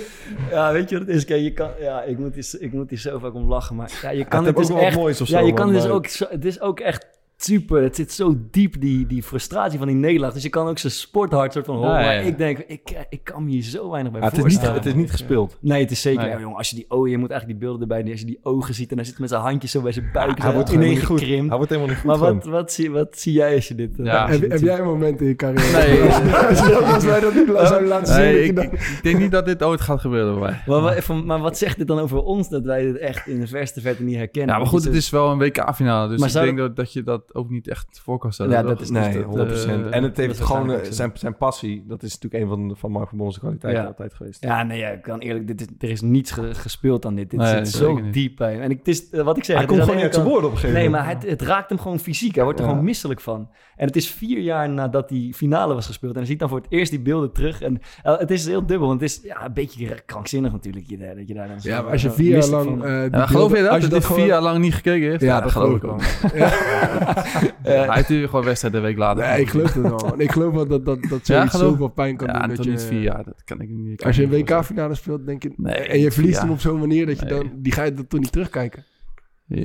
Ja, 0.50 0.72
weet 0.72 0.90
je 0.90 0.98
wat 0.98 1.08
het 1.08 1.16
is? 1.16 1.26
Kijk, 1.26 1.42
je 1.42 1.54
kan, 1.54 1.70
ja, 1.80 2.02
ik 2.02 2.18
moet, 2.18 2.34
hier, 2.36 2.56
ik 2.60 2.74
moet 2.74 2.90
hier 2.90 3.00
zo 3.00 3.20
vaak 3.20 3.34
om 3.34 3.50
lachen, 3.50 3.76
maar 3.76 4.00
ja, 4.02 4.10
je 4.10 4.26
kan 4.26 4.46
het 4.46 4.56
dus 4.56 4.70
echt... 4.70 4.96
moois 4.96 5.22
of 5.22 5.28
ja, 5.28 5.40
zo, 5.40 5.46
je 5.46 5.54
kan 5.54 5.72
dus 5.72 5.88
ook... 5.88 6.08
Zo, 6.08 6.26
het 6.30 6.46
is 6.46 6.62
ook 6.62 6.80
echt 6.80 7.15
super. 7.38 7.82
Het 7.84 7.96
zit 7.96 8.12
zo 8.12 8.36
diep, 8.52 8.82
die, 8.82 9.08
die 9.08 9.24
frustratie 9.24 9.78
van 9.78 9.88
die 9.88 9.96
nederlaag. 9.96 10.34
Dus 10.34 10.44
je 10.44 10.50
kan 10.50 10.68
ook 10.68 10.78
zijn 10.78 10.94
sporthart 10.94 11.54
soort 11.54 11.66
van 11.66 11.76
horen. 11.76 11.92
Ja, 11.92 12.00
ja, 12.00 12.06
Maar 12.06 12.26
ik 12.26 12.38
denk, 12.38 12.58
ik, 12.58 13.06
ik 13.10 13.24
kan 13.24 13.44
me 13.44 13.50
hier 13.52 13.64
zo 13.64 13.90
weinig 13.90 14.12
bij 14.12 14.22
Ja, 14.22 14.28
het, 14.28 14.38
is 14.38 14.44
niet, 14.44 14.52
voorstellen. 14.54 14.78
het 14.82 14.86
is 14.90 14.94
niet 14.94 15.12
gespeeld. 15.12 15.58
Nee, 15.62 15.82
het 15.82 15.92
is 15.92 16.02
zeker. 16.02 16.22
Nee. 16.22 16.30
Ja, 16.32 16.40
jongen, 16.40 16.58
als 16.58 16.70
je 16.70 16.76
die 16.76 16.86
ogen, 16.88 17.10
je 17.10 17.18
moet 17.18 17.30
eigenlijk 17.30 17.60
die 17.60 17.70
beelden 17.70 17.90
erbij. 17.90 18.12
Als 18.12 18.20
je 18.20 18.26
die 18.26 18.40
ogen 18.44 18.74
ziet 18.74 18.90
en 18.92 18.96
hij 18.98 19.06
zit 19.06 19.20
met 19.20 19.30
zijn 19.30 19.42
handjes 19.42 19.72
zo 19.72 19.82
bij 19.82 19.92
zijn 19.92 20.10
buik. 20.14 20.42
Hij 20.42 20.54
wordt 20.54 20.70
helemaal 20.70 20.90
niet 20.90 21.04
goed. 21.06 21.20
Hij 21.20 21.28
ineengekrimpt. 21.28 21.56
wordt 21.56 21.70
helemaal 21.70 21.90
niet 21.92 22.00
goed 22.00 22.10
Maar 22.10 22.34
wat, 22.34 22.46
wat, 22.46 22.72
zie, 22.72 22.92
wat 22.92 23.18
zie 23.20 23.34
jij 23.34 23.56
als 23.56 23.68
je 23.68 23.76
dit... 23.76 24.00
eh, 24.00 24.06
Ja. 24.06 24.22
als 24.22 24.26
je 24.26 24.32
Heb, 24.32 24.42
dit 24.42 24.50
heb 24.50 24.60
ziet? 24.60 24.68
jij 24.68 24.80
een 24.80 24.86
moment 24.86 25.22
in 25.22 25.28
je 25.28 25.36
carrière? 25.36 25.88
Nee. 25.88 26.02
als, 26.94 27.04
wij 27.06 27.20
dat 27.20 27.34
niet 27.34 27.48
zouden 27.56 27.88
laten 27.88 28.14
zien. 28.14 28.24
Nee, 28.24 28.34
dat 28.34 28.42
je 28.44 28.50
ik, 28.50 28.56
dan- 28.56 28.66
ik, 28.96 29.00
denk 29.04 29.18
niet 29.20 29.32
dat 29.32 29.46
dit 29.46 29.64
ooit 29.64 29.82
gaat 29.82 30.00
gebeuren 30.00 30.34
bij 30.40 30.42
mij. 30.50 30.62
Maar, 30.68 30.82
wat- 30.82 31.04
van- 31.04 31.26
maar 31.26 31.40
wat 31.40 31.58
zegt 31.58 31.78
dit 31.78 31.88
dan 31.88 32.00
over 32.00 32.24
ons 32.24 32.50
dat 32.50 32.66
wij 32.66 32.84
dit 32.84 32.98
echt 32.98 33.28
in 33.28 33.40
de 33.40 33.48
verste 33.48 33.82
verte 33.82 34.04
niet 34.04 34.16
herkennen? 34.16 34.54
Ja, 34.54 34.60
maar 34.62 34.70
goed, 34.70 34.84
het 34.84 34.94
is 34.96 35.10
wel 35.10 35.32
een 35.32 35.38
WK-finale. 35.38 36.10
Dus 36.18 36.36
ik 36.36 36.42
denk 36.42 36.58
dat, 36.58 36.76
dat 36.76 36.94
je 36.94 37.04
dat 37.04 37.25
ook 37.34 37.50
niet 37.50 37.68
echt 37.68 38.00
voor 38.04 38.18
kan 38.18 38.34
stellen. 38.34 38.52
Ja, 38.52 38.62
dat 38.64 38.82
is- 38.82 38.90
Nee, 38.90 39.12
Dus 39.14 39.24
100%. 39.24 39.84
dat, 39.84 39.92
eh, 39.92 39.98
en 39.98 40.04
het 40.04 40.18
heeft 40.18 40.40
gewoon 40.42 40.72
eh, 40.72 40.78
zijn, 40.90 41.12
zijn 41.14 41.38
passie. 41.38 41.84
Dat 41.88 42.04
is 42.04 42.14
natuurlijk 42.20 42.44
een 42.44 42.50
van, 42.50 42.76
van 42.78 42.92
Mark 42.92 43.08
van 43.10 43.18
Bommels 43.18 43.40
kwaliteiten 43.40 43.82
Ja. 43.82 43.88
altijd 43.88 44.14
geweest. 44.14 44.44
Ja, 44.44 44.64
nee, 44.64 44.80
ja, 44.80 44.88
ik 44.90 45.02
kan 45.02 45.20
eerlijk, 45.20 45.48
dit 45.48 45.62
is, 45.62 45.68
er 45.80 45.90
is 45.90 46.02
niets 46.02 46.32
ge- 46.32 46.54
gespeeld 46.54 47.06
aan 47.06 47.16
dit. 47.16 47.30
Dit 47.30 47.40
Nee, 47.40 47.56
zit 47.66 47.68
zo 47.68 48.00
diep 48.12 48.36
bij 48.38 48.52
hem. 48.54 48.62
En 48.62 48.70
ik, 48.72 48.78
het 48.78 48.88
is, 48.88 49.10
eh, 49.10 49.22
wat 49.24 49.38
ik 49.38 49.44
zeg, 49.44 49.58
Hij 49.58 49.66
komt 49.66 49.80
gewoon 49.80 49.96
niet 49.96 50.04
uit 50.04 50.14
zijn 50.14 50.26
woorden 50.26 50.46
op 50.46 50.52
een 50.52 50.58
gegeven 50.58 50.80
Nee, 50.82 50.90
moment. 50.90 51.06
maar 51.06 51.14
het, 51.16 51.30
het 51.30 51.42
raakt 51.42 51.70
hem 51.70 51.80
gewoon 51.80 52.00
fysiek. 52.00 52.36
Hij 52.36 52.44
wordt 52.44 52.60
er 52.60 52.66
Ja. 52.66 52.72
gewoon 52.72 52.86
misselijk 52.86 53.22
van. 53.22 53.50
En 53.76 53.88
het 53.88 53.96
is 53.96 54.10
vier 54.12 54.40
jaar 54.40 54.70
nadat 54.70 55.10
die 55.10 55.34
finale 55.34 55.74
was 55.74 55.86
gespeeld. 55.86 56.12
En 56.14 56.18
hij 56.20 56.28
ziet 56.28 56.40
dan 56.40 56.50
voor 56.50 56.58
het 56.58 56.68
eerst 56.70 56.92
die 56.92 57.00
beelden 57.02 57.32
terug. 57.32 57.62
En 57.62 57.80
het 58.02 58.32
is 58.32 58.46
heel 58.46 58.66
dubbel, 58.66 58.88
want 58.88 59.02
het 59.02 59.10
is 59.10 59.20
ja, 59.24 59.46
een 59.46 59.54
beetje 59.54 59.96
krankzinnig 60.06 60.52
natuurlijk. 60.52 60.86
Je, 60.90 60.98
dat 61.16 61.28
je 61.28 61.34
daar 61.34 61.48
dan 61.48 61.62
zo, 61.62 61.70
Ja, 61.70 61.82
maar 61.82 61.92
als 61.92 62.02
je 62.02 62.12
vier 62.12 62.38
jaar 62.38 62.48
lang... 62.48 62.84
eh, 62.84 63.28
geloof 63.28 63.56
je 63.56 63.62
dat? 63.62 63.70
als 63.72 63.84
je 63.84 63.90
dit 63.90 64.06
vier 64.06 64.26
jaar 64.26 64.42
lang 64.42 64.60
niet 64.60 64.74
gekeken 64.76 65.10
heeft? 65.10 65.22
Ja, 65.22 65.42
dat 65.42 65.52
geloof 65.52 65.76
ik 65.76 65.82
wel. 65.82 65.98
wel. 66.34 66.48
Hij 67.64 67.96
heeft 67.96 68.10
nu 68.10 68.26
gewoon 68.28 68.46
wedstrijd 68.46 68.74
een 68.74 68.82
week 68.82 68.98
later. 68.98 69.28
Nee, 69.28 69.42
ik 69.42 69.50
geloof 69.50 69.74
het 69.74 69.84
wel. 69.84 70.14
Ik 70.20 70.32
geloof 70.32 70.54
wel 70.54 70.68
dat, 70.68 70.86
dat, 70.86 71.02
dat 71.10 71.28
Ja, 71.28 71.36
zoiets 71.36 71.56
geloof- 71.56 71.72
zoveel 71.72 71.88
pijn 71.88 72.18
kan 72.18 72.28
Ja, 72.28 72.48
doen. 72.48 72.56
toch 72.56 72.66
je, 72.66 72.72
niet 72.72 72.84
vier 72.84 73.02
jaar. 73.02 73.24
Dat 73.24 73.44
kan 73.44 73.62
ik 73.62 73.70
niet. 73.70 73.98
kan 73.98 74.08
Als 74.08 74.16
je 74.16 74.24
een. 74.24 74.30
WK-finale 74.30 74.96
speelt, 74.96 75.26
denk 75.26 75.44
je... 75.44 75.54
Nee, 75.58 75.74
en 75.76 76.00
je 76.00 76.12
verliest 76.12 76.36
ja. 76.36 76.42
hem 76.42 76.52
op 76.52 76.60
zo'n 76.60 76.80
manier 76.80 77.06
dat 77.06 77.20
je 77.20 77.26
Nee. 77.26 77.40
dan... 77.40 77.52
Die 77.56 77.72
ga 77.74 77.84
je 77.84 77.94
dan 77.94 78.08
toch 78.08 78.20
niet 78.20 78.32
terugkijken. 78.32 78.84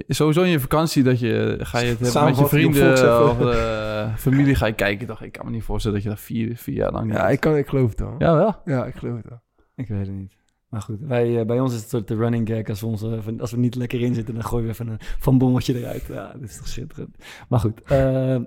Sowieso 0.08 0.42
in 0.42 0.48
je 0.50 0.60
vakantie 0.60 1.02
dat 1.02 1.20
je 1.20 1.56
ga 1.60 1.78
je 1.78 1.86
het 1.86 1.98
hebben 2.00 2.24
met 2.24 2.38
je 2.38 2.46
vrienden 2.46 2.92
of 3.30 3.40
eh, 3.40 4.14
familie 4.16 4.54
ga 4.54 4.66
je 4.66 4.72
kijken. 4.72 5.06
Toch, 5.06 5.22
ik 5.22 5.32
kan 5.32 5.46
me 5.46 5.50
niet 5.52 5.62
voorstellen 5.62 5.96
dat 5.96 6.06
je 6.06 6.12
dat 6.12 6.20
vier, 6.24 6.56
vier 6.56 6.74
jaar 6.74 6.92
lang. 6.92 7.12
Ja, 7.12 7.28
ik, 7.28 7.40
kan, 7.40 7.56
ik 7.56 7.68
geloof 7.68 7.90
het 7.90 8.00
wel. 8.00 8.14
ja 8.18 8.34
wel. 8.34 8.56
Ja, 8.64 8.84
ik 8.86 8.94
geloof 8.94 9.16
het 9.16 9.28
wel. 9.28 9.40
Ik 9.76 9.88
weet 9.88 10.06
het 10.06 10.16
niet. 10.16 10.36
Maar 10.70 10.82
goed, 10.82 11.00
wij, 11.00 11.40
eh, 11.40 11.46
bij 11.46 11.60
ons 11.60 11.74
is 11.74 11.80
het 11.80 11.88
soort 11.88 12.08
de 12.08 12.16
running 12.16 12.48
gag. 12.48 12.68
Als 12.68 12.80
we, 12.80 12.86
ons, 12.86 13.02
als 13.40 13.50
we 13.50 13.56
niet 13.56 13.74
lekker 13.74 14.00
in 14.00 14.14
zitten, 14.14 14.34
dan 14.34 14.44
gooien 14.44 14.64
we 14.66 14.72
even 14.72 14.88
een 14.88 14.98
van 15.00 15.38
bommetje 15.38 15.78
eruit. 15.78 16.06
Ja, 16.06 16.32
dit 16.32 16.48
is 16.48 16.56
toch 16.56 16.68
schitterend. 16.68 17.16
Maar 17.48 17.60
goed, 17.60 17.82
eh 17.82 18.40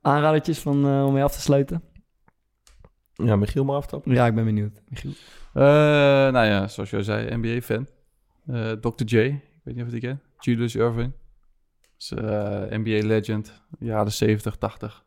aanradertjes 0.00 0.58
van, 0.58 0.86
eh, 0.86 1.06
om 1.06 1.12
mee 1.12 1.22
af 1.22 1.32
te 1.32 1.40
sluiten? 1.40 1.82
Ja, 3.12 3.36
Michiel 3.36 3.64
maar 3.64 3.76
aftappen. 3.76 4.12
Ja, 4.12 4.26
ik 4.26 4.34
ben 4.34 4.44
benieuwd. 4.44 4.82
Michiel? 4.88 5.12
Eh, 5.52 5.62
nou 6.32 6.46
ja, 6.46 6.68
zoals 6.68 6.90
jij 6.90 7.02
zei, 7.02 7.36
NBA-fan. 7.36 7.86
Eh 8.46 8.72
Dr. 8.72 9.04
J, 9.04 9.16
ik 9.16 9.60
weet 9.62 9.74
niet 9.74 9.84
of 9.84 9.92
je 9.92 10.00
die 10.00 10.00
kent. 10.00 10.20
Julius 10.38 10.74
Irving. 10.74 11.12
Is 11.98 12.10
eh, 12.12 12.62
NBA-legend, 12.70 13.62
jaren 13.78 14.12
70, 14.12 14.56
80. 14.56 15.04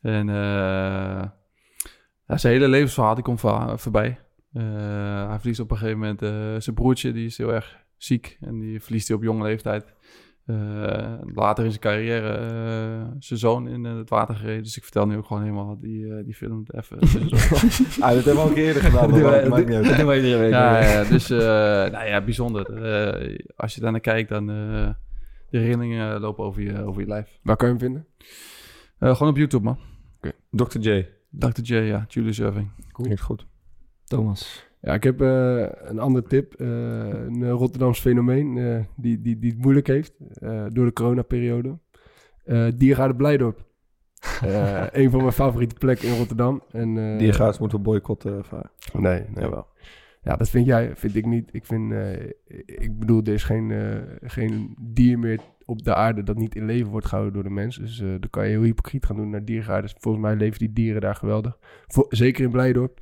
En 0.00 0.28
eh, 0.28 0.34
ja, 2.26 2.36
zijn 2.36 2.52
hele 2.52 2.68
levensverhaal 2.68 3.14
die 3.14 3.24
komt 3.24 3.40
voor, 3.40 3.78
voorbij. 3.78 4.18
Eh, 4.52 5.28
hij 5.28 5.38
verliest 5.38 5.60
op 5.60 5.70
een 5.70 5.76
gegeven 5.76 5.98
moment 5.98 6.22
eh, 6.22 6.30
zijn 6.58 6.74
broertje, 6.76 7.12
die 7.12 7.26
is 7.26 7.38
heel 7.38 7.52
erg 7.52 7.76
ziek. 7.96 8.36
En 8.40 8.58
die 8.58 8.80
verliest 8.80 9.08
hij 9.08 9.16
op 9.16 9.22
jonge 9.22 9.42
leeftijd. 9.42 9.84
Eh, 10.46 11.14
later 11.34 11.64
in 11.64 11.70
zijn 11.70 11.82
carrière 11.82 12.28
eh, 12.36 13.10
zijn 13.18 13.38
zoon 13.38 13.68
in 13.68 13.84
het 13.84 14.08
water 14.10 14.34
gereden. 14.34 14.62
Dus 14.62 14.76
ik 14.76 14.82
vertel 14.82 15.06
nu 15.06 15.16
ook 15.16 15.26
gewoon 15.26 15.42
helemaal 15.42 15.78
die, 15.80 16.14
eh, 16.16 16.24
die 16.24 16.34
film 16.34 16.64
even. 16.66 16.98
Ah, 18.00 18.14
dat 18.14 18.24
hebben 18.24 18.34
we 18.34 18.40
al 18.40 18.48
een 18.48 18.54
keer 18.54 18.66
eerder 18.66 18.82
gedaan. 18.82 19.10
Dat 19.10 19.20
wij- 19.20 19.48
maakt 19.48 19.66
niet 19.66 19.74
uit. 19.76 19.84
Dat 19.86 19.96
doen 19.96 20.06
wij 20.06 20.16
iedere 20.16 20.38
week. 20.38 20.50
Ja, 20.50 21.04
dus 21.04 21.30
eh, 21.30 21.38
nou 21.92 22.04
ja, 22.06 22.20
bijzonder. 22.24 22.82
Eh, 22.82 23.38
als 23.56 23.74
je 23.74 23.80
daar 23.80 23.90
naar 23.90 24.00
kijkt, 24.00 24.28
dan 24.28 24.50
uh, 24.50 24.88
de 25.50 25.58
herinneringen 25.58 26.20
lopen 26.20 26.44
over 26.44 26.62
je, 26.62 26.84
over 26.84 27.00
je 27.00 27.08
lijf. 27.08 27.38
Waar 27.42 27.56
kan 27.56 27.68
je 27.68 27.74
hem 27.74 27.82
vinden? 27.82 28.06
Uh, 29.00 29.14
gewoon 29.16 29.32
op 29.32 29.38
YouTube, 29.38 29.64
man. 29.64 29.78
Dr. 30.50 30.78
J. 30.78 31.06
Dr. 31.30 31.60
J, 31.62 31.74
ja. 31.74 32.04
Julius 32.08 32.38
Irving. 32.38 32.70
Klinkt 32.92 33.20
goed. 33.20 33.46
Thomas. 34.10 34.68
Ja, 34.80 34.94
ik 34.94 35.02
heb 35.02 35.22
uh, 35.22 35.66
een 35.70 35.98
andere 35.98 36.26
tip. 36.26 36.60
Uh, 36.60 36.68
een 36.68 37.50
Rotterdams 37.50 38.00
fenomeen 38.00 38.56
uh, 38.56 38.78
die, 38.96 39.20
die, 39.20 39.38
die 39.38 39.50
het 39.50 39.62
moeilijk 39.62 39.86
heeft 39.86 40.12
door 40.68 40.86
de 40.86 40.92
coronaperiode. 40.92 41.78
Diergaarde 42.76 43.16
Blijdorp. 43.16 43.64
een 44.92 45.10
van 45.10 45.20
mijn 45.20 45.32
favoriete 45.32 45.74
plekken 45.74 46.08
in 46.08 46.16
Rotterdam. 46.16 46.62
En, 46.70 47.18
Diergaards 47.18 47.58
moeten 47.58 47.78
we 47.78 47.84
boycotten. 47.84 48.42
nee, 48.92 49.24
nee. 49.34 49.44
Jawel. 49.44 49.66
Ja, 50.22 50.36
dat 50.36 50.50
vind 50.50 50.66
jij, 50.66 50.96
vind 50.96 51.16
ik 51.16 51.26
niet. 51.26 51.48
Ik 51.52 51.66
vind, 51.66 51.92
ik 52.66 52.98
bedoel, 52.98 53.22
er 53.22 53.32
is 53.32 53.44
geen, 53.44 53.72
geen 54.22 54.76
dier 54.80 55.18
meer 55.18 55.40
op 55.64 55.82
de 55.82 55.94
aarde 55.94 56.22
dat 56.22 56.36
niet 56.36 56.54
in 56.54 56.64
leven 56.64 56.90
wordt 56.90 57.06
gehouden 57.06 57.34
door 57.34 57.42
de 57.42 57.50
mens. 57.50 57.76
Dus 57.76 57.96
dan 57.96 58.30
kan 58.30 58.44
je 58.44 58.50
heel 58.50 58.62
hypocriet 58.62 59.06
gaan 59.06 59.16
doen 59.16 59.30
naar 59.30 59.44
diergaarden. 59.44 59.90
Volgens 59.98 60.24
mij 60.24 60.36
leven 60.36 60.58
die 60.58 60.72
dieren 60.72 61.00
daar 61.00 61.14
geweldig. 61.14 61.58
Voor, 61.86 62.06
zeker 62.08 62.44
in 62.44 62.50
Blijdorp. 62.50 63.00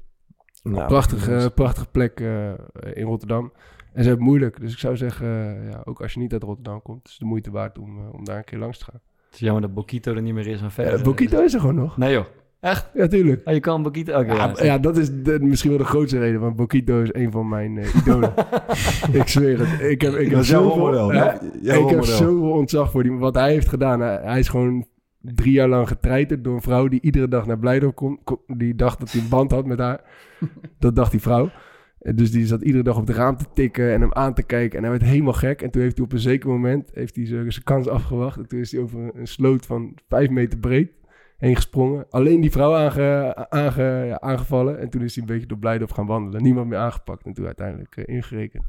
Nou, 0.62 0.86
prachtige, 0.86 1.52
prachtige 1.54 1.86
plek 1.86 2.20
uh, 2.20 2.50
in 2.92 3.04
Rotterdam. 3.04 3.52
En 3.92 4.04
ze 4.04 4.08
hebben 4.08 4.10
het 4.10 4.20
moeilijk. 4.20 4.60
Dus 4.60 4.72
ik 4.72 4.78
zou 4.78 4.96
zeggen, 4.96 5.26
uh, 5.26 5.70
ja, 5.70 5.82
ook 5.84 6.02
als 6.02 6.12
je 6.12 6.20
niet 6.20 6.32
uit 6.32 6.42
Rotterdam 6.42 6.82
komt, 6.82 7.04
is 7.04 7.10
het 7.10 7.20
de 7.20 7.26
moeite 7.26 7.50
waard 7.50 7.78
om, 7.78 8.08
om 8.12 8.24
daar 8.24 8.36
een 8.36 8.44
keer 8.44 8.58
langs 8.58 8.78
te 8.78 8.84
gaan. 8.84 9.00
Het 9.26 9.34
is 9.34 9.40
jammer 9.40 9.62
dat 9.62 9.74
Bokito 9.74 10.14
er 10.14 10.22
niet 10.22 10.34
meer 10.34 10.46
is. 10.46 10.60
Maar 10.60 10.72
verder, 10.72 11.02
Bokito 11.02 11.42
is 11.42 11.54
er 11.54 11.60
gewoon 11.60 11.74
nog. 11.74 11.96
Nee 11.96 12.12
joh. 12.12 12.24
Echt? 12.60 12.90
Ja, 12.94 13.06
tuurlijk. 13.06 13.48
Oh, 13.48 13.54
je 13.54 13.60
kan 13.60 13.82
Bokito... 13.82 14.18
Okay, 14.18 14.36
ja, 14.36 14.52
ja, 14.56 14.64
ja, 14.64 14.78
dat 14.78 14.96
is 14.96 15.22
de, 15.22 15.38
misschien 15.40 15.70
wel 15.70 15.78
de 15.78 15.84
grootste 15.84 16.18
reden. 16.18 16.40
Want 16.40 16.56
Bokito 16.56 17.02
is 17.02 17.08
een 17.12 17.30
van 17.30 17.48
mijn 17.48 17.76
uh, 17.76 17.94
idolen. 17.94 18.32
ik 19.12 19.28
zweer 19.28 19.58
het. 19.58 19.80
Ik 19.80 20.00
heb, 20.00 20.14
ik 20.14 20.30
heb 20.30 20.44
zoveel, 20.44 21.12
ja, 21.12 21.40
ik 21.60 21.88
heb 21.88 22.04
zoveel 22.04 22.50
ontzag 22.50 22.90
voor 22.90 23.02
die. 23.02 23.12
Wat 23.12 23.34
hij 23.34 23.52
heeft 23.52 23.68
gedaan. 23.68 24.00
Hij, 24.00 24.20
hij 24.22 24.38
is 24.38 24.48
gewoon 24.48 24.86
drie 25.20 25.52
jaar 25.52 25.68
lang 25.68 25.88
getreiterd 25.88 26.44
door 26.44 26.54
een 26.54 26.62
vrouw 26.62 26.88
die 26.88 27.00
iedere 27.00 27.28
dag 27.28 27.46
naar 27.46 27.58
Blijdorp 27.58 27.94
komt. 27.94 28.20
Die 28.46 28.74
dacht 28.74 28.98
dat 28.98 29.12
hij 29.12 29.20
een 29.20 29.28
band 29.28 29.50
had 29.50 29.66
met 29.66 29.78
haar. 29.78 30.00
dat 30.78 30.96
dacht 30.96 31.10
die 31.10 31.20
vrouw. 31.20 31.50
Dus 31.98 32.30
die 32.30 32.46
zat 32.46 32.62
iedere 32.62 32.84
dag 32.84 32.96
op 32.96 33.06
het 33.06 33.16
raam 33.16 33.36
te 33.36 33.44
tikken 33.54 33.92
en 33.92 34.00
hem 34.00 34.12
aan 34.12 34.34
te 34.34 34.42
kijken. 34.42 34.76
En 34.76 34.82
hij 34.82 34.92
werd 34.98 35.10
helemaal 35.10 35.32
gek. 35.32 35.62
En 35.62 35.70
toen 35.70 35.82
heeft 35.82 35.96
hij 35.96 36.04
op 36.04 36.12
een 36.12 36.18
zeker 36.18 36.48
moment 36.48 36.90
heeft 36.94 37.16
hij 37.16 37.26
zijn 37.26 37.64
kans 37.64 37.88
afgewacht. 37.88 38.38
En 38.38 38.48
toen 38.48 38.60
is 38.60 38.72
hij 38.72 38.80
over 38.80 39.10
een 39.14 39.26
sloot 39.26 39.66
van 39.66 39.98
vijf 40.08 40.30
meter 40.30 40.58
breed 40.58 40.90
heen 41.38 41.54
gesprongen. 41.54 42.06
Alleen 42.10 42.40
die 42.40 42.50
vrouw 42.50 42.74
aange, 42.74 43.34
aange, 43.50 44.04
ja, 44.06 44.20
aangevallen. 44.20 44.78
En 44.78 44.90
toen 44.90 45.02
is 45.02 45.14
hij 45.14 45.24
een 45.24 45.32
beetje 45.32 45.46
door 45.46 45.58
Blijdorp 45.58 45.92
gaan 45.92 46.06
wandelen. 46.06 46.42
Niemand 46.42 46.68
meer 46.68 46.78
aangepakt. 46.78 47.26
En 47.26 47.32
toen 47.32 47.46
uiteindelijk 47.46 47.96
uh, 47.96 48.04
ingerekend. 48.06 48.64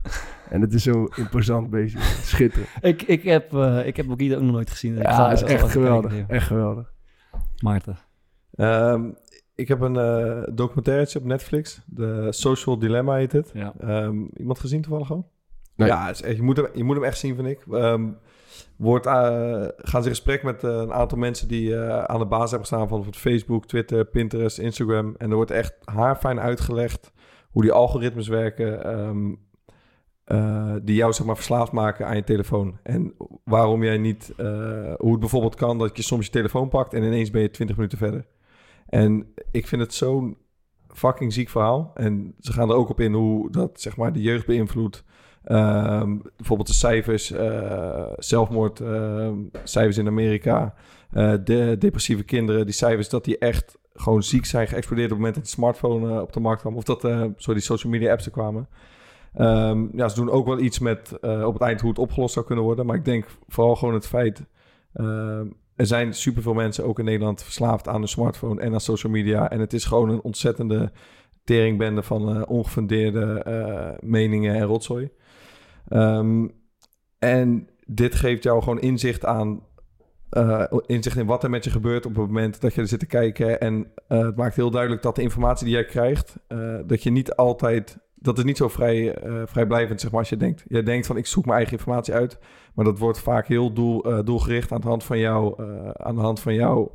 En 0.50 0.62
het 0.62 0.74
is 0.74 0.84
zo 0.84 1.08
imposant 1.16 1.70
bezig. 1.70 2.02
Schitterend. 2.04 2.70
ik, 2.82 3.02
ik, 3.02 3.24
heb, 3.24 3.54
uh, 3.54 3.88
ik 3.88 3.98
heb 3.98 4.06
Bokito 4.06 4.36
ook 4.36 4.42
nog 4.42 4.52
nooit 4.52 4.70
gezien. 4.70 4.96
Ja, 4.96 5.14
ga, 5.14 5.32
is 5.32 5.44
echt 5.44 5.72
geweldig. 5.72 6.12
Kijken, 6.12 6.36
echt 6.36 6.48
geweldig. 6.48 6.94
Maarten. 7.58 7.98
Um, 8.56 9.18
ik 9.56 9.68
heb 9.68 9.82
een 9.82 9.96
uh, 9.96 10.44
documentairetje 10.54 11.20
op 11.20 11.26
Netflix. 11.26 11.82
De 11.86 12.28
Social 12.30 12.80
Dilemma 12.80 13.16
heet 13.16 13.32
het. 13.32 13.52
Ja. 13.54 13.74
Um, 13.84 14.30
iemand 14.36 14.60
gezien 14.60 14.82
toevallig 14.82 15.12
al? 15.12 15.32
Nee. 15.76 15.88
Ja, 15.88 16.08
echt, 16.08 16.36
je, 16.36 16.42
moet 16.42 16.58
hem, 16.58 16.68
je 16.74 16.84
moet 16.84 16.96
hem 16.96 17.04
echt 17.04 17.18
zien, 17.18 17.36
vind 17.36 17.48
ik. 17.48 17.66
Um, 17.72 18.18
wordt, 18.76 19.06
uh, 19.06 19.14
gaan 19.78 20.02
ze 20.02 20.10
in 20.10 20.16
gesprek 20.16 20.44
met 20.44 20.64
uh, 20.64 20.72
een 20.72 20.94
aantal 20.94 21.18
mensen 21.18 21.48
die 21.48 21.70
uh, 21.70 22.04
aan 22.04 22.20
de 22.20 22.26
basis 22.26 22.50
hebben 22.50 22.68
gestaan 22.68 22.88
van 22.88 23.14
Facebook, 23.14 23.66
Twitter, 23.66 24.06
Pinterest, 24.06 24.58
Instagram. 24.58 25.16
En 25.18 25.30
er 25.30 25.36
wordt 25.36 25.52
echt 25.52 25.76
haarfijn 25.84 26.40
uitgelegd 26.40 27.12
hoe 27.52 27.62
die 27.62 27.72
algoritmes 27.72 28.28
werken. 28.28 29.00
Um, 29.00 29.40
die 30.82 30.96
jou 30.96 31.14
zeg 31.14 31.26
maar 31.26 31.36
verslaafd 31.36 31.72
maken 31.72 32.08
aan 32.08 32.16
je 32.16 32.24
telefoon. 32.24 32.78
En 32.84 33.14
waarom 33.44 33.84
jij 33.84 33.98
niet... 33.98 34.34
hoe 34.98 35.12
het 35.12 35.20
bijvoorbeeld 35.20 35.56
kan 35.56 35.78
dat 35.78 35.98
je 35.98 36.04
soms 36.04 36.26
je 36.26 36.32
telefoon 36.32 36.70
pakt 36.70 36.94
en 36.94 37.04
ineens 37.04 37.30
ben 37.30 37.42
je 37.42 37.52
20 37.52 37.76
minuten 37.76 37.98
verder. 37.98 38.26
En 38.86 39.34
ik 39.52 39.68
vind 39.68 39.82
het 39.82 39.94
zo'n 39.94 40.38
fucking 40.88 41.34
ziek 41.34 41.50
verhaal. 41.50 41.92
En 41.94 42.34
ze 42.40 42.54
gaan 42.54 42.70
er 42.70 42.76
ook 42.76 42.90
op 42.90 43.00
in 43.00 43.14
hoe 43.14 43.52
dat 43.52 43.82
zeg 43.82 43.98
maar 43.98 44.14
de 44.14 44.22
jeugd 44.22 44.46
beïnvloedt. 44.46 45.04
Um, 45.46 46.22
bijvoorbeeld 46.38 46.68
de 46.68 46.74
cijfers, 46.74 47.32
uh, 47.32 48.06
zelfmoord, 48.16 48.80
uh, 48.80 49.32
cijfers 49.64 49.98
in 49.98 50.08
Amerika, 50.08 50.74
de 51.44 51.76
depressieve 51.80 52.24
kinderen, 52.24 52.66
die 52.66 52.74
cijfers 52.74 53.10
dat 53.10 53.26
die 53.26 53.38
echt 53.38 53.78
gewoon 53.94 54.24
ziek 54.24 54.46
zijn 54.46 54.68
geëxplodeerd 54.68 55.12
op 55.12 55.18
het 55.18 55.26
moment 55.26 55.36
dat 55.36 55.44
de 55.44 55.50
smartphone 55.50 56.22
op 56.22 56.34
de 56.34 56.40
markt 56.40 56.62
kwam. 56.62 56.76
Of 56.76 56.84
dat, 56.84 57.02
sorry, 57.02 57.34
die 57.54 57.60
social 57.60 57.92
media 57.92 58.12
apps 58.12 58.26
er 58.26 58.32
kwamen. 58.32 58.68
Ehm, 59.34 59.98
ja, 59.98 60.08
ze 60.08 60.16
doen 60.16 60.30
ook 60.30 60.46
wel 60.46 60.60
iets 60.60 60.80
met 60.80 61.20
eh, 61.20 61.46
op 61.46 61.54
het 61.54 61.62
eind 61.62 61.82
hoe 61.82 61.90
het 61.90 62.00
opgelost 62.00 62.34
zou 62.34 62.46
kunnen 62.46 62.66
worden. 62.66 62.86
Maar 62.86 62.96
ik 62.96 63.06
denk 63.06 63.26
vooral 63.48 63.76
gewoon 63.76 63.94
het 63.94 64.08
feit... 64.08 64.46
ehm, 64.94 65.48
er 65.76 65.86
zijn 65.86 66.14
superveel 66.14 66.54
mensen 66.54 66.86
ook 66.86 67.00
in 67.00 67.06
Nederland 67.06 67.44
verslaafd 67.44 67.88
aan 67.88 68.02
de 68.02 68.08
smartphone 68.08 68.62
en 68.62 68.74
aan 68.74 68.82
social 68.82 69.12
media. 69.12 69.50
En 69.50 69.60
het 69.60 69.74
is 69.74 69.86
gewoon 69.86 70.10
een 70.10 70.22
ontzettende 70.22 70.92
teringbende 71.44 72.04
van 72.04 72.36
eh, 72.36 72.42
ongefundeerde 72.48 73.44
eh, 73.44 74.10
meningen 74.10 74.56
en 74.56 74.64
rotzooi. 74.64 75.10
Ehm, 75.88 76.48
en 77.20 77.68
dit 77.86 78.16
geeft 78.16 78.44
jou 78.44 78.62
gewoon 78.62 78.80
inzicht 78.80 79.26
aan. 79.26 79.68
inzicht 80.86 81.18
in 81.18 81.26
wat 81.26 81.44
er 81.44 81.50
met 81.50 81.64
je 81.64 81.70
gebeurt 81.70 82.06
op 82.06 82.16
het 82.16 82.26
moment 82.26 82.62
dat 82.62 82.74
je 82.74 82.82
er 82.82 82.88
zit 82.88 83.00
te 83.00 83.06
kijken. 83.06 83.60
En 83.60 83.92
het 84.08 84.36
maakt 84.36 84.56
heel 84.56 84.72
duidelijk 84.72 85.02
dat 85.02 85.16
de 85.16 85.22
informatie 85.22 85.66
die 85.66 85.76
jij 85.76 85.86
krijgt, 85.86 86.36
dat 86.86 87.04
je 87.04 87.10
niet 87.10 87.36
altijd. 87.36 87.98
Dat 88.22 88.38
is 88.38 88.44
niet 88.44 88.58
zo 88.58 88.68
vrij, 88.68 89.14
eh, 89.14 89.42
vrijblijvend, 89.46 90.02
zeg 90.02 90.12
maar, 90.12 90.20
als 90.20 90.30
je 90.30 90.38
denkt. 90.38 90.64
Je 90.68 90.84
denkt 90.84 91.08
van, 91.08 91.18
ik 91.18 91.26
zoek 91.26 91.46
mijn 91.46 91.58
eigen 91.58 91.78
informatie 91.78 92.14
uit. 92.14 92.40
Maar 92.74 92.86
dat 92.86 93.00
wordt 93.00 93.20
vaak 93.20 93.48
heel 93.48 93.74
doel, 93.74 94.04
eh, 94.04 94.26
doelgericht 94.26 94.72
aan 94.72 94.82
de 94.82 94.88
hand 94.88 95.04
van, 95.04 95.20
jou, 95.20 95.64
eh, 95.64 95.90
aan 95.90 96.16
de 96.16 96.22
hand 96.22 96.40
van 96.40 96.54
jouw 96.54 96.94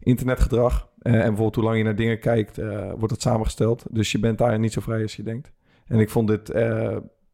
internetgedrag. 0.00 0.88
En 0.98 1.12
bijvoorbeeld 1.12 1.54
hoe 1.54 1.64
lang 1.64 1.76
je 1.76 1.84
naar 1.84 1.96
dingen 1.96 2.20
kijkt, 2.20 2.56
wordt 2.96 3.10
het 3.10 3.22
samengesteld. 3.22 3.84
Dus 3.90 4.12
je 4.12 4.18
bent 4.18 4.38
daar 4.38 4.58
niet 4.58 4.72
zo 4.72 4.80
vrij 4.80 5.02
als 5.02 5.16
je 5.16 5.22
denkt. 5.22 5.52
En 5.86 5.98
ik 5.98 6.10
vond 6.10 6.28
dit, 6.28 6.50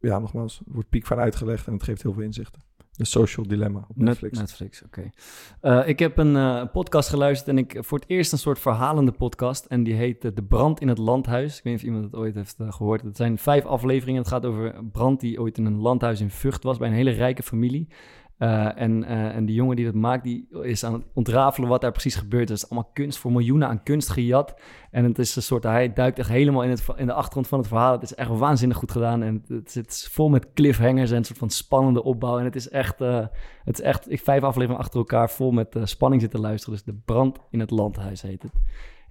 ja, 0.00 0.18
nogmaals, 0.18 0.60
wordt 0.66 0.88
piek 0.88 1.06
van 1.06 1.18
uitgelegd 1.18 1.66
en 1.66 1.72
het 1.72 1.82
geeft 1.82 2.02
heel 2.02 2.12
veel 2.12 2.22
inzichten. 2.22 2.62
De 2.96 3.04
Social 3.04 3.46
Dilemma 3.46 3.84
op 3.88 3.96
Netflix. 3.96 4.38
Net- 4.38 4.48
Netflix, 4.48 4.82
oké. 4.84 5.10
Eh, 5.60 5.88
ik 5.88 5.98
heb 5.98 6.18
een 6.18 6.36
eh, 6.36 6.62
podcast 6.72 7.08
geluisterd 7.08 7.48
en 7.50 7.58
ik 7.58 7.76
voor 7.80 7.98
het 7.98 8.08
eerst 8.08 8.32
een 8.32 8.38
soort 8.38 8.58
verhalende 8.58 9.12
podcast. 9.12 9.64
En 9.64 9.82
die 9.82 9.94
heet 9.94 10.24
eh, 10.24 10.30
De 10.34 10.42
Brand 10.42 10.80
in 10.80 10.88
het 10.88 10.98
Landhuis. 10.98 11.56
Ik 11.58 11.62
weet 11.64 11.72
niet 11.72 11.82
of 11.82 11.88
iemand 11.88 12.04
het 12.04 12.14
ooit 12.14 12.34
heeft 12.34 12.60
eh, 12.60 12.72
gehoord. 12.72 13.02
Het 13.02 13.16
zijn 13.16 13.38
vijf 13.38 13.64
afleveringen. 13.64 14.20
Het 14.20 14.30
gaat 14.30 14.46
over 14.46 14.74
een 14.74 14.90
brand 14.90 15.20
die 15.20 15.40
ooit 15.40 15.58
in 15.58 15.64
een 15.64 15.78
landhuis 15.80 16.20
in 16.20 16.30
Vught 16.30 16.62
was 16.62 16.78
bij 16.78 16.88
een 16.88 16.94
hele 16.94 17.10
rijke 17.10 17.42
familie. 17.42 17.88
Eh, 18.38 18.80
en, 18.80 19.04
eh, 19.04 19.36
en 19.36 19.46
die 19.46 19.54
jongen 19.54 19.76
die 19.76 19.84
dat 19.84 19.94
maakt, 19.94 20.24
die 20.24 20.48
is 20.62 20.84
aan 20.84 20.92
het 20.92 21.02
ontrafelen 21.12 21.68
wat 21.68 21.80
daar 21.80 21.92
precies 21.92 22.14
gebeurt. 22.14 22.50
Is 22.50 22.70
allemaal 22.70 22.90
kunst 22.92 23.18
voor 23.18 23.32
miljoenen 23.32 23.68
aan 23.68 23.82
kunst 23.82 24.08
gejat. 24.08 24.60
En 24.90 25.04
het 25.04 25.18
is 25.18 25.36
een 25.36 25.42
soort, 25.42 25.62
hij 25.62 25.92
duikt 25.92 26.18
echt 26.18 26.28
helemaal 26.28 26.62
in, 26.62 26.70
het, 26.70 26.84
in 26.96 27.06
de 27.06 27.12
achtergrond 27.12 27.48
van 27.48 27.58
het 27.58 27.68
verhaal. 27.68 27.92
Het 27.92 28.02
is 28.02 28.14
echt 28.14 28.30
waanzinnig 28.30 28.76
goed 28.76 28.90
gedaan. 28.90 29.22
En 29.22 29.44
het, 29.48 29.70
zit 29.70 30.08
vol 30.10 30.28
met 30.28 30.52
cliffhangers 30.52 31.10
en 31.10 31.16
een 31.16 31.24
soort 31.24 31.38
van 31.38 31.50
spannende 31.50 32.02
opbouw. 32.02 32.38
En 32.38 32.44
het 32.44 32.56
is 32.56 32.68
echt, 32.68 33.00
eh, 33.00 33.26
het 33.64 33.78
is 33.78 33.84
echt 33.84 34.10
ik 34.10 34.20
vijf 34.20 34.42
afleveringen 34.42 34.82
achter 34.82 34.98
elkaar 34.98 35.30
vol 35.30 35.50
met 35.50 35.76
spanning 35.82 36.22
zitten 36.22 36.40
luisteren. 36.40 36.74
Dus 36.74 36.84
De 36.84 37.00
Brand 37.04 37.38
in 37.50 37.60
het 37.60 37.70
Landhuis 37.70 38.22
heet 38.22 38.42
het. 38.42 38.52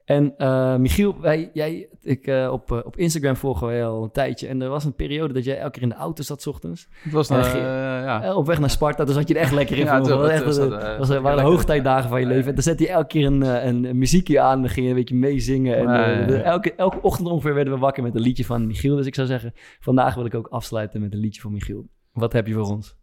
En 0.05 0.33
eh, 0.37 0.75
Michiel, 0.75 1.19
wij, 1.21 1.49
jij, 1.53 1.89
ik, 2.01 2.27
eh, 2.27 2.49
op, 2.51 2.71
eh, 2.71 2.79
op 2.83 2.97
Instagram 2.97 3.35
volgen 3.35 3.67
wij 3.67 3.85
al 3.85 4.03
een 4.03 4.11
tijdje. 4.11 4.47
En 4.47 4.61
er 4.61 4.69
was 4.69 4.83
een 4.85 4.95
periode 4.95 5.33
dat 5.33 5.43
jij 5.43 5.57
elke 5.57 5.71
keer 5.71 5.81
in 5.81 5.89
de 5.89 5.95
auto 5.95 6.23
zat 6.23 6.41
's 6.41 6.47
ochtends. 6.47 6.87
Het 7.03 7.11
was 7.13 7.29
eh, 7.29 7.53
ja. 8.03 8.35
Op 8.35 8.45
weg 8.45 8.59
naar 8.59 8.69
Sparta, 8.69 9.03
dus 9.05 9.13
zat 9.15 9.27
je 9.27 9.33
er 9.33 9.39
echt 9.41 9.51
lekker 9.51 9.77
in. 9.77 9.85
Ja, 9.85 9.95
het- 9.95 10.05
Dat 10.05 10.19
was 10.19 10.29
echt, 10.29 10.43
was 10.43 10.55
dat, 10.55 10.69
was, 10.69 11.07
waren 11.07 11.07
de 11.07 11.21
lekker. 11.29 11.43
hoogtijdagen 11.43 12.09
van 12.09 12.19
je 12.19 12.25
leven. 12.25 12.47
En 12.49 12.53
dan 12.53 12.63
zette 12.63 12.83
je 12.83 12.89
elke 12.89 13.07
keer 13.07 13.25
een, 13.25 13.41
een, 13.67 13.83
een 13.83 13.97
muziekje 13.97 14.39
aan. 14.39 14.61
Dan 14.61 14.69
ging 14.69 14.85
je 14.85 14.91
een 14.91 14.97
beetje 14.97 15.15
meezingen. 15.15 15.77
En 15.77 15.83
Ja, 15.83 16.25
de- 16.25 16.37
elke, 16.41 16.75
elke 16.75 17.01
ochtend 17.01 17.27
ongeveer 17.27 17.53
werden 17.53 17.73
we 17.73 17.79
wakker 17.79 18.03
met 18.03 18.15
een 18.15 18.21
liedje 18.21 18.45
van 18.45 18.67
Michiel. 18.67 18.95
Dus 18.95 19.05
ik 19.05 19.15
zou 19.15 19.27
zeggen, 19.27 19.53
vandaag 19.79 20.15
wil 20.15 20.25
ik 20.25 20.35
ook 20.35 20.47
afsluiten 20.47 21.01
met 21.01 21.13
een 21.13 21.19
liedje 21.19 21.41
van 21.41 21.51
Michiel. 21.51 21.87
Wat 22.13 22.33
heb 22.33 22.47
je 22.47 22.53
voor 22.53 22.69
ons? 22.71 22.95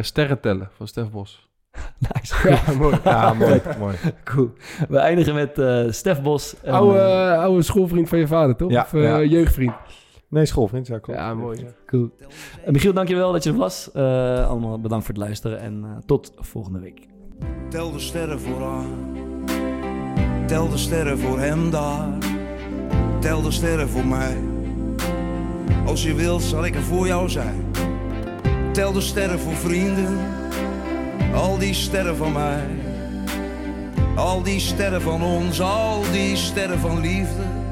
Sterren 0.00 0.40
tellen 0.40 0.68
van 0.72 0.88
Stef 0.88 1.10
Bos. 1.10 1.45
Nice. 2.12 2.48
Ja, 2.48 2.72
mooi. 2.78 2.96
Ja, 3.04 3.34
mooi, 3.34 3.60
mooi. 3.78 3.96
Cool. 4.24 4.50
We 4.88 4.98
eindigen 4.98 5.34
met 5.34 5.58
eh 5.58 5.84
Stef 5.90 6.22
Bos. 6.22 6.54
En, 6.62 6.72
Oude, 6.72 6.98
eh, 6.98 7.38
oude 7.38 7.62
schoolvriend 7.62 8.08
van 8.08 8.18
je 8.18 8.26
vader, 8.26 8.56
toch? 8.56 8.70
Ja, 8.70 8.82
of 8.82 8.92
eh, 8.92 9.02
ja. 9.02 9.22
jeugdvriend? 9.22 9.74
Nee, 10.28 10.46
schoolvriend, 10.46 10.86
ja, 10.86 10.98
klopt. 10.98 11.18
Ja, 11.18 11.34
mooi. 11.34 11.66
cool. 11.86 12.10
Eh, 12.64 12.72
Michiel, 12.72 12.92
dankjewel 12.92 13.32
dat 13.32 13.44
je 13.44 13.50
er 13.50 13.56
was. 13.56 13.90
Eh, 13.92 14.48
allemaal 14.48 14.80
bedankt 14.80 15.04
voor 15.04 15.14
het 15.14 15.22
luisteren. 15.22 15.60
En 15.60 15.84
eh, 15.84 15.90
tot 16.06 16.32
volgende 16.38 16.78
week. 16.78 17.06
Tel 17.68 17.92
de 17.92 17.98
sterren 17.98 18.40
vooraan. 18.40 18.86
Tel 20.46 20.68
de 20.68 20.76
sterren 20.76 21.18
voor 21.18 21.38
hem 21.38 21.70
daar. 21.70 22.08
Tel 23.20 23.42
de 23.42 23.50
sterren 23.50 23.88
voor 23.88 24.06
mij. 24.06 24.36
Als 25.86 26.02
je 26.02 26.14
wilt, 26.14 26.42
zal 26.42 26.64
ik 26.64 26.74
er 26.74 26.82
voor 26.82 27.06
jou 27.06 27.28
zijn. 27.28 27.64
Tel 28.72 28.92
de 28.92 29.00
sterren 29.00 29.38
voor 29.38 29.54
vrienden. 29.54 30.18
Al 31.34 31.58
die 31.58 31.74
sterren 31.74 32.16
van 32.16 32.32
mij. 32.32 32.64
Al 34.14 34.42
die 34.42 34.60
sterren 34.60 35.02
van 35.02 35.22
ons, 35.22 35.60
al 35.60 36.02
die 36.12 36.36
sterren 36.36 36.78
van 36.78 37.00
liefde. 37.00 37.65